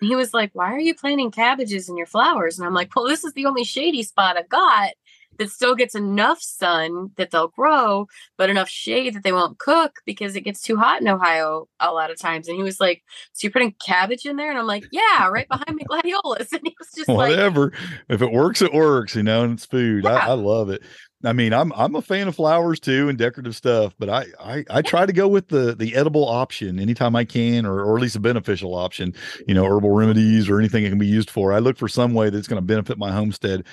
and 0.00 0.08
he 0.08 0.14
was 0.14 0.32
like 0.32 0.50
why 0.52 0.72
are 0.72 0.78
you 0.78 0.94
planting 0.94 1.32
cabbages 1.32 1.88
in 1.88 1.96
your 1.96 2.06
flowers? 2.06 2.60
And 2.60 2.66
i'm 2.66 2.74
like 2.74 2.94
well 2.94 3.08
this 3.08 3.24
is 3.24 3.32
the 3.32 3.46
only 3.46 3.64
shady 3.64 4.04
spot 4.04 4.36
i've 4.36 4.48
got 4.48 4.92
that 5.38 5.50
still 5.50 5.74
gets 5.74 5.94
enough 5.94 6.40
sun 6.40 7.10
that 7.16 7.30
they'll 7.30 7.48
grow, 7.48 8.06
but 8.36 8.50
enough 8.50 8.68
shade 8.68 9.14
that 9.14 9.24
they 9.24 9.32
won't 9.32 9.58
cook 9.58 9.96
because 10.04 10.36
it 10.36 10.42
gets 10.42 10.60
too 10.60 10.76
hot 10.76 11.00
in 11.00 11.08
Ohio 11.08 11.68
a 11.80 11.92
lot 11.92 12.10
of 12.10 12.18
times. 12.18 12.48
And 12.48 12.56
he 12.56 12.62
was 12.62 12.80
like, 12.80 13.02
So 13.32 13.46
you're 13.46 13.52
putting 13.52 13.74
cabbage 13.84 14.26
in 14.26 14.36
there? 14.36 14.50
And 14.50 14.58
I'm 14.58 14.66
like, 14.66 14.84
Yeah, 14.92 15.28
right 15.28 15.48
behind 15.48 15.74
me 15.74 15.84
gladiolas. 15.88 16.52
And 16.52 16.62
he 16.64 16.74
was 16.78 16.88
just 16.94 17.08
like, 17.08 17.30
whatever 17.30 17.72
if 18.08 18.22
it 18.22 18.32
works 18.32 18.62
it 18.62 18.72
works 18.72 19.14
you 19.14 19.22
know 19.22 19.44
and 19.44 19.54
it's 19.54 19.64
food 19.64 20.04
Yeah. 20.04 20.14
I, 20.14 20.28
I 20.28 20.32
love 20.32 20.70
it 20.70 20.82
i 21.24 21.32
mean 21.32 21.52
i'm 21.52 21.72
i'm 21.74 21.94
a 21.94 22.02
fan 22.02 22.28
of 22.28 22.36
flowers 22.36 22.80
too 22.80 23.08
and 23.08 23.16
decorative 23.16 23.54
stuff 23.56 23.94
but 23.98 24.08
i 24.08 24.26
i, 24.40 24.64
I 24.70 24.82
try 24.82 25.06
to 25.06 25.12
go 25.12 25.28
with 25.28 25.48
the 25.48 25.74
the 25.74 25.94
edible 25.94 26.28
option 26.28 26.78
anytime 26.78 27.14
i 27.16 27.24
can 27.24 27.64
or, 27.66 27.80
or 27.80 27.96
at 27.96 28.02
least 28.02 28.16
a 28.16 28.20
beneficial 28.20 28.74
option 28.74 29.14
you 29.46 29.54
know 29.54 29.64
herbal 29.64 29.90
remedies 29.90 30.48
or 30.48 30.58
anything 30.58 30.84
it 30.84 30.90
can 30.90 30.98
be 30.98 31.06
used 31.06 31.30
for 31.30 31.52
i 31.52 31.58
look 31.58 31.76
for 31.76 31.88
some 31.88 32.14
way 32.14 32.30
that's 32.30 32.48
going 32.48 32.60
to 32.60 32.66
benefit 32.66 32.98
my 32.98 33.12
homestead 33.12 33.64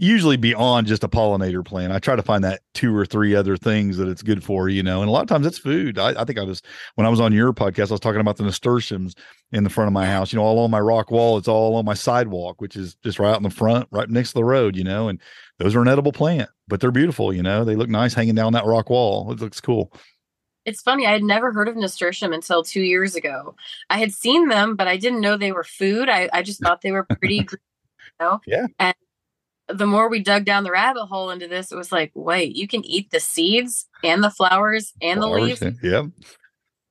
usually 0.00 0.38
beyond 0.38 0.86
just 0.86 1.04
a 1.04 1.08
pollinator 1.08 1.62
plant. 1.62 1.92
I 1.92 1.98
try 1.98 2.16
to 2.16 2.22
find 2.22 2.42
that 2.42 2.62
two 2.72 2.96
or 2.96 3.04
three 3.04 3.34
other 3.34 3.58
things 3.58 3.98
that 3.98 4.08
it's 4.08 4.22
good 4.22 4.42
for, 4.42 4.66
you 4.70 4.82
know, 4.82 5.02
and 5.02 5.10
a 5.10 5.12
lot 5.12 5.20
of 5.20 5.28
times 5.28 5.46
it's 5.46 5.58
food. 5.58 5.98
I, 5.98 6.18
I 6.18 6.24
think 6.24 6.38
I 6.38 6.42
was, 6.42 6.62
when 6.94 7.06
I 7.06 7.10
was 7.10 7.20
on 7.20 7.34
your 7.34 7.52
podcast, 7.52 7.90
I 7.90 7.94
was 7.94 8.00
talking 8.00 8.22
about 8.22 8.38
the 8.38 8.44
nasturtiums 8.44 9.14
in 9.52 9.62
the 9.62 9.68
front 9.68 9.88
of 9.88 9.92
my 9.92 10.06
house, 10.06 10.32
you 10.32 10.38
know, 10.38 10.42
all 10.42 10.58
on 10.60 10.70
my 10.70 10.80
rock 10.80 11.10
wall. 11.10 11.36
It's 11.36 11.48
all 11.48 11.76
on 11.76 11.84
my 11.84 11.92
sidewalk, 11.92 12.62
which 12.62 12.76
is 12.76 12.94
just 13.04 13.18
right 13.18 13.30
out 13.30 13.36
in 13.36 13.42
the 13.42 13.50
front, 13.50 13.88
right 13.90 14.08
next 14.08 14.30
to 14.30 14.36
the 14.36 14.44
road, 14.44 14.74
you 14.74 14.84
know, 14.84 15.08
and 15.08 15.20
those 15.58 15.76
are 15.76 15.82
an 15.82 15.88
edible 15.88 16.12
plant, 16.12 16.48
but 16.66 16.80
they're 16.80 16.90
beautiful, 16.90 17.30
you 17.30 17.42
know, 17.42 17.64
they 17.64 17.76
look 17.76 17.90
nice 17.90 18.14
hanging 18.14 18.34
down 18.34 18.54
that 18.54 18.64
rock 18.64 18.88
wall. 18.88 19.30
It 19.30 19.40
looks 19.40 19.60
cool. 19.60 19.92
It's 20.64 20.80
funny. 20.80 21.06
I 21.06 21.12
had 21.12 21.22
never 21.22 21.52
heard 21.52 21.68
of 21.68 21.76
nasturtium 21.76 22.32
until 22.32 22.62
two 22.62 22.82
years 22.82 23.14
ago. 23.16 23.54
I 23.90 23.98
had 23.98 24.12
seen 24.12 24.48
them, 24.48 24.76
but 24.76 24.88
I 24.88 24.96
didn't 24.96 25.20
know 25.20 25.36
they 25.36 25.52
were 25.52 25.64
food. 25.64 26.08
I, 26.08 26.30
I 26.32 26.42
just 26.42 26.60
thought 26.62 26.80
they 26.80 26.92
were 26.92 27.04
pretty, 27.04 27.42
green, 27.42 27.60
you 28.18 28.26
know? 28.26 28.40
Yeah. 28.46 28.66
And 28.78 28.94
the 29.72 29.86
more 29.86 30.08
we 30.08 30.20
dug 30.20 30.44
down 30.44 30.64
the 30.64 30.70
rabbit 30.70 31.06
hole 31.06 31.30
into 31.30 31.48
this, 31.48 31.72
it 31.72 31.76
was 31.76 31.92
like, 31.92 32.12
wait, 32.14 32.56
you 32.56 32.68
can 32.68 32.84
eat 32.84 33.10
the 33.10 33.20
seeds 33.20 33.86
and 34.02 34.22
the 34.22 34.30
flowers 34.30 34.92
and 35.00 35.22
the 35.22 35.26
Flowers, 35.26 35.60
leaves. 35.62 35.78
Yeah. 35.82 36.02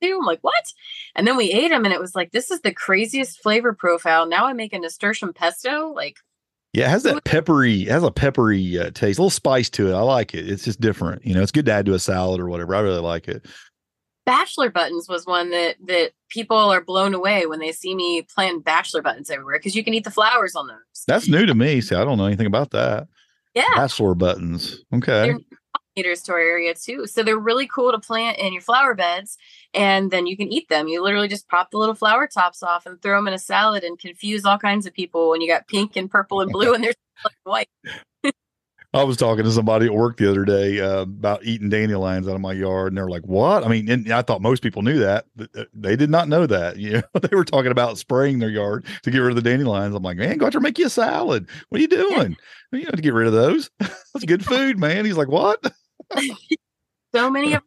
I'm 0.02 0.26
like, 0.26 0.40
what? 0.42 0.74
And 1.16 1.28
then 1.28 1.36
we 1.36 1.52
ate 1.52 1.70
them, 1.70 1.84
and 1.84 1.94
it 1.94 2.00
was 2.00 2.16
like, 2.16 2.32
this 2.32 2.52
is 2.52 2.62
the 2.62 2.74
craziest 2.74 3.42
flavor 3.42 3.74
profile. 3.74 4.26
Now 4.26 4.46
I 4.46 4.54
make 4.54 4.72
a 4.72 4.80
nasturtium 4.80 5.34
pesto. 5.34 5.92
Like, 5.94 6.16
yeah, 6.74 6.86
it 6.86 6.90
has 6.90 7.04
that 7.04 7.26
peppery, 7.26 7.86
has 7.86 8.04
a 8.04 8.12
peppery 8.12 8.80
uh, 8.80 8.92
taste, 8.92 9.20
a 9.20 9.22
little 9.22 9.30
spice 9.30 9.70
to 9.72 9.90
it. 9.90 9.94
I 9.94 10.02
like 10.02 10.34
it. 10.34 10.50
It's 10.50 10.64
just 10.64 10.80
different. 10.80 11.26
You 11.26 11.34
know, 11.34 11.42
it's 11.42 11.52
good 11.52 11.66
to 11.66 11.74
add 11.74 11.86
to 11.88 11.96
a 11.96 12.00
salad 12.00 12.40
or 12.40 12.48
whatever. 12.48 12.76
I 12.76 12.80
really 12.80 13.02
like 13.02 13.28
it. 13.28 13.46
Bachelor 14.30 14.70
buttons 14.70 15.10
was 15.10 15.26
one 15.26 15.50
that 15.50 15.78
that 15.88 16.12
people 16.30 16.56
are 16.56 16.82
blown 16.82 17.16
away 17.16 17.48
when 17.48 17.58
they 17.58 17.72
see 17.72 17.96
me 17.96 18.22
plant 18.22 18.64
bachelor 18.64 19.02
buttons 19.02 19.32
everywhere 19.32 19.58
because 19.58 19.76
you 19.76 19.84
can 19.84 19.96
eat 19.96 20.04
the 20.04 20.12
flowers 20.12 20.56
on 20.56 20.68
those. 20.68 20.78
That's 21.08 21.28
new 21.28 21.48
to 21.48 21.56
me. 21.56 21.82
See, 21.82 21.96
I 21.96 22.06
don't 22.06 22.20
know 22.20 22.28
anything 22.28 22.46
about 22.46 22.70
that. 22.70 23.08
Yeah, 23.56 23.64
bachelor 23.76 24.14
buttons. 24.14 24.84
Okay. 24.94 25.34
Meters 25.98 26.22
to 26.22 26.34
our 26.34 26.40
area 26.40 26.76
too, 26.76 27.08
so 27.08 27.24
they're 27.24 27.40
really 27.40 27.66
cool 27.66 27.92
to 27.92 27.98
plant 27.98 28.38
in 28.38 28.54
your 28.54 28.62
flower 28.62 28.94
beds, 28.94 29.36
and 29.74 30.12
then 30.12 30.28
you 30.28 30.38
can 30.38 30.54
eat 30.54 30.70
them. 30.70 30.88
You 30.88 31.02
literally 31.02 31.28
just 31.28 31.48
pop 31.48 31.72
the 31.72 31.80
little 31.80 31.96
flower 31.96 32.28
tops 32.28 32.62
off 32.62 32.86
and 32.86 33.02
throw 33.02 33.18
them 33.18 33.28
in 33.28 33.34
a 33.34 33.40
salad 33.40 33.84
and 33.84 33.98
confuse 33.98 34.46
all 34.46 34.60
kinds 34.60 34.86
of 34.86 34.94
people 34.94 35.32
when 35.32 35.42
you 35.42 35.48
got 35.48 35.68
pink 35.68 35.96
and 35.96 36.10
purple 36.10 36.42
and 36.42 36.52
blue 36.52 36.74
and 36.76 36.84
there's 36.84 36.96
white. 37.44 37.70
I 38.92 39.04
was 39.04 39.18
talking 39.18 39.44
to 39.44 39.52
somebody 39.52 39.86
at 39.86 39.94
work 39.94 40.18
the 40.18 40.30
other 40.30 40.46
day 40.46 40.80
uh, 40.80 41.02
about 41.02 41.46
eating 41.46 41.70
dandelions 41.70 42.28
out 42.28 42.34
of 42.34 42.42
my 42.42 42.54
yard, 42.54 42.88
and 42.88 42.98
they're 42.98 43.08
like, 43.08 43.26
"What?" 43.28 43.64
I 43.64 43.68
mean, 43.68 43.88
and 43.88 44.12
I 44.12 44.24
thought 44.24 44.42
most 44.42 44.64
people 44.64 44.82
knew 44.82 44.98
that, 44.98 45.26
uh, 45.40 45.66
they 45.76 45.96
did 45.96 46.10
not 46.10 46.28
know 46.28 46.48
that. 46.48 46.78
You 46.80 46.94
know, 46.94 47.20
they 47.22 47.36
were 47.36 47.46
talking 47.46 47.72
about 47.72 48.00
spraying 48.00 48.40
their 48.40 48.50
yard 48.50 48.86
to 49.04 49.12
get 49.12 49.20
rid 49.20 49.30
of 49.30 49.36
the 49.36 49.48
dandelions. 49.48 49.94
I'm 49.94 50.02
like, 50.02 50.18
"Man, 50.18 50.38
go 50.38 50.48
out 50.48 50.54
there 50.54 50.62
make 50.62 50.80
you 50.80 50.88
a 50.88 50.90
salad. 50.90 51.48
What 51.70 51.78
are 51.78 51.82
you 51.82 51.88
doing? 51.88 52.36
you 52.72 52.86
have 52.86 52.96
to 52.96 53.02
get 53.02 53.14
rid 53.14 53.28
of 53.28 53.34
those. 53.34 53.70
That's 53.80 54.26
good 54.26 54.44
food, 54.44 54.80
man." 54.80 55.06
He's 55.06 55.18
like, 55.18 55.28
"What?" 55.28 55.64
so 57.14 57.30
many 57.30 57.54
of 57.54 57.62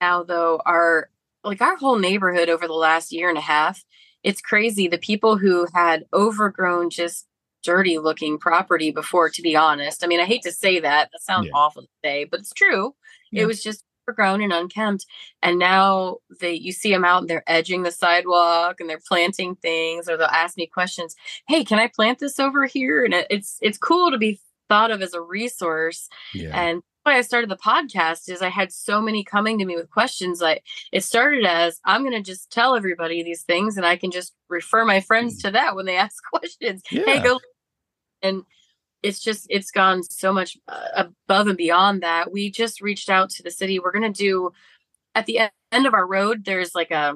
now 0.00 0.24
though 0.24 0.60
are 0.66 1.10
like 1.44 1.60
our 1.60 1.76
whole 1.76 1.98
neighborhood 1.98 2.48
over 2.48 2.66
the 2.66 2.72
last 2.72 3.12
year 3.12 3.28
and 3.28 3.38
a 3.38 3.42
half. 3.42 3.84
It's 4.24 4.40
crazy. 4.40 4.88
The 4.88 4.98
people 4.98 5.36
who 5.36 5.68
had 5.72 6.04
overgrown 6.12 6.90
just 6.90 7.26
dirty 7.62 7.98
looking 7.98 8.38
property 8.38 8.90
before, 8.90 9.30
to 9.30 9.42
be 9.42 9.56
honest. 9.56 10.04
I 10.04 10.06
mean, 10.06 10.20
I 10.20 10.24
hate 10.24 10.42
to 10.42 10.52
say 10.52 10.80
that. 10.80 11.10
That 11.12 11.22
sounds 11.22 11.46
yeah. 11.46 11.52
awful 11.54 11.82
to 11.82 11.88
say, 12.04 12.24
but 12.24 12.40
it's 12.40 12.52
true. 12.52 12.94
Yeah. 13.30 13.42
It 13.42 13.46
was 13.46 13.62
just 13.62 13.84
overgrown 14.08 14.42
and 14.42 14.52
unkempt. 14.52 15.06
And 15.42 15.58
now 15.58 16.18
they 16.40 16.52
you 16.54 16.72
see 16.72 16.90
them 16.90 17.04
out 17.04 17.22
and 17.22 17.30
they're 17.30 17.44
edging 17.46 17.82
the 17.82 17.90
sidewalk 17.90 18.80
and 18.80 18.88
they're 18.88 19.00
planting 19.06 19.56
things, 19.56 20.08
or 20.08 20.16
they'll 20.16 20.26
ask 20.26 20.56
me 20.56 20.66
questions. 20.66 21.14
Hey, 21.46 21.64
can 21.64 21.78
I 21.78 21.88
plant 21.88 22.18
this 22.18 22.38
over 22.38 22.66
here? 22.66 23.04
And 23.04 23.14
it, 23.14 23.26
it's 23.30 23.58
it's 23.60 23.78
cool 23.78 24.10
to 24.10 24.18
be 24.18 24.40
thought 24.68 24.90
of 24.90 25.02
as 25.02 25.14
a 25.14 25.20
resource. 25.20 26.08
Yeah. 26.34 26.58
And 26.58 26.82
why 27.08 27.16
I 27.16 27.22
started 27.22 27.48
the 27.48 27.56
podcast 27.56 28.28
is 28.28 28.42
I 28.42 28.50
had 28.50 28.70
so 28.70 29.00
many 29.00 29.24
coming 29.24 29.58
to 29.58 29.64
me 29.64 29.76
with 29.76 29.88
questions. 29.90 30.42
Like 30.42 30.62
it 30.92 31.02
started 31.02 31.46
as 31.46 31.80
I'm 31.86 32.02
going 32.02 32.12
to 32.12 32.22
just 32.22 32.50
tell 32.50 32.76
everybody 32.76 33.22
these 33.22 33.42
things, 33.42 33.76
and 33.78 33.86
I 33.86 33.96
can 33.96 34.10
just 34.10 34.34
refer 34.48 34.84
my 34.84 35.00
friends 35.00 35.38
mm. 35.38 35.42
to 35.42 35.50
that 35.52 35.74
when 35.74 35.86
they 35.86 35.96
ask 36.06 36.22
questions. 36.22 36.82
Yeah. 36.90 37.04
Hey, 37.06 37.20
go. 37.20 37.40
And 38.20 38.42
it's 39.02 39.20
just 39.20 39.46
it's 39.48 39.70
gone 39.70 40.02
so 40.02 40.32
much 40.32 40.58
uh, 40.68 41.04
above 41.28 41.46
and 41.46 41.56
beyond 41.56 42.02
that. 42.02 42.30
We 42.30 42.50
just 42.50 42.82
reached 42.82 43.08
out 43.08 43.30
to 43.30 43.42
the 43.42 43.50
city. 43.50 43.78
We're 43.78 43.92
going 43.92 44.12
to 44.12 44.22
do 44.22 44.50
at 45.14 45.24
the 45.24 45.40
end 45.72 45.86
of 45.86 45.94
our 45.94 46.06
road. 46.06 46.44
There's 46.44 46.74
like 46.74 46.90
a 46.90 47.14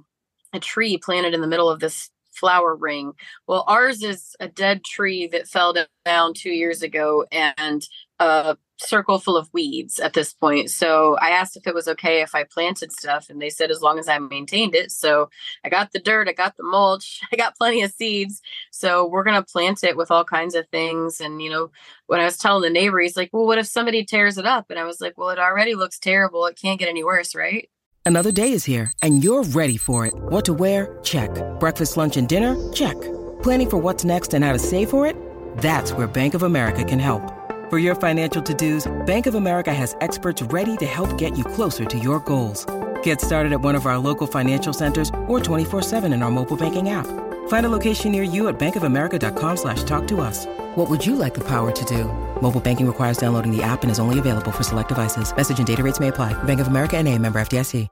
a 0.54 0.60
tree 0.60 0.96
planted 0.96 1.34
in 1.34 1.42
the 1.42 1.46
middle 1.46 1.68
of 1.68 1.80
this 1.80 2.08
flower 2.32 2.74
ring. 2.74 3.12
Well, 3.46 3.64
ours 3.68 4.02
is 4.02 4.34
a 4.40 4.48
dead 4.48 4.84
tree 4.84 5.26
that 5.28 5.48
fell 5.48 5.74
down 6.06 6.32
two 6.34 6.50
years 6.50 6.82
ago 6.82 7.26
and 7.30 7.86
a 8.18 8.56
circle 8.82 9.18
full 9.18 9.36
of 9.36 9.48
weeds 9.52 9.98
at 9.98 10.12
this 10.12 10.32
point. 10.32 10.70
So 10.70 11.16
I 11.20 11.30
asked 11.30 11.56
if 11.56 11.66
it 11.66 11.74
was 11.74 11.88
okay 11.88 12.22
if 12.22 12.34
I 12.34 12.44
planted 12.44 12.92
stuff, 12.92 13.30
and 13.30 13.40
they 13.40 13.50
said 13.50 13.70
as 13.70 13.80
long 13.80 13.98
as 13.98 14.08
I 14.08 14.18
maintained 14.18 14.74
it. 14.74 14.90
So 14.90 15.30
I 15.64 15.68
got 15.68 15.92
the 15.92 15.98
dirt, 15.98 16.28
I 16.28 16.32
got 16.32 16.56
the 16.56 16.62
mulch, 16.62 17.20
I 17.32 17.36
got 17.36 17.56
plenty 17.56 17.82
of 17.82 17.92
seeds. 17.92 18.40
So 18.70 19.06
we're 19.06 19.24
gonna 19.24 19.42
plant 19.42 19.84
it 19.84 19.96
with 19.96 20.10
all 20.10 20.24
kinds 20.24 20.54
of 20.54 20.68
things. 20.68 21.20
And 21.20 21.40
you 21.40 21.50
know, 21.50 21.70
when 22.06 22.20
I 22.20 22.24
was 22.24 22.36
telling 22.36 22.62
the 22.62 22.70
neighbor, 22.70 23.00
he's 23.00 23.16
like, 23.16 23.30
"Well, 23.32 23.46
what 23.46 23.58
if 23.58 23.66
somebody 23.66 24.04
tears 24.04 24.38
it 24.38 24.46
up?" 24.46 24.70
And 24.70 24.78
I 24.78 24.84
was 24.84 25.00
like, 25.00 25.16
"Well, 25.16 25.30
it 25.30 25.38
already 25.38 25.74
looks 25.74 25.98
terrible. 25.98 26.46
It 26.46 26.58
can't 26.60 26.78
get 26.78 26.88
any 26.88 27.04
worse, 27.04 27.34
right?" 27.34 27.68
Another 28.04 28.32
day 28.32 28.52
is 28.52 28.64
here, 28.64 28.92
and 29.00 29.22
you're 29.22 29.44
ready 29.44 29.76
for 29.76 30.06
it. 30.06 30.14
What 30.14 30.44
to 30.46 30.52
wear? 30.52 30.98
Check. 31.02 31.30
Breakfast, 31.60 31.96
lunch, 31.96 32.16
and 32.16 32.28
dinner? 32.28 32.72
Check. 32.72 33.00
Planning 33.42 33.70
for 33.70 33.78
what's 33.78 34.04
next 34.04 34.34
and 34.34 34.44
how 34.44 34.52
to 34.52 34.58
save 34.58 34.90
for 34.90 35.06
it? 35.06 35.16
That's 35.58 35.92
where 35.92 36.06
Bank 36.06 36.34
of 36.34 36.42
America 36.42 36.84
can 36.84 36.98
help. 36.98 37.41
For 37.72 37.78
your 37.78 37.94
financial 37.94 38.42
to-dos, 38.42 38.86
Bank 39.06 39.26
of 39.26 39.34
America 39.34 39.72
has 39.72 39.96
experts 40.02 40.42
ready 40.42 40.76
to 40.76 40.84
help 40.84 41.16
get 41.16 41.38
you 41.38 41.42
closer 41.42 41.86
to 41.86 41.98
your 41.98 42.20
goals. 42.20 42.66
Get 43.02 43.18
started 43.18 43.50
at 43.54 43.62
one 43.62 43.74
of 43.74 43.86
our 43.86 43.96
local 43.96 44.26
financial 44.26 44.74
centers 44.74 45.08
or 45.26 45.40
24-7 45.40 46.12
in 46.12 46.22
our 46.22 46.30
mobile 46.30 46.58
banking 46.58 46.90
app. 46.90 47.06
Find 47.48 47.64
a 47.64 47.70
location 47.70 48.12
near 48.12 48.24
you 48.24 48.48
at 48.48 48.58
bankofamerica.com 48.58 49.56
slash 49.56 49.84
talk 49.84 50.06
to 50.08 50.20
us. 50.20 50.44
What 50.76 50.90
would 50.90 51.06
you 51.06 51.16
like 51.16 51.32
the 51.32 51.44
power 51.44 51.72
to 51.72 51.84
do? 51.86 52.04
Mobile 52.42 52.60
banking 52.60 52.86
requires 52.86 53.16
downloading 53.16 53.56
the 53.56 53.62
app 53.62 53.80
and 53.84 53.90
is 53.90 53.98
only 53.98 54.18
available 54.18 54.52
for 54.52 54.62
select 54.62 54.90
devices. 54.90 55.34
Message 55.34 55.56
and 55.56 55.66
data 55.66 55.82
rates 55.82 55.98
may 55.98 56.08
apply. 56.08 56.34
Bank 56.42 56.60
of 56.60 56.66
America 56.66 56.98
and 56.98 57.08
a 57.08 57.18
member 57.18 57.40
FDIC. 57.40 57.88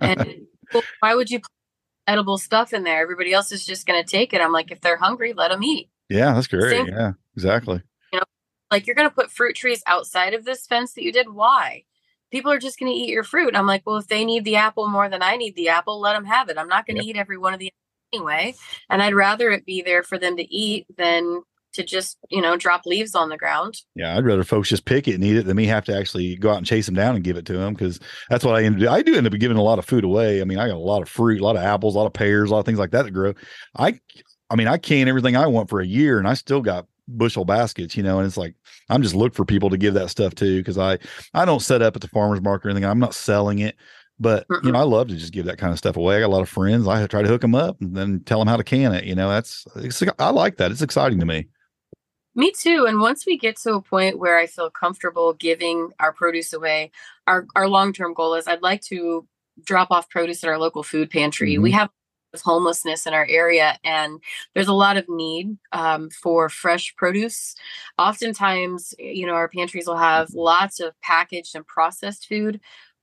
and 0.00 0.46
well, 0.72 0.82
why 1.00 1.14
would 1.14 1.30
you 1.30 1.40
put 1.40 1.50
edible 2.06 2.38
stuff 2.38 2.72
in 2.72 2.82
there? 2.84 3.02
Everybody 3.02 3.34
else 3.34 3.52
is 3.52 3.66
just 3.66 3.86
going 3.86 4.02
to 4.02 4.10
take 4.10 4.32
it. 4.32 4.40
I'm 4.40 4.52
like, 4.52 4.70
if 4.70 4.80
they're 4.80 4.96
hungry, 4.96 5.34
let 5.34 5.50
them 5.50 5.62
eat. 5.62 5.90
Yeah, 6.08 6.32
that's 6.32 6.46
great. 6.46 6.70
Same 6.70 6.86
yeah, 6.86 7.12
exactly. 7.34 7.82
Like 8.70 8.86
you're 8.86 8.96
going 8.96 9.08
to 9.08 9.14
put 9.14 9.30
fruit 9.30 9.56
trees 9.56 9.82
outside 9.86 10.34
of 10.34 10.44
this 10.44 10.66
fence 10.66 10.92
that 10.94 11.02
you 11.02 11.12
did. 11.12 11.30
Why? 11.30 11.84
People 12.32 12.50
are 12.50 12.58
just 12.58 12.78
going 12.78 12.92
to 12.92 12.98
eat 12.98 13.10
your 13.10 13.22
fruit. 13.22 13.54
I'm 13.54 13.66
like, 13.66 13.82
well, 13.86 13.96
if 13.96 14.08
they 14.08 14.24
need 14.24 14.44
the 14.44 14.56
apple 14.56 14.88
more 14.88 15.08
than 15.08 15.22
I 15.22 15.36
need 15.36 15.54
the 15.54 15.68
apple, 15.68 16.00
let 16.00 16.14
them 16.14 16.24
have 16.24 16.48
it. 16.48 16.58
I'm 16.58 16.68
not 16.68 16.86
going 16.86 16.96
to 16.96 17.04
yep. 17.04 17.14
eat 17.14 17.18
every 17.18 17.38
one 17.38 17.54
of 17.54 17.60
the 17.60 17.70
anyway. 18.12 18.54
And 18.90 19.02
I'd 19.02 19.14
rather 19.14 19.50
it 19.50 19.64
be 19.64 19.82
there 19.82 20.02
for 20.02 20.18
them 20.18 20.36
to 20.36 20.54
eat 20.54 20.86
than 20.96 21.42
to 21.76 21.84
just 21.84 22.16
you 22.30 22.40
know 22.40 22.56
drop 22.56 22.82
leaves 22.86 23.14
on 23.14 23.28
the 23.28 23.36
ground. 23.36 23.76
Yeah, 23.94 24.16
I'd 24.16 24.24
rather 24.24 24.42
folks 24.44 24.68
just 24.68 24.86
pick 24.86 25.06
it 25.06 25.14
and 25.14 25.24
eat 25.24 25.36
it 25.36 25.46
than 25.46 25.56
me 25.56 25.66
have 25.66 25.84
to 25.84 25.96
actually 25.96 26.36
go 26.36 26.50
out 26.50 26.56
and 26.56 26.66
chase 26.66 26.86
them 26.86 26.94
down 26.94 27.14
and 27.14 27.22
give 27.22 27.36
it 27.36 27.46
to 27.46 27.52
them 27.52 27.74
because 27.74 28.00
that's 28.28 28.44
what 28.44 28.56
I 28.56 28.64
end 28.64 28.76
up 28.76 28.80
doing. 28.80 28.92
I 28.92 29.02
do 29.02 29.14
end 29.14 29.26
up 29.26 29.32
giving 29.34 29.56
a 29.56 29.62
lot 29.62 29.78
of 29.78 29.84
food 29.84 30.04
away. 30.04 30.40
I 30.40 30.44
mean, 30.44 30.58
I 30.58 30.68
got 30.68 30.76
a 30.76 30.78
lot 30.78 31.02
of 31.02 31.08
fruit, 31.08 31.40
a 31.40 31.44
lot 31.44 31.56
of 31.56 31.62
apples, 31.62 31.94
a 31.94 31.98
lot 31.98 32.06
of 32.06 32.12
pears, 32.12 32.50
a 32.50 32.52
lot 32.54 32.60
of 32.60 32.66
things 32.66 32.78
like 32.78 32.90
that 32.90 33.04
that 33.04 33.10
grow. 33.12 33.34
I, 33.76 34.00
I 34.50 34.56
mean, 34.56 34.68
I 34.68 34.78
can 34.78 35.08
everything 35.08 35.36
I 35.36 35.46
want 35.46 35.68
for 35.68 35.80
a 35.80 35.86
year, 35.86 36.18
and 36.18 36.26
I 36.26 36.34
still 36.34 36.62
got 36.62 36.86
bushel 37.08 37.44
baskets, 37.44 37.96
you 37.96 38.02
know, 38.02 38.18
and 38.18 38.26
it's 38.26 38.36
like 38.36 38.54
I'm 38.88 39.02
just 39.02 39.14
look 39.14 39.34
for 39.34 39.44
people 39.44 39.70
to 39.70 39.76
give 39.76 39.94
that 39.94 40.10
stuff 40.10 40.34
to 40.36 40.58
because 40.58 40.78
I 40.78 40.98
I 41.34 41.44
don't 41.44 41.60
set 41.60 41.82
up 41.82 41.96
at 41.96 42.02
the 42.02 42.08
farmers 42.08 42.40
market 42.40 42.66
or 42.66 42.70
anything. 42.70 42.88
I'm 42.88 42.98
not 42.98 43.14
selling 43.14 43.60
it, 43.60 43.76
but 44.18 44.46
you 44.62 44.72
know 44.72 44.78
I 44.78 44.82
love 44.82 45.08
to 45.08 45.16
just 45.16 45.32
give 45.32 45.46
that 45.46 45.58
kind 45.58 45.72
of 45.72 45.78
stuff 45.78 45.96
away. 45.96 46.16
I 46.16 46.20
got 46.20 46.26
a 46.26 46.28
lot 46.28 46.42
of 46.42 46.48
friends. 46.48 46.88
I 46.88 47.06
try 47.06 47.22
to 47.22 47.28
hook 47.28 47.42
them 47.42 47.54
up 47.54 47.80
and 47.80 47.96
then 47.96 48.20
tell 48.24 48.38
them 48.38 48.48
how 48.48 48.56
to 48.56 48.64
can 48.64 48.94
it. 48.94 49.04
You 49.04 49.14
know, 49.14 49.28
that's 49.28 49.66
I 50.18 50.30
like 50.30 50.56
that. 50.56 50.70
It's 50.70 50.82
exciting 50.82 51.20
to 51.20 51.26
me. 51.26 51.48
Me 52.34 52.52
too. 52.52 52.84
And 52.86 53.00
once 53.00 53.24
we 53.24 53.38
get 53.38 53.56
to 53.60 53.74
a 53.74 53.80
point 53.80 54.18
where 54.18 54.38
I 54.38 54.46
feel 54.46 54.68
comfortable 54.68 55.32
giving 55.32 55.90
our 55.98 56.12
produce 56.12 56.52
away, 56.52 56.90
our 57.26 57.46
our 57.56 57.68
long 57.68 57.92
term 57.92 58.12
goal 58.14 58.34
is 58.34 58.46
I'd 58.46 58.62
like 58.62 58.82
to 58.82 59.26
drop 59.64 59.90
off 59.90 60.10
produce 60.10 60.44
at 60.44 60.50
our 60.50 60.58
local 60.58 60.82
food 60.82 61.10
pantry. 61.10 61.54
Mm-hmm. 61.54 61.62
We 61.62 61.70
have 61.72 61.90
homelessness 62.42 63.06
in 63.06 63.14
our 63.14 63.26
area 63.28 63.78
and 63.84 64.20
there's 64.54 64.68
a 64.68 64.72
lot 64.72 64.96
of 64.96 65.08
need 65.08 65.56
um, 65.72 66.10
for 66.10 66.48
fresh 66.48 66.94
produce 66.96 67.54
oftentimes 67.98 68.94
you 68.98 69.26
know 69.26 69.34
our 69.34 69.48
pantries 69.48 69.86
will 69.86 69.96
have 69.96 70.28
lots 70.34 70.80
of 70.80 70.92
packaged 71.02 71.54
and 71.54 71.66
processed 71.66 72.26
food 72.26 72.60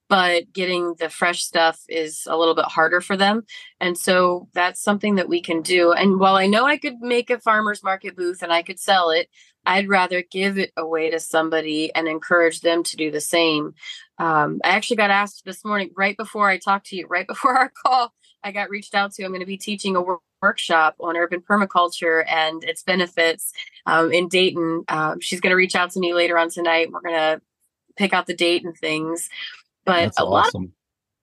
but 0.09 0.51
getting 0.53 0.93
the 0.99 1.09
fresh 1.09 1.41
stuff 1.41 1.81
is 1.89 2.27
a 2.29 2.37
little 2.37 2.55
bit 2.55 2.65
harder 2.65 3.01
for 3.01 3.17
them 3.17 3.43
and 3.79 3.97
so 3.97 4.47
that's 4.53 4.81
something 4.81 5.15
that 5.15 5.29
we 5.29 5.41
can 5.41 5.61
do 5.61 5.91
and 5.93 6.19
while 6.19 6.35
i 6.35 6.45
know 6.45 6.65
i 6.65 6.77
could 6.77 6.99
make 6.99 7.29
a 7.29 7.39
farmers 7.39 7.83
market 7.83 8.15
booth 8.15 8.41
and 8.41 8.51
i 8.51 8.61
could 8.61 8.79
sell 8.79 9.09
it 9.09 9.27
I'd 9.65 9.87
rather 9.87 10.23
give 10.29 10.57
it 10.57 10.71
away 10.77 11.09
to 11.09 11.19
somebody 11.19 11.93
and 11.95 12.07
encourage 12.07 12.61
them 12.61 12.83
to 12.83 12.97
do 12.97 13.11
the 13.11 13.21
same. 13.21 13.73
Um, 14.17 14.59
I 14.63 14.69
actually 14.69 14.97
got 14.97 15.09
asked 15.09 15.43
this 15.45 15.63
morning, 15.63 15.91
right 15.95 16.17
before 16.17 16.49
I 16.49 16.57
talked 16.57 16.87
to 16.87 16.95
you, 16.95 17.07
right 17.07 17.27
before 17.33 17.57
our 17.57 17.71
call, 17.85 18.13
I 18.43 18.51
got 18.51 18.69
reached 18.69 18.95
out 18.95 19.13
to. 19.13 19.23
I'm 19.23 19.31
going 19.31 19.39
to 19.39 19.45
be 19.45 19.57
teaching 19.57 19.95
a 19.95 20.01
work- 20.01 20.21
workshop 20.41 20.95
on 20.99 21.17
urban 21.17 21.41
permaculture 21.41 22.23
and 22.27 22.63
its 22.63 22.83
benefits 22.83 23.53
um, 23.85 24.11
in 24.11 24.27
Dayton. 24.27 24.83
Um, 24.89 25.19
she's 25.19 25.39
going 25.39 25.51
to 25.51 25.55
reach 25.55 25.75
out 25.75 25.91
to 25.91 25.99
me 25.99 26.13
later 26.13 26.37
on 26.37 26.49
tonight. 26.49 26.91
We're 26.91 27.01
going 27.01 27.15
to 27.15 27.41
pick 27.97 28.13
out 28.13 28.27
the 28.27 28.35
date 28.35 28.65
and 28.65 28.75
things. 28.75 29.29
But 29.85 30.05
That's 30.05 30.19
a 30.19 30.23
awesome. 30.23 30.61
lot, 30.61 30.65
of, 30.65 30.71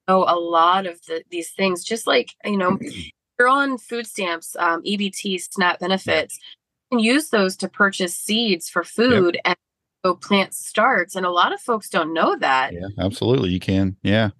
oh, 0.07 0.25
a 0.27 0.39
lot 0.39 0.85
of 0.85 0.99
the, 1.05 1.23
these 1.29 1.51
things, 1.51 1.83
just 1.83 2.07
like 2.07 2.31
you 2.43 2.57
know, 2.57 2.77
you're 3.39 3.47
on 3.47 3.77
food 3.77 4.07
stamps, 4.07 4.55
um, 4.57 4.83
EBT, 4.83 5.41
SNAP 5.41 5.79
benefits. 5.79 6.39
You 6.91 6.97
can 6.97 7.03
use 7.03 7.29
those 7.29 7.55
to 7.57 7.69
purchase 7.69 8.15
seeds 8.15 8.69
for 8.69 8.83
food 8.83 9.35
yep. 9.35 9.41
and 9.45 9.55
go 10.03 10.15
plant 10.15 10.53
starts. 10.53 11.15
And 11.15 11.25
a 11.25 11.31
lot 11.31 11.53
of 11.53 11.61
folks 11.61 11.89
don't 11.89 12.13
know 12.13 12.35
that. 12.37 12.73
Yeah, 12.73 12.87
absolutely. 12.99 13.49
You 13.49 13.59
can. 13.59 13.95
Yeah. 14.03 14.31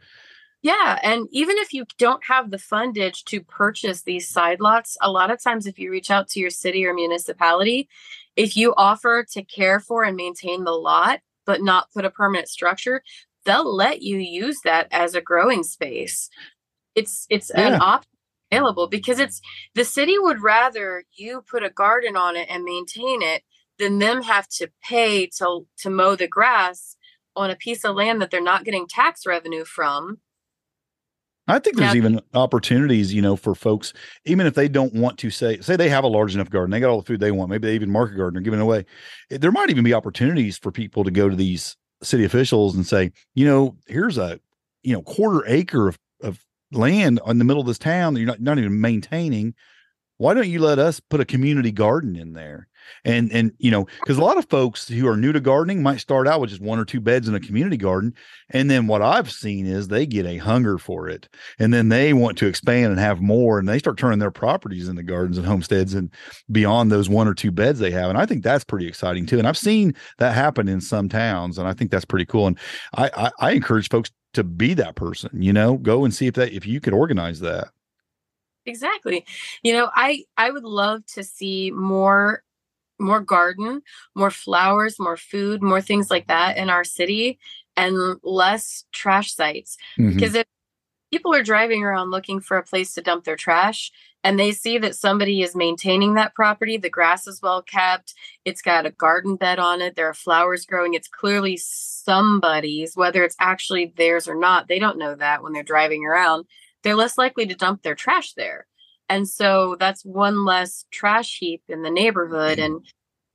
Yeah. 0.62 1.00
And 1.02 1.28
even 1.32 1.58
if 1.58 1.74
you 1.74 1.86
don't 1.98 2.24
have 2.26 2.52
the 2.52 2.58
fundage 2.58 3.24
to 3.26 3.42
purchase 3.42 4.04
these 4.04 4.28
side 4.30 4.60
lots, 4.62 4.96
a 5.02 5.12
lot 5.12 5.32
of 5.32 5.42
times 5.42 5.66
if 5.66 5.80
you 5.80 5.90
reach 5.92 6.12
out 6.12 6.28
to 6.30 6.40
your 6.40 6.52
city 6.52 6.86
or 6.86 6.94
municipality, 6.94 7.90
if 8.36 8.56
you 8.56 8.74
offer 8.78 9.26
to 9.32 9.44
care 9.44 9.80
for 9.80 10.04
and 10.04 10.16
maintain 10.16 10.64
the 10.64 10.72
lot, 10.72 11.22
but 11.46 11.62
not 11.64 11.92
put 11.92 12.06
a 12.06 12.12
permanent 12.12 12.48
structure, 12.48 13.02
they'll 13.46 13.76
let 13.76 14.04
you 14.04 14.18
use 14.18 14.60
that 14.64 14.88
as 14.92 15.16
a 15.16 15.22
growing 15.22 15.64
space. 15.64 16.30
it's 16.96 17.26
it's 17.30 17.50
an 17.52 17.74
Yeah. 17.74 17.80
option 17.82 18.10
available 18.52 18.88
because 18.88 19.20
it's 19.20 19.42
the 19.76 19.86
city 19.86 20.18
would 20.20 20.42
rather 20.44 21.06
you 21.14 21.42
put 21.50 21.64
a 21.64 21.70
garden 21.70 22.18
on 22.18 22.36
it 22.36 22.48
and 22.50 22.64
maintain 22.66 23.22
it 23.22 23.44
than 23.80 24.00
them 24.00 24.24
have 24.24 24.48
to 24.50 24.70
pay 24.84 25.28
to 25.28 25.68
to 25.80 25.90
mow 25.90 26.16
the 26.16 26.28
grass 26.28 26.98
on 27.36 27.50
a 27.52 27.56
piece 27.56 27.86
of 27.86 27.96
land 27.96 28.22
that 28.22 28.32
they're 28.32 28.42
not 28.42 28.66
getting 28.66 28.88
tax 28.88 29.26
revenue 29.26 29.66
from. 29.66 30.20
I 31.52 31.60
think 31.60 31.78
there's 31.78 31.94
Now- 31.94 31.98
even 31.98 32.22
opportunities, 32.34 33.14
you 33.14 33.22
know, 33.22 33.36
for 33.36 33.54
folks, 33.56 33.94
even 34.26 34.46
if 34.48 34.54
they 34.54 34.68
don't 34.68 34.94
want 34.94 35.18
to 35.20 35.30
say, 35.30 35.60
say 35.62 35.76
they 35.76 35.90
have 35.90 36.04
a 36.04 36.08
large 36.08 36.34
enough 36.36 36.50
garden, 36.50 36.72
they 36.72 36.80
got 36.80 36.90
all 36.90 37.02
the 37.02 37.06
food 37.06 37.20
they 37.20 37.32
want, 37.32 37.50
maybe 37.50 37.68
they 37.68 37.76
even 37.76 37.92
market 37.92 38.18
garden 38.18 38.38
or 38.38 38.42
giving 38.42 38.60
away. 38.60 38.86
Eh, 39.30 39.38
There 39.38 39.52
might 39.52 39.70
even 39.70 39.84
be 39.84 39.94
opportunities 39.94 40.58
for 40.58 40.72
people 40.72 41.04
to 41.04 41.12
go 41.12 41.30
to 41.30 41.36
these 41.36 41.76
city 42.04 42.24
officials 42.24 42.76
and 42.76 42.86
say, 42.86 43.12
you 43.36 43.46
know, 43.46 43.76
here's 43.88 44.18
a, 44.18 44.40
you 44.84 44.94
know, 44.94 45.02
quarter 45.02 45.44
acre 45.48 45.88
of, 45.90 46.00
of 46.22 46.40
land 46.72 47.20
in 47.28 47.38
the 47.38 47.44
middle 47.46 47.62
of 47.62 47.68
this 47.68 47.78
town 47.78 48.14
that 48.14 48.20
you're 48.22 48.28
not, 48.28 48.42
not 48.42 48.58
even 48.58 48.80
maintaining. 48.82 49.54
Why 50.22 50.36
don't 50.36 50.48
you 50.48 50.60
let 50.60 50.78
us 50.78 51.00
put 51.00 51.20
a 51.20 51.26
community 51.26 51.72
garden 51.72 52.16
in 52.16 52.34
there? 52.34 52.68
And 53.04 53.32
and 53.32 53.54
you 53.58 53.72
know, 53.72 53.88
because 54.02 54.20
a 54.20 54.24
lot 54.24 54.38
of 54.38 54.48
folks 54.50 54.88
who 54.88 55.08
are 55.08 55.18
new 55.18 55.32
to 55.32 55.40
gardening 55.40 55.82
might 55.82 56.00
start 56.00 56.28
out 56.28 56.40
with 56.40 56.52
just 56.52 56.62
one 56.62 56.78
or 56.78 56.86
two 56.86 57.02
beds 57.02 57.28
in 57.28 57.34
a 57.34 57.40
community 57.40 57.78
garden. 57.78 58.14
And 58.52 58.70
then 58.70 58.86
what 58.86 59.02
I've 59.02 59.32
seen 59.32 59.66
is 59.66 59.88
they 59.88 60.06
get 60.06 60.28
a 60.28 60.38
hunger 60.38 60.78
for 60.78 61.10
it 61.10 61.28
and 61.58 61.74
then 61.74 61.90
they 61.90 62.14
want 62.14 62.38
to 62.38 62.46
expand 62.46 62.92
and 62.92 63.00
have 63.00 63.20
more 63.20 63.58
and 63.58 63.68
they 63.68 63.80
start 63.80 63.98
turning 63.98 64.20
their 64.20 64.30
properties 64.30 64.88
into 64.88 65.02
gardens 65.02 65.40
and 65.40 65.48
homesteads 65.48 65.96
and 65.96 66.12
beyond 66.52 66.92
those 66.92 67.10
one 67.10 67.28
or 67.28 67.34
two 67.34 67.50
beds 67.50 67.80
they 67.80 67.92
have 67.92 68.10
and 68.10 68.20
i 68.20 68.26
think 68.26 68.44
that's 68.44 68.64
pretty 68.64 68.88
exciting 68.88 69.26
too 69.26 69.40
and 69.40 69.48
i've 69.48 69.58
seen 69.58 69.94
that 70.18 70.36
happen 70.36 70.68
in 70.68 70.82
some 70.82 71.10
towns 71.10 71.58
and 71.58 71.68
i 71.68 71.74
think 71.74 71.92
that's 71.92 72.06
pretty 72.06 72.26
cool 72.26 72.48
and 72.48 72.60
i 72.96 73.10
i, 73.16 73.32
I 73.40 73.52
encourage 73.52 73.90
folks 73.90 74.12
to 74.34 74.44
be 74.44 74.74
that 74.76 74.96
person 74.96 75.30
you 75.42 75.54
know 75.54 75.78
go 75.78 76.06
and 76.06 76.14
see 76.14 76.28
if 76.28 76.36
that 76.36 76.54
if 76.54 76.66
you 76.66 76.80
could 76.80 76.94
organize 76.94 77.40
that 77.40 77.70
Exactly. 78.66 79.26
You 79.64 79.74
know, 79.74 79.90
I 79.96 80.26
I 80.38 80.52
would 80.52 80.64
love 80.64 81.06
to 81.16 81.24
see 81.24 81.72
more 81.72 82.44
more 83.00 83.22
garden, 83.22 83.82
more 84.16 84.32
flowers, 84.32 85.00
more 85.00 85.18
food, 85.18 85.64
more 85.64 85.82
things 85.82 86.12
like 86.12 86.28
that 86.28 86.58
in 86.58 86.70
our 86.70 86.84
city 86.86 87.40
and 87.78 88.18
less 88.24 88.86
trash 88.94 89.34
sites. 89.36 89.78
Mhm. 90.00 90.16
Because 90.16 90.36
if 90.36 90.46
people 91.12 91.34
are 91.36 91.44
driving 91.44 91.84
around 91.84 92.12
looking 92.12 92.42
for 92.42 92.58
a 92.58 92.64
place 92.64 92.94
to 92.96 93.02
dump 93.02 93.26
their 93.26 93.36
trash 93.38 93.92
and 94.24 94.40
they 94.40 94.52
see 94.52 94.78
that 94.80 94.96
somebody 94.96 95.42
is 95.44 95.56
maintaining 95.56 96.16
that 96.16 96.36
property, 96.36 96.78
the 96.78 96.90
grass 96.90 97.28
is 97.28 97.42
well 97.42 97.62
kept, 97.64 98.14
it's 98.46 98.62
got 98.62 98.86
a 98.88 98.92
garden 98.92 99.36
bed 99.38 99.60
on 99.60 99.82
it, 99.82 99.96
there 99.96 100.08
are 100.10 100.14
flowers 100.16 100.66
growing, 100.66 100.94
it's 100.96 101.08
clearly 101.10 101.58
somebody's, 101.58 102.96
whether 102.98 103.24
it's 103.24 103.36
actually 103.40 103.94
theirs 103.98 104.28
or 104.28 104.36
not, 104.36 104.68
they 104.68 104.80
don't 104.80 104.98
know 105.00 105.16
that 105.16 105.44
when 105.44 105.54
they're 105.54 105.64
driving 105.64 106.06
around. 106.06 106.46
They're 106.84 106.96
less 106.96 107.18
likely 107.18 107.46
to 107.48 107.56
dump 107.56 107.84
their 107.84 107.96
trash 107.96 108.34
there. 108.34 108.68
And 109.10 109.28
so 109.28 109.76
that's 109.80 110.04
one 110.06 110.46
less 110.46 110.86
trash 110.92 111.38
heap 111.40 111.64
in 111.68 111.82
the 111.82 111.90
neighborhood. 111.92 112.60
And 112.60 112.86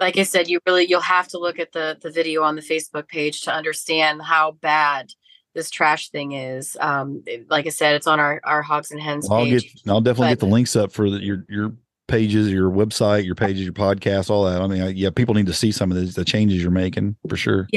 like 0.00 0.16
I 0.16 0.22
said, 0.22 0.48
you 0.48 0.58
really 0.66 0.86
you'll 0.86 1.00
have 1.00 1.28
to 1.28 1.38
look 1.38 1.58
at 1.58 1.72
the 1.72 1.98
the 2.00 2.10
video 2.10 2.42
on 2.42 2.56
the 2.56 2.62
Facebook 2.62 3.08
page 3.08 3.42
to 3.42 3.52
understand 3.52 4.22
how 4.22 4.52
bad 4.52 5.12
this 5.54 5.70
trash 5.70 6.10
thing 6.10 6.32
is. 6.32 6.76
Um, 6.80 7.24
like 7.48 7.66
I 7.66 7.70
said, 7.70 7.94
it's 7.94 8.06
on 8.06 8.20
our 8.20 8.40
our 8.44 8.62
Hogs 8.62 8.90
and 8.90 9.00
Hens 9.00 9.28
i'll 9.30 9.44
page. 9.44 9.74
get 9.74 9.90
i'll 9.90 10.00
definitely 10.00 10.28
but- 10.28 10.40
get 10.40 10.46
the 10.46 10.52
links 10.52 10.76
up 10.76 10.92
for 10.92 11.10
the, 11.10 11.18
your 11.18 11.44
your 11.48 11.72
pages 12.08 12.52
your 12.52 12.70
website 12.70 13.24
your 13.24 13.34
pages 13.34 13.64
your 13.64 13.72
podcast 13.72 14.30
all 14.30 14.44
that 14.44 14.62
i 14.62 14.66
mean 14.68 14.80
I, 14.80 14.90
yeah 14.90 15.10
people 15.10 15.34
need 15.34 15.46
to 15.46 15.52
see 15.52 15.72
some 15.72 15.90
of 15.90 15.98
these 15.98 16.14
the 16.14 16.24
changes 16.24 16.62
you're 16.62 16.70
making 16.70 17.16
for 17.28 17.36
sure 17.36 17.68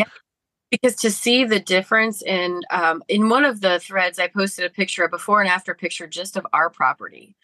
because 0.69 0.95
to 0.97 1.11
see 1.11 1.45
the 1.45 1.59
difference 1.59 2.21
in 2.21 2.61
um, 2.71 3.03
in 3.07 3.29
one 3.29 3.45
of 3.45 3.61
the 3.61 3.79
threads 3.79 4.19
i 4.19 4.27
posted 4.27 4.65
a 4.65 4.69
picture 4.69 5.03
a 5.03 5.09
before 5.09 5.41
and 5.41 5.49
after 5.49 5.73
picture 5.73 6.07
just 6.07 6.37
of 6.37 6.45
our 6.53 6.69
property. 6.69 7.35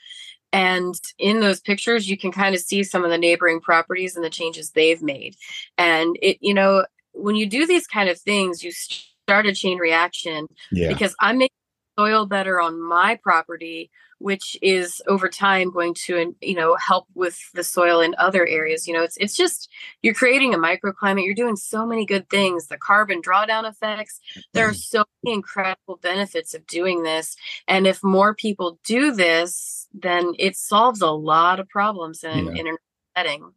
And 0.53 0.95
in 1.17 1.41
those 1.41 1.59
pictures 1.59 2.09
you 2.09 2.17
can 2.17 2.31
kind 2.31 2.55
of 2.55 2.61
see 2.61 2.83
some 2.83 3.03
of 3.03 3.09
the 3.09 3.17
neighboring 3.17 3.59
properties 3.59 4.15
and 4.15 4.23
the 4.23 4.29
changes 4.29 4.71
they've 4.71 5.01
made. 5.01 5.35
And 5.77 6.17
it 6.21 6.37
you 6.41 6.53
know 6.53 6.85
when 7.13 7.35
you 7.35 7.45
do 7.45 7.65
these 7.65 7.87
kind 7.87 8.09
of 8.09 8.19
things 8.19 8.63
you 8.63 8.71
start 8.71 9.45
a 9.45 9.53
chain 9.53 9.77
reaction 9.79 10.47
yeah. 10.71 10.87
because 10.87 11.15
i'm 11.19 11.37
making 11.39 11.55
soil 11.97 12.25
better 12.25 12.59
on 12.59 12.81
my 12.81 13.15
property 13.15 13.89
which 14.19 14.57
is 14.61 15.01
over 15.07 15.27
time 15.27 15.71
going 15.71 15.93
to 15.93 16.35
you 16.41 16.55
know 16.55 16.75
help 16.75 17.05
with 17.15 17.37
the 17.53 17.63
soil 17.63 17.99
in 17.99 18.15
other 18.17 18.47
areas 18.47 18.87
you 18.87 18.93
know 18.93 19.03
it's 19.03 19.17
it's 19.17 19.35
just 19.35 19.69
you're 20.01 20.13
creating 20.13 20.53
a 20.53 20.57
microclimate 20.57 21.25
you're 21.25 21.33
doing 21.33 21.55
so 21.55 21.85
many 21.85 22.05
good 22.05 22.29
things 22.29 22.67
the 22.67 22.77
carbon 22.77 23.21
drawdown 23.21 23.67
effects 23.67 24.19
there 24.53 24.67
are 24.67 24.71
mm-hmm. 24.71 24.77
so 24.77 25.03
many 25.23 25.35
incredible 25.35 25.97
benefits 26.01 26.53
of 26.53 26.65
doing 26.67 27.03
this 27.03 27.35
and 27.67 27.87
if 27.87 28.03
more 28.03 28.33
people 28.33 28.79
do 28.83 29.11
this 29.11 29.87
then 29.93 30.33
it 30.39 30.55
solves 30.55 31.01
a 31.01 31.11
lot 31.11 31.59
of 31.59 31.67
problems 31.69 32.23
in, 32.23 32.47
Yeah. 32.47 32.61
in 32.61 32.67
a 32.67 32.71
setting 33.17 33.53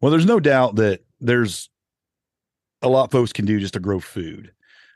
Well, 0.00 0.10
there's 0.10 0.26
no 0.26 0.40
doubt 0.40 0.76
that 0.76 1.04
there's 1.20 1.68
a 2.82 2.88
lot 2.88 3.10
folks 3.10 3.32
can 3.32 3.46
do 3.46 3.58
just 3.58 3.74
to 3.74 3.80
grow 3.80 4.00
food. 4.00 4.52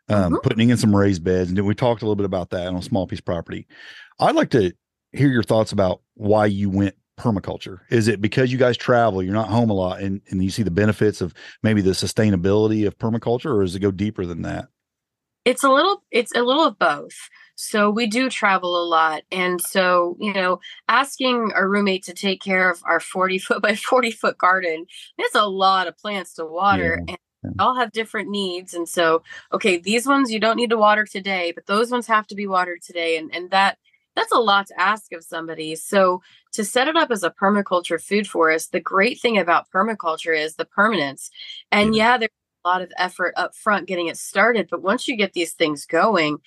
Um, 0.09 0.34
Mhm. 0.34 0.42
Putting 0.42 0.70
in 0.70 0.76
some 0.76 0.94
raised 0.96 1.22
beds, 1.24 1.48
and 1.50 1.56
then 1.59 1.64
we 1.66 1.74
talked 1.74 2.02
a 2.02 2.04
little 2.04 2.16
bit 2.16 2.24
about 2.26 2.50
that 2.50 2.66
on 2.66 2.76
a 2.76 2.82
small 2.82 3.06
piece 3.06 3.18
of 3.18 3.24
property. 3.24 3.66
I'd 4.20 4.34
like 4.34 4.50
to 4.50 4.72
hear 5.12 5.28
your 5.28 5.42
thoughts 5.42 5.72
about 5.72 6.00
why 6.14 6.46
you 6.46 6.70
went 6.70 6.94
permaculture. 7.18 7.80
Is 7.90 8.09
it 8.09 8.20
because 8.20 8.50
you 8.52 8.59
guys 8.59 8.76
travel, 8.76 9.22
you're 9.22 9.32
not 9.34 9.48
home 9.48 9.70
a 9.70 9.74
lot, 9.74 10.00
and 10.00 10.20
and 10.30 10.42
you 10.42 10.50
see 10.50 10.62
the 10.62 10.70
benefits 10.70 11.20
of 11.20 11.34
maybe 11.62 11.80
the 11.82 11.90
sustainability 11.90 12.86
of 12.86 12.96
permaculture, 12.98 13.54
or 13.56 13.62
does 13.62 13.74
it 13.74 13.80
go 13.80 13.90
deeper 13.90 14.24
than 14.26 14.42
that? 14.42 14.68
it's 15.44 15.62
a 15.64 15.70
little 15.70 16.02
it's 16.11 16.34
a 16.34 16.42
little 16.42 16.64
of 16.64 16.78
both 16.78 17.14
so 17.54 17.88
we 17.88 18.06
do 18.06 18.28
travel 18.28 18.76
a 18.82 18.84
lot 18.84 19.22
and 19.30 19.61
so 19.62 20.16
you 20.20 20.32
know 20.32 20.59
asking 20.88 21.52
a 21.54 21.66
roommate 21.66 22.02
to 22.02 22.12
take 22.12 22.42
care 22.42 22.68
of 22.68 22.82
our 22.84 23.00
40 23.00 23.38
foot 23.38 23.62
by 23.62 23.74
40 23.74 24.11
foot 24.11 24.36
garden 24.36 24.84
it's 25.16 25.36
a 25.36 25.46
lot 25.46 25.86
of 25.86 25.96
plants 25.96 26.34
to 26.34 26.44
water 26.44 27.00
Yeah, 27.06 27.12
and 27.14 27.18
yeah. 27.45 27.51
all 27.59 27.74
have 27.76 27.93
different 27.93 28.28
needs 28.28 28.74
and 28.74 28.89
so 28.89 29.22
okay 29.53 29.76
these 29.78 30.07
ones 30.07 30.30
you 30.32 30.41
don't 30.41 30.57
need 30.57 30.70
to 30.70 30.76
water 30.76 31.05
today 31.07 31.53
but 31.55 31.66
those 31.66 31.91
ones 31.91 32.07
have 32.07 32.26
to 32.26 32.34
be 32.34 32.47
watered 32.47 32.82
today 32.82 33.16
and 33.16 33.34
and 33.34 33.51
that 33.51 33.78
that's 34.16 34.32
a 34.32 34.39
lot 34.39 34.66
to 34.66 34.80
ask 34.80 35.12
of 35.12 35.22
somebody 35.22 35.76
so 35.76 36.20
to 36.53 36.64
set 36.64 36.89
it 36.89 36.97
up 36.97 37.11
as 37.11 37.22
a 37.22 37.30
permaculture 37.30 38.03
food 38.03 38.26
forest 38.26 38.72
the 38.72 38.80
great 38.80 39.20
thing 39.20 39.39
about 39.39 39.70
permaculture 39.70 40.36
is 40.36 40.57
the 40.57 40.64
permanence 40.64 41.30
and 41.70 41.95
yeah, 41.95 42.18
there's 42.18 42.30
a 42.64 42.68
lot 42.68 42.82
of 42.82 42.91
effort 42.99 43.32
up 43.36 43.55
front 43.55 43.86
getting 43.86 44.09
it 44.09 44.16
started 44.16 44.66
but 44.70 44.82
once 44.82 45.07
you 45.07 45.16
get 45.16 45.32
these 45.32 45.53
things 45.53 45.86
going 45.86 46.39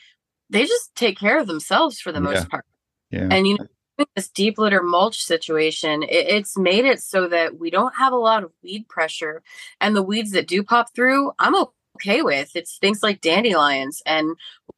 they 0.50 0.66
just 0.66 0.94
take 0.96 1.18
care 1.18 1.39
of 1.39 1.48
themselves 1.48 2.02
for 2.02 2.12
the 2.12 2.20
Yeah. 2.20 2.32
most 2.32 2.50
part 2.50 2.66
Yeah. 3.10 3.28
and 3.32 3.48
you 3.48 3.58
know 3.58 3.68
this 4.16 4.30
deep 4.30 4.58
litter 4.58 4.82
mulch 4.84 5.24
situation 5.24 6.04
it, 6.04 6.10
it's 6.12 6.58
made 6.58 6.86
it 6.86 6.99
so 7.02 7.28
that 7.28 7.60
we 7.60 7.70
don't 7.70 7.95
have 7.95 8.14
a 8.14 8.18
lot 8.18 8.43
of 8.43 8.52
weed 8.64 8.88
pressure 8.89 9.41
and 9.80 9.95
the 9.95 10.04
weeds 10.04 10.32
that 10.32 10.47
do 10.47 10.64
pop 10.64 10.93
through 10.95 11.32
i'm 11.39 11.56
okay 11.97 12.22
with 12.22 12.52
it's 12.56 12.78
things 12.80 13.04
like 13.04 13.22
dandelions 13.22 14.02
and 14.06 14.36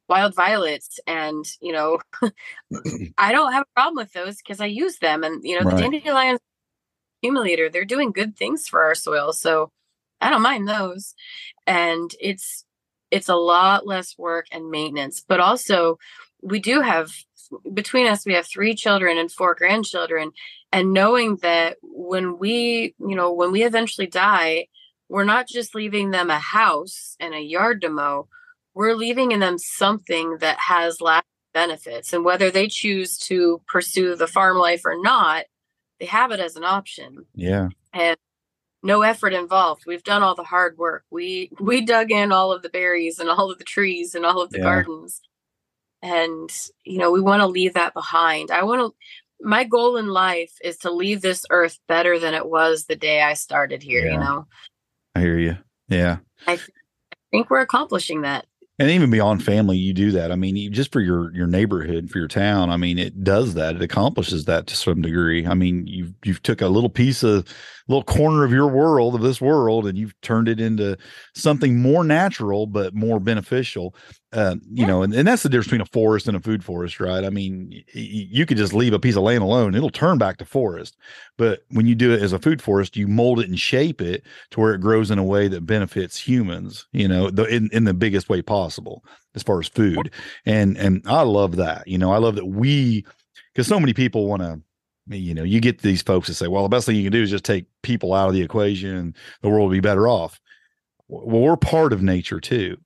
wild 0.08 0.34
violets 0.34 0.98
and 1.06 1.44
you 1.60 1.72
know 1.72 1.98
i 3.18 3.32
don't 3.32 3.52
have 3.52 3.62
a 3.64 3.74
problem 3.74 3.96
with 3.96 4.12
those 4.12 4.36
because 4.38 4.60
i 4.60 4.66
use 4.66 4.98
them 4.98 5.24
and 5.24 5.42
you 5.44 5.58
know 5.58 5.64
Right. 5.64 5.76
the 5.76 5.82
dandelions 5.82 6.40
accumulator 7.22 7.68
they're 7.68 7.84
doing 7.84 8.12
good 8.12 8.36
things 8.36 8.68
for 8.68 8.84
our 8.84 8.94
soil 8.94 9.32
so 9.32 9.70
i 10.20 10.30
don't 10.30 10.42
mind 10.42 10.68
those 10.68 11.14
and 11.66 12.14
it's 12.20 12.64
it's 13.10 13.28
a 13.28 13.36
lot 13.36 13.86
less 13.86 14.16
work 14.18 14.46
and 14.52 14.70
maintenance 14.70 15.24
but 15.26 15.40
also 15.40 15.98
we 16.42 16.58
do 16.58 16.80
have 16.80 17.10
between 17.72 18.06
us 18.06 18.24
we 18.26 18.34
have 18.34 18.46
three 18.46 18.74
children 18.74 19.18
and 19.18 19.30
four 19.30 19.54
grandchildren 19.54 20.32
and 20.72 20.92
knowing 20.92 21.36
that 21.36 21.76
when 21.82 22.38
we 22.38 22.94
you 22.98 23.14
know 23.14 23.32
when 23.32 23.52
we 23.52 23.62
eventually 23.64 24.06
die 24.06 24.66
we're 25.08 25.24
not 25.24 25.46
just 25.48 25.74
leaving 25.74 26.10
them 26.10 26.30
a 26.30 26.38
house 26.38 27.16
and 27.20 27.34
a 27.34 27.40
yard 27.40 27.80
to 27.80 27.88
mow 27.88 28.28
we're 28.74 28.94
leaving 28.94 29.32
in 29.32 29.40
them 29.40 29.58
something 29.58 30.38
that 30.40 30.58
has 30.58 31.00
lasting 31.00 31.28
benefits 31.52 32.12
and 32.12 32.24
whether 32.24 32.50
they 32.50 32.66
choose 32.66 33.16
to 33.16 33.60
pursue 33.68 34.16
the 34.16 34.26
farm 34.26 34.56
life 34.58 34.82
or 34.84 35.00
not 35.00 35.44
they 36.00 36.06
have 36.06 36.32
it 36.32 36.40
as 36.40 36.56
an 36.56 36.64
option 36.64 37.24
yeah. 37.34 37.68
and 37.92 38.16
no 38.82 39.02
effort 39.02 39.32
involved 39.32 39.84
we've 39.86 40.02
done 40.02 40.22
all 40.22 40.34
the 40.34 40.42
hard 40.42 40.76
work 40.76 41.04
we 41.10 41.50
we 41.60 41.80
dug 41.80 42.10
in 42.10 42.32
all 42.32 42.52
of 42.52 42.62
the 42.62 42.68
berries 42.68 43.20
and 43.20 43.30
all 43.30 43.50
of 43.52 43.58
the 43.58 43.64
trees 43.64 44.16
and 44.16 44.26
all 44.26 44.42
of 44.42 44.50
the 44.50 44.58
Yeah. 44.58 44.64
gardens 44.64 45.20
and 46.04 46.50
you 46.84 46.98
know 46.98 47.10
we 47.10 47.20
want 47.20 47.40
to 47.40 47.46
leave 47.48 47.74
that 47.74 47.94
behind. 47.94 48.50
I 48.52 48.62
want 48.62 48.80
to 48.80 48.94
my 49.40 49.64
goal 49.64 49.96
in 49.96 50.08
life 50.08 50.52
is 50.62 50.78
to 50.78 50.90
leave 50.92 51.20
this 51.20 51.44
earth 51.50 51.78
better 51.88 52.18
than 52.18 52.32
it 52.34 52.48
was 52.48 52.84
the 52.86 52.96
day 52.96 53.20
i 53.20 53.34
started 53.34 53.82
here 53.82 54.06
Yeah. 54.06 54.12
you 54.12 54.18
know? 54.20 54.46
I 55.16 55.20
hear 55.20 55.38
you. 55.38 55.56
Yeah. 55.88 56.18
i 56.46 56.56
th- 56.56 56.70
I 57.12 57.16
think 57.36 57.50
we're 57.50 57.60
accomplishing 57.60 58.22
that. 58.22 58.46
And 58.78 58.90
even 58.90 59.10
beyond 59.10 59.44
family 59.44 59.76
you 59.76 59.92
do 59.92 60.12
that. 60.12 60.30
I 60.32 60.36
mean 60.36 60.56
you, 60.56 60.70
just 60.70 60.92
for 60.92 61.00
your 61.00 61.34
your 61.34 61.46
neighborhood 61.48 62.10
for 62.10 62.18
your 62.18 62.28
town 62.28 62.70
i 62.70 62.76
mean 62.76 62.98
it 62.98 63.22
does 63.24 63.54
that. 63.54 63.74
It 63.76 63.82
accomplishes 63.82 64.44
that 64.46 64.66
to 64.68 64.76
some 64.76 65.02
degree. 65.02 65.46
I 65.46 65.54
mean 65.54 65.86
you've 65.86 66.14
you've 66.24 66.42
took 66.42 66.60
a 66.60 66.68
little 66.68 66.88
piece 66.90 67.22
of 67.22 67.46
little 67.88 68.04
corner 68.04 68.44
of 68.44 68.52
your 68.52 68.68
world 68.68 69.14
of 69.14 69.20
this 69.22 69.40
world 69.40 69.86
and 69.86 69.98
you've 69.98 70.18
turned 70.22 70.48
it 70.48 70.60
into 70.60 70.96
something 71.34 71.80
more 71.82 72.02
natural 72.04 72.66
but 72.66 72.94
more 72.94 73.20
beneficial 73.20 73.94
uh, 74.34 74.56
you 74.62 74.82
yeah. 74.82 74.86
know, 74.86 75.02
and, 75.02 75.14
and 75.14 75.26
that's 75.26 75.42
the 75.42 75.48
difference 75.48 75.68
between 75.68 75.80
a 75.80 75.86
forest 75.86 76.28
and 76.28 76.36
a 76.36 76.40
food 76.40 76.64
forest, 76.64 77.00
right? 77.00 77.24
I 77.24 77.30
mean, 77.30 77.70
y- 77.72 77.82
you 77.94 78.44
could 78.46 78.56
just 78.56 78.72
leave 78.74 78.92
a 78.92 78.98
piece 78.98 79.16
of 79.16 79.22
land 79.22 79.42
alone; 79.42 79.74
it'll 79.74 79.90
turn 79.90 80.18
back 80.18 80.38
to 80.38 80.44
forest. 80.44 80.96
But 81.38 81.64
when 81.70 81.86
you 81.86 81.94
do 81.94 82.12
it 82.12 82.22
as 82.22 82.32
a 82.32 82.38
food 82.38 82.60
forest, 82.60 82.96
you 82.96 83.06
mold 83.08 83.40
it 83.40 83.48
and 83.48 83.58
shape 83.58 84.02
it 84.02 84.24
to 84.50 84.60
where 84.60 84.74
it 84.74 84.80
grows 84.80 85.10
in 85.10 85.18
a 85.18 85.24
way 85.24 85.48
that 85.48 85.66
benefits 85.66 86.18
humans. 86.18 86.86
You 86.92 87.08
know, 87.08 87.30
the, 87.30 87.44
in 87.44 87.70
in 87.72 87.84
the 87.84 87.94
biggest 87.94 88.28
way 88.28 88.42
possible 88.42 89.04
as 89.34 89.42
far 89.42 89.60
as 89.60 89.68
food. 89.68 90.10
And 90.44 90.76
and 90.76 91.02
I 91.06 91.22
love 91.22 91.56
that. 91.56 91.86
You 91.86 91.98
know, 91.98 92.12
I 92.12 92.18
love 92.18 92.34
that 92.34 92.46
we 92.46 93.04
because 93.52 93.66
so 93.66 93.80
many 93.80 93.94
people 93.94 94.26
want 94.28 94.42
to 94.42 94.60
you 95.08 95.34
know, 95.34 95.42
you 95.42 95.60
get 95.60 95.82
these 95.82 96.02
folks 96.02 96.28
that 96.28 96.34
say, 96.34 96.48
well, 96.48 96.62
the 96.62 96.68
best 96.68 96.86
thing 96.86 96.96
you 96.96 97.02
can 97.04 97.12
do 97.12 97.22
is 97.22 97.30
just 97.30 97.44
take 97.44 97.66
people 97.82 98.14
out 98.14 98.28
of 98.28 98.34
the 98.34 98.42
equation 98.42 98.96
and 98.96 99.16
the 99.42 99.48
world 99.48 99.68
will 99.68 99.76
be 99.76 99.80
better 99.80 100.08
off. 100.08 100.40
Well, 101.08 101.42
we're 101.42 101.56
part 101.56 101.92
of 101.92 102.02
nature 102.02 102.40
too. 102.40 102.78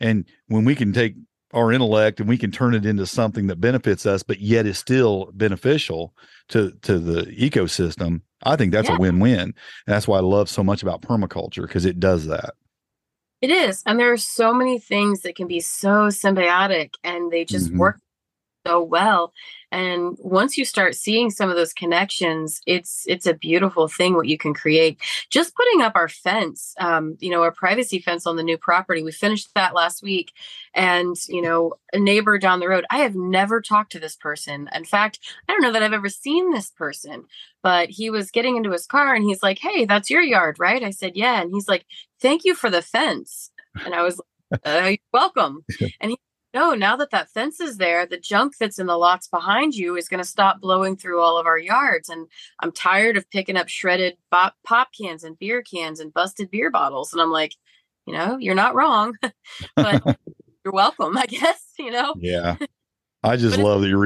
And 0.00 0.24
when 0.48 0.64
we 0.64 0.74
can 0.74 0.92
take 0.92 1.14
our 1.52 1.72
intellect 1.72 2.20
and 2.20 2.28
we 2.28 2.38
can 2.38 2.50
turn 2.50 2.74
it 2.74 2.86
into 2.86 3.06
something 3.06 3.48
that 3.48 3.60
benefits 3.60 4.06
us, 4.06 4.22
but 4.22 4.40
yet 4.40 4.66
is 4.66 4.78
still 4.78 5.30
beneficial 5.34 6.14
to 6.48 6.72
to 6.82 6.98
the 6.98 7.22
ecosystem, 7.26 8.22
I 8.42 8.56
think 8.56 8.72
that's 8.72 8.88
yeah. 8.88 8.96
a 8.96 8.98
win-win. 8.98 9.40
And 9.40 9.54
that's 9.86 10.08
why 10.08 10.18
I 10.18 10.22
love 10.22 10.48
so 10.48 10.62
much 10.62 10.82
about 10.82 11.02
permaculture 11.02 11.62
because 11.62 11.84
it 11.84 12.00
does 12.00 12.26
that. 12.26 12.54
It 13.40 13.50
is. 13.50 13.82
And 13.86 13.98
there 13.98 14.12
are 14.12 14.18
so 14.18 14.52
many 14.52 14.78
things 14.78 15.22
that 15.22 15.34
can 15.34 15.46
be 15.46 15.60
so 15.60 16.08
symbiotic 16.08 16.94
and 17.02 17.30
they 17.30 17.44
just 17.44 17.68
mm-hmm. 17.68 17.78
work 17.78 17.98
so 18.66 18.82
well 18.82 19.32
and 19.72 20.16
once 20.18 20.56
you 20.58 20.64
start 20.64 20.94
seeing 20.94 21.30
some 21.30 21.48
of 21.48 21.56
those 21.56 21.72
connections 21.72 22.60
it's 22.66 23.04
it's 23.06 23.26
a 23.26 23.34
beautiful 23.34 23.88
thing 23.88 24.14
what 24.14 24.28
you 24.28 24.38
can 24.38 24.54
create. 24.54 24.98
Just 25.30 25.54
putting 25.54 25.82
up 25.82 25.92
our 25.94 26.08
fence 26.08 26.74
um, 26.78 27.16
you 27.20 27.30
know 27.30 27.42
our 27.42 27.52
privacy 27.52 27.98
fence 27.98 28.26
on 28.26 28.36
the 28.36 28.42
new 28.42 28.58
property 28.58 29.02
we 29.02 29.12
finished 29.12 29.50
that 29.54 29.74
last 29.74 30.02
week. 30.02 30.32
And 30.74 31.16
you 31.28 31.42
know 31.42 31.74
a 31.92 31.98
neighbor 31.98 32.38
down 32.38 32.60
the 32.60 32.68
road 32.68 32.84
i 32.90 32.98
have 32.98 33.14
never 33.14 33.60
talked 33.60 33.92
to 33.92 34.00
this 34.00 34.16
person. 34.16 34.68
In 34.74 34.84
fact 34.84 35.18
i 35.48 35.52
don't 35.52 35.62
know 35.62 35.72
that 35.72 35.82
i've 35.82 35.92
ever 35.92 36.08
seen 36.08 36.52
this 36.52 36.70
person 36.70 37.24
but 37.62 37.90
he 37.90 38.10
was 38.10 38.30
getting 38.30 38.56
into 38.56 38.70
his 38.70 38.86
car 38.86 39.14
and 39.14 39.24
he's 39.24 39.42
like 39.42 39.58
hey 39.58 39.84
that's 39.84 40.10
your 40.10 40.22
yard 40.22 40.58
right? 40.58 40.82
I 40.82 40.90
said 40.90 41.12
yeah. 41.16 41.40
And 41.40 41.52
he's 41.52 41.68
like 41.68 41.86
thank 42.20 42.44
you 42.44 42.54
for 42.54 42.70
the 42.70 42.82
fence. 42.82 43.50
And 43.84 43.94
i 43.94 44.02
was 44.02 44.20
uh, 44.64 44.92
welcome. 45.12 45.64
And 46.00 46.12
he 46.12 46.18
no, 46.52 46.74
now 46.74 46.96
that 46.96 47.10
that 47.10 47.30
fence 47.30 47.60
is 47.60 47.76
there, 47.76 48.06
the 48.06 48.18
junk 48.18 48.56
that's 48.58 48.78
in 48.78 48.86
the 48.86 48.96
lots 48.96 49.28
behind 49.28 49.74
you 49.74 49.96
is 49.96 50.08
going 50.08 50.22
to 50.22 50.28
stop 50.28 50.60
blowing 50.60 50.96
through 50.96 51.20
all 51.20 51.38
of 51.38 51.46
our 51.46 51.58
yards. 51.58 52.08
And 52.08 52.26
I'm 52.60 52.72
tired 52.72 53.16
of 53.16 53.30
picking 53.30 53.56
up 53.56 53.68
shredded 53.68 54.16
pop, 54.30 54.54
pop 54.64 54.88
cans 54.98 55.22
and 55.22 55.38
beer 55.38 55.62
cans 55.62 56.00
and 56.00 56.12
busted 56.12 56.50
beer 56.50 56.70
bottles. 56.70 57.12
And 57.12 57.22
I'm 57.22 57.30
like, 57.30 57.54
you 58.06 58.14
know, 58.14 58.36
you're 58.38 58.56
not 58.56 58.74
wrong, 58.74 59.14
but 59.76 60.02
you're 60.64 60.74
welcome, 60.74 61.16
I 61.16 61.26
guess, 61.28 61.62
you 61.78 61.90
know? 61.90 62.14
Yeah. 62.18 62.56
I 63.22 63.36
just 63.36 63.58
love 63.58 63.82
that 63.82 63.88
you're 63.88 63.98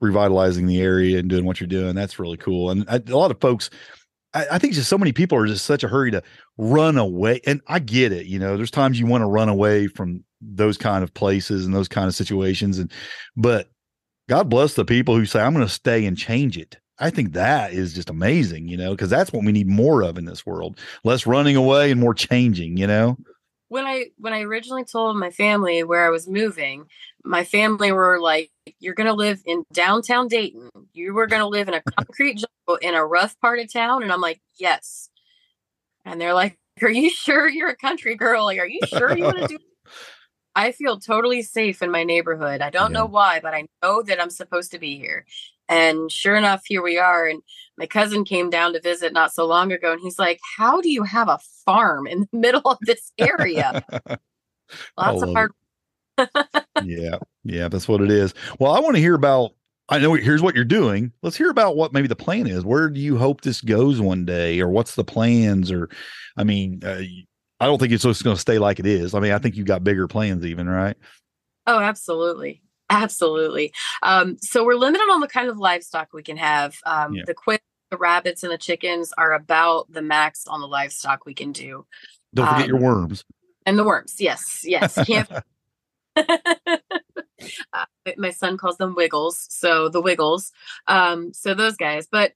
revitalizing 0.00 0.66
the 0.66 0.80
area 0.80 1.18
and 1.18 1.28
doing 1.28 1.44
what 1.44 1.60
you're 1.60 1.66
doing. 1.66 1.94
That's 1.94 2.18
really 2.18 2.38
cool. 2.38 2.70
And 2.70 2.84
I, 2.88 2.96
a 2.96 3.16
lot 3.16 3.30
of 3.30 3.40
folks, 3.40 3.68
I, 4.32 4.46
I, 4.52 4.58
think 4.58 4.72
just 4.72 4.88
so 4.88 4.96
many 4.96 5.12
people 5.12 5.36
are 5.36 5.46
just 5.46 5.66
such 5.66 5.84
a 5.84 5.88
hurry 5.88 6.10
to 6.12 6.22
run 6.56 6.96
away. 6.96 7.42
And 7.46 7.60
I 7.66 7.78
get 7.78 8.10
it. 8.10 8.24
You 8.24 8.38
know, 8.38 8.56
there's 8.56 8.70
times 8.70 8.98
you 8.98 9.06
want 9.06 9.20
to 9.20 9.26
run 9.26 9.50
away 9.50 9.86
from 9.86 10.24
those 10.42 10.76
kind 10.76 11.04
of 11.04 11.14
places 11.14 11.64
and 11.64 11.74
those 11.74 11.88
kind 11.88 12.08
of 12.08 12.14
situations. 12.14 12.78
And 12.78 12.90
but 13.36 13.68
god 14.28 14.48
bless 14.48 14.74
the 14.74 14.84
people 14.84 15.16
who 15.16 15.26
say 15.26 15.40
i'm 15.40 15.52
going 15.52 15.66
to 15.66 15.72
stay 15.72 16.04
and 16.06 16.16
change 16.16 16.56
it. 16.56 16.78
I 16.98 17.10
think 17.10 17.32
that 17.32 17.72
is 17.72 17.94
just 17.94 18.10
amazing 18.10 18.68
you 18.68 18.76
know 18.76 18.90
because 18.92 19.10
that's 19.10 19.32
what 19.32 19.44
we 19.44 19.52
need 19.52 19.68
more 19.68 20.02
of 20.02 20.18
in 20.18 20.24
this 20.24 20.46
world. 20.46 20.78
Less 21.04 21.26
running 21.26 21.56
away 21.56 21.90
and 21.90 22.00
more 22.00 22.14
changing 22.14 22.76
you 22.76 22.86
know? 22.86 23.16
When 23.68 23.84
i 23.86 24.06
when 24.18 24.32
i 24.32 24.42
originally 24.42 24.84
told 24.84 25.16
my 25.16 25.30
family 25.30 25.82
where 25.82 26.04
i 26.04 26.10
was 26.10 26.28
moving 26.28 26.86
my 27.24 27.44
family 27.44 27.92
were 27.92 28.20
like 28.20 28.50
you're 28.80 28.94
going 28.94 29.06
to 29.06 29.12
live 29.12 29.40
in 29.44 29.64
downtown 29.72 30.28
dayton. 30.28 30.70
You 30.92 31.14
were 31.14 31.26
going 31.26 31.40
to 31.42 31.48
live 31.48 31.68
in 31.68 31.74
a 31.74 31.82
concrete 31.96 32.34
jungle 32.34 32.78
in 32.80 32.94
a 32.94 33.04
rough 33.04 33.38
part 33.40 33.58
of 33.58 33.72
town. 33.72 34.02
And 34.02 34.12
i'm 34.12 34.20
like 34.20 34.40
yes. 34.58 35.08
And 36.04 36.20
they're 36.20 36.34
like 36.34 36.58
are 36.82 36.90
you 36.90 37.10
sure 37.10 37.48
you're 37.48 37.68
a 37.68 37.76
country 37.76 38.14
girl? 38.14 38.44
Like 38.44 38.58
are 38.58 38.68
you 38.68 38.80
sure 38.86 39.16
you 39.16 39.24
want 39.24 39.38
to 39.38 39.48
do 39.48 39.58
I 40.54 40.72
feel 40.72 40.98
totally 40.98 41.42
safe 41.42 41.82
in 41.82 41.90
my 41.90 42.04
neighborhood. 42.04 42.60
I 42.60 42.70
don't 42.70 42.92
yeah. 42.92 43.00
know 43.00 43.06
why, 43.06 43.40
but 43.40 43.54
I 43.54 43.66
know 43.82 44.02
that 44.02 44.20
I'm 44.20 44.30
supposed 44.30 44.70
to 44.72 44.78
be 44.78 44.98
here. 44.98 45.24
And 45.68 46.12
sure 46.12 46.36
enough, 46.36 46.62
here 46.66 46.82
we 46.82 46.98
are. 46.98 47.26
And 47.26 47.42
my 47.78 47.86
cousin 47.86 48.24
came 48.24 48.50
down 48.50 48.74
to 48.74 48.80
visit 48.80 49.12
not 49.12 49.32
so 49.32 49.46
long 49.46 49.72
ago, 49.72 49.92
and 49.92 50.00
he's 50.00 50.18
like, 50.18 50.40
How 50.58 50.80
do 50.80 50.90
you 50.90 51.02
have 51.02 51.28
a 51.28 51.38
farm 51.64 52.06
in 52.06 52.20
the 52.20 52.28
middle 52.38 52.62
of 52.64 52.78
this 52.82 53.12
area? 53.18 53.84
Lots 54.98 55.22
of 55.22 55.32
hard. 55.32 55.52
yeah, 56.84 57.18
yeah, 57.44 57.68
that's 57.68 57.88
what 57.88 58.00
it 58.00 58.10
is. 58.10 58.34
Well, 58.58 58.72
I 58.72 58.80
want 58.80 58.96
to 58.96 59.02
hear 59.02 59.14
about. 59.14 59.52
I 59.88 59.98
know 59.98 60.14
here's 60.14 60.40
what 60.40 60.54
you're 60.54 60.64
doing. 60.64 61.12
Let's 61.22 61.36
hear 61.36 61.50
about 61.50 61.76
what 61.76 61.92
maybe 61.92 62.08
the 62.08 62.16
plan 62.16 62.46
is. 62.46 62.64
Where 62.64 62.88
do 62.88 63.00
you 63.00 63.18
hope 63.18 63.40
this 63.40 63.60
goes 63.60 64.00
one 64.00 64.24
day, 64.24 64.60
or 64.60 64.68
what's 64.68 64.94
the 64.94 65.04
plans? 65.04 65.70
Or, 65.70 65.90
I 66.36 66.44
mean, 66.44 66.82
uh, 66.84 67.02
I 67.62 67.66
don't 67.66 67.78
think 67.78 67.92
it's 67.92 68.02
just 68.02 68.24
going 68.24 68.34
to 68.34 68.40
stay 68.40 68.58
like 68.58 68.80
it 68.80 68.86
is. 68.86 69.14
I 69.14 69.20
mean, 69.20 69.30
I 69.30 69.38
think 69.38 69.54
you've 69.56 69.68
got 69.68 69.84
bigger 69.84 70.08
plans, 70.08 70.44
even 70.44 70.68
right? 70.68 70.96
Oh, 71.64 71.78
absolutely. 71.78 72.60
Absolutely. 72.90 73.72
Um, 74.02 74.36
so 74.40 74.64
we're 74.64 74.74
limited 74.74 75.04
on 75.04 75.20
the 75.20 75.28
kind 75.28 75.48
of 75.48 75.58
livestock 75.58 76.08
we 76.12 76.24
can 76.24 76.36
have. 76.38 76.76
Um, 76.84 77.14
yeah. 77.14 77.22
The 77.24 77.34
quick, 77.34 77.62
the 77.92 77.98
rabbits, 77.98 78.42
and 78.42 78.50
the 78.50 78.58
chickens 78.58 79.12
are 79.16 79.32
about 79.32 79.86
the 79.92 80.02
max 80.02 80.48
on 80.48 80.60
the 80.60 80.66
livestock 80.66 81.24
we 81.24 81.34
can 81.34 81.52
do. 81.52 81.86
Don't 82.34 82.48
forget 82.48 82.64
um, 82.64 82.68
your 82.68 82.80
worms. 82.80 83.22
And 83.64 83.78
the 83.78 83.84
worms. 83.84 84.16
Yes. 84.18 84.62
Yes. 84.64 84.98
Can't. 85.06 85.30
uh, 86.16 87.84
my 88.16 88.30
son 88.30 88.58
calls 88.58 88.76
them 88.76 88.96
wiggles. 88.96 89.46
So 89.50 89.88
the 89.88 90.02
wiggles. 90.02 90.50
Um, 90.88 91.32
so 91.32 91.54
those 91.54 91.76
guys. 91.76 92.08
But 92.10 92.32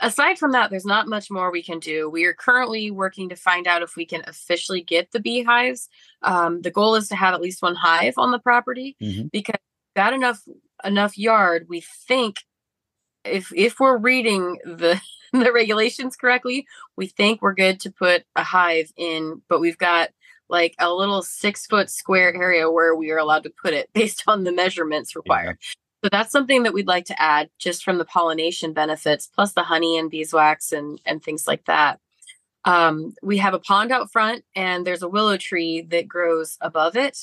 aside 0.00 0.38
from 0.38 0.52
that, 0.52 0.70
there's 0.70 0.86
not 0.86 1.08
much 1.08 1.30
more 1.30 1.50
we 1.50 1.62
can 1.62 1.78
do. 1.78 2.08
We 2.08 2.24
are 2.24 2.34
currently 2.34 2.90
working 2.90 3.28
to 3.28 3.36
find 3.36 3.66
out 3.66 3.82
if 3.82 3.96
we 3.96 4.06
can 4.06 4.22
officially 4.26 4.82
get 4.82 5.12
the 5.12 5.20
beehives. 5.20 5.88
Um, 6.22 6.62
the 6.62 6.70
goal 6.70 6.94
is 6.94 7.08
to 7.08 7.16
have 7.16 7.34
at 7.34 7.40
least 7.40 7.62
one 7.62 7.74
hive 7.74 8.14
on 8.16 8.30
the 8.30 8.38
property 8.38 8.96
mm-hmm. 9.00 9.26
because 9.32 9.56
got 9.94 10.12
enough 10.12 10.42
enough 10.84 11.16
yard. 11.16 11.66
We 11.68 11.80
think 11.80 12.40
if 13.24 13.52
if 13.54 13.80
we're 13.80 13.96
reading 13.96 14.58
the 14.64 15.00
the 15.32 15.52
regulations 15.52 16.16
correctly, 16.16 16.66
we 16.96 17.06
think 17.06 17.42
we're 17.42 17.54
good 17.54 17.80
to 17.80 17.90
put 17.90 18.24
a 18.36 18.42
hive 18.42 18.92
in, 18.96 19.42
but 19.48 19.60
we've 19.60 19.78
got 19.78 20.10
like 20.48 20.74
a 20.78 20.92
little 20.92 21.22
six 21.22 21.66
foot 21.66 21.90
square 21.90 22.34
area 22.34 22.70
where 22.70 22.94
we 22.94 23.10
are 23.10 23.18
allowed 23.18 23.44
to 23.44 23.50
put 23.50 23.74
it 23.74 23.90
based 23.94 24.24
on 24.26 24.44
the 24.44 24.52
measurements 24.52 25.16
required. 25.16 25.58
So 26.04 26.10
that's 26.12 26.32
something 26.32 26.64
that 26.64 26.74
we'd 26.74 26.86
like 26.86 27.06
to 27.06 27.22
add 27.22 27.48
just 27.58 27.82
from 27.82 27.96
the 27.96 28.04
pollination 28.04 28.74
benefits, 28.74 29.26
plus 29.26 29.54
the 29.54 29.62
honey 29.62 29.96
and 29.96 30.10
beeswax 30.10 30.70
and, 30.70 31.00
and 31.06 31.22
things 31.22 31.48
like 31.48 31.64
that. 31.64 31.98
Um, 32.66 33.14
we 33.22 33.38
have 33.38 33.54
a 33.54 33.58
pond 33.58 33.90
out 33.90 34.12
front, 34.12 34.44
and 34.54 34.86
there's 34.86 35.02
a 35.02 35.08
willow 35.08 35.38
tree 35.38 35.80
that 35.80 36.06
grows 36.06 36.58
above 36.60 36.94
it. 36.94 37.20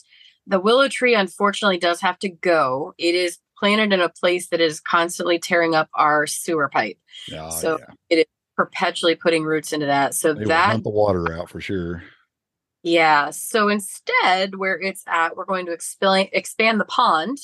The 0.47 0.59
willow 0.59 0.87
tree, 0.87 1.13
unfortunately, 1.13 1.77
does 1.77 2.01
have 2.01 2.17
to 2.19 2.29
go. 2.29 2.95
It 2.97 3.13
is 3.13 3.37
planted 3.55 3.93
in 3.93 4.01
a 4.01 4.09
place 4.09 4.49
that 4.49 4.59
is 4.59 4.79
constantly 4.79 5.37
tearing 5.37 5.75
up 5.75 5.87
our 5.93 6.25
sewer 6.25 6.67
pipe. 6.67 6.97
Oh, 7.35 7.51
so 7.51 7.77
yeah. 7.77 7.85
it 8.09 8.15
is 8.21 8.25
perpetually 8.57 9.13
putting 9.13 9.43
roots 9.43 9.73
into 9.73 9.85
that. 9.85 10.15
So 10.15 10.33
they 10.33 10.45
that 10.45 10.81
the 10.81 10.89
water 10.89 11.31
out 11.33 11.51
for 11.51 11.61
sure. 11.61 12.01
Yeah. 12.81 13.29
So 13.29 13.69
instead, 13.69 14.55
where 14.55 14.79
it's 14.79 15.03
at, 15.05 15.37
we're 15.37 15.45
going 15.45 15.67
to 15.67 15.71
expand 15.71 16.29
expand 16.31 16.79
the 16.79 16.85
pond 16.85 17.37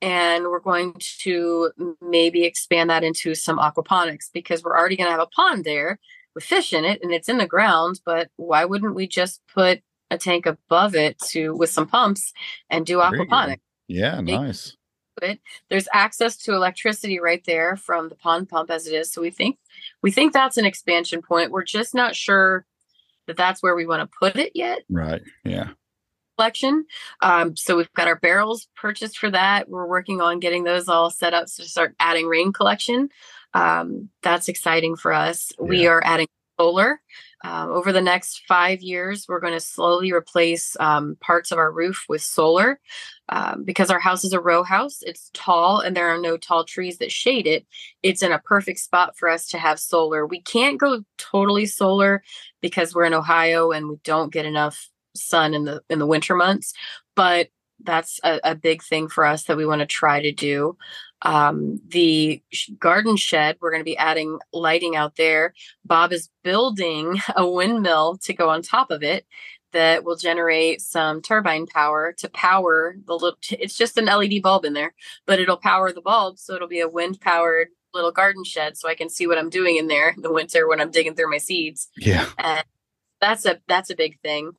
and 0.00 0.44
we're 0.44 0.60
going 0.60 0.94
to 0.98 1.70
maybe 2.00 2.44
expand 2.44 2.90
that 2.90 3.04
into 3.04 3.34
some 3.34 3.58
aquaponics 3.58 4.26
because 4.32 4.62
we're 4.62 4.76
already 4.76 4.96
going 4.96 5.08
to 5.08 5.12
have 5.12 5.20
a 5.20 5.26
pond 5.26 5.64
there 5.64 5.98
with 6.34 6.44
fish 6.44 6.72
in 6.72 6.84
it 6.84 7.00
and 7.02 7.12
it's 7.12 7.28
in 7.28 7.38
the 7.38 7.46
ground 7.46 8.00
but 8.04 8.28
why 8.36 8.64
wouldn't 8.64 8.94
we 8.94 9.06
just 9.06 9.40
put 9.52 9.80
a 10.10 10.18
tank 10.18 10.46
above 10.46 10.94
it 10.94 11.18
to 11.18 11.54
with 11.54 11.70
some 11.70 11.86
pumps 11.86 12.32
and 12.70 12.86
do 12.86 12.98
aquaponics 12.98 13.58
yeah 13.88 14.20
nice 14.20 14.76
it. 15.20 15.40
There's 15.68 15.88
access 15.92 16.36
to 16.44 16.54
electricity 16.54 17.18
right 17.18 17.42
there 17.44 17.76
from 17.76 18.08
the 18.08 18.14
pond 18.14 18.48
pump 18.48 18.70
as 18.70 18.86
it 18.86 18.94
is. 18.94 19.12
So 19.12 19.20
we 19.20 19.30
think 19.30 19.58
we 20.00 20.12
think 20.12 20.32
that's 20.32 20.56
an 20.56 20.64
expansion 20.64 21.22
point. 21.22 21.50
We're 21.50 21.64
just 21.64 21.92
not 21.92 22.14
sure 22.14 22.64
that 23.26 23.36
that's 23.36 23.60
where 23.60 23.74
we 23.74 23.84
want 23.84 24.08
to 24.08 24.16
put 24.16 24.36
it 24.36 24.52
yet. 24.54 24.84
Right. 24.88 25.22
Yeah 25.44 25.70
collection. 26.38 26.84
Um, 27.20 27.56
so 27.56 27.76
we've 27.76 27.92
got 27.94 28.06
our 28.06 28.16
barrels 28.16 28.68
purchased 28.76 29.18
for 29.18 29.30
that. 29.30 29.68
We're 29.68 29.88
working 29.88 30.20
on 30.20 30.38
getting 30.38 30.62
those 30.62 30.88
all 30.88 31.10
set 31.10 31.34
up 31.34 31.46
to 31.46 31.64
start 31.64 31.96
adding 31.98 32.26
rain 32.26 32.52
collection. 32.52 33.08
Um, 33.54 34.08
that's 34.22 34.48
exciting 34.48 34.96
for 34.96 35.12
us. 35.12 35.52
Yeah. 35.58 35.66
We 35.66 35.86
are 35.88 36.02
adding 36.04 36.28
solar. 36.58 37.00
Uh, 37.44 37.68
over 37.70 37.92
the 37.92 38.00
next 38.00 38.42
five 38.48 38.80
years, 38.82 39.26
we're 39.28 39.40
going 39.40 39.52
to 39.52 39.60
slowly 39.60 40.12
replace 40.12 40.76
um, 40.80 41.16
parts 41.20 41.52
of 41.52 41.58
our 41.58 41.70
roof 41.70 42.04
with 42.08 42.20
solar. 42.20 42.80
Um, 43.28 43.64
because 43.64 43.90
our 43.90 44.00
house 44.00 44.24
is 44.24 44.32
a 44.32 44.40
row 44.40 44.62
house, 44.62 45.02
it's 45.02 45.30
tall 45.34 45.80
and 45.80 45.96
there 45.96 46.08
are 46.08 46.20
no 46.20 46.36
tall 46.36 46.64
trees 46.64 46.98
that 46.98 47.12
shade 47.12 47.46
it. 47.46 47.66
It's 48.02 48.22
in 48.22 48.32
a 48.32 48.38
perfect 48.38 48.78
spot 48.78 49.16
for 49.16 49.28
us 49.28 49.48
to 49.48 49.58
have 49.58 49.78
solar. 49.78 50.26
We 50.26 50.40
can't 50.40 50.78
go 50.78 51.02
totally 51.18 51.66
solar 51.66 52.22
because 52.60 52.94
we're 52.94 53.04
in 53.04 53.14
Ohio 53.14 53.70
and 53.70 53.88
we 53.88 53.96
don't 54.02 54.32
get 54.32 54.46
enough 54.46 54.88
sun 55.18 55.54
in 55.54 55.64
the 55.64 55.82
in 55.90 55.98
the 55.98 56.06
winter 56.06 56.34
months 56.34 56.72
but 57.14 57.48
that's 57.84 58.20
a, 58.24 58.40
a 58.44 58.54
big 58.54 58.82
thing 58.82 59.08
for 59.08 59.24
us 59.24 59.44
that 59.44 59.56
we 59.56 59.66
want 59.66 59.80
to 59.80 59.86
try 59.86 60.20
to 60.20 60.32
do. 60.32 60.76
Um, 61.22 61.80
the 61.88 62.42
garden 62.78 63.16
shed, 63.16 63.56
we're 63.60 63.70
going 63.70 63.80
to 63.80 63.84
be 63.84 63.96
adding 63.96 64.38
lighting 64.52 64.96
out 64.96 65.16
there. 65.16 65.54
Bob 65.84 66.12
is 66.12 66.30
building 66.42 67.20
a 67.36 67.48
windmill 67.48 68.18
to 68.22 68.32
go 68.32 68.50
on 68.50 68.62
top 68.62 68.90
of 68.90 69.02
it 69.02 69.26
that 69.72 70.02
will 70.02 70.16
generate 70.16 70.80
some 70.80 71.20
turbine 71.20 71.66
power 71.66 72.14
to 72.16 72.28
power 72.30 72.96
the 73.06 73.12
little 73.12 73.36
it's 73.50 73.76
just 73.76 73.98
an 73.98 74.06
LED 74.06 74.42
bulb 74.42 74.64
in 74.64 74.72
there, 74.72 74.94
but 75.26 75.38
it'll 75.38 75.58
power 75.58 75.92
the 75.92 76.00
bulb 76.00 76.38
so 76.38 76.54
it'll 76.54 76.68
be 76.68 76.80
a 76.80 76.88
wind 76.88 77.20
powered 77.20 77.68
little 77.92 78.12
garden 78.12 78.44
shed 78.44 78.76
so 78.76 78.88
I 78.88 78.94
can 78.94 79.08
see 79.08 79.26
what 79.26 79.38
I'm 79.38 79.50
doing 79.50 79.76
in 79.76 79.88
there 79.88 80.10
in 80.10 80.22
the 80.22 80.32
winter 80.32 80.68
when 80.68 80.80
I'm 80.80 80.90
digging 80.90 81.14
through 81.14 81.30
my 81.30 81.38
seeds. 81.38 81.88
Yeah. 81.96 82.26
And 82.38 82.64
that's 83.20 83.44
a 83.44 83.60
that's 83.66 83.90
a 83.90 83.96
big 83.96 84.20
thing. 84.20 84.52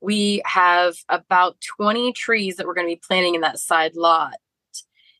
We 0.00 0.42
have 0.44 0.96
about 1.08 1.56
20 1.78 2.12
trees 2.12 2.56
that 2.56 2.66
we're 2.66 2.74
going 2.74 2.86
to 2.86 2.94
be 2.94 3.00
planting 3.06 3.34
in 3.34 3.40
that 3.40 3.58
side 3.58 3.96
lot. 3.96 4.34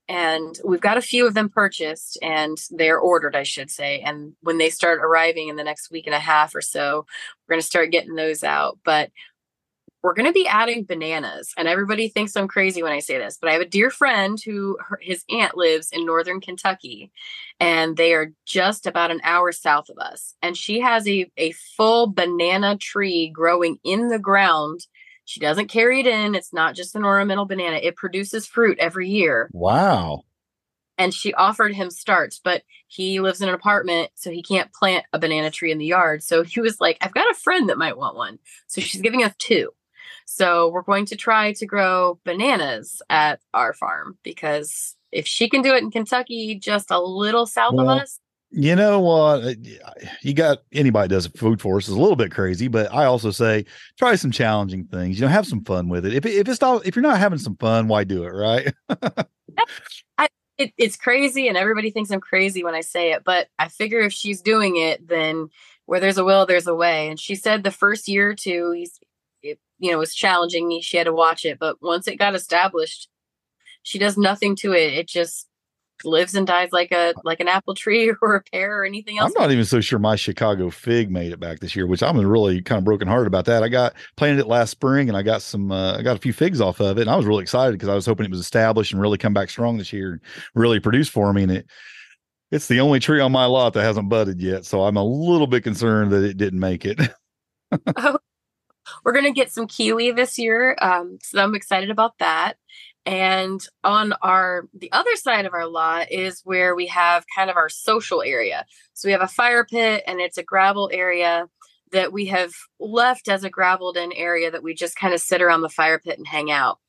And 0.09 0.57
we've 0.65 0.81
got 0.81 0.99
a 0.99 1.03
few 1.03 1.27
of 1.27 1.35
them 1.35 1.49
purchased 1.49 2.17
and 2.23 2.57
they're 2.71 2.99
ordered, 2.99 3.35
I 3.35 3.43
should 3.43 3.71
say. 3.71 4.01
And 4.01 4.35
when 4.41 4.59
they 4.59 4.71
start 4.71 5.01
arriving 5.01 5.49
in 5.49 5.57
the 5.57 5.65
next 5.65 5.91
week 5.91 6.07
and 6.07 6.15
a 6.15 6.21
half 6.21 6.55
or 6.55 6.61
so, 6.61 7.07
we're 7.49 7.55
going 7.55 7.61
to 7.61 7.67
start 7.67 7.91
getting 7.91 8.15
those 8.15 8.45
out. 8.45 8.79
But 8.85 9.11
we're 10.03 10.15
going 10.15 10.27
to 10.27 10.33
be 10.33 10.47
adding 10.47 10.85
bananas. 10.85 11.53
And 11.57 11.67
everybody 11.67 12.09
thinks 12.09 12.37
I'm 12.37 12.49
crazy 12.49 12.83
when 12.83 12.93
I 12.93 13.01
say 13.01 13.19
this, 13.19 13.39
but 13.41 13.51
I 13.51 13.55
have 13.55 13.63
a 13.63 13.67
dear 13.67 13.91
friend 13.91 14.39
who 14.45 14.79
her, 14.81 14.99
his 15.03 15.25
aunt 15.31 15.57
lives 15.57 15.89
in 15.93 16.07
northern 16.07 16.41
Kentucky 16.41 17.11
and 17.59 17.97
they 17.97 18.13
are 18.13 18.33
just 18.45 18.87
about 18.87 19.11
an 19.11 19.21
hour 19.25 19.51
south 19.53 19.89
of 19.89 19.99
us. 19.99 20.35
And 20.43 20.57
she 20.57 20.81
has 20.81 21.09
a, 21.09 21.31
a 21.37 21.53
full 21.77 22.07
banana 22.07 22.77
tree 22.77 23.31
growing 23.31 23.79
in 23.83 24.09
the 24.09 24.19
ground. 24.19 24.87
She 25.25 25.41
doesn't 25.41 25.69
carry 25.69 26.01
it 26.01 26.07
in. 26.07 26.35
It's 26.35 26.53
not 26.53 26.75
just 26.75 26.95
an 26.95 27.05
ornamental 27.05 27.47
banana. 27.47 27.77
It 27.83 27.97
produces 27.97 28.47
fruit 28.47 28.79
every 28.79 29.09
year. 29.09 29.49
Wow. 29.53 30.23
And 30.99 31.13
she 31.13 31.35
offered 31.35 31.75
him 31.75 31.91
starts, 31.91 32.41
but 32.43 32.63
he 32.87 33.21
lives 33.21 33.43
in 33.43 33.49
an 33.49 33.55
apartment, 33.55 34.11
so 34.15 34.31
he 34.31 34.43
can't 34.43 34.73
plant 34.73 35.05
a 35.13 35.19
banana 35.19 35.51
tree 35.51 35.71
in 35.71 35.79
the 35.79 35.85
yard. 35.85 36.23
So 36.23 36.43
he 36.43 36.61
was 36.61 36.81
like, 36.81 36.97
I've 37.03 37.13
got 37.13 37.31
a 37.31 37.35
friend 37.35 37.69
that 37.69 37.77
might 37.77 37.99
want 37.99 38.17
one. 38.17 38.39
So 38.67 38.81
she's 38.81 39.03
giving 39.03 39.23
us 39.23 39.35
two. 39.39 39.71
So 40.27 40.69
we're 40.69 40.83
going 40.83 41.07
to 41.07 41.17
try 41.17 41.53
to 41.53 41.67
grow 41.67 42.19
bananas 42.25 43.01
at 43.09 43.41
our 43.55 43.73
farm 43.73 44.19
because 44.23 44.97
if 45.13 45.27
she 45.27 45.49
can 45.49 45.63
do 45.63 45.73
it 45.73 45.83
in 45.83 45.91
Kentucky, 45.91 46.57
just 46.57 46.91
a 46.91 47.01
little 47.01 47.47
south 47.47 47.75
well, 47.75 47.89
of 47.89 48.03
us. 48.03 48.19
You 48.51 48.75
know 48.75 49.01
what? 49.01 49.45
Uh, 49.45 49.55
you 50.23 50.35
got 50.35 50.59
anybody 50.73 51.09
does 51.09 51.27
a 51.27 51.31
food 51.31 51.61
for 51.61 51.77
us 51.77 51.89
is 51.89 51.95
a 51.95 52.01
little 52.01 52.17
bit 52.17 52.33
crazy, 52.33 52.69
but 52.69 52.93
I 52.93 53.05
also 53.05 53.31
say 53.31 53.65
try 53.99 54.17
some 54.17 54.31
challenging 54.31 54.85
things. 54.87 55.19
You 55.19 55.27
know, 55.27 55.33
have 55.33 55.47
some 55.47 55.65
fun 55.65 55.89
with 55.89 56.05
it. 56.05 56.15
If 56.15 56.27
if 56.27 56.49
it's 56.49 56.61
not 56.61 56.85
if 56.85 56.97
you're 56.97 57.03
not 57.03 57.19
having 57.19 57.39
some 57.39 57.57
fun, 57.57 57.89
why 57.89 58.05
do 58.05 58.25
it? 58.25 58.31
Right? 58.31 58.73
I, 60.19 60.29
it, 60.59 60.73
it's 60.77 60.97
crazy, 60.97 61.49
and 61.49 61.57
everybody 61.57 61.91
thinks 61.91 62.11
I'm 62.11 62.21
crazy 62.21 62.65
when 62.65 62.75
I 62.75 62.81
say 62.81 63.13
it. 63.13 63.25
But 63.25 63.49
I 63.59 63.69
figure 63.69 64.01
if 64.01 64.13
she's 64.13 64.43
doing 64.43 64.77
it, 64.77 65.07
then 65.07 65.49
where 65.87 66.01
there's 66.01 66.19
a 66.19 66.25
will, 66.25 66.47
there's 66.47 66.67
a 66.67 66.75
way. 66.75 67.09
And 67.09 67.19
she 67.19 67.35
said 67.35 67.63
the 67.63 67.71
first 67.71 68.09
year 68.09 68.31
or 68.31 68.35
two, 68.35 68.87
you 69.79 69.91
know, 69.91 69.99
was 69.99 70.15
challenging. 70.15 70.69
Me 70.69 70.81
she 70.83 70.97
had 70.97 71.05
to 71.05 71.13
watch 71.13 71.45
it, 71.45 71.59
but 71.59 71.77
once 71.83 72.09
it 72.09 72.17
got 72.17 72.35
established, 72.35 73.09
she 73.83 73.99
does 73.99 74.17
nothing 74.17 74.57
to 74.57 74.73
it. 74.73 74.95
It 74.95 75.09
just 75.09 75.49
lives 76.05 76.35
and 76.35 76.47
dies 76.47 76.69
like 76.73 76.93
a 76.93 77.15
like 77.25 77.41
an 77.41 77.49
apple 77.49 77.75
tree 77.75 78.13
or 78.23 78.37
a 78.37 78.43
pear 78.43 78.81
or 78.81 78.85
anything 78.85 79.19
else. 79.19 79.33
I'm 79.35 79.43
not 79.43 79.53
even 79.53 79.65
so 79.65 79.81
sure 79.81 79.99
my 79.99 80.17
Chicago 80.17 80.71
fig 80.71 81.11
made 81.11 81.33
it 81.33 81.41
back 81.41 81.61
this 81.61 81.75
year, 81.75 81.87
which 81.87 82.03
I'm 82.03 82.19
really 82.19 82.63
kind 82.63 82.79
of 82.79 82.85
broken 82.85 83.09
hearted 83.09 83.27
about 83.27 83.47
that. 83.47 83.63
I 83.63 83.69
got 83.69 83.95
planted 84.17 84.41
it 84.41 84.47
last 84.47 84.71
spring 84.71 85.09
and 85.09 85.17
I 85.17 85.23
got 85.23 85.43
some 85.43 85.73
uh, 85.73 85.97
I 85.99 86.03
got 86.03 86.17
a 86.17 86.21
few 86.21 86.33
figs 86.33 86.61
off 86.61 86.81
of 86.81 86.99
it 86.99 87.03
and 87.03 87.11
I 87.11 87.17
was 87.17 87.27
really 87.27 87.43
excited 87.43 87.73
because 87.73 87.89
I 87.89 87.95
was 87.95 88.07
hoping 88.07 88.27
it 88.27 88.31
was 88.31 88.41
established 88.41 88.93
and 88.93 89.01
really 89.01 89.19
come 89.19 89.35
back 89.35 89.51
strong 89.51 89.79
this 89.79 89.93
year 89.93 90.13
and 90.13 90.21
really 90.55 90.81
produce 90.81 91.09
for 91.09 91.33
me 91.33 91.43
and 91.43 91.53
it 91.53 91.67
it's 92.51 92.69
the 92.69 92.81
only 92.81 93.01
tree 93.01 93.21
on 93.21 93.33
my 93.33 93.45
lot 93.47 93.73
that 93.73 93.83
hasn't 93.83 94.09
budded 94.09 94.41
yet, 94.41 94.65
so 94.65 94.85
I'm 94.85 94.97
a 94.97 95.05
little 95.05 95.49
bit 95.49 95.65
concerned 95.65 96.13
that 96.13 96.23
it 96.23 96.37
didn't 96.37 96.61
make 96.61 96.85
it. 96.85 97.01
oh, 97.97 98.19
we're 99.05 99.13
going 99.13 99.25
to 99.25 99.31
get 99.31 99.51
some 99.51 99.67
kiwi 99.67 100.13
this 100.13 100.39
year. 100.39 100.77
Um, 100.81 101.19
so 101.23 101.43
I'm 101.43 101.55
excited 101.55 101.91
about 101.91 102.19
that. 102.19 102.55
And 103.07 103.65
on 103.85 104.15
our 104.21 104.69
the 104.75 104.91
other 104.91 105.15
side 105.15 105.47
of 105.47 105.55
our 105.55 105.69
lot 105.69 106.11
is 106.11 106.41
where 106.43 106.75
we 106.75 106.87
have 106.89 107.25
kind 107.37 107.49
of 107.49 107.57
our 107.57 107.69
social 107.69 108.21
area. 108.21 108.67
So 108.95 109.09
we 109.09 109.13
have 109.13 109.23
a 109.23 109.29
fire 109.29 109.65
pit 109.65 110.03
and 110.09 110.21
it's 110.21 110.39
a 110.39 110.43
gravel 110.43 110.91
area 110.93 111.49
that 111.93 112.13
we 112.13 112.27
have 112.27 112.53
left 112.81 113.29
as 113.29 113.45
a 113.45 113.51
graveled 113.51 113.97
in 113.97 114.13
area 114.13 114.51
that 114.51 114.65
we 114.65 114.75
just 114.75 114.97
kind 114.97 115.15
of 115.15 115.21
sit 115.21 115.41
around 115.41 115.61
the 115.61 115.69
fire 115.69 116.01
pit 116.01 116.19
and 116.19 116.27
hang 116.27 116.51
out. 116.51 116.81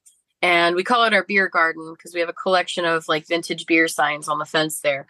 And 0.41 0.75
we 0.75 0.83
call 0.83 1.03
it 1.03 1.13
our 1.13 1.23
beer 1.23 1.49
garden 1.49 1.93
because 1.95 2.15
we 2.15 2.19
have 2.19 2.29
a 2.29 2.33
collection 2.33 2.83
of 2.83 3.07
like 3.07 3.27
vintage 3.27 3.67
beer 3.67 3.87
signs 3.87 4.27
on 4.27 4.39
the 4.39 4.45
fence 4.45 4.79
there. 4.81 5.05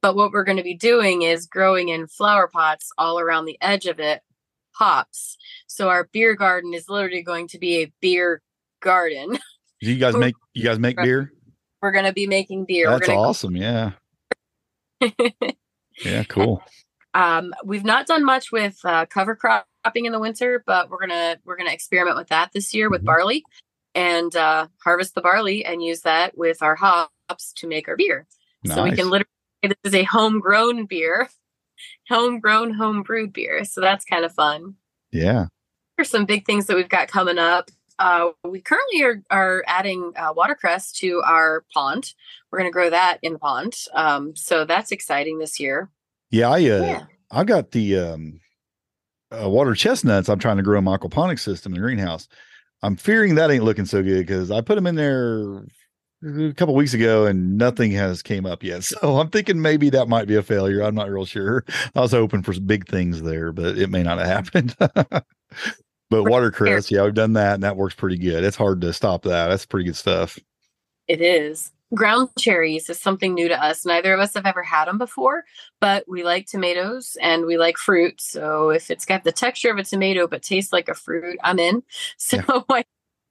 But 0.00 0.14
what 0.14 0.30
we're 0.32 0.44
going 0.44 0.56
to 0.56 0.62
be 0.62 0.76
doing 0.76 1.22
is 1.22 1.46
growing 1.46 1.88
in 1.88 2.06
flower 2.06 2.48
pots 2.48 2.90
all 2.96 3.18
around 3.18 3.44
the 3.44 3.58
edge 3.60 3.86
of 3.86 3.98
it 3.98 4.22
hops. 4.72 5.36
So 5.66 5.88
our 5.88 6.08
beer 6.12 6.34
garden 6.34 6.74
is 6.74 6.88
literally 6.88 7.22
going 7.22 7.48
to 7.48 7.58
be 7.58 7.82
a 7.82 7.92
beer 8.00 8.42
garden. 8.80 9.38
Do 9.80 9.90
you 9.90 9.96
guys 9.96 10.14
make 10.14 10.34
you 10.52 10.62
guys 10.62 10.78
make 10.78 10.96
beer? 10.96 11.32
We're 11.80 11.92
gonna 11.92 12.12
be 12.12 12.26
making 12.26 12.66
beer. 12.66 12.90
That's 12.90 13.08
awesome. 13.08 13.54
Go- 13.54 13.60
yeah. 13.60 13.92
yeah, 16.04 16.24
cool. 16.24 16.62
Um, 17.14 17.54
we've 17.64 17.84
not 17.84 18.06
done 18.06 18.24
much 18.24 18.52
with 18.52 18.78
uh, 18.84 19.06
cover 19.06 19.34
cropping 19.34 20.04
in 20.04 20.12
the 20.12 20.20
winter, 20.20 20.62
but 20.66 20.90
we're 20.90 21.00
gonna 21.00 21.38
we're 21.44 21.56
gonna 21.56 21.72
experiment 21.72 22.16
with 22.16 22.28
that 22.28 22.52
this 22.52 22.74
year 22.74 22.90
with 22.90 23.00
mm-hmm. 23.00 23.06
barley 23.06 23.44
and 23.94 24.34
uh, 24.36 24.68
harvest 24.84 25.14
the 25.14 25.20
barley 25.20 25.64
and 25.64 25.82
use 25.82 26.02
that 26.02 26.36
with 26.36 26.62
our 26.62 26.76
hops 26.76 27.52
to 27.56 27.66
make 27.66 27.88
our 27.88 27.96
beer. 27.96 28.26
Nice. 28.64 28.76
So 28.76 28.84
we 28.84 28.92
can 28.92 29.08
literally 29.08 29.26
this 29.62 29.76
is 29.84 29.94
a 29.94 30.04
homegrown 30.04 30.86
beer 30.86 31.28
homegrown, 32.10 32.74
home 32.74 33.02
brewed 33.02 33.32
beer. 33.32 33.64
So 33.64 33.80
that's 33.80 34.04
kind 34.04 34.24
of 34.24 34.32
fun. 34.32 34.74
Yeah. 35.12 35.46
There's 35.96 36.10
some 36.10 36.26
big 36.26 36.44
things 36.44 36.66
that 36.66 36.76
we've 36.76 36.88
got 36.88 37.08
coming 37.08 37.38
up. 37.38 37.70
Uh, 37.98 38.30
we 38.44 38.60
currently 38.60 39.02
are, 39.02 39.22
are 39.30 39.64
adding 39.66 40.12
uh, 40.16 40.32
watercress 40.34 40.92
to 40.92 41.22
our 41.24 41.64
pond. 41.72 42.14
We're 42.50 42.58
going 42.58 42.70
to 42.70 42.72
grow 42.72 42.90
that 42.90 43.18
in 43.22 43.34
the 43.34 43.38
pond. 43.38 43.76
Um, 43.94 44.34
so 44.34 44.64
that's 44.64 44.90
exciting 44.90 45.38
this 45.38 45.60
year. 45.60 45.90
Yeah, 46.30 46.48
I 46.48 46.54
uh, 46.54 46.56
yeah. 46.58 47.04
I 47.30 47.44
got 47.44 47.72
the 47.72 47.98
um, 47.98 48.40
uh, 49.30 49.48
water 49.48 49.74
chestnuts. 49.74 50.28
I'm 50.28 50.38
trying 50.38 50.56
to 50.56 50.62
grow 50.62 50.78
in 50.78 50.84
my 50.84 50.96
aquaponics 50.96 51.40
system 51.40 51.72
in 51.72 51.80
the 51.80 51.86
greenhouse. 51.86 52.28
I'm 52.82 52.96
fearing 52.96 53.34
that 53.34 53.50
ain't 53.50 53.64
looking 53.64 53.84
so 53.84 54.02
good 54.02 54.26
because 54.26 54.50
I 54.50 54.62
put 54.62 54.76
them 54.76 54.86
in 54.86 54.94
there 54.94 55.64
a 56.22 56.52
couple 56.54 56.74
weeks 56.74 56.94
ago 56.94 57.26
and 57.26 57.56
nothing 57.56 57.92
has 57.92 58.22
came 58.22 58.44
up 58.46 58.62
yet. 58.62 58.84
So 58.84 59.18
I'm 59.18 59.30
thinking 59.30 59.60
maybe 59.60 59.90
that 59.90 60.08
might 60.08 60.28
be 60.28 60.36
a 60.36 60.42
failure. 60.42 60.82
I'm 60.82 60.94
not 60.94 61.10
real 61.10 61.24
sure. 61.24 61.64
I 61.94 62.00
was 62.00 62.12
hoping 62.12 62.42
for 62.42 62.52
some 62.52 62.66
big 62.66 62.86
things 62.88 63.22
there, 63.22 63.52
but 63.52 63.78
it 63.78 63.90
may 63.90 64.02
not 64.02 64.18
have 64.18 64.26
happened. 64.26 64.76
but 64.78 65.24
watercress, 66.10 66.90
yeah, 66.90 67.04
we've 67.04 67.14
done 67.14 67.34
that 67.34 67.54
and 67.54 67.62
that 67.62 67.76
works 67.76 67.94
pretty 67.94 68.18
good. 68.18 68.44
It's 68.44 68.56
hard 68.56 68.80
to 68.82 68.92
stop 68.92 69.22
that. 69.22 69.48
That's 69.48 69.66
pretty 69.66 69.86
good 69.86 69.96
stuff. 69.96 70.38
It 71.08 71.20
is. 71.20 71.72
Ground 71.92 72.28
cherries 72.38 72.88
is 72.88 73.00
something 73.00 73.34
new 73.34 73.48
to 73.48 73.60
us. 73.60 73.84
Neither 73.84 74.14
of 74.14 74.20
us 74.20 74.34
have 74.34 74.46
ever 74.46 74.62
had 74.62 74.84
them 74.84 74.98
before, 74.98 75.44
but 75.80 76.04
we 76.06 76.22
like 76.22 76.46
tomatoes 76.46 77.16
and 77.20 77.46
we 77.46 77.58
like 77.58 77.76
fruit. 77.78 78.20
So 78.20 78.70
if 78.70 78.92
it's 78.92 79.04
got 79.04 79.24
the 79.24 79.32
texture 79.32 79.72
of 79.72 79.78
a 79.78 79.82
tomato 79.82 80.28
but 80.28 80.42
tastes 80.42 80.72
like 80.72 80.88
a 80.88 80.94
fruit, 80.94 81.38
I'm 81.42 81.58
in. 81.58 81.82
So 82.16 82.36
yeah. 82.36 82.60
I 82.68 82.84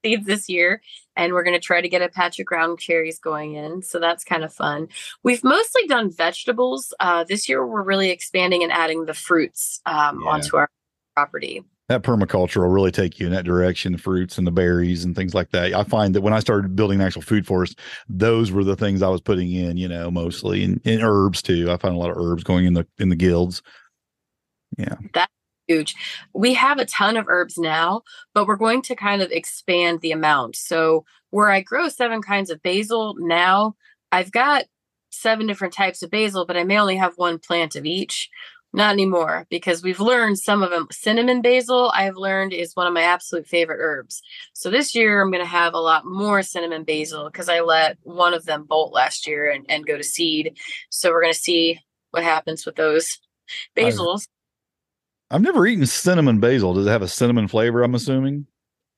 seeds 0.04 0.26
this 0.26 0.48
year 0.48 0.82
and 1.20 1.34
we're 1.34 1.42
going 1.42 1.54
to 1.54 1.60
try 1.60 1.82
to 1.82 1.88
get 1.88 2.00
a 2.00 2.08
patch 2.08 2.40
of 2.40 2.46
ground 2.46 2.78
cherries 2.78 3.18
going 3.18 3.54
in 3.54 3.82
so 3.82 4.00
that's 4.00 4.24
kind 4.24 4.42
of 4.42 4.52
fun. 4.52 4.88
We've 5.22 5.44
mostly 5.44 5.86
done 5.86 6.10
vegetables 6.10 6.94
uh, 6.98 7.24
this 7.24 7.48
year 7.48 7.66
we're 7.66 7.82
really 7.82 8.10
expanding 8.10 8.62
and 8.62 8.72
adding 8.72 9.04
the 9.04 9.14
fruits 9.14 9.80
um, 9.86 10.22
yeah. 10.22 10.30
onto 10.30 10.56
our 10.56 10.68
property. 11.14 11.62
That 11.88 12.02
permaculture 12.02 12.58
will 12.58 12.68
really 12.68 12.92
take 12.92 13.18
you 13.18 13.26
in 13.26 13.32
that 13.32 13.44
direction 13.44 13.92
the 13.92 13.98
fruits 13.98 14.38
and 14.38 14.46
the 14.46 14.52
berries 14.52 15.04
and 15.04 15.14
things 15.14 15.34
like 15.34 15.50
that. 15.50 15.74
I 15.74 15.84
find 15.84 16.14
that 16.14 16.22
when 16.22 16.32
i 16.32 16.40
started 16.40 16.74
building 16.74 17.00
an 17.00 17.06
actual 17.06 17.22
food 17.22 17.46
forest 17.46 17.78
those 18.08 18.50
were 18.50 18.64
the 18.64 18.76
things 18.76 19.02
i 19.02 19.08
was 19.08 19.20
putting 19.20 19.50
in 19.52 19.76
you 19.76 19.88
know 19.88 20.10
mostly 20.10 20.64
and, 20.64 20.80
and 20.84 21.02
herbs 21.02 21.42
too. 21.42 21.70
I 21.70 21.76
find 21.76 21.94
a 21.94 21.98
lot 21.98 22.10
of 22.10 22.16
herbs 22.16 22.44
going 22.44 22.64
in 22.64 22.74
the 22.74 22.86
in 22.98 23.10
the 23.10 23.16
guilds 23.16 23.62
yeah. 24.78 24.94
That 25.14 25.30
huge. 25.70 25.94
We 26.32 26.54
have 26.54 26.78
a 26.78 26.84
ton 26.84 27.16
of 27.16 27.26
herbs 27.28 27.56
now, 27.56 28.02
but 28.34 28.46
we're 28.46 28.56
going 28.56 28.82
to 28.82 28.96
kind 28.96 29.22
of 29.22 29.30
expand 29.30 30.00
the 30.00 30.12
amount. 30.12 30.56
So, 30.56 31.04
where 31.30 31.50
I 31.50 31.60
grow 31.60 31.88
seven 31.88 32.22
kinds 32.22 32.50
of 32.50 32.62
basil 32.62 33.14
now, 33.18 33.76
I've 34.10 34.32
got 34.32 34.64
seven 35.10 35.46
different 35.46 35.74
types 35.74 36.02
of 36.02 36.10
basil, 36.10 36.44
but 36.44 36.56
I 36.56 36.64
may 36.64 36.78
only 36.78 36.96
have 36.96 37.14
one 37.16 37.38
plant 37.38 37.76
of 37.76 37.86
each. 37.86 38.28
Not 38.72 38.92
anymore 38.92 39.48
because 39.50 39.82
we've 39.82 39.98
learned 39.98 40.38
some 40.38 40.62
of 40.62 40.70
them. 40.70 40.86
Cinnamon 40.92 41.42
basil, 41.42 41.90
I've 41.92 42.14
learned 42.14 42.52
is 42.52 42.76
one 42.76 42.86
of 42.86 42.92
my 42.92 43.02
absolute 43.02 43.48
favorite 43.48 43.80
herbs. 43.80 44.22
So 44.52 44.70
this 44.70 44.94
year 44.94 45.20
I'm 45.20 45.32
going 45.32 45.42
to 45.42 45.48
have 45.50 45.74
a 45.74 45.80
lot 45.80 46.04
more 46.06 46.40
cinnamon 46.44 46.84
basil 46.84 47.24
because 47.24 47.48
I 47.48 47.60
let 47.60 47.98
one 48.04 48.32
of 48.32 48.44
them 48.44 48.66
bolt 48.66 48.92
last 48.92 49.26
year 49.26 49.50
and, 49.50 49.66
and 49.68 49.84
go 49.84 49.96
to 49.96 50.04
seed. 50.04 50.56
So 50.88 51.10
we're 51.10 51.22
going 51.22 51.32
to 51.32 51.38
see 51.38 51.80
what 52.12 52.22
happens 52.22 52.64
with 52.64 52.76
those 52.76 53.18
basils. 53.76 54.28
I've 55.30 55.42
never 55.42 55.66
eaten 55.66 55.86
cinnamon 55.86 56.40
basil. 56.40 56.74
Does 56.74 56.86
it 56.86 56.90
have 56.90 57.02
a 57.02 57.08
cinnamon 57.08 57.48
flavor? 57.48 57.82
I'm 57.82 57.94
assuming. 57.94 58.46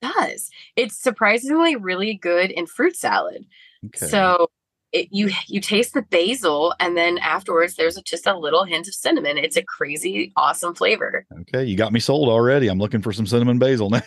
does. 0.01 0.49
It's 0.75 0.97
surprisingly 0.97 1.75
really 1.75 2.15
good 2.15 2.49
in 2.51 2.65
fruit 2.65 2.95
salad. 2.95 3.45
Okay. 3.85 4.07
So 4.07 4.49
it, 4.91 5.09
you 5.11 5.31
you 5.47 5.59
taste 5.59 5.93
the 5.93 6.01
basil, 6.03 6.73
and 6.79 6.95
then 6.95 7.17
afterwards 7.19 7.75
there's 7.75 7.95
just 8.01 8.27
a 8.27 8.37
little 8.37 8.63
hint 8.63 8.87
of 8.87 8.93
cinnamon. 8.93 9.37
It's 9.37 9.57
a 9.57 9.63
crazy 9.63 10.31
awesome 10.35 10.75
flavor. 10.75 11.25
Okay, 11.41 11.63
you 11.65 11.75
got 11.75 11.93
me 11.93 11.99
sold 11.99 12.29
already. 12.29 12.67
I'm 12.67 12.79
looking 12.79 13.01
for 13.01 13.13
some 13.13 13.27
cinnamon 13.27 13.59
basil 13.59 13.89
now. 13.89 14.01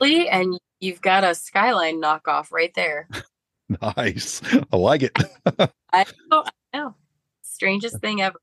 and 0.00 0.58
you've 0.80 1.00
got 1.00 1.24
a 1.24 1.34
skyline 1.34 2.00
knockoff 2.00 2.50
right 2.52 2.72
there. 2.74 3.08
nice. 3.96 4.40
I 4.72 4.76
like 4.76 5.02
it. 5.02 5.12
I 5.92 6.04
know, 6.30 6.44
I 6.44 6.50
know. 6.76 6.94
Strangest 7.42 8.00
thing 8.00 8.22
ever. 8.22 8.40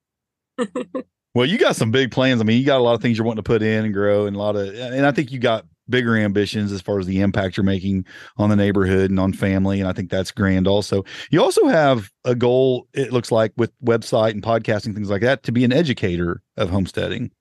well, 1.36 1.46
you 1.46 1.58
got 1.58 1.76
some 1.76 1.92
big 1.92 2.12
plans. 2.12 2.40
I 2.40 2.46
mean, 2.46 2.60
you 2.60 2.66
got 2.66 2.80
a 2.80 2.84
lot 2.84 2.96
of 2.96 3.02
things 3.02 3.18
you're 3.18 3.28
wanting 3.28 3.44
to 3.44 3.48
put 3.48 3.62
in 3.62 3.84
and 3.86 3.94
grow 3.94 4.26
and 4.26 4.36
a 4.36 4.40
lot 4.40 4.56
of 4.56 4.74
and 4.74 5.06
I 5.06 5.12
think 5.12 5.32
you 5.32 5.38
got 5.38 5.66
bigger 5.88 6.16
ambitions 6.16 6.72
as 6.72 6.82
far 6.82 6.98
as 6.98 7.06
the 7.06 7.20
impact 7.20 7.58
you're 7.58 7.64
making 7.64 8.06
on 8.38 8.50
the 8.50 8.56
neighborhood 8.56 9.12
and 9.12 9.20
on 9.20 9.32
family 9.32 9.80
and 9.80 9.88
i 9.88 9.94
think 9.94 10.10
that's 10.10 10.32
grand 10.32 10.68
also. 10.68 11.04
You 11.30 11.44
also 11.44 11.68
have 11.68 12.10
a 12.24 12.34
goal 12.34 12.88
it 12.94 13.14
looks 13.14 13.32
like 13.32 13.52
with 13.58 13.72
website 13.84 14.32
and 14.32 14.42
podcasting 14.42 14.96
things 14.96 15.10
like 15.10 15.22
that 15.22 15.44
to 15.44 15.52
be 15.52 15.64
an 15.64 15.74
educator 15.74 16.42
of 16.58 16.70
homesteading. 16.70 17.32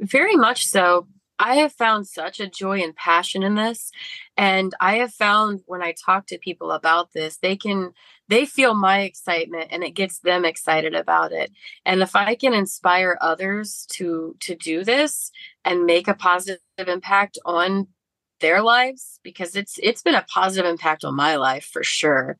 Very 0.00 0.34
much 0.34 0.66
so 0.66 1.06
I 1.40 1.54
have 1.54 1.72
found 1.72 2.06
such 2.06 2.38
a 2.38 2.50
joy 2.50 2.82
and 2.82 2.94
passion 2.94 3.42
in 3.42 3.54
this. 3.54 3.90
And 4.36 4.74
I 4.78 4.96
have 4.96 5.12
found 5.12 5.62
when 5.64 5.82
I 5.82 5.92
talk 5.92 6.26
to 6.26 6.38
people 6.38 6.70
about 6.70 7.14
this, 7.14 7.38
they 7.38 7.56
can, 7.56 7.92
they 8.28 8.44
feel 8.44 8.74
my 8.74 9.00
excitement 9.00 9.68
and 9.70 9.82
it 9.82 9.92
gets 9.92 10.18
them 10.18 10.44
excited 10.44 10.94
about 10.94 11.32
it. 11.32 11.50
And 11.86 12.02
if 12.02 12.14
I 12.14 12.34
can 12.34 12.52
inspire 12.52 13.16
others 13.22 13.86
to, 13.92 14.36
to 14.40 14.54
do 14.54 14.84
this 14.84 15.32
and 15.64 15.86
make 15.86 16.08
a 16.08 16.14
positive 16.14 16.60
impact 16.76 17.38
on 17.46 17.88
their 18.40 18.60
lives, 18.60 19.18
because 19.22 19.56
it's, 19.56 19.78
it's 19.82 20.02
been 20.02 20.14
a 20.14 20.26
positive 20.28 20.70
impact 20.70 21.04
on 21.04 21.16
my 21.16 21.36
life 21.36 21.64
for 21.64 21.82
sure, 21.82 22.36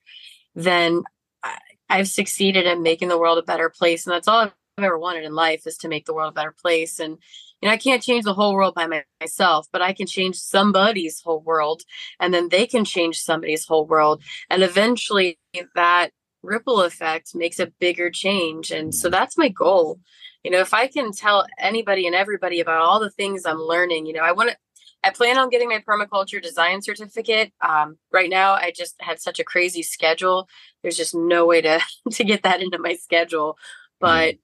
then 0.55 1.05
I, 1.43 1.57
I've 1.89 2.09
succeeded 2.09 2.67
in 2.67 2.83
making 2.83 3.09
the 3.09 3.19
world 3.19 3.39
a 3.39 3.43
better 3.43 3.71
place. 3.71 4.07
And 4.07 4.13
that's 4.13 4.29
all 4.29 4.41
I've 4.41 4.53
ever 4.77 4.99
wanted 4.99 5.25
in 5.25 5.35
life 5.35 5.67
is 5.67 5.79
to 5.79 5.89
make 5.89 6.05
the 6.05 6.15
world 6.15 6.33
a 6.33 6.35
better 6.35 6.55
place. 6.61 7.01
And, 7.01 7.17
you 7.61 7.69
know, 7.69 7.73
I 7.73 7.77
can't 7.77 8.03
change 8.03 8.25
the 8.25 8.35
whole 8.35 8.55
world 8.55 8.75
by 8.75 8.87
my, 8.87 9.05
myself, 9.21 9.67
but 9.73 9.83
I 9.83 9.93
can 9.93 10.07
change 10.07 10.37
somebody's 10.37 11.21
whole 11.21 11.41
world 11.41 11.83
and 12.19 12.33
then 12.33 12.49
they 12.49 12.67
can 12.67 12.85
change 12.85 13.21
somebody's 13.21 13.67
whole 13.67 13.87
world. 13.87 14.23
And 14.49 14.63
eventually 14.63 15.39
that 15.75 16.11
ripple 16.43 16.81
effect 16.83 17.35
makes 17.35 17.59
a 17.59 17.73
bigger 17.79 18.11
change. 18.11 18.71
And 18.71 18.95
so 18.95 19.11
that's 19.11 19.37
my 19.37 19.49
goal. 19.49 20.01
You 20.43 20.51
know, 20.51 20.61
if 20.61 20.73
I 20.73 20.87
can 20.87 21.13
tell 21.13 21.47
anybody 21.59 22.07
and 22.07 22.17
everybody 22.17 22.61
about 22.61 22.81
all 22.81 22.99
the 22.99 23.11
things 23.11 23.45
I'm 23.45 23.61
learning, 23.61 24.07
you 24.07 24.15
know, 24.15 24.23
I 24.23 24.33
want 24.33 24.51
to, 24.51 24.57
I 25.05 25.11
plan 25.11 25.39
on 25.39 25.51
getting 25.51 25.69
my 25.69 25.83
permaculture 25.87 26.43
design 26.43 26.83
certificate. 26.83 27.53
Um, 27.61 27.99
right 28.13 28.29
now, 28.29 28.53
I 28.53 28.73
just 28.75 28.97
had 29.01 29.21
such 29.21 29.39
a 29.39 29.45
crazy 29.45 29.83
schedule. 29.83 30.49
There's 30.83 30.97
just 30.97 31.15
no 31.15 31.47
way 31.47 31.61
to 31.63 31.81
to 32.11 32.25
get 32.25 32.43
that 32.43 32.63
into 32.63 32.79
my 32.79 32.95
schedule. 32.95 33.59
But 33.99 34.37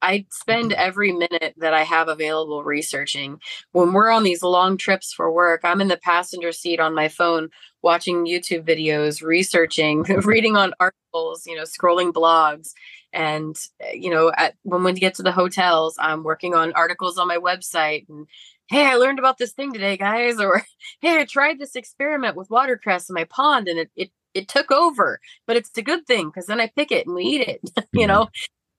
I 0.00 0.26
spend 0.30 0.72
every 0.72 1.12
minute 1.12 1.54
that 1.56 1.74
I 1.74 1.82
have 1.82 2.08
available 2.08 2.62
researching. 2.62 3.40
When 3.72 3.92
we're 3.92 4.10
on 4.10 4.22
these 4.22 4.42
long 4.42 4.76
trips 4.76 5.12
for 5.12 5.32
work, 5.32 5.60
I'm 5.64 5.80
in 5.80 5.88
the 5.88 5.96
passenger 5.96 6.52
seat 6.52 6.80
on 6.80 6.94
my 6.94 7.08
phone 7.08 7.50
watching 7.82 8.26
YouTube 8.26 8.64
videos, 8.64 9.22
researching, 9.22 10.02
reading 10.24 10.56
on 10.56 10.74
articles, 10.80 11.46
you 11.46 11.56
know, 11.56 11.64
scrolling 11.64 12.12
blogs. 12.12 12.72
And, 13.12 13.56
eh, 13.80 13.92
you 13.94 14.10
know, 14.10 14.32
at, 14.36 14.54
when 14.62 14.84
we 14.84 14.92
get 14.92 15.14
to 15.16 15.22
the 15.22 15.32
hotels, 15.32 15.96
I'm 15.98 16.22
working 16.22 16.54
on 16.54 16.72
articles 16.72 17.18
on 17.18 17.28
my 17.28 17.38
website 17.38 18.08
and, 18.08 18.26
hey, 18.68 18.86
I 18.86 18.96
learned 18.96 19.18
about 19.18 19.38
this 19.38 19.52
thing 19.52 19.72
today, 19.72 19.96
guys. 19.96 20.36
Or, 20.40 20.62
hey, 21.00 21.18
I 21.20 21.24
tried 21.24 21.58
this 21.58 21.74
experiment 21.74 22.36
with 22.36 22.50
watercress 22.50 23.08
in 23.08 23.14
my 23.14 23.24
pond 23.24 23.68
and 23.68 23.78
it, 23.78 23.90
it, 23.96 24.10
it 24.34 24.48
took 24.48 24.70
over, 24.70 25.20
but 25.46 25.56
it's 25.56 25.76
a 25.76 25.82
good 25.82 26.06
thing 26.06 26.28
because 26.28 26.46
then 26.46 26.60
I 26.60 26.68
pick 26.68 26.92
it 26.92 27.06
and 27.06 27.14
we 27.14 27.24
eat 27.24 27.48
it, 27.48 27.60
you 27.92 28.06
know? 28.06 28.28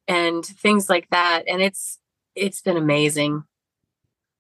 And 0.10 0.46
things 0.46 0.90
like 0.90 1.10
that. 1.12 1.44
And 1.48 1.62
it's 1.62 2.00
it's 2.36 2.62
been 2.62 2.76
amazing. 2.76 3.44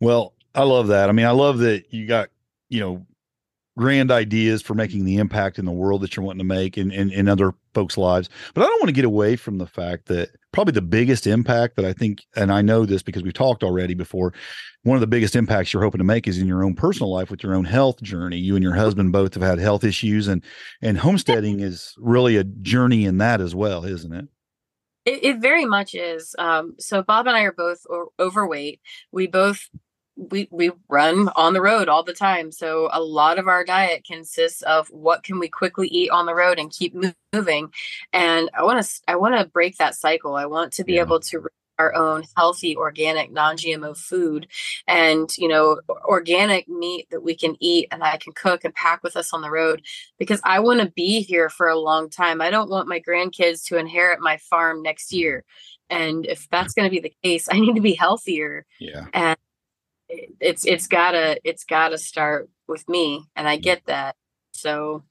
Well, 0.02 0.34
I 0.56 0.64
love 0.64 0.88
that. 0.88 1.10
I 1.10 1.12
mean, 1.14 1.26
I 1.26 1.32
love 1.32 1.60
that 1.60 1.94
you 1.94 2.08
got, 2.08 2.30
you 2.70 2.80
know, 2.80 3.06
grand 3.78 4.12
ideas 4.12 4.62
for 4.62 4.74
making 4.74 5.06
the 5.06 5.18
impact 5.18 5.58
in 5.58 5.66
the 5.66 5.72
world 5.72 6.02
that 6.02 6.16
you're 6.16 6.26
wanting 6.26 6.40
to 6.40 6.44
make 6.44 6.78
in, 6.78 6.92
in, 6.92 7.12
in 7.12 7.30
other 7.30 7.54
folks' 7.74 7.98
lives. 7.98 8.30
But 8.54 8.64
I 8.64 8.68
don't 8.68 8.82
want 8.82 8.90
to 8.90 8.94
get 8.94 9.06
away 9.06 9.36
from 9.36 9.58
the 9.58 9.68
fact 9.68 10.08
that 10.08 10.30
probably 10.52 10.74
the 10.74 10.82
biggest 10.82 11.28
impact 11.28 11.76
that 11.76 11.86
I 11.86 11.94
think, 11.94 12.26
and 12.36 12.52
I 12.52 12.62
know 12.62 12.86
this 12.86 13.02
because 13.02 13.24
we've 13.24 13.34
talked 13.34 13.64
already 13.64 13.94
before, 13.94 14.34
one 14.84 14.96
of 14.96 15.02
the 15.02 15.08
biggest 15.08 15.36
impacts 15.36 15.72
you're 15.72 15.84
hoping 15.84 16.00
to 16.00 16.06
make 16.06 16.28
is 16.28 16.40
in 16.40 16.48
your 16.48 16.64
own 16.64 16.74
personal 16.74 17.12
life 17.12 17.30
with 17.30 17.44
your 17.44 17.54
own 17.54 17.66
health 17.66 18.02
journey. 18.02 18.38
You 18.38 18.56
and 18.56 18.64
your 18.64 18.76
husband 18.76 19.12
both 19.12 19.34
have 19.34 19.44
had 19.44 19.60
health 19.60 19.84
issues 19.84 20.28
and 20.28 20.44
and 20.82 20.98
homesteading 20.98 21.60
is 21.62 21.94
really 21.98 22.38
a 22.38 22.44
journey 22.44 23.06
in 23.06 23.18
that 23.20 23.40
as 23.40 23.54
well, 23.54 23.86
isn't 23.86 24.14
it? 24.14 24.28
It, 25.10 25.24
it 25.24 25.38
very 25.40 25.66
much 25.66 25.96
is. 25.96 26.36
Um, 26.38 26.76
so 26.78 27.02
Bob 27.02 27.26
and 27.26 27.36
I 27.36 27.42
are 27.42 27.52
both 27.52 27.86
o- 27.90 28.14
overweight. 28.20 28.80
We 29.12 29.26
both 29.26 29.68
we 30.16 30.48
we 30.52 30.72
run 30.88 31.30
on 31.36 31.54
the 31.54 31.62
road 31.62 31.90
all 31.90 32.04
the 32.04 32.14
time. 32.14 32.52
So 32.52 32.90
a 32.92 33.02
lot 33.02 33.40
of 33.40 33.48
our 33.48 33.64
diet 33.64 34.04
consists 34.06 34.62
of 34.62 34.88
what 34.90 35.24
can 35.24 35.40
we 35.40 35.48
quickly 35.48 35.88
eat 35.88 36.12
on 36.12 36.26
the 36.26 36.36
road 36.36 36.60
and 36.60 36.72
keep 36.72 36.94
moving. 37.34 37.72
And 38.14 38.52
I 38.54 38.64
want 38.64 38.86
to 38.86 39.02
I 39.08 39.16
want 39.16 39.40
to 39.40 39.46
break 39.46 39.78
that 39.78 39.96
cycle. 39.96 40.36
I 40.36 40.46
want 40.46 40.74
to 40.74 40.84
be 40.84 40.94
yeah. 40.94 41.02
able 41.02 41.22
to 41.22 41.48
our 41.80 41.96
own 41.96 42.24
healthy 42.38 42.76
organic 42.76 43.32
non-gmo 43.32 43.98
food. 43.98 44.48
And 44.88 45.30
you 45.38 45.48
know 45.48 45.80
organic 46.06 46.68
meat 46.68 47.08
that 47.10 47.24
we 47.24 47.36
can 47.36 47.56
eat 47.60 47.88
and 47.92 48.04
i 48.04 48.18
can 48.18 48.34
cook 48.34 48.64
and 48.64 48.74
pack 48.74 49.04
with 49.04 49.16
us 49.16 49.34
on 49.34 49.42
the 49.42 49.50
road 49.50 49.82
because 50.18 50.42
i 50.44 50.60
want 50.60 50.82
to 50.82 50.92
be 50.92 51.22
here 51.22 51.50
for 51.50 51.68
a 51.68 51.80
long 51.80 52.10
time. 52.10 52.42
I 52.42 52.50
don't 52.50 52.70
want 52.70 52.88
my 52.88 53.00
grandkids 53.00 53.64
to 53.66 53.78
inherit 53.78 54.20
my 54.20 54.38
farm 54.38 54.82
next 54.82 55.14
year. 55.14 55.44
And 55.90 56.26
if 56.26 56.48
that's 56.52 56.74
going 56.74 56.88
to 56.88 56.92
be 56.92 57.00
the 57.00 57.14
case 57.24 57.48
i 57.52 57.60
need 57.60 57.76
to 57.76 57.82
be 57.82 57.94
healthier. 57.94 58.66
Yeah. 58.80 59.06
And 59.14 59.38
it's 60.40 60.66
it's 60.66 60.88
gotta 60.88 61.40
it's 61.44 61.64
gotta 61.64 61.98
start 61.98 62.50
with 62.68 62.88
me 62.90 63.24
and 63.36 63.48
i 63.48 63.58
get 63.58 63.86
that. 63.86 64.16
So 64.52 65.04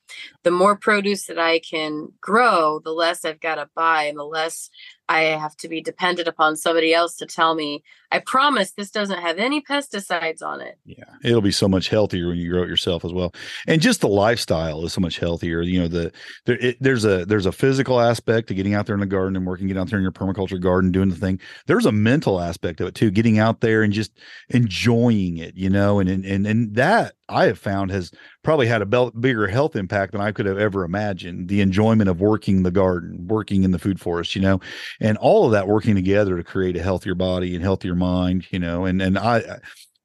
the 0.45 0.51
more 0.51 0.77
produce 0.77 1.27
that 1.27 1.39
I 1.39 1.59
can 1.61 2.13
grow, 2.21 2.81
the 2.85 2.93
less 2.93 3.25
I've 3.25 3.41
got 3.41 3.55
to 3.55 3.69
buy 3.75 4.05
and 4.05 4.19
the 4.19 4.25
less 4.25 4.69
I 5.09 5.21
have 5.21 5.57
to 5.59 5.69
be 5.69 5.81
dependent 5.81 6.29
upon 6.29 6.57
somebody 6.57 6.93
else 6.93 7.17
to 7.17 7.27
tell 7.27 7.55
me, 7.55 7.83
I 8.11 8.21
promise 8.21 8.73
this 8.73 8.91
doesn't 8.91 9.21
have 9.21 9.39
any 9.39 9.61
pesticides 9.61 10.43
on 10.43 10.61
it. 10.61 10.79
Yeah. 10.87 11.05
It'll 11.23 11.43
be 11.43 11.53
so 11.53 11.69
much 11.69 11.89
healthier 11.89 12.29
when 12.29 12.39
you 12.39 12.51
grow 12.51 12.63
it 12.63 12.69
yourself 12.69 13.05
as 13.05 13.13
well. 13.13 13.35
And 13.67 13.83
just 13.83 14.01
the 14.01 14.09
lifestyle 14.09 14.85
is 14.85 14.95
so 14.95 15.01
much 15.01 15.19
healthier. 15.19 15.61
You 15.61 15.81
know, 15.81 15.89
the 15.89 16.13
there, 16.47 16.59
it, 16.59 16.77
there's 16.81 17.05
a 17.05 17.27
there's 17.27 17.47
a 17.47 17.53
physical 17.53 18.01
aspect 18.01 18.49
to 18.49 18.55
getting 18.55 18.75
out 18.75 18.87
there 18.87 18.95
in 18.95 19.01
the 19.01 19.07
garden 19.07 19.37
and 19.37 19.47
working, 19.47 19.67
getting 19.67 19.81
out 19.81 19.91
there 19.91 19.99
in 19.99 20.03
your 20.03 20.13
permaculture 20.13 20.61
garden, 20.61 20.91
doing 20.91 21.11
the 21.11 21.17
thing. 21.17 21.39
There's 21.67 21.87
a 21.87 21.93
mental 21.93 22.41
aspect 22.41 22.81
of 22.81 22.89
it 22.89 22.95
too, 22.95 23.11
getting 23.11 23.39
out 23.39 23.61
there 23.61 23.83
and 23.83 23.93
just 23.93 24.19
enjoying 24.49 25.39
it, 25.39 25.55
you 25.55 25.69
know, 25.69 26.01
and 26.01 26.09
and 26.09 26.47
and, 26.47 26.75
that 26.75 27.15
I 27.29 27.45
have 27.47 27.59
found 27.59 27.91
has 27.91 28.11
probably 28.43 28.67
had 28.67 28.81
a 28.81 28.87
be- 28.87 29.11
bigger 29.21 29.47
health 29.47 29.77
impact 29.77 30.13
than 30.13 30.21
I 30.21 30.33
could 30.33 30.47
have 30.47 30.59
ever 30.59 30.85
imagined. 30.85 31.49
The 31.49 31.61
enjoyment 31.61 32.09
of 32.09 32.21
working 32.21 32.63
the 32.63 32.71
garden, 32.71 33.27
working 33.27 33.65
in 33.65 33.71
the 33.71 33.79
food 33.79 34.01
forest, 34.01 34.35
you 34.35 34.41
know, 34.41 34.61
and 35.01 35.17
all 35.19 35.47
of 35.47 35.53
that 35.53 35.69
working 35.69 35.95
together 35.95 36.37
to 36.37 36.45
create 36.45 36.77
a 36.77 36.83
healthier 36.83 37.15
body 37.15 37.55
and 37.55 37.63
healthier 37.63 37.95
mind, 37.95 38.47
you 38.51 38.59
know, 38.59 38.85
and 38.85 39.01
and 39.01 39.19
I 39.19 39.59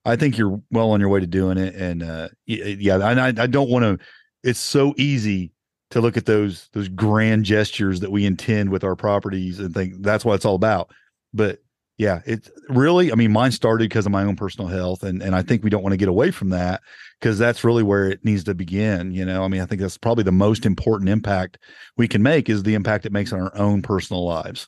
I 0.06 0.16
think 0.16 0.38
you're 0.38 0.62
well 0.72 0.92
on 0.92 1.00
your 1.00 1.10
way 1.10 1.20
to 1.20 1.28
doing 1.28 1.58
it. 1.58 1.76
And 1.76 2.04
uh, 2.04 2.30
yeah, 2.46 2.98
I 2.98 3.28
I 3.28 3.48
don't 3.48 3.70
want 3.70 3.84
to. 3.84 4.06
It's 4.44 4.60
so 4.60 4.94
easy 4.98 5.52
to 5.92 6.02
look 6.02 6.18
at 6.18 6.26
those 6.26 6.70
those 6.74 6.90
grand 6.90 7.46
gestures 7.46 8.00
that 8.02 8.12
we 8.12 8.26
intend 8.26 8.70
with 8.70 8.84
our 8.84 8.96
properties 8.96 9.60
and 9.60 9.74
think 9.74 9.96
that's 10.02 10.26
what 10.26 10.36
it's 10.36 10.46
all 10.46 10.56
about. 10.56 10.92
But 11.34 11.60
yeah, 11.98 12.22
it 12.26 12.50
really, 12.70 13.12
I 13.12 13.16
mean, 13.16 13.32
mine 13.32 13.52
started 13.52 13.88
because 13.88 14.06
of 14.06 14.12
my 14.12 14.24
own 14.24 14.36
personal 14.36 14.68
health. 14.68 15.04
And, 15.04 15.22
and 15.22 15.36
I 15.36 15.44
think 15.44 15.64
we 15.64 15.70
don't 15.70 15.84
want 15.84 15.94
to 15.94 15.98
get 15.98 16.08
away 16.08 16.32
from 16.32 16.50
that 16.50 16.82
because 17.20 17.38
that's 17.38 17.64
really 17.64 17.84
where 17.84 18.10
it 18.10 18.26
needs 18.26 18.44
to 18.46 18.56
begin. 18.56 19.12
You 19.12 19.26
know, 19.26 19.44
I 19.44 19.48
mean, 19.48 19.62
I 19.62 19.66
think 19.66 19.80
that's 19.80 19.98
probably 19.98 20.24
the 20.24 20.32
most 20.32 20.66
important 20.66 21.10
impact 21.10 21.60
we 21.96 22.08
can 22.08 22.24
make 22.24 22.50
is 22.50 22.64
the 22.64 22.74
impact 22.74 23.06
it 23.06 23.12
makes 23.12 23.32
on 23.32 23.42
our 23.42 23.56
own 23.56 23.82
personal 23.84 24.26
lives. 24.26 24.68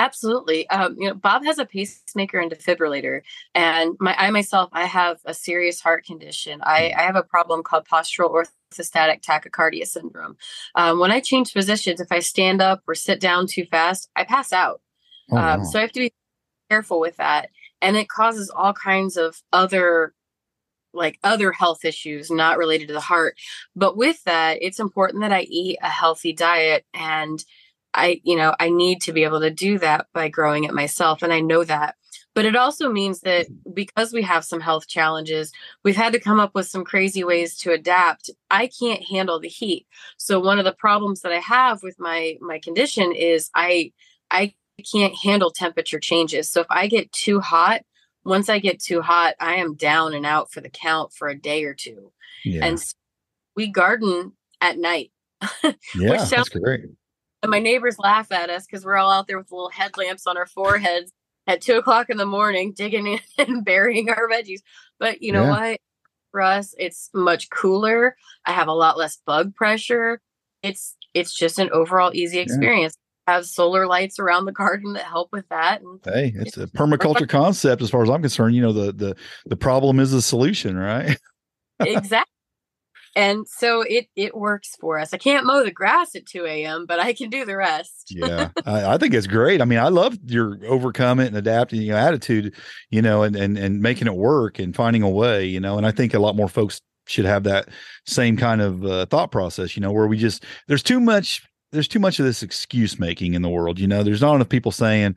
Absolutely. 0.00 0.66
Um, 0.70 0.96
you 0.98 1.08
know, 1.08 1.14
Bob 1.14 1.44
has 1.44 1.58
a 1.58 1.66
pacemaker 1.66 2.38
and 2.38 2.50
defibrillator, 2.50 3.20
and 3.54 3.96
my 4.00 4.14
I 4.16 4.30
myself, 4.30 4.70
I 4.72 4.86
have 4.86 5.18
a 5.26 5.34
serious 5.34 5.78
heart 5.78 6.06
condition. 6.06 6.62
I, 6.62 6.94
I 6.96 7.02
have 7.02 7.16
a 7.16 7.22
problem 7.22 7.62
called 7.62 7.86
postural 7.86 8.32
orthostatic 8.32 9.20
tachycardia 9.20 9.86
syndrome. 9.86 10.38
Um, 10.74 11.00
when 11.00 11.10
I 11.10 11.20
change 11.20 11.52
positions, 11.52 12.00
if 12.00 12.10
I 12.10 12.20
stand 12.20 12.62
up 12.62 12.82
or 12.88 12.94
sit 12.94 13.20
down 13.20 13.46
too 13.46 13.66
fast, 13.66 14.08
I 14.16 14.24
pass 14.24 14.54
out. 14.54 14.80
Oh, 15.32 15.36
um, 15.36 15.60
wow. 15.60 15.64
So 15.64 15.78
I 15.78 15.82
have 15.82 15.92
to 15.92 16.00
be 16.00 16.14
careful 16.70 16.98
with 16.98 17.18
that. 17.18 17.50
And 17.82 17.94
it 17.94 18.08
causes 18.08 18.48
all 18.48 18.72
kinds 18.72 19.18
of 19.18 19.42
other 19.52 20.14
like 20.94 21.18
other 21.22 21.52
health 21.52 21.84
issues 21.84 22.30
not 22.30 22.56
related 22.56 22.88
to 22.88 22.94
the 22.94 23.00
heart. 23.00 23.36
But 23.76 23.98
with 23.98 24.24
that, 24.24 24.62
it's 24.62 24.80
important 24.80 25.20
that 25.20 25.32
I 25.32 25.42
eat 25.42 25.78
a 25.82 25.90
healthy 25.90 26.32
diet 26.32 26.86
and 26.94 27.44
I, 27.94 28.20
you 28.24 28.36
know, 28.36 28.54
I 28.60 28.70
need 28.70 29.02
to 29.02 29.12
be 29.12 29.24
able 29.24 29.40
to 29.40 29.50
do 29.50 29.78
that 29.78 30.06
by 30.12 30.28
growing 30.28 30.64
it 30.64 30.72
myself. 30.72 31.22
And 31.22 31.32
I 31.32 31.40
know 31.40 31.64
that. 31.64 31.96
But 32.34 32.44
it 32.44 32.54
also 32.54 32.90
means 32.90 33.20
that 33.20 33.46
because 33.74 34.12
we 34.12 34.22
have 34.22 34.44
some 34.44 34.60
health 34.60 34.86
challenges, 34.86 35.52
we've 35.82 35.96
had 35.96 36.12
to 36.12 36.20
come 36.20 36.38
up 36.38 36.54
with 36.54 36.68
some 36.68 36.84
crazy 36.84 37.24
ways 37.24 37.56
to 37.58 37.72
adapt. 37.72 38.30
I 38.50 38.68
can't 38.68 39.02
handle 39.02 39.40
the 39.40 39.48
heat. 39.48 39.86
So 40.16 40.38
one 40.38 40.58
of 40.58 40.64
the 40.64 40.72
problems 40.72 41.22
that 41.22 41.32
I 41.32 41.40
have 41.40 41.82
with 41.82 41.98
my 41.98 42.36
my 42.40 42.60
condition 42.60 43.12
is 43.12 43.50
I 43.54 43.92
I 44.30 44.54
can't 44.92 45.14
handle 45.16 45.50
temperature 45.50 45.98
changes. 45.98 46.48
So 46.48 46.60
if 46.60 46.68
I 46.70 46.86
get 46.86 47.10
too 47.10 47.40
hot, 47.40 47.82
once 48.24 48.48
I 48.48 48.60
get 48.60 48.80
too 48.80 49.02
hot, 49.02 49.34
I 49.40 49.56
am 49.56 49.74
down 49.74 50.14
and 50.14 50.24
out 50.24 50.52
for 50.52 50.60
the 50.60 50.70
count 50.70 51.12
for 51.12 51.28
a 51.28 51.38
day 51.38 51.64
or 51.64 51.74
two. 51.74 52.12
Yeah. 52.44 52.64
And 52.64 52.80
so 52.80 52.94
we 53.56 53.68
garden 53.68 54.32
at 54.60 54.78
night. 54.78 55.10
yeah, 55.94 56.18
sounds, 56.18 56.30
that's 56.30 56.48
great. 56.50 56.84
And 57.42 57.50
my 57.50 57.58
neighbors 57.58 57.98
laugh 57.98 58.30
at 58.32 58.50
us 58.50 58.66
because 58.66 58.84
we're 58.84 58.96
all 58.96 59.10
out 59.10 59.26
there 59.26 59.38
with 59.38 59.50
little 59.50 59.70
headlamps 59.70 60.26
on 60.26 60.36
our 60.36 60.46
foreheads 60.46 61.12
at 61.46 61.60
two 61.60 61.78
o'clock 61.78 62.10
in 62.10 62.16
the 62.16 62.26
morning, 62.26 62.72
digging 62.76 63.06
in 63.06 63.20
and 63.38 63.64
burying 63.64 64.10
our 64.10 64.28
veggies. 64.28 64.60
But 64.98 65.22
you 65.22 65.32
know 65.32 65.44
yeah. 65.44 65.50
what? 65.50 65.80
For 66.30 66.42
us, 66.42 66.74
it's 66.78 67.10
much 67.12 67.50
cooler. 67.50 68.14
I 68.44 68.52
have 68.52 68.68
a 68.68 68.72
lot 68.72 68.96
less 68.96 69.18
bug 69.26 69.54
pressure. 69.54 70.20
It's 70.62 70.96
it's 71.12 71.34
just 71.34 71.58
an 71.58 71.70
overall 71.72 72.12
easy 72.14 72.38
experience. 72.38 72.94
Yeah. 73.26 73.34
Have 73.34 73.46
solar 73.46 73.86
lights 73.86 74.18
around 74.18 74.44
the 74.44 74.52
garden 74.52 74.92
that 74.94 75.04
help 75.04 75.30
with 75.32 75.48
that. 75.48 75.82
And 75.82 76.00
hey, 76.04 76.32
it's, 76.36 76.56
it's 76.56 76.58
a 76.58 76.66
permaculture 76.76 77.28
concept 77.28 77.82
as 77.82 77.90
far 77.90 78.02
as 78.02 78.10
I'm 78.10 78.20
concerned. 78.20 78.54
You 78.54 78.62
know, 78.62 78.72
the 78.72 78.92
the 78.92 79.16
the 79.46 79.56
problem 79.56 79.98
is 79.98 80.12
the 80.12 80.22
solution, 80.22 80.76
right? 80.76 81.18
exactly 81.80 82.39
and 83.16 83.46
so 83.48 83.82
it 83.82 84.06
it 84.14 84.36
works 84.36 84.76
for 84.80 84.98
us. 84.98 85.12
I 85.12 85.18
can't 85.18 85.44
mow 85.44 85.64
the 85.64 85.72
grass 85.72 86.14
at 86.14 86.26
2 86.26 86.46
a.m., 86.46 86.86
but 86.86 87.00
I 87.00 87.12
can 87.12 87.28
do 87.28 87.44
the 87.44 87.56
rest. 87.56 88.06
yeah, 88.10 88.50
I, 88.64 88.94
I, 88.94 88.98
think 88.98 89.14
it's 89.14 89.26
great. 89.26 89.60
I 89.60 89.64
mean, 89.64 89.78
I 89.78 89.88
love 89.88 90.16
your 90.26 90.58
overcome 90.66 91.18
it 91.18 91.26
and 91.26 91.36
adapting 91.36 91.82
your 91.82 91.96
attitude, 91.96 92.54
you 92.90 93.02
know, 93.02 93.22
and 93.22 93.34
and 93.34 93.58
and 93.58 93.80
making 93.80 94.06
it 94.06 94.14
work 94.14 94.58
and 94.58 94.74
finding 94.74 95.02
a 95.02 95.10
way, 95.10 95.44
you 95.44 95.60
know. 95.60 95.76
And 95.76 95.86
I 95.86 95.90
think 95.90 96.14
a 96.14 96.20
lot 96.20 96.36
more 96.36 96.48
folks 96.48 96.80
should 97.06 97.24
have 97.24 97.42
that 97.44 97.68
same 98.06 98.36
kind 98.36 98.60
of 98.60 98.84
uh, 98.84 99.06
thought 99.06 99.32
process, 99.32 99.76
you 99.76 99.82
know, 99.82 99.90
where 99.92 100.06
we 100.06 100.16
just 100.16 100.44
there's 100.68 100.82
too 100.82 101.00
much 101.00 101.42
there's 101.72 101.88
too 101.88 101.98
much 101.98 102.18
of 102.18 102.24
this 102.24 102.42
excuse 102.42 102.98
making 102.98 103.34
in 103.34 103.42
the 103.42 103.48
world, 103.48 103.78
you 103.78 103.86
know. 103.88 104.02
There's 104.02 104.22
not 104.22 104.34
enough 104.34 104.48
people 104.48 104.72
saying. 104.72 105.16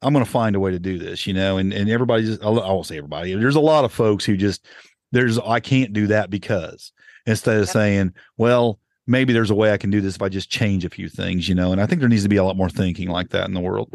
I'm 0.00 0.12
going 0.12 0.24
to 0.24 0.30
find 0.30 0.54
a 0.54 0.60
way 0.60 0.70
to 0.70 0.78
do 0.78 0.96
this, 0.96 1.26
you 1.26 1.34
know, 1.34 1.56
and 1.56 1.72
and 1.72 1.88
everybody 1.90 2.24
just 2.24 2.42
I 2.42 2.50
won't 2.50 2.86
say 2.86 2.98
everybody. 2.98 3.34
There's 3.34 3.56
a 3.56 3.60
lot 3.60 3.84
of 3.84 3.92
folks 3.92 4.24
who 4.24 4.36
just 4.36 4.66
there's 5.12 5.38
I 5.38 5.60
can't 5.60 5.92
do 5.92 6.08
that 6.08 6.30
because 6.30 6.92
instead 7.26 7.58
of 7.58 7.68
saying, 7.68 8.14
well, 8.36 8.78
maybe 9.06 9.32
there's 9.32 9.50
a 9.50 9.54
way 9.54 9.72
I 9.72 9.76
can 9.78 9.90
do 9.90 10.00
this 10.00 10.16
if 10.16 10.22
I 10.22 10.28
just 10.28 10.50
change 10.50 10.84
a 10.84 10.90
few 10.90 11.08
things, 11.08 11.48
you 11.48 11.54
know. 11.54 11.72
And 11.72 11.80
I 11.80 11.86
think 11.86 12.00
there 12.00 12.08
needs 12.08 12.22
to 12.22 12.28
be 12.28 12.36
a 12.36 12.44
lot 12.44 12.56
more 12.56 12.70
thinking 12.70 13.08
like 13.08 13.30
that 13.30 13.48
in 13.48 13.54
the 13.54 13.60
world. 13.60 13.90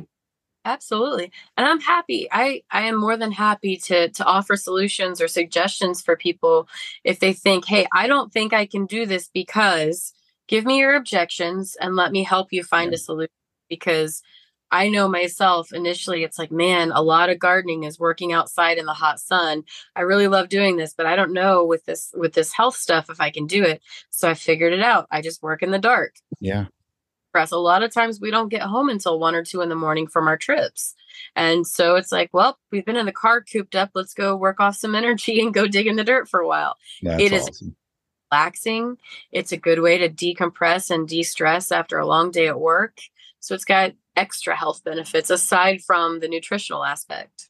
Absolutely. 0.66 1.30
And 1.58 1.68
I'm 1.68 1.82
happy. 1.82 2.28
I 2.32 2.64
I 2.72 2.84
am 2.84 2.96
more 2.96 3.18
than 3.18 3.32
happy 3.32 3.76
to 3.78 4.10
to 4.10 4.24
offer 4.24 4.56
solutions 4.56 5.22
or 5.22 5.28
suggestions 5.28 6.02
for 6.02 6.16
people 6.16 6.70
if 7.04 7.20
they 7.20 7.34
think, 7.34 7.66
"Hey, 7.66 7.86
I 7.94 8.08
don't 8.08 8.32
think 8.32 8.54
I 8.54 8.66
can 8.66 8.86
do 8.86 9.06
this 9.06 9.30
because 9.34 10.14
give 10.48 10.66
me 10.66 10.80
your 10.80 10.96
objections 10.96 11.76
and 11.82 11.96
let 11.96 12.12
me 12.12 12.24
help 12.24 12.54
you 12.54 12.64
find 12.64 12.92
yeah. 12.92 12.96
a 12.96 12.98
solution 12.98 13.32
because 13.70 14.22
I 14.74 14.90
know 14.90 15.08
myself 15.08 15.72
initially, 15.72 16.24
it's 16.24 16.40
like, 16.40 16.52
man, 16.52 16.92
a 16.92 17.04
lot 17.04 17.30
of 17.30 17.38
gardening 17.38 17.84
is 17.84 18.00
working 18.00 18.34
outside 18.34 18.80
in 18.80 18.88
the 18.88 18.94
hot 18.94 19.20
sun. 19.20 19.66
I 19.96 20.02
really 20.02 20.28
love 20.28 20.50
doing 20.50 20.78
this, 20.78 20.96
but 20.96 21.06
I 21.06 21.16
don't 21.16 21.32
know 21.32 21.64
with 21.64 21.86
this 21.86 22.12
with 22.18 22.34
this 22.34 22.52
health 22.52 22.76
stuff 22.76 23.08
if 23.08 23.22
I 23.22 23.30
can 23.30 23.46
do 23.46 23.64
it. 23.64 23.84
So 24.10 24.28
I 24.28 24.34
figured 24.34 24.74
it 24.74 24.82
out. 24.82 25.06
I 25.12 25.22
just 25.22 25.44
work 25.44 25.62
in 25.62 25.70
the 25.70 25.78
dark. 25.78 26.16
Yeah. 26.40 26.66
For 27.32 27.40
us, 27.40 27.52
a 27.52 27.58
lot 27.58 27.84
of 27.84 27.94
times 27.94 28.20
we 28.20 28.32
don't 28.32 28.50
get 28.50 28.64
home 28.64 28.90
until 28.90 29.20
one 29.20 29.36
or 29.36 29.44
two 29.44 29.62
in 29.62 29.70
the 29.70 29.76
morning 29.76 30.08
from 30.08 30.28
our 30.28 30.38
trips. 30.38 30.96
And 31.36 31.68
so 31.68 31.96
it's 31.96 32.12
like, 32.12 32.32
well, 32.34 32.58
we've 32.72 32.86
been 32.86 32.98
in 32.98 33.06
the 33.06 33.12
car 33.12 33.42
cooped 33.42 33.76
up. 33.76 33.92
Let's 33.94 34.16
go 34.16 34.36
work 34.36 34.60
off 34.60 34.76
some 34.76 34.96
energy 34.96 35.40
and 35.44 35.54
go 35.54 35.68
dig 35.68 35.86
in 35.86 35.98
the 35.98 36.04
dirt 36.04 36.28
for 36.28 36.40
a 36.40 36.48
while. 36.48 36.78
That's 37.04 37.22
it 37.22 37.32
is 37.32 37.48
awesome. 37.48 37.76
relaxing. 38.32 38.98
It's 39.32 39.52
a 39.52 39.58
good 39.58 39.82
way 39.82 40.00
to 40.00 40.10
decompress 40.10 40.90
and 40.90 41.08
de-stress 41.08 41.72
after 41.72 42.00
a 42.00 42.08
long 42.08 42.32
day 42.32 42.48
at 42.48 42.60
work. 42.60 42.98
So 43.40 43.54
it's 43.54 43.66
got 43.66 43.94
extra 44.16 44.56
health 44.56 44.84
benefits 44.84 45.30
aside 45.30 45.82
from 45.82 46.20
the 46.20 46.28
nutritional 46.28 46.84
aspect. 46.84 47.50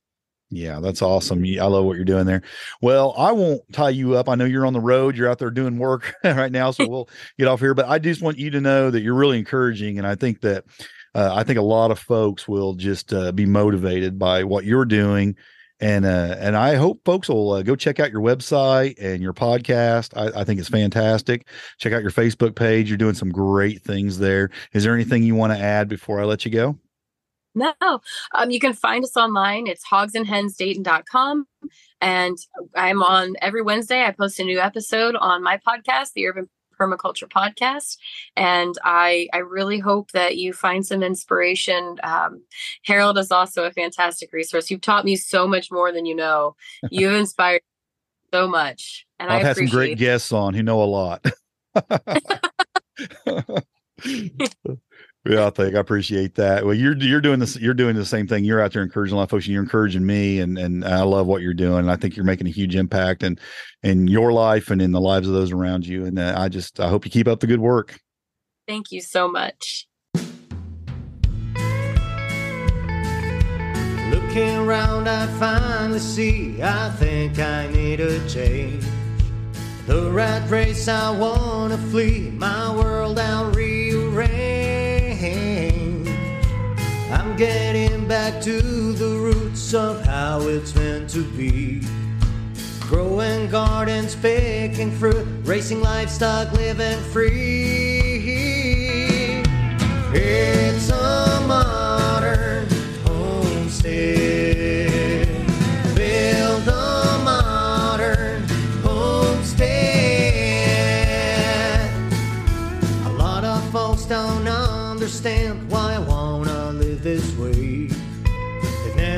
Yeah, 0.50 0.80
that's 0.80 1.02
awesome. 1.02 1.44
I 1.44 1.66
love 1.66 1.86
what 1.86 1.96
you're 1.96 2.06
doing 2.06 2.26
there. 2.26 2.44
Well, 2.80 3.16
I 3.18 3.32
won't 3.32 3.62
tie 3.74 3.90
you 3.90 4.16
up. 4.16 4.30
I 4.30 4.36
know 4.36 4.46
you're 4.46 4.68
on 4.68 4.74
the 4.74 4.80
road, 4.80 5.18
you're 5.18 5.30
out 5.30 5.40
there 5.40 5.50
doing 5.50 5.80
work 5.80 6.14
right 6.24 6.52
now, 6.52 6.70
so 6.72 6.88
we'll 6.88 7.10
get 7.40 7.48
off 7.48 7.60
here. 7.60 7.74
But 7.74 7.90
I 7.90 7.98
just 7.98 8.22
want 8.22 8.38
you 8.38 8.52
to 8.52 8.62
know 8.62 8.92
that 8.92 9.02
you're 9.02 9.16
really 9.16 9.40
encouraging, 9.40 9.98
and 9.98 10.06
I 10.06 10.14
think 10.16 10.42
that 10.42 10.66
uh, 11.16 11.32
I 11.34 11.44
think 11.44 11.58
a 11.58 11.64
lot 11.64 11.92
of 11.92 12.00
folks 12.00 12.48
will 12.48 12.74
just 12.76 13.14
uh, 13.14 13.32
be 13.32 13.46
motivated 13.46 14.20
by 14.20 14.44
what 14.44 14.66
you're 14.66 14.86
doing 14.86 15.36
and 15.84 16.06
uh, 16.06 16.38
and 16.40 16.56
I 16.56 16.76
hope 16.76 17.02
folks 17.04 17.28
will 17.28 17.52
uh, 17.52 17.62
go 17.62 17.76
check 17.76 18.00
out 18.00 18.10
your 18.10 18.22
website 18.22 18.96
and 19.02 19.22
your 19.22 19.34
podcast. 19.34 20.16
I, 20.16 20.40
I, 20.40 20.44
think 20.46 20.62
it's 20.62 20.70
fantastic. 20.70 21.46
Check 21.78 21.92
out 21.92 22.02
your 22.02 22.12
Facebook 22.12 22.56
page. 22.56 22.88
You're 22.88 22.98
doing 22.98 23.16
some 23.16 23.30
great 23.30 23.82
things 23.82 24.18
there. 24.18 24.50
Is 24.72 24.86
there 24.86 24.94
anything 24.94 25.24
you 25.24 25.36
want 25.36 25.52
to 25.52 25.60
add 25.60 25.90
before 25.90 26.22
I 26.22 26.24
let 26.24 26.46
you 26.46 26.52
go? 26.52 26.78
No, 27.54 27.74
um, 28.34 28.50
you 28.50 28.62
can 28.62 28.72
find 28.74 29.04
us 29.04 29.18
online. 29.18 29.68
It's 29.68 29.86
hogsandhensdayton.com. 29.86 31.48
And 32.00 32.38
I'm 32.76 33.04
on 33.04 33.36
every 33.42 33.62
Wednesday. 33.62 34.06
I 34.06 34.12
post 34.12 34.40
a 34.40 34.44
new 34.46 34.60
episode 34.60 35.16
on 35.18 35.44
my 35.44 35.60
podcast, 35.68 36.14
the 36.14 36.28
Urban 36.28 36.50
permaculture 36.84 37.30
podcast. 37.30 37.98
And 38.36 38.76
i 38.84 39.28
i 39.34 39.38
really 39.38 39.80
hope 39.80 40.12
that 40.12 40.38
you 40.38 40.54
find 40.54 40.86
some 40.86 41.04
inspiration. 41.04 41.98
Um, 42.04 42.44
harold 42.84 43.18
is 43.18 43.32
also 43.32 43.64
a 43.64 43.72
fantastic 43.72 44.34
resource. 44.34 44.70
You've 44.70 44.82
taught 44.82 45.06
me 45.06 45.16
so 45.16 45.48
much 45.48 45.72
more 45.72 45.92
than 45.92 46.06
you 46.06 46.16
know. 46.16 46.56
You've 46.92 47.14
inspired 47.14 47.62
so 48.34 48.48
much 48.48 49.06
and 49.20 49.32
i've 49.32 49.44
I 49.44 49.48
had 49.50 49.58
some 49.58 49.68
great 49.68 50.00
guests 50.00 50.32
on 50.32 50.56
who 50.56 50.64
know 50.64 50.82
a 50.82 50.86
lot 50.86 51.24
Yeah, 55.26 55.48
I 55.48 55.52
think 55.52 55.76
I 55.76 55.80
appreciate 55.80 56.36
that. 56.36 56.66
Well, 56.66 56.74
you're 56.74 56.98
you're 56.98 57.22
doing 57.22 57.40
this. 57.40 57.56
You're 57.56 57.74
doing 57.74 57.96
the 57.96 58.06
same 58.06 58.28
thing. 58.28 58.44
You're 58.44 58.60
out 58.60 58.74
there 58.74 58.84
encouraging 58.84 59.14
a 59.14 59.18
lot 59.18 59.24
of 59.24 59.30
folks, 59.30 59.46
and 59.46 59.54
you're 59.54 59.64
encouraging 59.64 60.06
me, 60.06 60.42
and 60.42 60.58
and 60.58 60.84
I 60.84 61.04
love 61.04 61.28
what 61.28 61.42
you're 61.42 61.54
doing. 61.54 61.80
And 61.80 61.92
I 61.92 61.96
think 61.96 62.18
you're 62.18 62.26
making 62.26 62.48
a 62.48 62.52
huge 62.52 62.76
impact 62.76 63.24
in 63.24 63.40
in 63.84 64.08
your 64.10 64.34
life 64.34 64.70
and 64.70 64.82
in 64.82 64.92
the 64.92 65.00
lives 65.00 65.28
of 65.30 65.34
those 65.34 65.54
around 65.54 65.88
you. 65.88 66.06
And 66.06 66.20
uh, 66.20 66.36
I 66.38 66.50
just 66.50 66.82
I 66.82 66.90
hope 66.90 67.06
you 67.06 67.12
keep 67.12 67.30
up 67.30 67.40
the 67.40 67.48
good 67.48 67.62
work. 67.62 68.00
Thank 68.68 68.92
you 68.92 69.02
so 69.02 69.30
much. 69.30 69.88
Looking 74.12 74.58
around, 74.58 75.08
I 75.08 75.28
finally 75.40 76.00
see. 76.00 76.62
I 76.62 76.90
think 76.98 77.40
I 77.40 77.68
need 77.68 78.02
a 78.02 78.28
change. 78.28 78.84
The 79.88 80.12
rat 80.12 80.50
race, 80.50 80.90
I 80.90 81.12
wanna 81.12 81.78
flee. 81.78 82.30
My 82.32 82.76
world, 82.76 83.20
I'll 83.20 83.52
rearrange. 83.52 83.83
I'm 87.14 87.36
getting 87.36 88.08
back 88.08 88.42
to 88.42 88.60
the 88.94 89.06
roots 89.06 89.76
of 89.76 90.04
how 90.04 90.42
it's 90.48 90.74
meant 90.74 91.12
to 91.12 91.24
be. 91.24 91.84
Growing 92.80 93.48
gardens, 93.52 94.16
picking 94.16 94.90
fruit, 94.90 95.28
racing 95.44 95.80
livestock, 95.82 96.52
living 96.54 97.00
free. 97.12 98.34
It's 100.12 100.90
a 100.90 101.46
modern 101.48 102.68
homestead. 103.06 104.33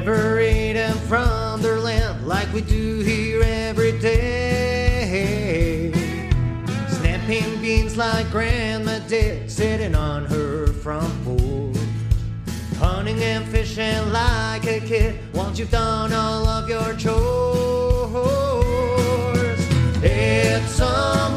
Never 0.06 0.40
eaten 0.40 0.94
from 1.10 1.64
their 1.64 1.80
land 1.80 2.28
like 2.28 2.54
we 2.54 2.62
do 2.62 3.00
here 3.00 3.42
every 3.42 3.98
day. 3.98 5.92
Snapping 6.88 7.60
beans 7.60 7.98
like 7.98 8.30
Grandma 8.30 9.00
did, 9.08 9.50
sitting 9.50 9.96
on 9.96 10.26
her 10.26 10.68
front 10.68 11.12
porch. 11.26 11.76
Hunting 12.78 13.20
and 13.24 13.48
fishing 13.48 14.12
like 14.12 14.68
a 14.68 14.80
kid 14.80 15.16
once 15.34 15.58
you've 15.58 15.72
done 15.72 16.14
all 16.14 16.46
of 16.46 16.70
your 16.70 16.94
chores. 16.94 17.18
It's 20.04 20.80
a 20.82 21.32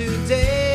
today. 0.00 0.69